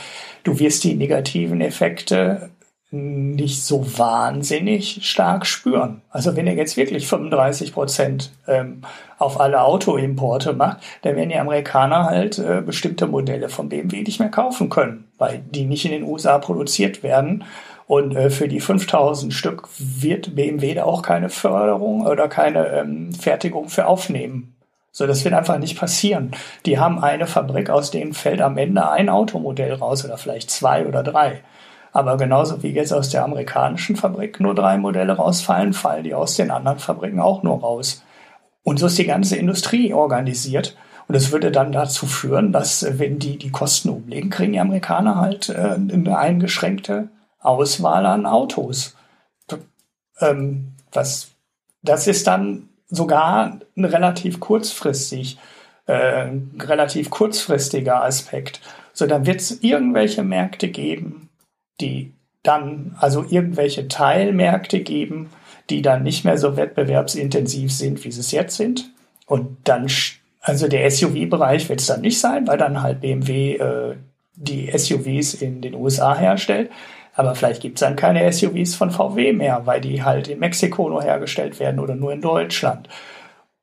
du 0.43 0.59
wirst 0.59 0.83
die 0.83 0.95
negativen 0.95 1.61
Effekte 1.61 2.49
nicht 2.91 3.63
so 3.63 3.97
wahnsinnig 3.97 4.99
stark 5.07 5.45
spüren. 5.45 6.01
Also 6.09 6.35
wenn 6.35 6.45
er 6.45 6.55
jetzt 6.55 6.75
wirklich 6.75 7.07
35 7.07 7.73
Prozent 7.73 8.31
ähm, 8.47 8.81
auf 9.17 9.39
alle 9.39 9.61
Autoimporte 9.61 10.51
macht, 10.51 10.79
dann 11.01 11.15
werden 11.15 11.29
die 11.29 11.37
Amerikaner 11.37 12.05
halt 12.05 12.37
äh, 12.37 12.61
bestimmte 12.61 13.07
Modelle 13.07 13.47
von 13.47 13.69
BMW 13.69 14.01
nicht 14.01 14.19
mehr 14.19 14.29
kaufen 14.29 14.69
können, 14.69 15.05
weil 15.17 15.41
die 15.51 15.63
nicht 15.63 15.85
in 15.85 15.91
den 15.91 16.03
USA 16.03 16.37
produziert 16.37 17.01
werden 17.01 17.45
und 17.87 18.15
äh, 18.15 18.29
für 18.29 18.47
die 18.47 18.59
5000 18.59 19.33
Stück 19.33 19.67
wird 19.77 20.35
BMW 20.35 20.73
da 20.73 20.83
auch 20.83 21.01
keine 21.01 21.29
Förderung 21.29 22.05
oder 22.05 22.27
keine 22.27 22.67
ähm, 22.67 23.13
Fertigung 23.13 23.69
für 23.69 23.85
aufnehmen. 23.85 24.55
So, 24.93 25.07
das 25.07 25.23
wird 25.23 25.33
einfach 25.33 25.57
nicht 25.57 25.79
passieren. 25.79 26.31
Die 26.65 26.77
haben 26.77 26.99
eine 26.99 27.27
Fabrik, 27.27 27.69
aus 27.69 27.91
denen 27.91 28.13
fällt 28.13 28.41
am 28.41 28.57
Ende 28.57 28.89
ein 28.89 29.07
Automodell 29.09 29.73
raus 29.73 30.03
oder 30.03 30.17
vielleicht 30.17 30.51
zwei 30.51 30.85
oder 30.85 31.03
drei. 31.03 31.41
Aber 31.93 32.17
genauso 32.17 32.63
wie 32.63 32.69
jetzt 32.69 32.93
aus 32.93 33.09
der 33.09 33.23
amerikanischen 33.23 33.95
Fabrik 33.95 34.39
nur 34.39 34.55
drei 34.55 34.77
Modelle 34.77 35.13
rausfallen, 35.13 35.73
fallen 35.73 36.03
die 36.03 36.13
aus 36.13 36.35
den 36.35 36.51
anderen 36.51 36.79
Fabriken 36.79 37.19
auch 37.19 37.43
nur 37.43 37.59
raus. 37.59 38.03
Und 38.63 38.79
so 38.79 38.87
ist 38.87 38.97
die 38.97 39.05
ganze 39.05 39.35
Industrie 39.35 39.93
organisiert. 39.93 40.77
Und 41.07 41.15
das 41.15 41.31
würde 41.31 41.51
dann 41.51 41.71
dazu 41.71 42.05
führen, 42.05 42.53
dass 42.53 42.85
wenn 42.97 43.19
die 43.19 43.37
die 43.37 43.51
Kosten 43.51 43.89
umlegen, 43.89 44.29
kriegen 44.29 44.53
die 44.53 44.59
Amerikaner 44.59 45.17
halt 45.17 45.49
äh, 45.49 45.75
eine 45.75 46.17
eingeschränkte 46.17 47.09
Auswahl 47.39 48.05
an 48.05 48.25
Autos. 48.25 48.95
Ähm, 50.19 50.73
was, 50.93 51.31
das 51.81 52.07
ist 52.07 52.27
dann 52.27 52.69
sogar 52.87 53.59
ein 53.75 53.85
relativ 53.85 54.39
kurzfristig, 54.39 55.39
äh, 55.87 56.29
relativ 56.59 57.09
kurzfristiger 57.09 58.03
Aspekt. 58.03 58.61
So, 58.93 59.07
dann 59.07 59.25
wird 59.25 59.41
es 59.41 59.63
irgendwelche 59.63 60.23
Märkte 60.23 60.69
geben, 60.69 61.29
die 61.79 62.13
dann, 62.43 62.95
also 62.99 63.23
irgendwelche 63.27 63.87
Teilmärkte 63.87 64.79
geben, 64.81 65.29
die 65.69 65.81
dann 65.81 66.03
nicht 66.03 66.25
mehr 66.25 66.37
so 66.37 66.57
wettbewerbsintensiv 66.57 67.71
sind, 67.71 68.03
wie 68.03 68.11
sie 68.11 68.19
es 68.19 68.31
jetzt 68.31 68.57
sind. 68.57 68.91
Und 69.25 69.57
dann, 69.63 69.87
also 70.41 70.67
der 70.67 70.89
SUV-Bereich 70.89 71.69
wird 71.69 71.79
es 71.79 71.87
dann 71.87 72.01
nicht 72.01 72.19
sein, 72.19 72.47
weil 72.47 72.57
dann 72.57 72.81
halt 72.81 73.01
BMW 73.01 73.55
äh, 73.55 73.95
die 74.35 74.71
SUVs 74.75 75.35
in 75.35 75.61
den 75.61 75.75
USA 75.75 76.15
herstellt. 76.15 76.71
Aber 77.13 77.35
vielleicht 77.35 77.61
gibt 77.61 77.77
es 77.77 77.81
dann 77.81 77.95
keine 77.95 78.31
SUVs 78.31 78.75
von 78.75 78.89
VW 78.89 79.33
mehr, 79.33 79.61
weil 79.65 79.81
die 79.81 80.03
halt 80.03 80.27
in 80.27 80.39
Mexiko 80.39 80.89
nur 80.89 81.03
hergestellt 81.03 81.59
werden 81.59 81.79
oder 81.79 81.95
nur 81.95 82.13
in 82.13 82.21
Deutschland. 82.21 82.87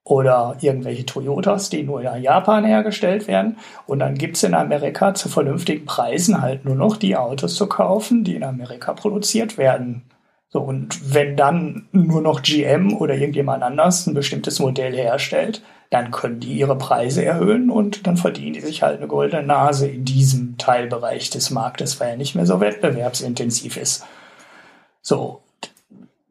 Oder 0.08 0.56
irgendwelche 0.62 1.04
Toyotas, 1.04 1.68
die 1.68 1.82
nur 1.82 2.00
in 2.00 2.22
Japan 2.22 2.64
hergestellt 2.64 3.28
werden. 3.28 3.58
Und 3.86 3.98
dann 3.98 4.14
gibt 4.14 4.36
es 4.36 4.42
in 4.42 4.54
Amerika 4.54 5.12
zu 5.12 5.28
vernünftigen 5.28 5.84
Preisen 5.84 6.40
halt 6.40 6.64
nur 6.64 6.76
noch 6.76 6.96
die 6.96 7.14
Autos 7.14 7.56
zu 7.56 7.66
kaufen, 7.66 8.24
die 8.24 8.34
in 8.34 8.42
Amerika 8.42 8.94
produziert 8.94 9.58
werden. 9.58 10.04
So, 10.48 10.60
und 10.60 11.12
wenn 11.14 11.36
dann 11.36 11.88
nur 11.92 12.22
noch 12.22 12.40
GM 12.40 12.96
oder 12.96 13.16
irgendjemand 13.16 13.62
anders 13.62 14.06
ein 14.06 14.14
bestimmtes 14.14 14.60
Modell 14.60 14.96
herstellt, 14.96 15.60
dann 15.90 16.10
können 16.10 16.40
die 16.40 16.54
ihre 16.54 16.78
Preise 16.78 17.22
erhöhen 17.22 17.68
und 17.68 18.06
dann 18.06 18.16
verdienen 18.16 18.54
die 18.54 18.62
sich 18.62 18.82
halt 18.82 18.96
eine 18.96 19.08
goldene 19.08 19.42
Nase 19.42 19.88
in 19.88 20.06
diesem 20.06 20.56
Teilbereich 20.56 21.28
des 21.28 21.50
Marktes, 21.50 22.00
weil 22.00 22.10
er 22.10 22.16
nicht 22.16 22.34
mehr 22.34 22.46
so 22.46 22.60
wettbewerbsintensiv 22.60 23.76
ist. 23.76 24.06
So, 25.02 25.42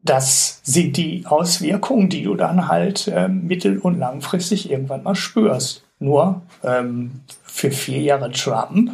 das 0.08 0.60
sind 0.62 0.96
die 0.96 1.24
Auswirkungen, 1.26 2.08
die 2.08 2.22
du 2.22 2.34
dann 2.34 2.68
halt 2.68 3.08
äh, 3.08 3.28
mittel- 3.28 3.78
und 3.78 3.98
langfristig 3.98 4.70
irgendwann 4.70 5.02
mal 5.02 5.14
spürst. 5.14 5.82
Nur 5.98 6.42
ähm, 6.62 7.20
für 7.44 7.70
vier 7.70 8.00
Jahre 8.00 8.30
Trump 8.30 8.92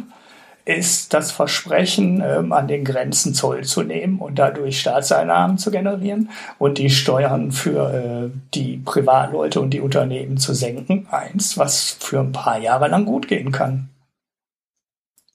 ist 0.65 1.13
das 1.13 1.31
Versprechen, 1.31 2.23
ähm, 2.25 2.51
an 2.51 2.67
den 2.67 2.83
Grenzen 2.83 3.35
Zoll 3.35 3.63
zu 3.63 3.83
nehmen 3.83 4.17
und 4.17 4.39
dadurch 4.39 4.79
Staatseinnahmen 4.79 5.59
zu 5.59 5.69
generieren 5.69 6.29
und 6.57 6.79
die 6.79 6.89
Steuern 6.89 7.51
für 7.51 7.93
äh, 7.93 8.29
die 8.55 8.77
Privatleute 8.83 9.61
und 9.61 9.69
die 9.69 9.81
Unternehmen 9.81 10.37
zu 10.37 10.55
senken. 10.55 11.05
Eins, 11.11 11.57
was 11.57 11.97
für 11.99 12.19
ein 12.19 12.31
paar 12.31 12.57
Jahre 12.59 12.87
lang 12.87 13.05
gut 13.05 13.27
gehen 13.27 13.51
kann. 13.51 13.89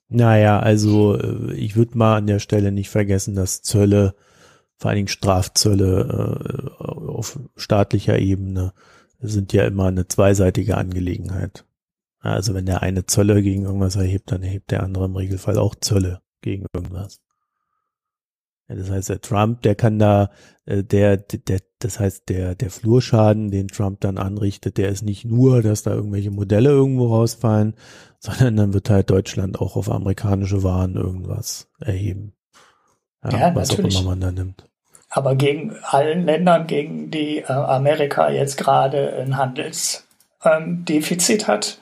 Naja, 0.09 0.59
also 0.59 1.17
äh, 1.17 1.55
ich 1.55 1.77
würde 1.77 1.97
mal 1.97 2.17
an 2.17 2.27
der 2.27 2.41
Stelle 2.41 2.73
nicht 2.73 2.91
vergessen, 2.91 3.37
dass 3.37 3.63
Zölle, 3.63 4.15
vor 4.81 4.89
allen 4.89 4.97
Dingen 4.97 5.09
Strafzölle 5.09 6.73
äh, 6.81 6.85
auf 6.85 7.39
staatlicher 7.55 8.19
Ebene, 8.19 8.73
sind 9.19 9.53
ja 9.53 9.67
immer 9.67 9.89
eine 9.89 10.09
zweiseitige 10.09 10.79
Angelegenheit. 10.79 11.67
Also 12.21 12.55
wenn 12.55 12.65
der 12.65 12.83
eine 12.83 13.05
Zölle 13.05 13.43
gegen 13.43 13.65
irgendwas 13.65 13.97
erhebt, 13.97 14.33
dann 14.33 14.43
erhebt 14.43 14.71
der 14.71 14.83
andere 14.83 15.05
im 15.05 15.17
Regelfall 15.17 15.59
auch 15.59 15.75
Zölle 15.75 16.23
gegen 16.41 16.65
irgendwas. 16.73 17.21
Ja, 18.71 18.77
das 18.77 18.91
heißt, 18.91 19.11
der 19.11 19.21
Trump, 19.21 19.61
der 19.61 19.75
kann 19.75 19.99
da, 19.99 20.31
äh, 20.65 20.83
der, 20.83 21.19
der, 21.19 21.61
das 21.79 22.01
heißt, 22.01 22.31
der, 22.31 22.55
der 22.55 22.71
Flurschaden, 22.71 23.51
den 23.51 23.69
Trump 23.69 24.01
dann 24.01 24.17
anrichtet, 24.17 24.79
der 24.79 24.89
ist 24.89 25.03
nicht 25.03 25.27
nur, 25.27 25.61
dass 25.61 25.83
da 25.83 25.93
irgendwelche 25.93 26.31
Modelle 26.31 26.71
irgendwo 26.71 27.09
rausfallen, 27.09 27.75
sondern 28.19 28.57
dann 28.57 28.73
wird 28.73 28.89
halt 28.89 29.11
Deutschland 29.11 29.61
auch 29.61 29.77
auf 29.77 29.91
amerikanische 29.91 30.63
Waren 30.63 30.97
irgendwas 30.97 31.71
erheben. 31.81 32.33
Ja, 33.23 33.39
ja 33.39 33.55
was 33.55 33.69
natürlich. 33.69 33.97
auch 33.97 34.01
immer 34.01 34.11
man 34.11 34.21
da 34.21 34.33
nimmt. 34.33 34.70
Aber 35.11 35.35
gegen 35.35 35.77
allen 35.83 36.25
Ländern, 36.25 36.67
gegen 36.69 37.11
die 37.11 37.39
äh, 37.39 37.53
Amerika 37.53 38.31
jetzt 38.31 38.57
gerade 38.57 39.19
ein 39.19 39.37
Handelsdefizit 39.37 41.43
ähm, 41.43 41.49
hat, 41.49 41.79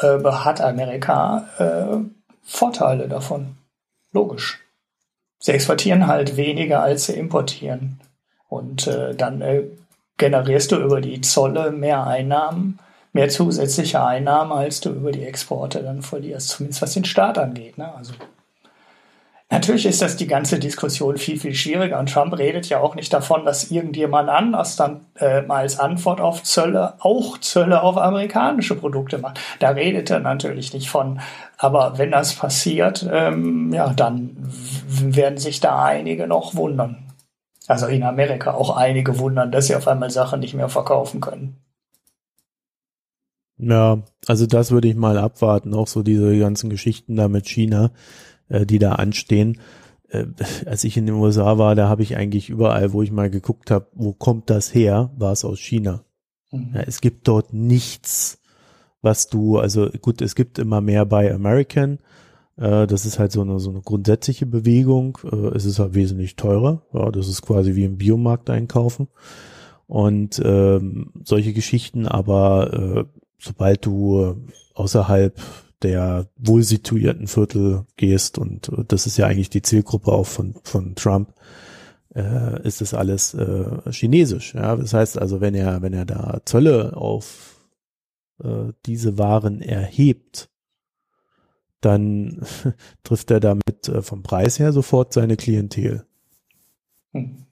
äh, 0.00 0.18
hat 0.24 0.60
Amerika 0.60 1.46
äh, 1.58 1.98
Vorteile 2.42 3.06
davon. 3.08 3.56
Logisch. 4.12 4.58
Sie 5.38 5.52
exportieren 5.52 6.08
halt 6.08 6.36
weniger, 6.36 6.82
als 6.82 7.06
sie 7.06 7.14
importieren. 7.14 8.00
Und 8.48 8.86
dann 8.86 9.42
generierst 10.18 10.72
du 10.72 10.76
über 10.76 11.00
die 11.00 11.22
Zolle 11.22 11.70
mehr 11.70 12.06
Einnahmen, 12.06 12.78
mehr 13.14 13.30
zusätzliche 13.30 14.04
Einnahmen, 14.04 14.52
als 14.52 14.80
du 14.80 14.90
über 14.90 15.10
die 15.10 15.24
Exporte 15.24 15.82
dann 15.82 16.02
verlierst, 16.02 16.50
zumindest 16.50 16.82
was 16.82 16.92
den 16.92 17.06
Staat 17.06 17.38
angeht. 17.38 17.78
Ne? 17.78 17.94
Also 17.94 18.12
Natürlich 19.52 19.84
ist 19.84 20.00
das 20.00 20.16
die 20.16 20.26
ganze 20.26 20.58
Diskussion 20.58 21.18
viel, 21.18 21.38
viel 21.38 21.54
schwieriger 21.54 21.98
und 21.98 22.10
Trump 22.10 22.38
redet 22.38 22.70
ja 22.70 22.80
auch 22.80 22.94
nicht 22.94 23.12
davon, 23.12 23.44
dass 23.44 23.70
irgendjemand 23.70 24.30
anders 24.30 24.76
dann 24.76 25.02
äh, 25.16 25.42
mal 25.42 25.58
als 25.58 25.78
Antwort 25.78 26.22
auf 26.22 26.42
Zölle 26.42 26.94
auch 27.00 27.36
Zölle 27.36 27.82
auf 27.82 27.98
amerikanische 27.98 28.74
Produkte 28.76 29.18
macht. 29.18 29.40
Da 29.58 29.68
redet 29.68 30.08
er 30.08 30.20
natürlich 30.20 30.72
nicht 30.72 30.88
von. 30.88 31.20
Aber 31.58 31.98
wenn 31.98 32.10
das 32.10 32.32
passiert, 32.32 33.06
ähm, 33.12 33.74
ja, 33.74 33.92
dann 33.92 34.38
werden 34.88 35.36
sich 35.36 35.60
da 35.60 35.84
einige 35.84 36.26
noch 36.26 36.54
wundern. 36.54 37.12
Also 37.68 37.88
in 37.88 38.04
Amerika 38.04 38.54
auch 38.54 38.74
einige 38.74 39.18
wundern, 39.18 39.52
dass 39.52 39.66
sie 39.66 39.76
auf 39.76 39.86
einmal 39.86 40.08
Sachen 40.08 40.40
nicht 40.40 40.54
mehr 40.54 40.70
verkaufen 40.70 41.20
können. 41.20 41.58
Ja, 43.58 43.98
also 44.26 44.46
das 44.46 44.70
würde 44.70 44.88
ich 44.88 44.96
mal 44.96 45.18
abwarten, 45.18 45.74
auch 45.74 45.88
so 45.88 46.02
diese 46.02 46.38
ganzen 46.38 46.70
Geschichten 46.70 47.16
da 47.16 47.28
mit 47.28 47.46
China 47.46 47.90
äh, 48.52 48.66
die 48.66 48.78
da 48.78 48.92
anstehen. 48.92 49.58
Äh, 50.10 50.26
als 50.66 50.84
ich 50.84 50.96
in 50.96 51.06
den 51.06 51.16
USA 51.16 51.58
war, 51.58 51.74
da 51.74 51.88
habe 51.88 52.02
ich 52.02 52.16
eigentlich 52.16 52.50
überall, 52.50 52.92
wo 52.92 53.02
ich 53.02 53.10
mal 53.10 53.30
geguckt 53.30 53.70
habe, 53.70 53.86
wo 53.94 54.12
kommt 54.12 54.50
das 54.50 54.74
her, 54.74 55.10
war 55.16 55.32
es 55.32 55.44
aus 55.44 55.58
China. 55.58 56.04
Mhm. 56.52 56.72
Ja, 56.74 56.82
es 56.82 57.00
gibt 57.00 57.26
dort 57.26 57.52
nichts, 57.52 58.38
was 59.00 59.28
du, 59.28 59.58
also 59.58 59.88
gut, 60.00 60.20
es 60.22 60.34
gibt 60.34 60.58
immer 60.58 60.80
mehr 60.80 61.06
bei 61.06 61.34
American. 61.34 61.98
Äh, 62.56 62.86
das 62.86 63.06
ist 63.06 63.18
halt 63.18 63.32
so 63.32 63.40
eine, 63.40 63.58
so 63.58 63.70
eine 63.70 63.80
grundsätzliche 63.80 64.46
Bewegung. 64.46 65.18
Äh, 65.24 65.56
es 65.56 65.64
ist 65.64 65.78
halt 65.78 65.94
wesentlich 65.94 66.36
teurer. 66.36 66.82
Ja, 66.92 67.10
das 67.10 67.28
ist 67.28 67.42
quasi 67.42 67.74
wie 67.74 67.84
im 67.84 67.96
Biomarkt 67.96 68.50
einkaufen. 68.50 69.08
Und 69.86 70.40
ähm, 70.44 71.12
solche 71.24 71.52
Geschichten, 71.52 72.06
aber 72.06 72.72
äh, 72.72 73.04
sobald 73.38 73.84
du 73.84 74.36
außerhalb 74.74 75.38
der 75.82 76.28
wohl 76.36 76.62
situierten 76.62 77.26
Viertel 77.26 77.86
gehst 77.96 78.38
und 78.38 78.68
äh, 78.68 78.84
das 78.86 79.06
ist 79.06 79.16
ja 79.16 79.26
eigentlich 79.26 79.50
die 79.50 79.62
Zielgruppe 79.62 80.12
auch 80.12 80.26
von, 80.26 80.54
von 80.62 80.94
Trump, 80.94 81.34
äh, 82.14 82.66
ist 82.66 82.80
das 82.80 82.94
alles 82.94 83.34
äh, 83.34 83.90
chinesisch. 83.90 84.54
Ja? 84.54 84.76
Das 84.76 84.94
heißt 84.94 85.18
also, 85.18 85.40
wenn 85.40 85.54
er, 85.54 85.82
wenn 85.82 85.92
er 85.92 86.04
da 86.04 86.40
Zölle 86.44 86.96
auf 86.96 87.68
äh, 88.42 88.72
diese 88.86 89.18
Waren 89.18 89.60
erhebt, 89.60 90.50
dann 91.80 92.42
trifft 93.04 93.30
er 93.30 93.40
damit 93.40 93.88
äh, 93.88 94.02
vom 94.02 94.22
Preis 94.22 94.58
her 94.58 94.72
sofort 94.72 95.12
seine 95.12 95.36
Klientel. 95.36 96.06
Hm. 97.12 97.46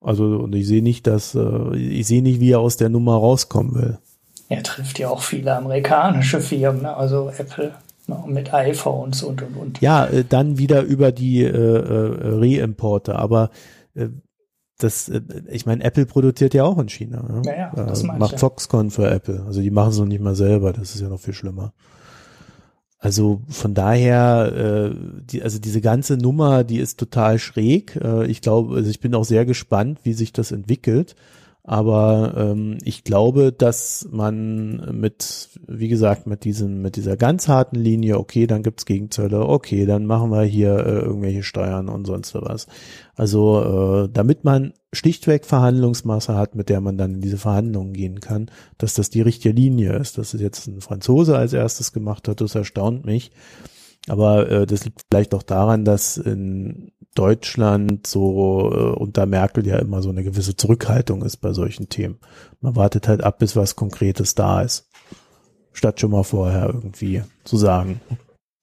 Also, 0.00 0.24
und 0.38 0.52
ich 0.54 0.66
sehe 0.66 0.82
nicht, 0.82 1.06
dass, 1.06 1.36
äh, 1.36 1.76
ich 1.76 2.06
sehe 2.08 2.22
nicht, 2.22 2.40
wie 2.40 2.50
er 2.50 2.58
aus 2.60 2.76
der 2.76 2.88
Nummer 2.88 3.14
rauskommen 3.14 3.74
will 3.74 3.98
er 4.52 4.62
trifft 4.62 4.98
ja 4.98 5.08
auch 5.08 5.22
viele 5.22 5.56
amerikanische 5.56 6.40
Firmen, 6.40 6.82
ne? 6.82 6.96
also 6.96 7.30
Apple 7.30 7.72
ne? 8.06 8.22
mit 8.26 8.52
iPhones 8.52 9.22
und 9.22 9.42
und 9.42 9.56
und. 9.56 9.80
Ja, 9.80 10.06
äh, 10.06 10.24
dann 10.28 10.58
wieder 10.58 10.82
über 10.82 11.10
die 11.12 11.42
äh, 11.42 11.48
äh, 11.48 12.18
Reimporte, 12.22 13.16
aber 13.16 13.50
äh, 13.94 14.08
das, 14.78 15.08
äh, 15.08 15.22
ich 15.50 15.64
meine, 15.64 15.82
Apple 15.84 16.06
produziert 16.06 16.54
ja 16.54 16.64
auch 16.64 16.78
in 16.78 16.88
China. 16.88 17.22
Ne? 17.22 17.42
Ja, 17.46 17.54
ja, 17.54 17.84
das 17.86 18.02
äh, 18.02 18.06
macht 18.06 18.38
Foxconn 18.38 18.90
für 18.90 19.08
Apple. 19.10 19.42
Also 19.46 19.60
die 19.60 19.70
machen 19.70 19.90
es 19.90 19.98
noch 19.98 20.06
nicht 20.06 20.22
mal 20.22 20.34
selber, 20.34 20.72
das 20.72 20.94
ist 20.94 21.00
ja 21.00 21.08
noch 21.08 21.20
viel 21.20 21.34
schlimmer. 21.34 21.72
Also 22.98 23.40
von 23.48 23.74
daher, 23.74 24.92
äh, 24.92 24.96
die, 25.24 25.42
also 25.42 25.58
diese 25.58 25.80
ganze 25.80 26.16
Nummer, 26.16 26.62
die 26.62 26.78
ist 26.78 27.00
total 27.00 27.38
schräg. 27.38 27.96
Äh, 27.96 28.26
ich 28.26 28.42
glaube, 28.42 28.76
also 28.76 28.90
ich 28.90 29.00
bin 29.00 29.14
auch 29.14 29.24
sehr 29.24 29.44
gespannt, 29.44 30.00
wie 30.04 30.12
sich 30.12 30.32
das 30.32 30.52
entwickelt. 30.52 31.16
Aber 31.64 32.34
ähm, 32.36 32.78
ich 32.82 33.04
glaube, 33.04 33.52
dass 33.52 34.08
man 34.10 34.98
mit, 34.98 35.48
wie 35.68 35.86
gesagt, 35.86 36.26
mit 36.26 36.42
diesem, 36.42 36.82
mit 36.82 36.96
dieser 36.96 37.16
ganz 37.16 37.46
harten 37.46 37.76
Linie, 37.76 38.18
okay, 38.18 38.48
dann 38.48 38.64
gibt's 38.64 38.84
Gegenzölle, 38.84 39.46
okay, 39.48 39.86
dann 39.86 40.04
machen 40.04 40.30
wir 40.30 40.42
hier 40.42 40.74
äh, 40.78 40.98
irgendwelche 41.00 41.44
Steuern 41.44 41.88
und 41.88 42.04
sonst 42.04 42.34
was. 42.34 42.66
Also 43.14 44.04
äh, 44.04 44.08
damit 44.12 44.42
man 44.42 44.72
schlichtweg 44.92 45.46
Verhandlungsmasse 45.46 46.34
hat, 46.34 46.56
mit 46.56 46.68
der 46.68 46.80
man 46.80 46.98
dann 46.98 47.14
in 47.14 47.20
diese 47.20 47.38
Verhandlungen 47.38 47.92
gehen 47.92 48.20
kann, 48.20 48.50
dass 48.78 48.94
das 48.94 49.10
die 49.10 49.22
richtige 49.22 49.54
Linie 49.54 49.92
ist. 49.92 50.18
Dass 50.18 50.34
es 50.34 50.40
jetzt 50.40 50.66
ein 50.66 50.80
Franzose 50.80 51.36
als 51.36 51.52
erstes 51.52 51.92
gemacht 51.92 52.26
hat, 52.26 52.40
das 52.40 52.56
erstaunt 52.56 53.04
mich. 53.04 53.30
Aber 54.08 54.50
äh, 54.50 54.66
das 54.66 54.84
liegt 54.84 55.02
vielleicht 55.08 55.34
auch 55.34 55.44
daran, 55.44 55.84
dass 55.84 56.16
in 56.16 56.91
Deutschland 57.14 58.06
so 58.06 58.70
äh, 58.72 58.98
unter 58.98 59.26
Merkel 59.26 59.66
ja 59.66 59.78
immer 59.78 60.02
so 60.02 60.10
eine 60.10 60.24
gewisse 60.24 60.56
Zurückhaltung 60.56 61.22
ist 61.22 61.38
bei 61.38 61.52
solchen 61.52 61.88
Themen. 61.88 62.18
Man 62.60 62.76
wartet 62.76 63.08
halt 63.08 63.22
ab, 63.22 63.38
bis 63.38 63.54
was 63.54 63.76
Konkretes 63.76 64.34
da 64.34 64.62
ist, 64.62 64.88
statt 65.72 66.00
schon 66.00 66.10
mal 66.10 66.24
vorher 66.24 66.66
irgendwie 66.66 67.22
zu 67.44 67.56
sagen. 67.56 68.00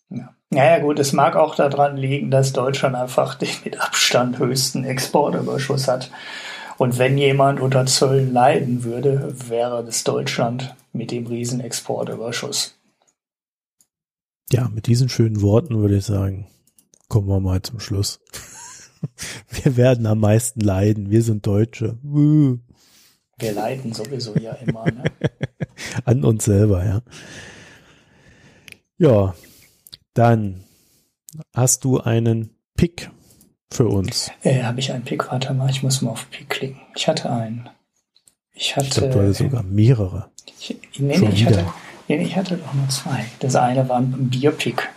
Ja. 0.10 0.34
Naja 0.52 0.80
gut, 0.80 0.98
es 0.98 1.14
mag 1.14 1.36
auch 1.36 1.54
daran 1.54 1.96
liegen, 1.96 2.32
dass 2.32 2.54
Deutschland 2.54 2.96
einfach 2.96 3.36
den 3.36 3.50
mit 3.64 3.80
Abstand 3.80 4.40
höchsten 4.40 4.84
Exportüberschuss 4.84 5.88
hat. 5.88 6.10
Und 6.80 6.98
wenn 6.98 7.18
jemand 7.18 7.60
unter 7.60 7.86
Zöllen 7.86 8.34
leiden 8.34 8.84
würde, 8.84 9.36
wäre 9.48 9.84
das 9.84 10.04
Deutschland 10.04 10.74
mit 10.92 11.12
dem 11.12 11.28
riesen 11.28 11.60
Exportüberschuss. 11.60 12.80
Ja, 14.52 14.70
mit 14.74 14.88
diesen 14.88 15.10
schönen 15.10 15.42
Worten 15.42 15.78
würde 15.78 15.98
ich 15.98 16.06
sagen, 16.06 16.48
kommen 17.10 17.28
wir 17.28 17.40
mal 17.40 17.62
zum 17.62 17.80
Schluss. 17.80 18.22
Wir 19.50 19.78
werden 19.78 20.06
am 20.06 20.20
meisten 20.20 20.60
leiden. 20.60 21.10
Wir 21.10 21.24
sind 21.24 21.48
Deutsche. 21.48 21.98
Wir 22.04 23.54
leiden 23.54 23.94
sowieso 23.94 24.36
ja 24.38 24.52
immer. 24.54 24.86
Ne? 24.86 25.04
An 26.06 26.26
uns 26.26 26.44
selber, 26.44 26.86
ja. 26.86 27.02
Ja, 28.98 29.36
dann 30.14 30.66
hast 31.54 31.86
du 31.86 32.02
einen 32.02 32.50
Pick 32.76 33.10
für 33.72 33.88
uns. 33.88 34.32
Äh, 34.44 34.64
Habe 34.64 34.82
ich 34.82 34.92
einen 34.92 35.06
Pick? 35.06 35.32
Warte 35.32 35.54
mal, 35.54 35.70
ich 35.70 35.82
muss 35.84 36.02
mal 36.02 36.12
auf 36.12 36.30
Pick 36.30 36.50
klicken. 36.50 36.82
Ich 36.96 37.08
hatte 37.08 37.32
einen. 37.32 37.70
Ich 38.54 38.76
hatte. 38.76 38.88
Ich 38.88 38.94
glaube, 38.96 39.14
du 39.14 39.20
hattest 39.22 39.40
sogar 39.40 39.64
mehrere. 39.64 40.30
Ich, 40.60 40.78
nee, 40.98 41.18
nee, 41.18 41.30
ich 41.30 41.46
hatte, 41.46 41.66
nee, 42.10 42.22
ich 42.22 42.36
hatte 42.36 42.58
doch 42.58 42.74
nur 42.74 42.90
zwei. 42.90 43.26
Das 43.40 43.56
eine 43.56 43.88
war 43.88 44.00
ein 44.00 44.30
Bierpick. 44.30 44.90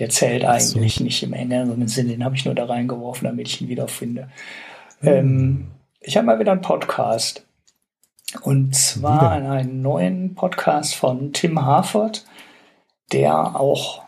Der 0.00 0.08
zählt 0.08 0.44
eigentlich 0.44 0.96
so. 0.96 1.04
nicht 1.04 1.22
im 1.22 1.34
engeren 1.34 1.86
Sinne. 1.86 2.10
Den 2.10 2.24
habe 2.24 2.34
ich 2.34 2.44
nur 2.44 2.54
da 2.54 2.64
reingeworfen, 2.64 3.26
damit 3.26 3.48
ich 3.48 3.60
ihn 3.60 3.68
wiederfinde. 3.68 4.28
Mhm. 5.02 5.08
Ähm, 5.08 5.66
ich 6.00 6.16
habe 6.16 6.26
mal 6.26 6.40
wieder 6.40 6.52
einen 6.52 6.62
Podcast. 6.62 7.44
Und 8.42 8.74
zwar 8.74 9.40
wieder. 9.40 9.50
einen 9.50 9.82
neuen 9.82 10.34
Podcast 10.34 10.94
von 10.94 11.32
Tim 11.32 11.64
Harford, 11.64 12.24
der 13.12 13.60
auch 13.60 14.02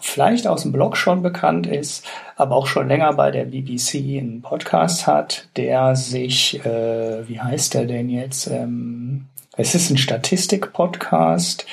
vielleicht 0.00 0.46
aus 0.46 0.62
dem 0.62 0.72
Blog 0.72 0.96
schon 0.96 1.22
bekannt 1.22 1.66
ist, 1.66 2.06
aber 2.36 2.54
auch 2.54 2.66
schon 2.66 2.88
länger 2.88 3.12
bei 3.14 3.30
der 3.30 3.46
BBC 3.46 4.18
einen 4.18 4.42
Podcast 4.42 5.06
hat, 5.06 5.48
der 5.56 5.96
sich, 5.96 6.64
äh, 6.64 7.28
wie 7.28 7.40
heißt 7.40 7.74
der 7.74 7.86
denn 7.86 8.08
jetzt? 8.10 8.46
Ähm, 8.46 9.26
es 9.56 9.74
ist 9.74 9.90
ein 9.90 9.98
Statistik-Podcast 9.98 11.66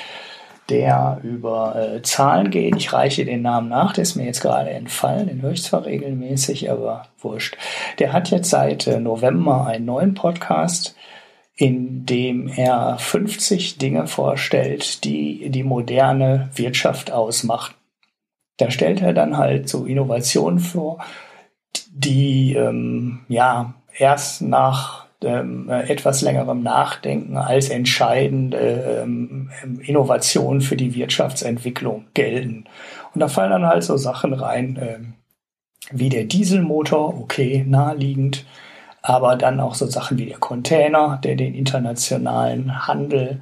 der 0.68 1.20
über 1.22 1.76
äh, 1.76 2.02
Zahlen 2.02 2.50
geht. 2.50 2.76
Ich 2.76 2.92
reiche 2.92 3.24
den 3.24 3.42
Namen 3.42 3.68
nach, 3.68 3.92
der 3.92 4.02
ist 4.02 4.16
mir 4.16 4.26
jetzt 4.26 4.40
gerade 4.40 4.70
entfallen, 4.70 5.28
den 5.28 5.42
höre 5.42 5.52
ich 5.52 5.62
zwar 5.62 5.86
regelmäßig, 5.86 6.70
aber 6.70 7.06
wurscht. 7.20 7.56
Der 7.98 8.12
hat 8.12 8.30
jetzt 8.30 8.50
seit 8.50 8.86
äh, 8.86 9.00
November 9.00 9.66
einen 9.66 9.86
neuen 9.86 10.14
Podcast, 10.14 10.94
in 11.54 12.06
dem 12.06 12.48
er 12.48 12.98
50 12.98 13.78
Dinge 13.78 14.06
vorstellt, 14.06 15.04
die 15.04 15.50
die 15.50 15.64
moderne 15.64 16.50
Wirtschaft 16.54 17.10
ausmachen. 17.10 17.74
Da 18.58 18.70
stellt 18.70 19.02
er 19.02 19.12
dann 19.12 19.36
halt 19.36 19.68
so 19.68 19.84
Innovationen 19.84 20.60
vor, 20.60 20.98
die 21.90 22.54
ähm, 22.54 23.20
ja 23.28 23.74
erst 23.96 24.42
nach 24.42 25.07
ähm, 25.22 25.68
etwas 25.68 26.22
längerem 26.22 26.62
Nachdenken 26.62 27.36
als 27.36 27.70
entscheidende 27.70 29.02
ähm, 29.02 29.50
Innovation 29.82 30.60
für 30.60 30.76
die 30.76 30.94
Wirtschaftsentwicklung 30.94 32.06
gelten. 32.14 32.64
Und 33.14 33.20
da 33.20 33.28
fallen 33.28 33.50
dann 33.50 33.66
halt 33.66 33.82
so 33.82 33.96
Sachen 33.96 34.32
rein, 34.32 34.78
ähm, 34.80 35.14
wie 35.90 36.08
der 36.08 36.24
Dieselmotor, 36.24 37.18
okay, 37.20 37.64
naheliegend, 37.66 38.44
aber 39.02 39.36
dann 39.36 39.60
auch 39.60 39.74
so 39.74 39.86
Sachen 39.86 40.18
wie 40.18 40.26
der 40.26 40.38
Container, 40.38 41.18
der 41.22 41.34
den 41.34 41.54
internationalen 41.54 42.86
Handel 42.86 43.40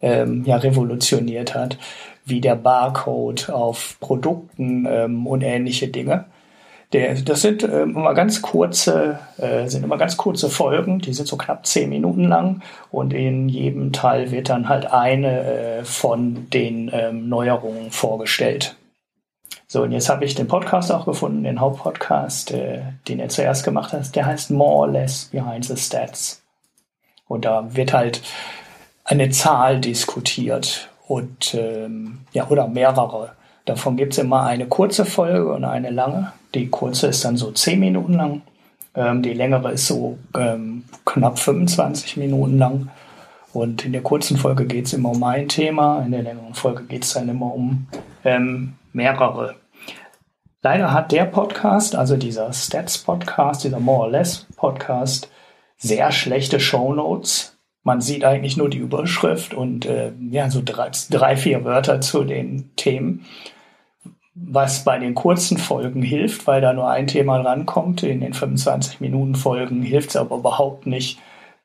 ähm, 0.00 0.44
ja 0.44 0.56
revolutioniert 0.56 1.54
hat, 1.54 1.78
wie 2.24 2.40
der 2.40 2.56
Barcode 2.56 3.50
auf 3.50 3.96
Produkten 4.00 4.86
ähm, 4.88 5.26
und 5.26 5.42
ähnliche 5.42 5.88
Dinge. 5.88 6.26
Der, 6.92 7.14
das 7.14 7.40
sind 7.40 7.62
äh, 7.62 7.82
immer 7.82 8.12
ganz 8.12 8.42
kurze, 8.42 9.18
äh, 9.38 9.66
sind 9.66 9.82
immer 9.82 9.96
ganz 9.96 10.18
kurze 10.18 10.50
Folgen, 10.50 10.98
die 10.98 11.14
sind 11.14 11.26
so 11.26 11.38
knapp 11.38 11.66
zehn 11.66 11.88
Minuten 11.88 12.24
lang 12.24 12.60
und 12.90 13.14
in 13.14 13.48
jedem 13.48 13.92
Teil 13.92 14.30
wird 14.30 14.50
dann 14.50 14.68
halt 14.68 14.92
eine 14.92 15.44
äh, 15.44 15.84
von 15.84 16.50
den 16.50 16.90
ähm, 16.92 17.28
Neuerungen 17.30 17.90
vorgestellt. 17.90 18.76
So, 19.68 19.84
und 19.84 19.92
jetzt 19.92 20.10
habe 20.10 20.26
ich 20.26 20.34
den 20.34 20.48
Podcast 20.48 20.92
auch 20.92 21.06
gefunden, 21.06 21.44
den 21.44 21.60
Hauptpodcast, 21.60 22.50
äh, 22.50 22.82
den 23.08 23.20
er 23.20 23.30
zuerst 23.30 23.64
gemacht 23.64 23.94
hat, 23.94 24.14
der 24.14 24.26
heißt 24.26 24.50
More 24.50 24.74
or 24.74 24.88
Less 24.88 25.30
Behind 25.32 25.64
the 25.64 25.78
Stats. 25.78 26.42
Und 27.26 27.46
da 27.46 27.74
wird 27.74 27.94
halt 27.94 28.20
eine 29.04 29.30
Zahl 29.30 29.80
diskutiert 29.80 30.90
und 31.08 31.54
ähm, 31.54 32.20
ja, 32.32 32.48
oder 32.48 32.68
mehrere. 32.68 33.32
Davon 33.64 33.96
gibt 33.96 34.12
es 34.12 34.18
immer 34.18 34.42
eine 34.42 34.66
kurze 34.66 35.06
Folge 35.06 35.50
und 35.54 35.64
eine 35.64 35.88
lange. 35.88 36.32
Die 36.54 36.68
kurze 36.68 37.08
ist 37.08 37.24
dann 37.24 37.36
so 37.36 37.50
10 37.50 37.80
Minuten 37.80 38.14
lang. 38.14 38.42
Ähm, 38.94 39.22
die 39.22 39.32
längere 39.32 39.72
ist 39.72 39.86
so 39.86 40.18
ähm, 40.36 40.84
knapp 41.04 41.38
25 41.38 42.16
Minuten 42.16 42.58
lang. 42.58 42.90
Und 43.52 43.84
in 43.84 43.92
der 43.92 44.02
kurzen 44.02 44.36
Folge 44.36 44.66
geht 44.66 44.86
es 44.86 44.92
immer 44.92 45.10
um 45.10 45.22
ein 45.22 45.48
Thema, 45.48 46.02
in 46.04 46.12
der 46.12 46.22
längeren 46.22 46.54
Folge 46.54 46.84
geht 46.84 47.04
es 47.04 47.14
dann 47.14 47.28
immer 47.28 47.52
um 47.52 47.86
ähm, 48.24 48.74
mehrere. 48.92 49.56
Leider 50.62 50.92
hat 50.92 51.12
der 51.12 51.24
Podcast, 51.24 51.96
also 51.96 52.16
dieser 52.16 52.52
Stats-Podcast, 52.52 53.64
dieser 53.64 53.80
More 53.80 54.06
or 54.06 54.10
Less 54.10 54.46
Podcast, 54.56 55.28
sehr 55.76 56.12
schlechte 56.12 56.60
Show 56.60 56.94
Notes. 56.94 57.58
Man 57.82 58.00
sieht 58.00 58.24
eigentlich 58.24 58.56
nur 58.56 58.70
die 58.70 58.78
Überschrift 58.78 59.54
und 59.54 59.86
äh, 59.86 60.12
ja, 60.30 60.48
so 60.48 60.62
drei, 60.64 60.90
drei, 61.10 61.36
vier 61.36 61.64
Wörter 61.64 62.00
zu 62.00 62.22
den 62.24 62.70
Themen 62.76 63.26
was 64.34 64.84
bei 64.84 64.98
den 64.98 65.14
kurzen 65.14 65.58
Folgen 65.58 66.02
hilft, 66.02 66.46
weil 66.46 66.60
da 66.60 66.72
nur 66.72 66.88
ein 66.88 67.06
Thema 67.06 67.40
rankommt. 67.40 68.02
In 68.02 68.20
den 68.20 68.32
25 68.32 69.00
Minuten 69.00 69.34
Folgen 69.34 69.82
hilft 69.82 70.10
es 70.10 70.16
aber 70.16 70.36
überhaupt 70.36 70.86
nicht, 70.86 71.18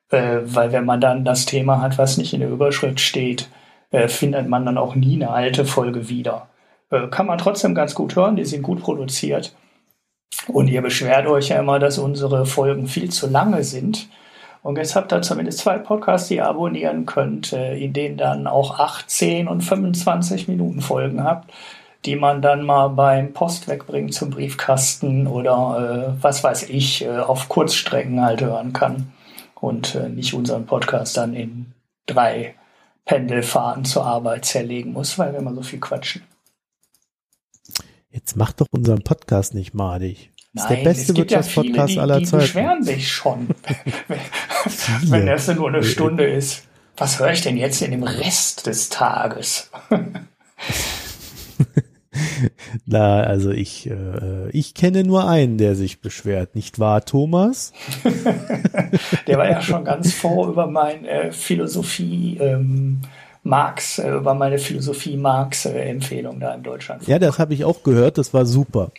äh, 0.10 0.40
weil 0.44 0.72
wenn 0.72 0.86
man 0.86 1.00
dann 1.00 1.24
das 1.24 1.46
Thema 1.46 1.82
hat, 1.82 1.98
was 1.98 2.18
nicht 2.18 2.34
in 2.34 2.42
der 2.42 2.50
Überschrift 2.50 3.00
steht, 3.00 3.50
äh, 3.92 4.08
findet 4.10 4.50
man 4.50 4.66
dann 4.66 4.78
auch 4.78 4.96
nie 4.96 5.16
eine 5.16 5.30
alte 5.30 5.66
Folge 5.66 6.10
wieder. 6.10 6.48
Äh, 6.92 7.08
kann 7.08 7.26
man 7.26 7.38
trotzdem 7.38 7.74
ganz 7.74 7.96
gut 7.96 8.16
hören, 8.16 8.36
die 8.36 8.46
sind 8.46 8.64
gut 8.64 8.82
produziert. 8.82 9.56
Und 10.48 10.68
ihr 10.68 10.82
beschwert 10.82 11.28
euch 11.28 11.50
ja 11.50 11.60
immer, 11.60 11.80
dass 11.80 11.98
unsere 11.98 12.46
Folgen 12.46 12.88
viel 12.88 13.10
zu 13.10 13.28
lange 13.28 13.64
sind. 13.64 14.10
Und 14.62 14.78
jetzt 14.78 14.96
habt 14.96 15.14
ihr 15.14 15.22
zumindest 15.22 15.60
zwei 15.60 15.78
Podcasts, 15.78 16.28
die 16.28 16.36
ihr 16.36 16.48
abonnieren 16.48 17.06
könnt, 17.06 17.54
äh, 17.54 17.78
in 17.78 17.94
denen 17.94 18.18
dann 18.18 18.46
auch 18.46 18.78
18 18.78 19.48
und 19.48 19.62
25 19.62 20.50
Minuten 20.50 20.82
Folgen 20.82 21.24
habt 21.24 21.54
die 22.08 22.16
man 22.16 22.42
dann 22.42 22.64
mal 22.64 22.88
beim 22.88 23.34
Post 23.34 23.68
wegbringt 23.68 24.14
zum 24.14 24.30
Briefkasten 24.30 25.28
oder 25.28 26.16
äh, 26.18 26.24
was 26.24 26.42
weiß 26.42 26.70
ich, 26.70 27.04
äh, 27.04 27.18
auf 27.18 27.50
Kurzstrecken 27.50 28.22
halt 28.22 28.42
hören 28.42 28.72
kann 28.72 29.12
und 29.56 29.94
äh, 29.96 30.08
nicht 30.08 30.34
unseren 30.34 30.66
Podcast 30.66 31.18
dann 31.18 31.34
in 31.34 31.74
drei 32.06 32.56
Pendelfahrten 33.04 33.84
zur 33.84 34.06
Arbeit 34.06 34.46
zerlegen 34.46 34.94
muss, 34.94 35.20
weil 35.20 35.34
wir 35.34 35.40
immer 35.40 35.54
so 35.54 35.62
viel 35.62 35.82
quatschen. 35.82 36.22
Jetzt 38.10 38.38
mach 38.38 38.54
doch 38.54 38.68
unseren 38.72 39.04
Podcast 39.04 39.54
nicht 39.54 39.74
madig. 39.74 40.32
Das 40.54 40.64
ist 40.64 40.70
Nein, 40.70 40.78
der 40.78 40.90
beste 40.90 41.18
Wirtschaftspodcast 41.18 41.96
ja 41.96 42.02
aller 42.04 42.24
Zeiten. 42.24 42.30
Die 42.30 42.38
beschweren 42.38 42.84
sich 42.84 43.12
schon, 43.12 43.50
wenn 45.08 45.26
das 45.26 45.48
nur 45.50 45.68
eine 45.68 45.84
Stunde 45.84 46.26
ist. 46.26 46.64
Was 46.96 47.20
höre 47.20 47.34
ich 47.34 47.42
denn 47.42 47.58
jetzt 47.58 47.82
in 47.82 47.92
dem 47.92 48.04
Rest 48.04 48.66
des 48.66 48.88
Tages? 48.88 49.70
Na, 52.86 53.22
also 53.22 53.52
ich, 53.52 53.90
äh, 53.90 54.50
ich 54.52 54.74
kenne 54.74 55.04
nur 55.04 55.28
einen, 55.28 55.58
der 55.58 55.76
sich 55.76 56.02
beschwert, 56.02 56.56
nicht 56.56 56.80
wahr, 56.80 57.04
Thomas? 57.06 57.74
der 59.28 59.38
war 59.38 59.50
ja 59.50 59.62
schon 59.62 59.84
ganz 59.84 60.14
froh 60.14 60.48
über 60.48 60.68
meine 60.68 61.08
äh, 61.08 61.32
Philosophie. 61.32 62.38
Ähm, 62.40 63.02
Marx, 63.44 64.00
äh, 64.00 64.12
über 64.12 64.34
meine 64.34 64.60
Philosophie 64.60 65.18
Marx-Empfehlung 65.18 66.38
äh, 66.38 66.40
da 66.42 66.54
in 66.54 66.64
Deutschland. 66.64 67.08
Ja, 67.08 67.18
das 67.18 67.40
habe 67.40 67.54
ich 67.54 67.64
auch 67.64 67.82
gehört, 67.82 68.18
das 68.18 68.34
war 68.34 68.46
super. 68.46 68.92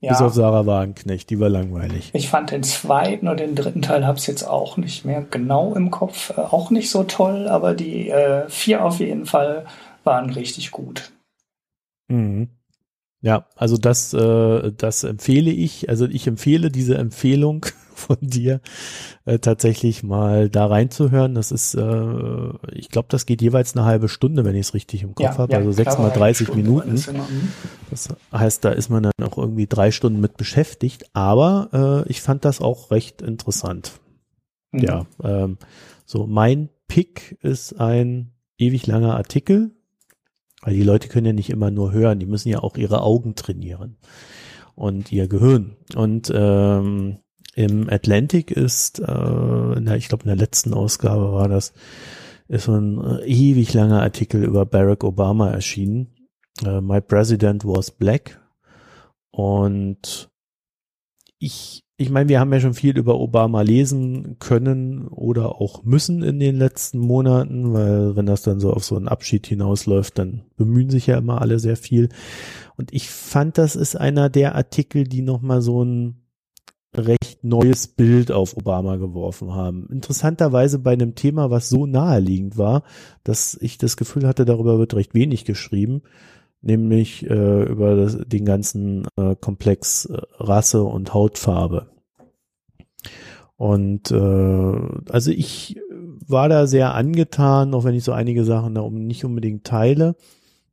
Ja. 0.00 0.12
Bis 0.12 0.22
auf 0.22 0.32
Sarah 0.32 0.64
Wagenknecht, 0.64 1.28
die 1.28 1.38
war 1.40 1.50
langweilig. 1.50 2.10
Ich 2.14 2.30
fand 2.30 2.52
den 2.52 2.62
zweiten 2.62 3.28
und 3.28 3.38
den 3.38 3.54
dritten 3.54 3.82
Teil 3.82 4.06
habe 4.06 4.16
ich 4.16 4.26
jetzt 4.26 4.44
auch 4.44 4.78
nicht 4.78 5.04
mehr 5.04 5.22
genau 5.30 5.74
im 5.74 5.90
Kopf. 5.90 6.30
Äh, 6.30 6.40
auch 6.40 6.70
nicht 6.70 6.90
so 6.90 7.02
toll, 7.02 7.48
aber 7.48 7.74
die 7.74 8.08
äh, 8.08 8.48
vier 8.48 8.84
auf 8.84 9.00
jeden 9.00 9.26
Fall 9.26 9.66
waren 10.04 10.30
richtig 10.30 10.70
gut. 10.70 11.12
Mhm. 12.10 12.48
Ja, 13.22 13.46
also 13.54 13.76
das, 13.76 14.14
äh, 14.14 14.72
das 14.72 15.04
empfehle 15.04 15.50
ich. 15.50 15.90
Also 15.90 16.06
ich 16.06 16.26
empfehle 16.26 16.70
diese 16.70 16.96
Empfehlung 16.96 17.66
von 17.94 18.16
dir 18.20 18.60
äh, 19.26 19.38
tatsächlich 19.38 20.02
mal 20.02 20.48
da 20.48 20.66
reinzuhören. 20.66 21.34
Das 21.34 21.52
ist, 21.52 21.74
äh, 21.74 22.48
ich 22.72 22.88
glaube, 22.88 23.08
das 23.10 23.26
geht 23.26 23.42
jeweils 23.42 23.76
eine 23.76 23.84
halbe 23.84 24.08
Stunde, 24.08 24.44
wenn 24.46 24.54
ich 24.54 24.68
es 24.68 24.74
richtig 24.74 25.02
im 25.02 25.14
Kopf 25.14 25.24
ja, 25.24 25.38
habe. 25.38 25.52
Ja, 25.52 25.58
also 25.58 25.70
sechs 25.72 25.98
mal 25.98 26.08
30 26.10 26.54
Minuten. 26.54 26.92
Mhm. 26.92 27.52
Das 27.90 28.08
heißt, 28.32 28.64
da 28.64 28.70
ist 28.70 28.88
man 28.88 29.02
dann 29.02 29.12
auch 29.28 29.36
irgendwie 29.36 29.66
drei 29.66 29.90
Stunden 29.90 30.20
mit 30.20 30.38
beschäftigt. 30.38 31.04
Aber 31.12 32.04
äh, 32.06 32.10
ich 32.10 32.22
fand 32.22 32.46
das 32.46 32.62
auch 32.62 32.90
recht 32.90 33.20
interessant. 33.20 34.00
Mhm. 34.72 34.80
Ja, 34.80 35.06
ähm, 35.22 35.58
so 36.06 36.26
mein 36.26 36.70
Pick 36.88 37.36
ist 37.42 37.78
ein 37.78 38.32
ewig 38.56 38.86
langer 38.86 39.16
Artikel 39.16 39.72
weil 40.60 40.74
die 40.74 40.82
Leute 40.82 41.08
können 41.08 41.26
ja 41.26 41.32
nicht 41.32 41.50
immer 41.50 41.70
nur 41.70 41.92
hören, 41.92 42.18
die 42.18 42.26
müssen 42.26 42.48
ja 42.48 42.60
auch 42.60 42.76
ihre 42.76 43.02
Augen 43.02 43.34
trainieren 43.34 43.96
und 44.74 45.12
ihr 45.12 45.28
Gehirn. 45.28 45.76
Und 45.94 46.30
ähm, 46.34 47.18
im 47.54 47.90
Atlantic 47.90 48.50
ist, 48.50 49.00
äh, 49.00 49.04
der, 49.04 49.96
ich 49.96 50.08
glaube 50.08 50.24
in 50.24 50.28
der 50.28 50.36
letzten 50.36 50.74
Ausgabe 50.74 51.32
war 51.32 51.48
das, 51.48 51.72
ist 52.48 52.64
so 52.64 52.74
ein 52.74 53.02
äh, 53.02 53.24
ewig 53.26 53.72
langer 53.74 54.02
Artikel 54.02 54.42
über 54.44 54.66
Barack 54.66 55.04
Obama 55.04 55.50
erschienen. 55.50 56.08
Äh, 56.64 56.80
My 56.80 57.00
President 57.00 57.64
was 57.64 57.90
Black. 57.90 58.40
Und 59.30 60.30
ich 61.38 61.84
ich 62.00 62.08
meine, 62.08 62.30
wir 62.30 62.40
haben 62.40 62.50
ja 62.50 62.60
schon 62.60 62.72
viel 62.72 62.96
über 62.96 63.20
Obama 63.20 63.60
lesen 63.60 64.38
können 64.38 65.06
oder 65.08 65.60
auch 65.60 65.84
müssen 65.84 66.22
in 66.22 66.40
den 66.40 66.56
letzten 66.56 66.98
Monaten, 66.98 67.74
weil 67.74 68.16
wenn 68.16 68.24
das 68.24 68.40
dann 68.40 68.58
so 68.58 68.72
auf 68.72 68.84
so 68.84 68.96
einen 68.96 69.06
Abschied 69.06 69.46
hinausläuft, 69.46 70.18
dann 70.18 70.44
bemühen 70.56 70.88
sich 70.88 71.08
ja 71.08 71.18
immer 71.18 71.42
alle 71.42 71.58
sehr 71.58 71.76
viel. 71.76 72.08
Und 72.78 72.94
ich 72.94 73.10
fand, 73.10 73.58
das 73.58 73.76
ist 73.76 73.96
einer 73.96 74.30
der 74.30 74.54
Artikel, 74.54 75.04
die 75.04 75.20
nochmal 75.20 75.60
so 75.60 75.84
ein 75.84 76.22
recht 76.96 77.44
neues 77.44 77.86
Bild 77.86 78.32
auf 78.32 78.56
Obama 78.56 78.96
geworfen 78.96 79.52
haben. 79.52 79.86
Interessanterweise 79.92 80.78
bei 80.78 80.94
einem 80.94 81.14
Thema, 81.14 81.50
was 81.50 81.68
so 81.68 81.84
naheliegend 81.84 82.56
war, 82.56 82.82
dass 83.24 83.58
ich 83.60 83.76
das 83.76 83.98
Gefühl 83.98 84.26
hatte, 84.26 84.46
darüber 84.46 84.78
wird 84.78 84.94
recht 84.94 85.12
wenig 85.12 85.44
geschrieben 85.44 86.00
nämlich 86.62 87.28
äh, 87.28 87.62
über 87.64 87.96
das, 87.96 88.18
den 88.26 88.44
ganzen 88.44 89.06
äh, 89.16 89.34
Komplex 89.36 90.06
äh, 90.06 90.18
Rasse 90.38 90.82
und 90.82 91.14
Hautfarbe. 91.14 91.86
Und 93.56 94.10
äh, 94.10 95.02
also 95.10 95.30
ich 95.30 95.78
war 96.26 96.48
da 96.48 96.66
sehr 96.66 96.94
angetan, 96.94 97.74
auch 97.74 97.84
wenn 97.84 97.94
ich 97.94 98.04
so 98.04 98.12
einige 98.12 98.44
Sachen 98.44 98.74
da 98.74 98.80
um, 98.80 99.06
nicht 99.06 99.24
unbedingt 99.24 99.64
teile. 99.64 100.16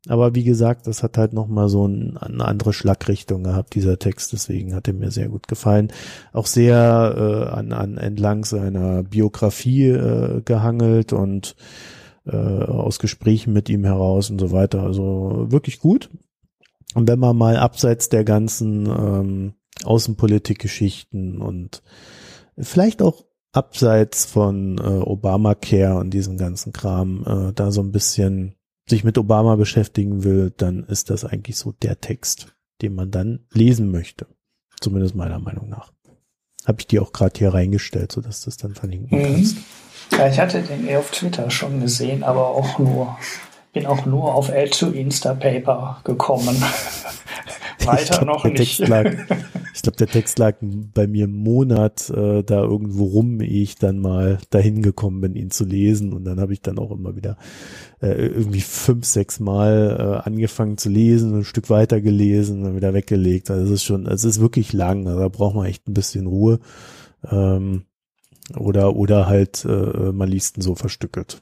Aber 0.08 0.36
wie 0.36 0.44
gesagt, 0.44 0.88
das 0.88 1.04
hat 1.04 1.18
halt 1.18 1.34
nochmal 1.34 1.68
so 1.68 1.86
ein, 1.86 2.18
eine 2.18 2.46
andere 2.46 2.72
Schlagrichtung 2.72 3.44
gehabt, 3.44 3.76
dieser 3.76 4.00
Text. 4.00 4.32
Deswegen 4.32 4.74
hat 4.74 4.88
er 4.88 4.94
mir 4.94 5.12
sehr 5.12 5.28
gut 5.28 5.48
gefallen. 5.48 5.92
Auch 6.32 6.46
sehr 6.46 7.16
äh, 7.18 7.54
an, 7.54 7.74
an 7.74 7.98
entlang 7.98 8.46
seiner 8.46 9.04
Biografie 9.04 9.90
äh, 9.90 10.42
gehangelt 10.46 11.12
und 11.12 11.56
äh, 12.28 12.66
aus 12.66 13.00
Gesprächen 13.00 13.54
mit 13.54 13.70
ihm 13.70 13.84
heraus 13.84 14.30
und 14.30 14.40
so 14.40 14.52
weiter. 14.52 14.84
Also 14.84 15.48
wirklich 15.50 15.80
gut. 15.80 16.10
Und 16.94 17.08
wenn 17.08 17.20
man 17.20 17.38
mal 17.38 17.58
abseits 17.58 18.10
der 18.10 18.24
ganzen 18.24 18.86
ähm, 18.88 19.54
Außenpolitik-Geschichten 19.84 21.42
und 21.42 21.84
vielleicht 22.58 23.02
auch 23.02 23.26
abseits 23.52 24.26
von 24.26 24.78
äh, 24.78 24.82
Obamacare 24.82 25.98
und 25.98 26.12
diesem 26.12 26.38
ganzen 26.38 26.74
Kram 26.74 27.24
äh, 27.26 27.54
da 27.54 27.72
so 27.72 27.82
ein 27.82 27.92
bisschen 27.92 28.56
sich 28.88 29.04
mit 29.04 29.18
Obama 29.18 29.56
beschäftigen 29.56 30.24
will, 30.24 30.54
dann 30.56 30.84
ist 30.84 31.10
das 31.10 31.26
eigentlich 31.26 31.58
so 31.58 31.74
der 31.74 32.00
Text, 32.00 32.56
den 32.82 32.96
man 32.96 33.12
dann 33.12 33.46
lesen 33.52 33.92
möchte. 33.92 34.28
Zumindest 34.80 35.16
meiner 35.16 35.40
Meinung 35.40 35.70
nach. 35.70 35.92
Habe 36.66 36.80
ich 36.80 36.88
dir 36.88 37.02
auch 37.02 37.12
gerade 37.12 37.38
hier 37.38 37.54
reingestellt, 37.54 38.12
sodass 38.12 38.42
du 38.42 38.46
das 38.46 38.58
dann 38.58 38.76
verlinken 38.76 39.18
mhm. 39.18 39.24
kannst. 39.24 39.58
Ja, 40.12 40.28
ich 40.28 40.40
hatte 40.40 40.62
den 40.62 40.88
eher 40.88 41.00
auf 41.00 41.12
Twitter 41.12 41.50
schon 41.50 41.80
gesehen, 41.82 42.24
aber 42.24 42.48
auch 42.48 42.80
nur, 42.80 43.18
bin 43.74 43.86
auch 43.86 44.06
nur 44.06 44.34
auf 44.34 44.52
L2 44.52 44.92
Instapaper 44.92 46.02
gekommen. 46.04 46.62
Weiter 47.86 48.20
glaub, 48.20 48.44
noch 48.44 48.46
nicht. 48.46 48.80
Lag, 48.80 49.06
ich 49.74 49.82
glaube, 49.82 49.98
der 49.98 50.08
Text 50.08 50.40
lag 50.40 50.56
bei 50.62 51.08
mir 51.08 51.26
einen 51.26 51.38
Monat 51.38 52.10
äh, 52.10 52.44
da 52.44 52.62
irgendwo 52.62 53.06
rum, 53.06 53.40
ehe 53.42 53.64
ich 53.64 53.76
dann 53.76 54.00
mal 54.00 54.40
dahin 54.50 54.82
gekommen 54.82 55.22
bin, 55.22 55.36
ihn 55.36 55.52
zu 55.52 55.66
lesen. 55.66 56.14
Und 56.14 56.26
dann 56.26 56.40
habe 56.40 56.54
ich 56.54 56.62
dann 56.62 56.80
auch 56.80 56.92
immer 56.92 57.16
wieder 57.16 57.38
äh, 58.02 58.10
irgendwie 58.10 58.62
fünf, 58.62 59.06
sechs 59.06 59.40
Mal 59.40 59.98
äh, 60.00 60.28
angefangen 60.28 60.78
zu 60.78 60.90
lesen, 60.90 61.40
ein 61.40 61.46
Stück 61.46 61.70
weiter 61.70 62.02
gelesen, 62.02 62.64
dann 62.64 62.76
wieder 62.76 62.94
weggelegt. 62.94 63.50
Also 63.50 63.66
es 63.66 63.72
ist 63.72 63.84
schon, 63.84 64.06
es 64.08 64.24
ist 64.24 64.40
wirklich 64.40 64.74
lang. 64.74 65.08
Also 65.08 65.20
da 65.20 65.30
braucht 65.30 65.56
man 65.56 65.66
echt 65.66 65.88
ein 65.88 65.94
bisschen 65.94 66.28
Ruhe. 66.28 66.60
Ähm, 67.30 67.84
oder, 68.56 68.96
oder 68.96 69.28
halt, 69.28 69.66
äh, 69.66 70.12
man 70.12 70.30
liest 70.30 70.58
ihn 70.58 70.62
so 70.62 70.76
verstückelt. 70.76 71.42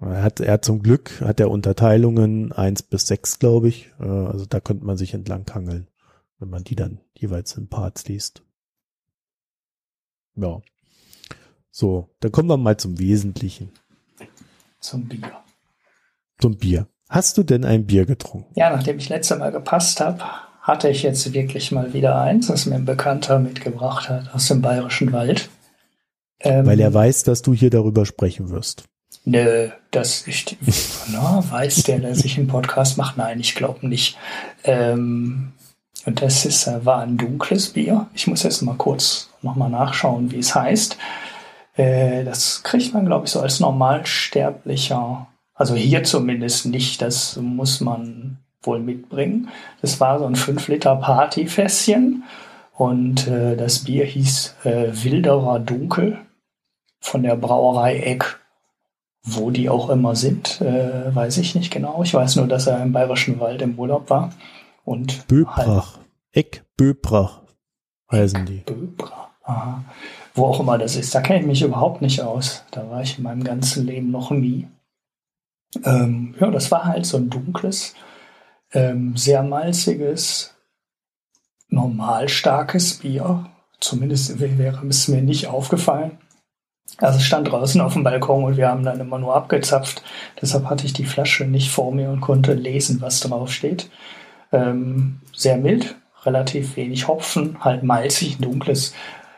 Er 0.00 0.22
hat, 0.22 0.40
er 0.40 0.54
hat 0.54 0.64
zum 0.64 0.82
Glück, 0.82 1.20
hat 1.20 1.38
er 1.38 1.50
Unterteilungen 1.50 2.50
eins 2.52 2.82
bis 2.82 3.06
sechs, 3.06 3.38
glaube 3.38 3.68
ich. 3.68 3.92
Äh, 4.00 4.04
also 4.04 4.46
da 4.46 4.60
könnte 4.60 4.84
man 4.84 4.96
sich 4.96 5.14
entlang 5.14 5.46
hangeln, 5.54 5.88
wenn 6.38 6.50
man 6.50 6.64
die 6.64 6.74
dann 6.74 7.00
jeweils 7.14 7.56
in 7.56 7.68
Parts 7.68 8.06
liest. 8.08 8.42
Ja. 10.34 10.60
So, 11.70 12.10
dann 12.20 12.32
kommen 12.32 12.48
wir 12.48 12.56
mal 12.56 12.76
zum 12.76 12.98
Wesentlichen. 12.98 13.70
Zum 14.80 15.06
Bier. 15.06 15.30
Zum 16.38 16.56
Bier. 16.56 16.88
Hast 17.08 17.38
du 17.38 17.42
denn 17.42 17.64
ein 17.64 17.86
Bier 17.86 18.04
getrunken? 18.04 18.52
Ja, 18.56 18.70
nachdem 18.70 18.98
ich 18.98 19.08
letzte 19.08 19.36
Mal 19.36 19.52
gepasst 19.52 20.00
habe, 20.00 20.24
hatte 20.60 20.88
ich 20.88 21.02
jetzt 21.02 21.32
wirklich 21.32 21.70
mal 21.72 21.92
wieder 21.92 22.20
eins, 22.20 22.48
das 22.48 22.66
mir 22.66 22.74
ein 22.74 22.84
Bekannter 22.84 23.38
mitgebracht 23.38 24.08
hat 24.08 24.34
aus 24.34 24.48
dem 24.48 24.62
Bayerischen 24.62 25.12
Wald. 25.12 25.48
Ähm, 26.42 26.66
Weil 26.66 26.80
er 26.80 26.92
weiß, 26.92 27.22
dass 27.24 27.42
du 27.42 27.54
hier 27.54 27.70
darüber 27.70 28.04
sprechen 28.04 28.50
wirst. 28.50 28.84
Nö, 29.24 29.68
das 29.92 30.26
ich, 30.26 30.56
na, 31.12 31.44
weiß 31.48 31.84
der, 31.84 32.00
der 32.00 32.14
sich 32.14 32.38
einen 32.38 32.48
Podcast 32.48 32.98
macht? 32.98 33.16
Nein, 33.16 33.38
ich 33.38 33.54
glaube 33.54 33.86
nicht. 33.86 34.18
Ähm, 34.64 35.52
und 36.06 36.22
das 36.22 36.44
ist, 36.44 36.66
äh, 36.66 36.84
war 36.84 37.02
ein 37.02 37.18
dunkles 37.18 37.70
Bier. 37.70 38.08
Ich 38.14 38.26
muss 38.26 38.42
jetzt 38.42 38.62
mal 38.62 38.74
kurz 38.74 39.30
nochmal 39.42 39.70
nachschauen, 39.70 40.32
wie 40.32 40.38
es 40.38 40.54
heißt. 40.54 40.96
Äh, 41.76 42.24
das 42.24 42.64
kriegt 42.64 42.92
man, 42.92 43.06
glaube 43.06 43.26
ich, 43.26 43.30
so 43.30 43.40
als 43.40 43.60
Normalsterblicher. 43.60 45.28
Also 45.54 45.76
hier 45.76 46.02
zumindest 46.02 46.66
nicht. 46.66 47.00
Das 47.00 47.36
muss 47.36 47.80
man 47.80 48.38
wohl 48.62 48.80
mitbringen. 48.80 49.48
Das 49.80 50.00
war 50.00 50.18
so 50.18 50.26
ein 50.26 50.36
5 50.36 50.66
Liter 50.66 50.96
Partyfässchen. 50.96 52.24
Und 52.74 53.28
äh, 53.28 53.56
das 53.56 53.84
Bier 53.84 54.04
hieß 54.04 54.56
äh, 54.64 54.88
Wilderer 54.92 55.60
Dunkel 55.60 56.18
von 57.02 57.22
der 57.22 57.36
Brauerei 57.36 57.98
Eck. 57.98 58.38
Wo 59.24 59.52
die 59.52 59.68
auch 59.68 59.88
immer 59.88 60.16
sind, 60.16 60.60
äh, 60.60 61.14
weiß 61.14 61.38
ich 61.38 61.54
nicht 61.54 61.70
genau. 61.70 62.02
Ich 62.02 62.12
weiß 62.12 62.34
nur, 62.36 62.48
dass 62.48 62.66
er 62.66 62.82
im 62.82 62.90
Bayerischen 62.90 63.38
Wald 63.38 63.62
im 63.62 63.78
Urlaub 63.78 64.10
war. 64.10 64.32
Und 64.84 65.28
Böbrach. 65.28 65.96
Halt 65.96 66.06
Eck 66.32 66.64
Böbrach 66.76 67.42
heißen 68.10 68.46
die. 68.46 68.62
Böbrach. 68.66 69.28
Aha. 69.44 69.84
Wo 70.34 70.46
auch 70.46 70.58
immer 70.58 70.76
das 70.76 70.96
ist. 70.96 71.14
Da 71.14 71.20
kenne 71.20 71.40
ich 71.40 71.46
mich 71.46 71.62
überhaupt 71.62 72.02
nicht 72.02 72.20
aus. 72.20 72.64
Da 72.72 72.88
war 72.90 73.02
ich 73.02 73.18
in 73.18 73.24
meinem 73.24 73.44
ganzen 73.44 73.86
Leben 73.86 74.10
noch 74.10 74.32
nie. 74.32 74.66
Ähm, 75.84 76.34
ja, 76.40 76.50
das 76.50 76.70
war 76.70 76.84
halt 76.84 77.06
so 77.06 77.16
ein 77.16 77.30
dunkles, 77.30 77.94
ähm, 78.72 79.16
sehr 79.16 79.42
malziges, 79.42 80.54
normal 81.68 82.28
starkes 82.28 82.98
Bier. 82.98 83.46
Zumindest 83.80 84.38
wäre 84.38 84.86
es 84.86 85.08
mir 85.08 85.22
nicht 85.22 85.48
aufgefallen. 85.48 86.18
Also 86.98 87.18
es 87.18 87.24
stand 87.24 87.50
draußen 87.50 87.80
auf 87.80 87.94
dem 87.94 88.04
Balkon 88.04 88.44
und 88.44 88.56
wir 88.56 88.68
haben 88.68 88.84
dann 88.84 89.00
immer 89.00 89.18
nur 89.18 89.34
abgezapft. 89.34 90.02
Deshalb 90.40 90.66
hatte 90.68 90.86
ich 90.86 90.92
die 90.92 91.04
Flasche 91.04 91.44
nicht 91.44 91.70
vor 91.70 91.92
mir 91.92 92.10
und 92.10 92.20
konnte 92.20 92.54
lesen, 92.54 93.00
was 93.00 93.20
drauf 93.20 93.52
steht. 93.52 93.90
Ähm, 94.52 95.20
sehr 95.34 95.56
mild, 95.56 95.96
relativ 96.24 96.76
wenig 96.76 97.08
Hopfen, 97.08 97.56
halt 97.60 97.82
malzig, 97.82 98.38
ein 98.38 98.42
dunkles, 98.42 98.94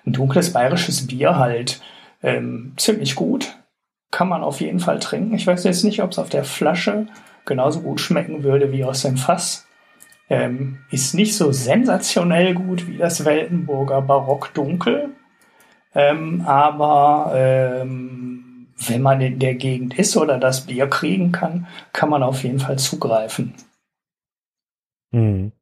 ein 0.07 0.12
dunkles 0.12 0.53
bayerisches 0.53 1.07
Bier 1.07 1.39
halt. 1.39 1.81
Ähm, 2.23 2.75
ziemlich 2.77 3.15
gut. 3.15 3.57
Kann 4.11 4.29
man 4.29 4.43
auf 4.43 4.61
jeden 4.61 4.81
Fall 4.81 4.99
trinken. 4.99 5.35
Ich 5.35 5.47
weiß 5.47 5.65
jetzt 5.65 5.85
nicht, 5.85 6.03
ob 6.03 6.12
es 6.12 6.19
auf 6.19 6.29
der 6.29 6.45
Flasche 6.45 7.07
genauso 7.45 7.81
gut 7.81 8.01
schmecken 8.01 8.43
würde 8.43 8.73
wie 8.73 8.85
aus 8.85 9.03
dem 9.03 9.16
Fass. 9.16 9.66
Ähm, 10.31 10.79
ist 10.91 11.15
nicht 11.15 11.37
so 11.37 11.53
sensationell 11.53 12.55
gut 12.55 12.87
wie 12.89 12.97
das 12.97 13.25
Weltenburger 13.25 14.03
Barock 14.03 14.55
Dunkel. 14.55 15.11
Ähm, 15.95 16.43
aber 16.43 17.33
ähm, 17.35 18.69
wenn 18.89 19.03
man 19.03 19.21
in 19.21 19.39
der 19.39 19.55
Gegend 19.55 19.99
ist 19.99 20.16
oder 20.16 20.39
das 20.39 20.66
Bier 20.66 20.89
kriegen 20.89 21.33
kann, 21.33 21.66
kann 21.93 22.11
man 22.11 22.23
auf 22.23 22.43
jeden 22.43 22.59
Fall 22.59 22.79
zugreifen. 22.79 23.55
Mhm. 25.12 25.53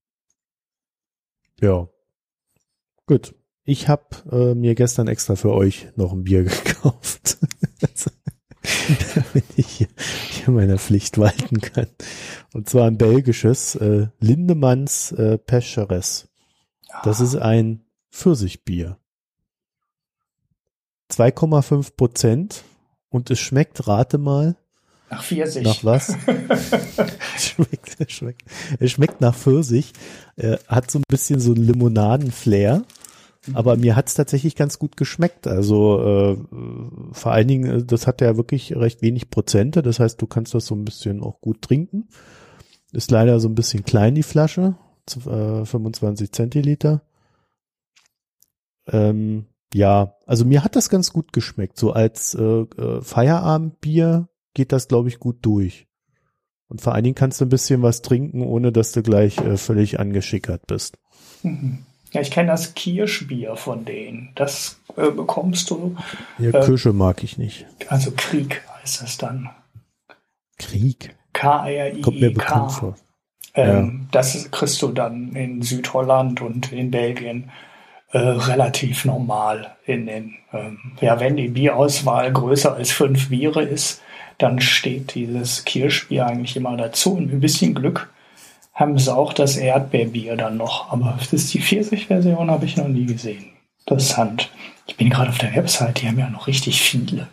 Ja. 1.61 1.89
Gut. 3.07 3.35
Ich 3.65 3.87
habe 3.87 4.05
äh, 4.33 4.55
mir 4.55 4.75
gestern 4.75 5.07
extra 5.07 5.37
für 5.37 5.53
euch 5.53 5.87
noch 5.95 6.13
ein 6.13 6.25
Bier 6.25 6.43
gekauft. 6.45 7.39
damit 9.15 9.45
ich 9.57 9.67
hier, 9.67 9.89
hier 10.31 10.53
meiner 10.53 10.79
Pflicht 10.79 11.19
walten 11.19 11.61
kann. 11.61 11.87
Und 12.53 12.69
zwar 12.69 12.87
ein 12.87 12.99
belgisches 12.99 13.75
äh, 13.77 14.09
Lindemanns 14.19 15.13
äh, 15.13 15.39
Pescheres. 15.39 16.29
Das 17.05 17.21
ist 17.21 17.37
ein 17.37 17.85
Pfirsichbier. 18.11 18.99
2,5 21.13 21.97
Prozent 21.97 22.65
und 23.11 23.31
es 23.31 23.39
schmeckt, 23.39 23.87
rate 23.87 24.19
mal. 24.19 24.57
Nach 25.11 25.23
Pfirsich. 25.23 25.65
Nach 25.65 25.85
was? 25.85 26.17
es, 27.37 27.47
schmeckt, 27.49 27.97
es, 27.99 28.13
schmeckt, 28.13 28.43
es 28.81 28.91
schmeckt 28.91 29.21
nach 29.21 29.35
Pfirsich. 29.35 29.93
Äh, 30.37 30.57
hat 30.67 30.91
so 30.91 30.99
ein 30.99 31.05
bisschen 31.09 31.39
so 31.39 31.53
einen 31.53 31.65
Limonaden-Flair. 31.65 32.85
Mhm. 33.47 33.57
Aber 33.57 33.77
mir 33.77 33.95
hat's 33.95 34.15
tatsächlich 34.15 34.57
ganz 34.57 34.79
gut 34.79 34.97
geschmeckt. 34.97 35.47
Also 35.47 36.01
äh, 36.01 36.37
vor 37.13 37.33
allen 37.33 37.49
Dingen, 37.49 37.71
äh, 37.71 37.85
das 37.85 38.07
hat 38.07 38.23
ja 38.23 38.39
wirklich 38.39 38.75
recht 38.75 39.03
wenig 39.03 39.29
Prozente. 39.29 39.83
Das 39.83 40.01
heißt, 40.01 40.21
du 40.21 40.27
kannst 40.27 40.55
das 40.55 40.65
so 40.65 40.75
ein 40.75 40.85
bisschen 40.87 41.23
auch 41.23 41.43
gut 41.43 41.61
trinken. 41.61 42.09
Ist 42.93 43.11
leider 43.11 43.39
so 43.39 43.49
ein 43.49 43.55
bisschen 43.55 43.85
klein, 43.85 44.15
die 44.15 44.23
Flasche. 44.23 44.77
Äh, 45.27 45.65
25 45.67 46.33
Zentiliter. 46.33 47.03
Ähm, 48.87 49.47
ja, 49.75 50.15
also 50.27 50.45
mir 50.45 50.65
hat 50.65 50.77
das 50.77 50.89
ganz 50.89 51.13
gut 51.13 51.33
geschmeckt. 51.33 51.79
So 51.79 51.93
als 51.93 52.35
äh, 52.35 52.43
äh, 52.43 53.01
Feierabendbier 53.01 54.29
geht 54.55 54.73
das, 54.73 54.89
glaube 54.89 55.09
ich, 55.09 55.19
gut 55.19 55.39
durch. 55.43 55.87
Und 56.69 56.81
vor 56.81 56.95
allen 56.95 57.05
Dingen 57.05 57.15
kannst 57.15 57.41
du 57.41 57.45
ein 57.45 57.51
bisschen 57.51 57.83
was 57.83 58.03
trinken, 58.03 58.43
ohne 58.43 58.73
dass 58.73 58.93
du 58.93 59.03
gleich 59.03 59.39
äh, 59.39 59.57
völlig 59.57 60.01
angeschickert 60.01 60.67
bist. 60.67 60.99
Mhm. 61.43 61.85
Ja, 62.13 62.21
ich 62.21 62.31
kenne 62.31 62.49
das 62.49 62.75
Kirschbier 62.75 63.57
von 63.57 63.85
denen. 63.85 64.33
Das 64.35 64.79
äh, 64.97 65.11
bekommst 65.11 65.71
du. 65.71 65.97
Ja, 66.39 66.51
äh, 66.51 66.65
Kirsche 66.65 66.93
mag 66.93 67.25
ich 67.25 67.39
nicht. 67.39 67.67
Also 67.89 68.11
Krieg 68.15 68.63
heißt 68.81 69.03
das 69.03 69.19
dann. 69.19 69.51
Krieg? 70.59 71.17
K-R-I-E-K. 71.33 72.03
Kommt 72.03 72.21
mir 72.21 72.33
bekannt 72.33 72.73
vor. 72.73 72.97
Ähm, 73.55 74.01
ja. 74.05 74.09
Das 74.13 74.51
kriegst 74.51 74.81
du 74.83 74.89
dann 74.89 75.35
in 75.35 75.63
Südholland 75.63 76.41
und 76.43 76.73
in 76.73 76.91
Belgien 76.91 77.51
äh, 78.13 78.19
relativ 78.19 79.05
normal 79.05 79.75
in 79.87 80.07
den, 80.07 80.35
ähm, 80.53 80.79
ja, 81.01 81.19
wenn 81.19 81.37
die 81.37 81.49
Bierauswahl 81.49 82.31
größer 82.31 82.75
als 82.75 82.91
fünf 82.91 83.31
Biere 83.31 83.63
ist, 83.63 84.03
dann 84.39 84.61
steht 84.61 85.15
dieses 85.15 85.65
Kirschbier 85.65 86.27
eigentlich 86.27 86.57
immer 86.57 86.77
dazu. 86.77 87.15
Und 87.15 87.27
mit 87.27 87.35
ein 87.35 87.41
bisschen 87.41 87.75
Glück 87.75 88.13
haben 88.75 88.99
sie 88.99 89.15
auch 89.15 89.33
das 89.33 89.57
Erdbeerbier 89.57 90.37
dann 90.37 90.57
noch. 90.57 90.91
Aber 90.93 91.17
das 91.19 91.33
ist 91.33 91.55
die 91.55 91.61
Pfirsich-Version, 91.61 92.51
habe 92.51 92.67
ich 92.67 92.77
noch 92.77 92.89
nie 92.89 93.07
gesehen. 93.07 93.47
Interessant. 93.81 94.51
Ich 94.87 94.97
bin 94.97 95.11
gerade 95.11 95.31
auf 95.31 95.39
der 95.39 95.55
Website, 95.55 96.03
die 96.03 96.09
haben 96.09 96.19
ja 96.19 96.29
noch 96.29 96.47
richtig 96.47 96.83
viele. 96.83 97.29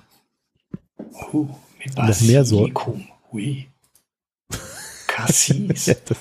Uh, 1.34 1.47
mit 1.84 1.95
Basilikum. 1.95 3.07
Ui. 3.34 3.68
Cassis. 5.07 5.85
das, 6.06 6.18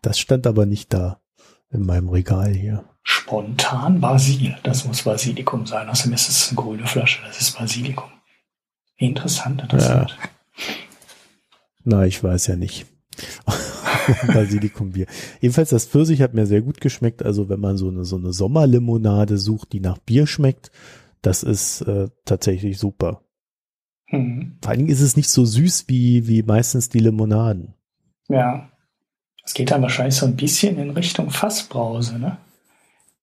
das 0.00 0.18
stand 0.18 0.46
aber 0.46 0.66
nicht 0.66 0.92
da 0.92 1.20
in 1.70 1.86
meinem 1.86 2.08
Regal 2.08 2.52
hier. 2.52 2.84
Spontan 3.02 4.00
Basil. 4.00 4.56
Das 4.62 4.84
muss 4.84 5.02
Basilikum 5.02 5.66
sein. 5.66 5.88
Außerdem 5.88 6.14
ist 6.14 6.28
es 6.28 6.48
eine 6.48 6.56
grüne 6.56 6.86
Flasche. 6.86 7.20
Das 7.26 7.40
ist 7.40 7.58
Basilikum. 7.58 8.10
Interessant, 8.96 9.62
interessant. 9.62 10.16
Na, 11.84 12.06
ich 12.06 12.22
weiß 12.22 12.46
ja 12.46 12.56
nicht. 12.56 12.86
Basilikumbier. 14.32 15.06
Jedenfalls 15.40 15.70
das 15.70 15.86
Pfirsich 15.86 16.22
hat 16.22 16.34
mir 16.34 16.46
sehr 16.46 16.62
gut 16.62 16.80
geschmeckt. 16.80 17.22
Also 17.24 17.48
wenn 17.48 17.60
man 17.60 17.76
so 17.76 17.88
eine 17.88 18.04
so 18.04 18.16
eine 18.16 18.32
Sommerlimonade 18.32 19.38
sucht, 19.38 19.72
die 19.72 19.80
nach 19.80 19.98
Bier 19.98 20.26
schmeckt, 20.26 20.70
das 21.20 21.42
ist 21.42 21.82
äh, 21.82 22.08
tatsächlich 22.24 22.78
super. 22.78 23.22
Mhm. 24.10 24.58
Vor 24.60 24.70
allen 24.70 24.78
Dingen 24.80 24.90
ist 24.90 25.00
es 25.00 25.16
nicht 25.16 25.28
so 25.28 25.44
süß 25.44 25.84
wie 25.88 26.28
wie 26.28 26.42
meistens 26.42 26.88
die 26.88 27.00
Limonaden. 27.00 27.74
Ja, 28.28 28.70
es 29.44 29.54
geht 29.54 29.70
dann 29.70 29.82
wahrscheinlich 29.82 30.14
so 30.14 30.26
ein 30.26 30.36
bisschen 30.36 30.78
in 30.78 30.90
Richtung 30.90 31.30
Fassbrause, 31.30 32.18
ne? 32.18 32.38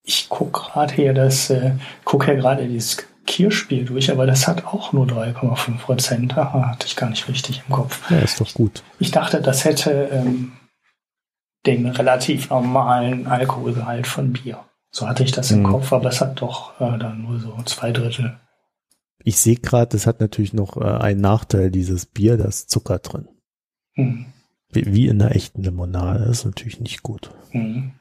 Ich 0.09 0.27
gucke 0.27 0.59
gerade 0.59 0.91
hier 0.91 1.13
das, 1.13 1.51
äh, 1.51 1.73
gucke 2.03 2.25
hier 2.25 2.37
gerade 2.37 2.67
dieses 2.67 3.05
Kirschbier 3.27 3.85
durch, 3.85 4.09
aber 4.09 4.25
das 4.25 4.47
hat 4.47 4.65
auch 4.65 4.91
nur 4.91 5.05
3,5 5.05 5.77
Prozent. 5.77 6.35
hatte 6.35 6.87
ich 6.87 6.95
gar 6.95 7.11
nicht 7.11 7.27
richtig 7.27 7.61
im 7.67 7.75
Kopf. 7.75 8.09
Ja, 8.09 8.17
ist 8.17 8.41
doch 8.41 8.51
gut. 8.55 8.81
Ich 8.97 9.11
dachte, 9.11 9.39
das 9.39 9.65
hätte 9.65 10.09
ähm, 10.11 10.53
den 11.67 11.85
relativ 11.85 12.49
normalen 12.49 13.27
Alkoholgehalt 13.27 14.07
von 14.07 14.33
Bier. 14.33 14.65
So 14.89 15.07
hatte 15.07 15.23
ich 15.23 15.31
das 15.31 15.51
im 15.51 15.59
mhm. 15.59 15.65
Kopf, 15.65 15.93
aber 15.93 16.09
es 16.09 16.21
hat 16.21 16.41
doch 16.41 16.81
äh, 16.81 16.97
dann 16.97 17.21
nur 17.21 17.39
so 17.39 17.55
zwei 17.65 17.91
Drittel. 17.91 18.39
Ich 19.23 19.37
sehe 19.37 19.57
gerade, 19.57 19.95
es 19.95 20.07
hat 20.07 20.21
natürlich 20.21 20.53
noch 20.53 20.75
äh, 20.77 20.85
einen 20.85 21.21
Nachteil, 21.21 21.69
dieses 21.69 22.07
Bier, 22.07 22.35
da 22.37 22.45
ist 22.45 22.71
Zucker 22.71 22.97
drin. 22.97 23.27
Mhm. 23.93 24.25
Wie, 24.71 24.91
wie, 24.91 25.07
in 25.07 25.21
einer 25.21 25.35
echten 25.35 25.61
Limonade, 25.61 26.25
das 26.25 26.39
ist 26.39 26.45
natürlich 26.45 26.79
nicht 26.79 27.03
gut. 27.03 27.29
Mhm. 27.51 27.91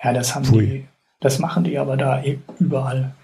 Ja, 0.00 0.12
das 0.12 0.36
haben 0.36 0.46
Pui. 0.46 0.66
die, 0.66 0.88
das 1.20 1.38
machen 1.38 1.64
die 1.64 1.78
aber 1.78 1.96
da 1.96 2.22
e- 2.22 2.38
überall. 2.58 3.14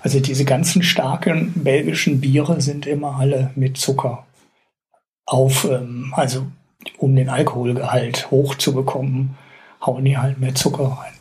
Also 0.00 0.20
diese 0.20 0.44
ganzen 0.44 0.82
starken 0.82 1.52
belgischen 1.54 2.20
Biere 2.20 2.60
sind 2.60 2.86
immer 2.86 3.16
alle 3.18 3.50
mit 3.54 3.76
Zucker 3.78 4.26
auf, 5.24 5.64
ähm, 5.64 6.12
also 6.16 6.46
um 6.98 7.16
den 7.16 7.28
Alkoholgehalt 7.28 8.30
hochzubekommen, 8.30 9.36
hauen 9.84 10.04
die 10.04 10.18
halt 10.18 10.38
mehr 10.38 10.54
Zucker 10.54 10.98
rein. 11.00 11.12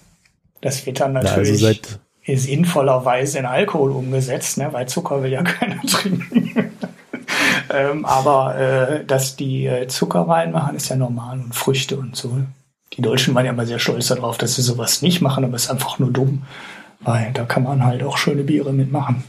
Das 0.62 0.86
wird 0.86 1.00
dann 1.00 1.14
natürlich 1.14 1.62
ja, 1.62 1.70
also 1.70 2.42
sinnvollerweise 2.48 3.40
in 3.40 3.46
Alkohol 3.46 3.92
umgesetzt, 3.92 4.58
ne, 4.58 4.72
weil 4.72 4.88
Zucker 4.88 5.22
will 5.22 5.32
ja 5.32 5.44
keiner 5.44 5.82
trinken. 5.82 6.72
ähm, 7.72 8.06
aber 8.06 8.56
äh, 8.58 9.06
dass 9.06 9.36
die 9.36 9.66
äh, 9.66 9.88
Zucker 9.88 10.22
reinmachen, 10.22 10.76
ist 10.76 10.90
ja 10.90 10.96
normal 10.96 11.40
und 11.40 11.56
Früchte 11.56 11.98
und 11.98 12.16
so. 12.16 12.42
Die 12.94 13.02
Deutschen 13.02 13.36
waren 13.36 13.46
ja 13.46 13.52
immer 13.52 13.66
sehr 13.66 13.80
stolz 13.80 14.08
darauf, 14.08 14.38
dass 14.38 14.56
sie 14.56 14.62
sowas 14.62 15.02
nicht 15.02 15.22
machen, 15.22 15.44
aber 15.44 15.56
es 15.56 15.66
ist 15.66 15.72
einfach 15.72 16.00
nur 16.00 16.12
dumm, 16.12 16.44
weil 17.02 17.34
da 17.34 17.46
kann 17.46 17.64
man 17.64 17.84
halt 17.84 18.04
auch 18.04 18.18
schöne 18.18 18.44
Biere 18.44 18.74
mitmachen. 18.74 19.24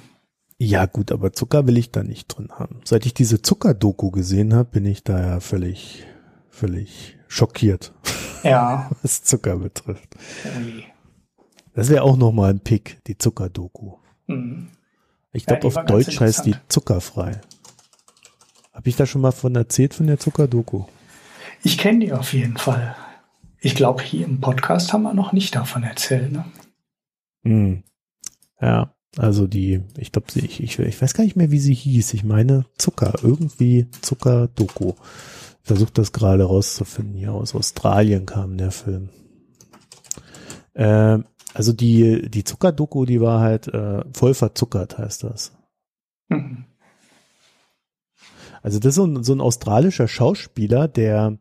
Ja 0.58 0.86
gut, 0.86 1.12
aber 1.12 1.32
Zucker 1.32 1.66
will 1.66 1.76
ich 1.76 1.90
da 1.90 2.02
nicht 2.02 2.28
drin 2.28 2.50
haben. 2.50 2.80
Seit 2.84 3.04
ich 3.06 3.14
diese 3.14 3.42
Zuckerdoku 3.42 4.10
gesehen 4.10 4.54
habe, 4.54 4.70
bin 4.70 4.86
ich 4.86 5.04
da 5.04 5.20
ja 5.20 5.40
völlig 5.40 6.06
völlig 6.56 7.16
schockiert. 7.28 7.92
Ja. 8.42 8.90
Was 9.02 9.22
Zucker 9.22 9.56
betrifft. 9.56 10.16
Ui. 10.44 10.84
Das 11.74 11.90
wäre 11.90 12.02
auch 12.02 12.16
nochmal 12.16 12.50
ein 12.50 12.60
Pick, 12.60 12.98
die 13.06 13.18
Zuckerdoku. 13.18 13.96
Mhm. 14.26 14.68
Ich 15.32 15.44
glaube, 15.44 15.68
ja, 15.68 15.80
auf 15.80 15.84
Deutsch 15.84 16.18
heißt 16.18 16.46
die 16.46 16.54
zuckerfrei. 16.68 17.40
Habe 18.72 18.88
ich 18.88 18.96
da 18.96 19.04
schon 19.04 19.20
mal 19.20 19.32
von 19.32 19.54
erzählt, 19.54 19.92
von 19.92 20.06
der 20.06 20.18
Zuckerdoku? 20.18 20.84
Ich 21.62 21.76
kenne 21.76 21.98
die 21.98 22.12
auf 22.12 22.32
jeden 22.32 22.56
Fall. 22.56 22.96
Ich 23.66 23.74
glaube, 23.74 24.00
hier 24.00 24.24
im 24.26 24.38
Podcast 24.38 24.92
haben 24.92 25.02
wir 25.02 25.12
noch 25.12 25.32
nicht 25.32 25.56
davon 25.56 25.82
erzählt. 25.82 26.30
Ne? 26.30 26.44
Mhm. 27.42 27.82
Ja, 28.60 28.94
also 29.16 29.48
die, 29.48 29.82
ich 29.98 30.12
glaube, 30.12 30.28
ich, 30.36 30.62
ich, 30.62 30.78
ich 30.78 31.02
weiß 31.02 31.14
gar 31.14 31.24
nicht 31.24 31.34
mehr, 31.34 31.50
wie 31.50 31.58
sie 31.58 31.74
hieß. 31.74 32.14
Ich 32.14 32.22
meine 32.22 32.66
Zucker, 32.78 33.14
irgendwie 33.24 33.90
Zuckerdoku 34.02 34.92
versucht 35.62 35.98
das 35.98 36.12
gerade 36.12 36.44
rauszufinden. 36.44 37.16
Hier 37.16 37.32
aus 37.32 37.56
Australien 37.56 38.24
kam 38.24 38.56
der 38.56 38.70
Film. 38.70 39.08
Äh, 40.74 41.18
also 41.52 41.72
die, 41.72 42.30
die 42.30 42.44
Zuckerdoku, 42.44 43.04
die 43.04 43.20
war 43.20 43.40
halt 43.40 43.66
äh, 43.66 44.04
voll 44.12 44.34
verzuckert, 44.34 44.96
heißt 44.96 45.24
das. 45.24 45.58
Mhm. 46.28 46.66
Also 48.62 48.78
das 48.78 48.90
ist 48.90 48.94
so 48.94 49.06
ein, 49.06 49.24
so 49.24 49.32
ein 49.32 49.40
australischer 49.40 50.06
Schauspieler, 50.06 50.86
der 50.86 51.38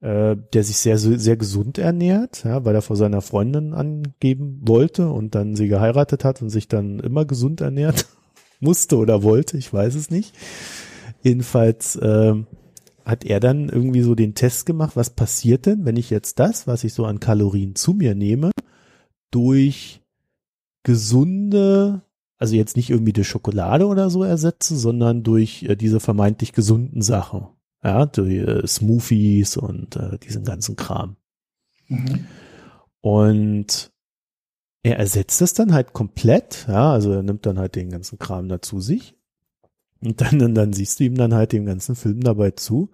äh, 0.00 0.36
der 0.52 0.64
sich 0.64 0.78
sehr 0.78 0.98
sehr 0.98 1.36
gesund 1.36 1.78
ernährt, 1.78 2.44
ja, 2.44 2.64
weil 2.64 2.74
er 2.74 2.82
vor 2.82 2.96
seiner 2.96 3.20
Freundin 3.20 3.74
angeben 3.74 4.60
wollte 4.62 5.10
und 5.10 5.34
dann 5.34 5.56
sie 5.56 5.68
geheiratet 5.68 6.24
hat 6.24 6.40
und 6.42 6.50
sich 6.50 6.68
dann 6.68 7.00
immer 7.00 7.24
gesund 7.24 7.60
ernährt 7.60 8.06
musste 8.60 8.96
oder 8.96 9.22
wollte, 9.22 9.58
ich 9.58 9.72
weiß 9.72 9.94
es 9.94 10.10
nicht. 10.10 10.34
Jedenfalls 11.22 11.96
äh, 11.96 12.34
hat 13.04 13.24
er 13.24 13.40
dann 13.40 13.68
irgendwie 13.68 14.02
so 14.02 14.14
den 14.14 14.34
Test 14.34 14.66
gemacht, 14.66 14.96
was 14.96 15.10
passiert 15.10 15.66
denn, 15.66 15.84
wenn 15.84 15.96
ich 15.96 16.10
jetzt 16.10 16.38
das, 16.38 16.66
was 16.66 16.84
ich 16.84 16.94
so 16.94 17.04
an 17.04 17.20
Kalorien 17.20 17.74
zu 17.74 17.92
mir 17.92 18.14
nehme, 18.14 18.52
durch 19.30 20.00
gesunde, 20.82 22.02
also 22.38 22.54
jetzt 22.54 22.76
nicht 22.76 22.90
irgendwie 22.90 23.12
die 23.12 23.24
Schokolade 23.24 23.86
oder 23.86 24.08
so 24.10 24.22
ersetze, 24.22 24.76
sondern 24.76 25.22
durch 25.22 25.64
äh, 25.64 25.76
diese 25.76 26.00
vermeintlich 26.00 26.52
gesunden 26.52 27.02
Sachen. 27.02 27.48
Ja, 27.82 28.06
durch 28.06 28.34
äh, 28.34 28.66
Smoothies 28.66 29.56
und 29.56 29.96
äh, 29.96 30.18
diesen 30.18 30.44
ganzen 30.44 30.76
Kram. 30.76 31.16
Mhm. 31.88 32.26
Und 33.00 33.90
er 34.82 34.98
ersetzt 34.98 35.42
es 35.42 35.54
dann 35.54 35.72
halt 35.72 35.92
komplett, 35.92 36.66
ja, 36.68 36.92
also 36.92 37.12
er 37.12 37.22
nimmt 37.22 37.46
dann 37.46 37.58
halt 37.58 37.74
den 37.74 37.90
ganzen 37.90 38.18
Kram 38.18 38.48
dazu 38.48 38.80
sich 38.80 39.14
und 40.02 40.20
dann, 40.20 40.38
dann, 40.38 40.54
dann 40.54 40.72
siehst 40.72 41.00
du 41.00 41.04
ihm 41.04 41.16
dann 41.16 41.34
halt 41.34 41.52
den 41.52 41.66
ganzen 41.66 41.96
Film 41.96 42.20
dabei 42.20 42.52
zu, 42.52 42.90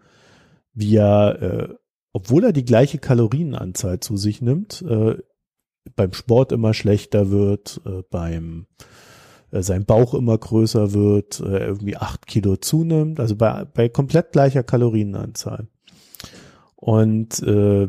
wie 0.73 0.97
er, 0.97 1.43
äh, 1.43 1.75
obwohl 2.13 2.45
er 2.45 2.53
die 2.53 2.65
gleiche 2.65 2.99
Kalorienanzahl 2.99 4.01
zu 4.01 4.17
sich 4.17 4.43
nimmt, 4.43 4.83
äh, 4.83 5.17
beim 5.95 6.13
Sport 6.13 6.53
immer 6.53 6.75
schlechter 6.75 7.31
wird, 7.31 7.81
äh, 7.87 8.03
beim 8.11 8.67
äh, 9.51 9.63
sein 9.63 9.85
Bauch 9.85 10.15
immer 10.15 10.37
größer 10.37 10.93
wird, 10.93 11.41
äh, 11.41 11.67
irgendwie 11.67 11.97
acht 11.97 12.27
Kilo 12.27 12.57
zunimmt, 12.57 13.21
also 13.21 13.37
bei, 13.37 13.65
bei 13.65 13.89
komplett 13.89 14.33
gleicher 14.33 14.63
Kalorienanzahl. 14.63 15.69
Und 16.77 17.43
äh, 17.43 17.89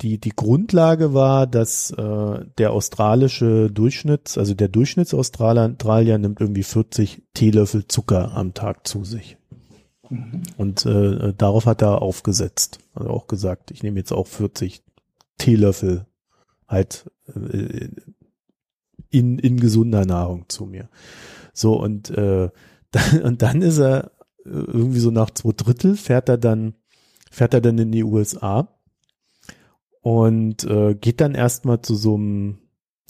die, 0.00 0.18
die 0.18 0.32
Grundlage 0.34 1.12
war, 1.12 1.46
dass 1.46 1.90
äh, 1.90 2.44
der 2.58 2.72
australische 2.72 3.70
Durchschnitts, 3.70 4.38
also 4.38 4.54
der 4.54 4.68
Durchschnittsaustralier 4.68 6.18
nimmt 6.18 6.40
irgendwie 6.40 6.62
40 6.62 7.22
Teelöffel 7.34 7.86
Zucker 7.86 8.32
am 8.32 8.54
Tag 8.54 8.86
zu 8.86 9.04
sich. 9.04 9.36
Mhm. 10.08 10.42
Und 10.56 10.86
äh, 10.86 11.34
darauf 11.36 11.66
hat 11.66 11.82
er 11.82 12.02
aufgesetzt. 12.02 12.78
Also 12.94 13.10
auch 13.10 13.26
gesagt, 13.26 13.70
ich 13.70 13.82
nehme 13.82 13.98
jetzt 13.98 14.12
auch 14.12 14.26
40 14.26 14.82
Teelöffel 15.38 16.06
halt 16.66 17.10
äh, 17.34 17.88
in, 19.10 19.38
in 19.38 19.58
gesunder 19.58 20.06
Nahrung 20.06 20.44
zu 20.48 20.66
mir. 20.66 20.88
So, 21.52 21.80
und, 21.80 22.10
äh, 22.10 22.50
dann, 22.90 23.22
und 23.22 23.42
dann 23.42 23.62
ist 23.62 23.78
er 23.78 24.12
irgendwie 24.44 25.00
so 25.00 25.10
nach 25.10 25.30
zwei 25.30 25.52
Drittel 25.52 25.96
fährt 25.96 26.28
er 26.28 26.38
dann, 26.38 26.74
fährt 27.30 27.54
er 27.54 27.60
dann 27.60 27.78
in 27.78 27.92
die 27.92 28.04
USA 28.04 28.68
und 30.00 30.64
äh, 30.64 30.94
geht 30.94 31.20
dann 31.20 31.34
erstmal 31.34 31.82
zu 31.82 31.94
so 31.94 32.14
einem, 32.14 32.58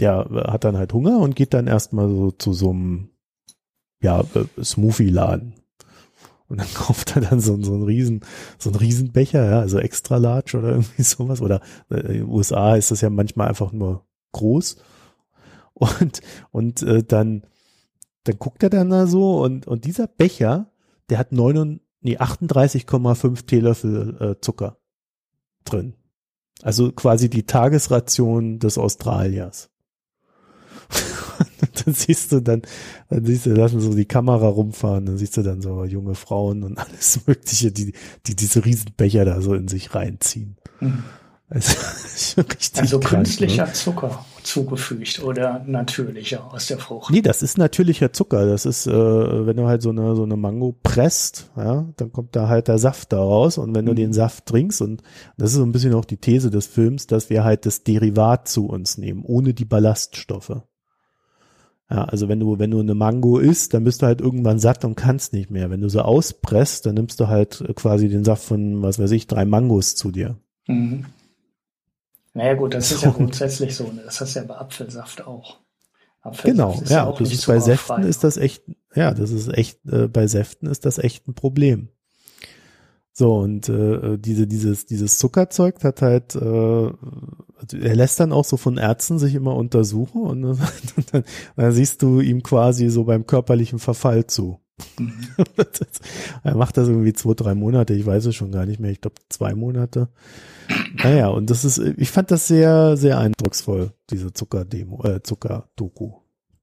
ja, 0.00 0.28
hat 0.50 0.64
dann 0.64 0.76
halt 0.76 0.92
Hunger 0.92 1.18
und 1.18 1.36
geht 1.36 1.54
dann 1.54 1.66
erstmal 1.66 2.08
so 2.08 2.30
zu 2.32 2.52
so 2.52 2.70
einem, 2.70 3.10
ja, 4.02 4.20
äh, 4.20 4.62
Smoothie-Laden. 4.62 5.54
Und 6.48 6.60
dann 6.60 6.66
kauft 6.74 7.16
er 7.16 7.22
dann 7.22 7.40
so, 7.40 7.60
so 7.62 7.74
einen 7.74 7.84
riesen, 7.84 8.20
so 8.58 8.70
einen 8.70 8.78
Riesenbecher, 8.78 9.44
ja, 9.44 9.60
also 9.60 9.78
extra 9.78 10.16
large 10.16 10.58
oder 10.58 10.68
irgendwie 10.70 11.02
sowas. 11.02 11.40
Oder 11.40 11.60
äh, 11.90 12.00
in 12.00 12.12
den 12.12 12.28
USA 12.28 12.74
ist 12.74 12.90
das 12.90 13.02
ja 13.02 13.10
manchmal 13.10 13.48
einfach 13.48 13.72
nur 13.72 14.04
groß. 14.32 14.76
Und, 15.80 16.20
und 16.50 16.82
äh, 16.82 17.02
dann, 17.02 17.42
dann 18.24 18.38
guckt 18.38 18.62
er 18.62 18.70
dann 18.70 18.90
da 18.90 19.06
so 19.06 19.42
und, 19.42 19.66
und 19.66 19.86
dieser 19.86 20.06
Becher, 20.06 20.70
der 21.08 21.18
hat 21.18 21.32
neun, 21.32 21.80
nee, 22.02 22.18
38,5 22.18 23.46
Teelöffel 23.46 24.16
äh, 24.20 24.40
Zucker 24.40 24.76
drin. 25.64 25.94
Also 26.62 26.92
quasi 26.92 27.30
die 27.30 27.44
Tagesration 27.44 28.58
des 28.58 28.76
Australiers. 28.76 29.70
dann 31.84 31.94
siehst 31.94 32.32
du 32.32 32.40
dann, 32.40 32.62
dann 33.08 33.24
siehst 33.24 33.46
du, 33.46 33.54
lassen 33.54 33.80
so 33.80 33.94
die 33.94 34.04
Kamera 34.04 34.48
rumfahren, 34.48 35.06
dann 35.06 35.16
siehst 35.16 35.36
du 35.36 35.42
dann 35.42 35.62
so 35.62 35.84
junge 35.84 36.14
Frauen 36.14 36.62
und 36.62 36.78
alles 36.78 37.26
Mögliche, 37.26 37.72
die, 37.72 37.94
die 38.26 38.36
diese 38.36 38.64
Riesenbecher 38.64 39.24
da 39.24 39.40
so 39.40 39.54
in 39.54 39.68
sich 39.68 39.94
reinziehen. 39.94 40.56
Mhm. 40.80 41.04
Also, 41.48 41.74
also 42.76 43.00
krank, 43.00 43.24
künstlicher 43.24 43.66
ne? 43.66 43.72
Zucker 43.72 44.26
zugefügt 44.42 45.22
oder 45.22 45.64
natürlicher 45.66 46.52
aus 46.52 46.66
der 46.66 46.78
Frucht? 46.78 47.10
Nee, 47.10 47.22
das 47.22 47.42
ist 47.42 47.58
natürlicher 47.58 48.12
Zucker. 48.12 48.46
Das 48.46 48.66
ist, 48.66 48.86
äh, 48.86 48.92
wenn 48.92 49.56
du 49.56 49.66
halt 49.66 49.82
so 49.82 49.90
eine, 49.90 50.16
so 50.16 50.22
eine 50.22 50.36
Mango 50.36 50.76
presst, 50.82 51.50
ja, 51.56 51.86
dann 51.96 52.12
kommt 52.12 52.36
da 52.36 52.48
halt 52.48 52.68
der 52.68 52.78
Saft 52.78 53.12
daraus 53.12 53.58
und 53.58 53.74
wenn 53.74 53.86
du 53.86 53.92
mhm. 53.92 53.96
den 53.96 54.12
Saft 54.12 54.46
trinkst 54.46 54.82
und 54.82 55.02
das 55.36 55.50
ist 55.50 55.56
so 55.56 55.62
ein 55.62 55.72
bisschen 55.72 55.94
auch 55.94 56.04
die 56.04 56.16
These 56.16 56.50
des 56.50 56.66
Films, 56.66 57.06
dass 57.06 57.30
wir 57.30 57.44
halt 57.44 57.66
das 57.66 57.84
Derivat 57.84 58.48
zu 58.48 58.66
uns 58.66 58.98
nehmen, 58.98 59.22
ohne 59.24 59.54
die 59.54 59.64
Ballaststoffe. 59.64 60.62
Ja, 61.90 62.04
also 62.04 62.28
wenn 62.28 62.38
du, 62.38 62.58
wenn 62.58 62.70
du 62.70 62.78
eine 62.78 62.94
Mango 62.94 63.38
isst, 63.38 63.74
dann 63.74 63.82
bist 63.82 64.02
du 64.02 64.06
halt 64.06 64.20
irgendwann 64.20 64.60
satt 64.60 64.84
und 64.84 64.94
kannst 64.94 65.32
nicht 65.32 65.50
mehr. 65.50 65.70
Wenn 65.70 65.80
du 65.80 65.88
sie 65.88 66.04
auspresst, 66.04 66.86
dann 66.86 66.94
nimmst 66.94 67.18
du 67.18 67.26
halt 67.26 67.64
quasi 67.74 68.08
den 68.08 68.24
Saft 68.24 68.44
von, 68.44 68.80
was 68.80 69.00
weiß 69.00 69.10
ich, 69.10 69.26
drei 69.26 69.44
Mangos 69.44 69.96
zu 69.96 70.12
dir. 70.12 70.36
Mhm. 70.68 71.06
Naja 72.32 72.54
gut, 72.54 72.74
das 72.74 72.92
ist 72.92 73.02
ja 73.02 73.10
grundsätzlich 73.10 73.74
so. 73.74 73.84
Ne? 73.90 74.02
Das 74.04 74.20
hast 74.20 74.36
du 74.36 74.40
ja 74.40 74.46
bei 74.46 74.56
Apfelsaft 74.56 75.26
auch. 75.26 75.58
Apfelsaft 76.22 76.44
genau, 76.44 76.82
ja, 76.86 77.06
ja 77.06 77.12
das 77.18 77.32
ist 77.32 77.46
bei 77.46 77.58
Säften 77.58 78.02
ist 78.02 78.24
das 78.24 78.36
echt, 78.36 78.62
ja, 78.94 79.14
das 79.14 79.30
ist 79.30 79.48
echt, 79.48 79.80
äh, 79.90 80.06
bei 80.06 80.26
Säften 80.26 80.68
ist 80.68 80.84
das 80.84 80.98
echt 80.98 81.26
ein 81.26 81.34
Problem. 81.34 81.88
So, 83.12 83.36
und 83.36 83.68
äh, 83.68 84.16
diese, 84.18 84.46
dieses, 84.46 84.86
dieses 84.86 85.18
Zuckerzeug 85.18 85.82
hat 85.82 86.00
halt, 86.00 86.36
äh, 86.36 86.38
also 86.38 87.76
er 87.78 87.94
lässt 87.94 88.20
dann 88.20 88.32
auch 88.32 88.44
so 88.44 88.56
von 88.56 88.78
Ärzten 88.78 89.18
sich 89.18 89.34
immer 89.34 89.56
untersuchen 89.56 90.22
und, 90.22 90.44
und 90.44 90.58
dann, 91.12 91.24
dann 91.56 91.72
siehst 91.72 92.02
du 92.02 92.20
ihm 92.20 92.42
quasi 92.42 92.88
so 92.88 93.04
beim 93.04 93.26
körperlichen 93.26 93.78
Verfall 93.78 94.26
zu. 94.26 94.60
Mhm. 94.98 95.12
er 96.44 96.56
macht 96.56 96.76
das 96.76 96.88
irgendwie 96.88 97.12
zwei, 97.12 97.34
drei 97.34 97.54
Monate, 97.54 97.94
ich 97.94 98.06
weiß 98.06 98.26
es 98.26 98.36
schon 98.36 98.52
gar 98.52 98.66
nicht 98.66 98.80
mehr, 98.80 98.90
ich 98.90 99.00
glaube 99.00 99.16
zwei 99.28 99.54
Monate. 99.54 100.08
Naja, 101.02 101.28
und 101.28 101.50
das 101.50 101.64
ist, 101.64 101.78
ich 101.78 102.10
fand 102.10 102.30
das 102.30 102.46
sehr, 102.46 102.96
sehr 102.96 103.18
eindrucksvoll, 103.18 103.92
diese 104.10 104.32
Zuckerdemo, 104.32 105.04
äh, 105.04 105.22
Zuckerdoku. 105.22 106.12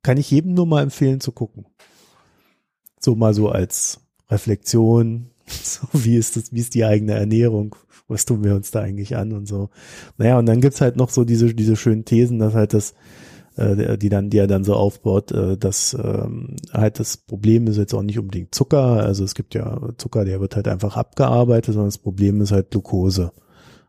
Kann 0.04 0.18
ich 0.18 0.32
jedem 0.32 0.54
nur 0.54 0.66
mal 0.66 0.84
empfehlen 0.84 1.20
zu 1.20 1.32
gucken. 1.32 1.66
So 3.00 3.16
mal 3.16 3.34
so 3.34 3.50
als 3.50 4.00
Reflexion, 4.30 5.30
so 5.48 5.88
wie 5.94 6.16
ist 6.16 6.36
das, 6.36 6.54
wie 6.54 6.60
ist 6.60 6.76
die 6.76 6.86
eigene 6.86 7.14
Ernährung? 7.14 7.76
Was 8.08 8.26
tun 8.26 8.44
wir 8.44 8.56
uns 8.56 8.72
da 8.72 8.82
eigentlich 8.82 9.18
an 9.18 9.34
und 9.34 9.48
so. 9.48 9.70
Naja, 10.18 10.40
und 10.40 10.46
dann 10.46 10.62
gibt's 10.62 10.80
halt 10.80 10.96
noch 10.96 11.10
so 11.10 11.26
diese, 11.26 11.54
diese 11.54 11.76
schönen 11.76 12.06
Thesen, 12.06 12.40
dass 12.40 12.54
halt 12.54 12.74
das, 12.74 12.94
äh, 13.58 13.98
die 13.98 14.08
dann, 14.08 14.30
die 14.30 14.38
er 14.38 14.48
dann 14.48 14.64
so 14.64 14.76
aufbaut, 14.76 15.34
äh, 15.34 15.58
dass 15.58 15.94
ähm, 15.94 16.56
halt 16.72 17.02
das 17.02 17.18
Problem 17.18 17.68
ist 17.68 17.76
jetzt 17.76 17.94
auch 17.94 18.04
nicht 18.04 18.18
unbedingt 18.18 18.56
Zucker, 18.56 19.04
also 19.04 19.26
es 19.26 19.36
gibt 19.36 19.56
ja 19.56 19.82
Zucker, 19.98 20.24
der 20.24 20.40
wird 20.40 20.56
halt 20.56 20.70
einfach 20.70 20.96
abgearbeitet, 20.96 21.74
sondern 21.74 21.90
das 21.90 21.98
Problem 21.98 22.40
ist 22.40 22.52
halt 22.52 22.72
Glucose. 22.72 23.34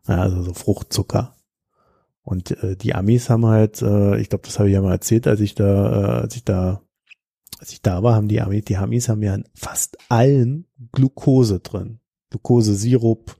Ja, 0.08 0.22
also 0.22 0.42
so 0.42 0.54
Fruchtzucker. 0.54 1.36
Und 2.22 2.50
äh, 2.62 2.76
die 2.76 2.94
Amis 2.94 3.30
haben 3.30 3.46
halt, 3.46 3.80
äh, 3.82 4.18
ich 4.18 4.28
glaube, 4.28 4.44
das 4.44 4.58
habe 4.58 4.68
ich 4.68 4.74
ja 4.74 4.82
mal 4.82 4.92
erzählt, 4.92 5.26
als 5.26 5.40
ich 5.40 5.54
da, 5.54 5.64
äh, 5.64 6.20
als 6.22 6.36
ich 6.36 6.44
da, 6.44 6.82
als 7.58 7.72
ich 7.72 7.82
da 7.82 8.02
war, 8.02 8.14
haben 8.14 8.28
die 8.28 8.40
Amis, 8.40 8.64
die 8.64 8.76
Amis 8.76 9.08
haben 9.08 9.22
ja 9.22 9.34
in 9.34 9.44
fast 9.54 9.98
allen 10.08 10.66
Glucose 10.92 11.60
drin. 11.60 12.00
Glukosesirup, 12.30 13.36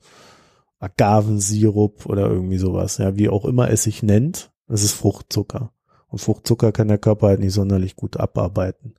Agavensirup 0.79 2.07
oder 2.07 2.31
irgendwie 2.31 2.59
sowas, 2.59 2.99
ja, 2.99 3.17
wie 3.17 3.29
auch 3.29 3.45
immer 3.45 3.71
es 3.71 3.83
sich 3.83 4.03
nennt. 4.03 4.53
Das 4.67 4.83
ist 4.83 4.93
Fruchtzucker. 4.93 5.73
Und 6.09 6.21
Fruchtzucker 6.21 6.73
kann 6.73 6.89
der 6.89 6.99
Körper 6.99 7.29
halt 7.29 7.41
nicht 7.41 7.53
sonderlich 7.53 7.97
gut 7.97 8.17
abarbeiten. 8.17 8.95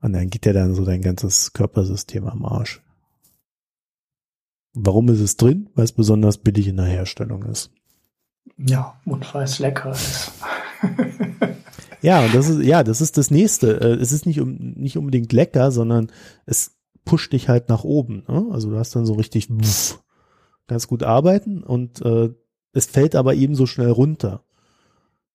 Und 0.00 0.12
dann 0.12 0.28
geht 0.28 0.46
ja 0.46 0.52
dann 0.52 0.74
so 0.74 0.84
dein 0.84 1.00
ganzes 1.00 1.52
Körpersystem 1.52 2.26
am 2.26 2.44
Arsch. 2.44 2.83
Warum 4.74 5.08
ist 5.08 5.20
es 5.20 5.36
drin? 5.36 5.70
Weil 5.74 5.84
es 5.84 5.92
besonders 5.92 6.38
billig 6.38 6.68
in 6.68 6.76
der 6.76 6.86
Herstellung 6.86 7.44
ist. 7.44 7.70
Ja, 8.58 9.00
und 9.04 9.32
weil 9.34 9.44
es 9.44 9.58
lecker 9.58 9.92
ist. 9.92 10.32
ja, 12.02 12.24
und 12.24 12.34
das 12.34 12.48
ist, 12.48 12.62
ja, 12.62 12.82
das 12.82 13.00
ist 13.00 13.16
das 13.16 13.30
nächste. 13.30 13.80
Äh, 13.80 13.94
es 13.94 14.12
ist 14.12 14.26
nicht, 14.26 14.40
um, 14.40 14.56
nicht 14.56 14.98
unbedingt 14.98 15.32
lecker, 15.32 15.70
sondern 15.70 16.10
es 16.44 16.76
pusht 17.04 17.32
dich 17.32 17.48
halt 17.48 17.68
nach 17.68 17.84
oben. 17.84 18.24
Ne? 18.28 18.46
Also 18.50 18.70
du 18.70 18.78
hast 18.78 18.94
dann 18.96 19.06
so 19.06 19.14
richtig 19.14 19.48
pff, 19.48 20.00
ganz 20.66 20.88
gut 20.88 21.02
arbeiten 21.02 21.62
und 21.62 22.00
äh, 22.02 22.30
es 22.72 22.86
fällt 22.86 23.14
aber 23.14 23.34
eben 23.34 23.54
so 23.54 23.66
schnell 23.66 23.90
runter. 23.90 24.44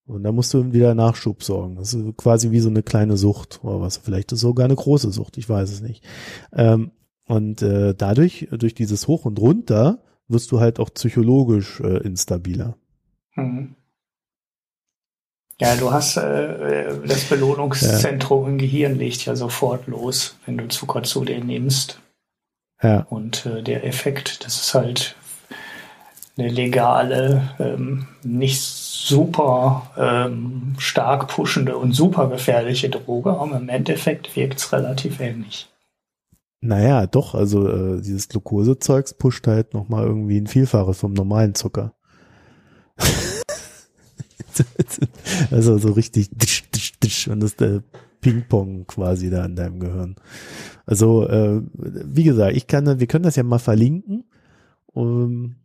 Und 0.06 0.24
da 0.24 0.32
musst 0.32 0.54
du 0.54 0.74
wieder 0.74 0.96
Nachschub 0.96 1.44
sorgen. 1.44 1.76
Das 1.76 1.94
ist 1.94 2.18
quasi 2.18 2.50
wie 2.50 2.60
so 2.60 2.70
eine 2.70 2.82
kleine 2.82 3.16
Sucht 3.16 3.60
oder 3.64 3.80
was. 3.80 3.98
Vielleicht 3.98 4.32
ist 4.32 4.38
es 4.38 4.42
sogar 4.42 4.66
eine 4.66 4.76
große 4.76 5.12
Sucht, 5.12 5.38
ich 5.38 5.48
weiß 5.48 5.72
es 5.72 5.82
nicht. 5.82 6.04
Ähm, 6.52 6.92
und 7.30 7.62
äh, 7.62 7.94
dadurch, 7.94 8.48
durch 8.52 8.74
dieses 8.74 9.08
Hoch 9.08 9.26
und 9.26 9.38
Runter, 9.40 10.00
wirst 10.28 10.52
du 10.52 10.60
halt 10.60 10.80
auch 10.80 10.92
psychologisch 10.92 11.80
äh, 11.80 11.98
instabiler. 11.98 12.76
Mhm. 13.36 13.76
Ja, 15.62 15.76
du 15.76 15.92
hast 15.92 16.18
äh, 16.18 16.92
das 17.06 17.26
Belohnungszentrum 17.26 18.44
ja. 18.46 18.50
im 18.50 18.58
Gehirn 18.58 18.96
legt 18.96 19.26
ja 19.26 19.36
sofort 19.36 19.86
los, 19.86 20.38
wenn 20.48 20.58
du 20.58 20.68
Zucker 20.70 21.04
zu 21.04 21.24
dir 21.24 21.44
nimmst. 21.44 22.00
Ja. 22.82 23.06
Und 23.12 23.46
äh, 23.46 23.62
der 23.62 23.86
Effekt, 23.86 24.44
das 24.44 24.60
ist 24.60 24.74
halt 24.74 25.16
eine 26.36 26.48
legale, 26.48 27.54
ähm, 27.60 28.08
nicht 28.24 28.60
super 28.60 29.92
ähm, 29.98 30.74
stark 30.80 31.28
pushende 31.28 31.78
und 31.78 31.94
super 31.94 32.28
gefährliche 32.28 32.90
Droge, 32.90 33.32
aber 33.32 33.58
im 33.58 33.70
Endeffekt 33.70 34.36
wirkt 34.36 34.58
es 34.58 34.74
relativ 34.74 35.20
ähnlich. 35.20 35.69
Naja, 36.62 37.08
doch, 37.08 37.36
also 37.36 37.70
äh, 37.70 38.02
dieses 38.02 38.28
Glukosezeugs 38.28 39.14
pusht 39.14 39.48
halt 39.48 39.74
nochmal 39.74 40.06
irgendwie 40.06 40.38
ein 40.40 40.48
Vielfaches 40.48 41.00
vom 41.00 41.14
normalen 41.14 41.56
Zucker. 41.56 41.94
also 45.52 45.78
so 45.78 45.94
richtig 45.94 46.30
disch, 46.32 46.70
disch, 46.70 47.00
disch, 47.00 47.28
und 47.30 47.40
das 47.40 47.52
ist 47.52 47.62
der 47.62 47.82
Ping-Pong 48.20 48.88
quasi 48.88 49.30
da 49.30 49.46
in 49.46 49.56
deinem 49.56 49.80
Gehirn. 49.80 50.16
Also, 50.86 51.26
äh, 51.28 51.62
wie 51.74 52.26
gesagt, 52.26 52.58
ich 52.58 52.68
kann, 52.68 53.00
wir 53.00 53.08
können 53.08 53.24
das 53.24 53.38
ja 53.38 53.44
mal 53.44 53.60
verlinken. 53.60 54.26
Um, 54.88 55.56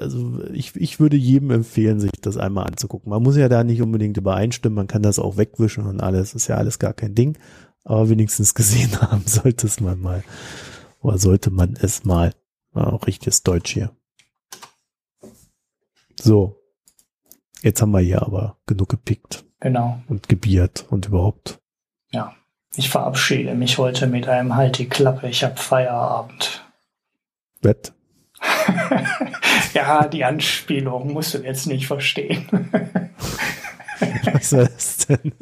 also 0.00 0.40
ich, 0.52 0.74
ich 0.76 1.00
würde 1.00 1.16
jedem 1.18 1.50
empfehlen, 1.50 2.00
sich 2.00 2.12
das 2.22 2.38
einmal 2.38 2.66
anzugucken. 2.66 3.10
Man 3.10 3.22
muss 3.22 3.36
ja 3.36 3.50
da 3.50 3.62
nicht 3.62 3.82
unbedingt 3.82 4.16
übereinstimmen, 4.16 4.76
man 4.76 4.86
kann 4.86 5.02
das 5.02 5.18
auch 5.18 5.36
wegwischen 5.36 5.86
und 5.86 6.00
alles, 6.00 6.34
ist 6.34 6.48
ja 6.48 6.56
alles 6.56 6.78
gar 6.78 6.94
kein 6.94 7.14
Ding 7.14 7.36
aber 7.84 8.08
wenigstens 8.08 8.54
gesehen 8.54 9.00
haben 9.00 9.26
sollte 9.26 9.66
es 9.66 9.80
man 9.80 10.00
mal. 10.00 10.24
Oder 11.00 11.18
sollte 11.18 11.50
man 11.50 11.74
es 11.80 12.04
mal. 12.04 12.34
War 12.72 12.92
auch 12.92 13.06
richtiges 13.06 13.42
Deutsch 13.42 13.72
hier. 13.72 13.94
So. 16.20 16.58
Jetzt 17.62 17.80
haben 17.80 17.92
wir 17.92 18.00
hier 18.00 18.22
aber 18.22 18.58
genug 18.66 18.88
gepickt. 18.88 19.44
Genau. 19.60 20.02
Und 20.08 20.28
gebiert 20.28 20.86
und 20.90 21.06
überhaupt. 21.06 21.60
Ja. 22.10 22.34
Ich 22.74 22.88
verabschiede 22.88 23.54
mich 23.54 23.78
heute 23.78 24.06
mit 24.06 24.28
einem 24.28 24.56
Halt 24.56 24.78
die 24.78 24.88
Klappe, 24.88 25.28
ich 25.28 25.44
hab 25.44 25.58
Feierabend. 25.58 26.64
Bett. 27.60 27.92
ja, 29.74 30.08
die 30.08 30.24
Anspielung 30.24 31.12
musst 31.12 31.34
du 31.34 31.38
jetzt 31.38 31.66
nicht 31.66 31.86
verstehen. 31.86 32.70
Was 34.32 34.50
das 34.50 35.06
denn? 35.06 35.32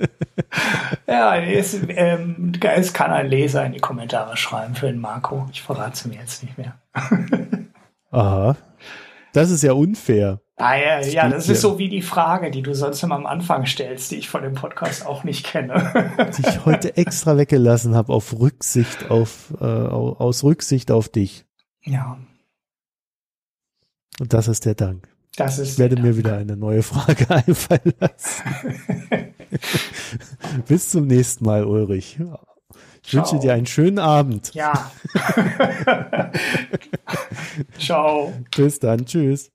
ja, 1.06 1.36
es, 1.36 1.78
ähm, 1.88 2.52
es 2.62 2.92
kann 2.92 3.10
ein 3.10 3.28
Leser 3.28 3.64
in 3.64 3.72
die 3.72 3.80
Kommentare 3.80 4.36
schreiben 4.36 4.74
für 4.74 4.86
den 4.86 5.00
Marco. 5.00 5.48
Ich 5.52 5.62
verrate 5.62 5.94
es 5.94 6.04
mir 6.04 6.16
jetzt 6.16 6.42
nicht 6.42 6.58
mehr. 6.58 6.80
Aha. 8.10 8.56
Das 9.32 9.50
ist 9.50 9.62
ja 9.62 9.72
unfair. 9.72 10.40
Ah, 10.56 10.76
ja, 10.76 11.00
ja, 11.00 11.28
das 11.28 11.48
ist 11.48 11.62
so 11.62 11.78
wie 11.78 11.88
die 11.88 12.02
Frage, 12.02 12.50
die 12.50 12.60
du 12.60 12.74
sonst 12.74 13.02
immer 13.02 13.14
am 13.14 13.24
Anfang 13.24 13.64
stellst, 13.64 14.10
die 14.10 14.16
ich 14.16 14.28
von 14.28 14.42
dem 14.42 14.54
Podcast 14.54 15.06
auch 15.06 15.24
nicht 15.24 15.46
kenne. 15.46 16.12
die 16.36 16.46
ich 16.46 16.66
heute 16.66 16.98
extra 16.98 17.38
weggelassen 17.38 17.94
habe 17.94 18.12
auf 18.12 18.38
Rücksicht 18.38 19.10
auf 19.10 19.54
äh, 19.58 19.64
aus 19.64 20.44
Rücksicht 20.44 20.90
auf 20.90 21.08
dich. 21.08 21.46
Ja. 21.82 22.18
Und 24.18 24.34
das 24.34 24.48
ist 24.48 24.66
der 24.66 24.74
Dank. 24.74 25.09
Das 25.36 25.58
ist 25.58 25.72
ich 25.72 25.78
werde 25.78 26.00
mir 26.00 26.16
wieder 26.16 26.36
eine 26.36 26.56
neue 26.56 26.82
Frage 26.82 27.28
einfallen 27.46 27.94
lassen. 27.98 28.42
Bis 30.68 30.90
zum 30.90 31.06
nächsten 31.06 31.44
Mal, 31.44 31.64
Ulrich. 31.64 32.18
Ich 33.02 33.10
Ciao. 33.10 33.24
wünsche 33.24 33.38
dir 33.38 33.54
einen 33.54 33.66
schönen 33.66 33.98
Abend. 33.98 34.52
Ja. 34.54 34.90
Ciao. 37.78 38.32
Bis 38.54 38.78
dann. 38.78 39.06
Tschüss. 39.06 39.50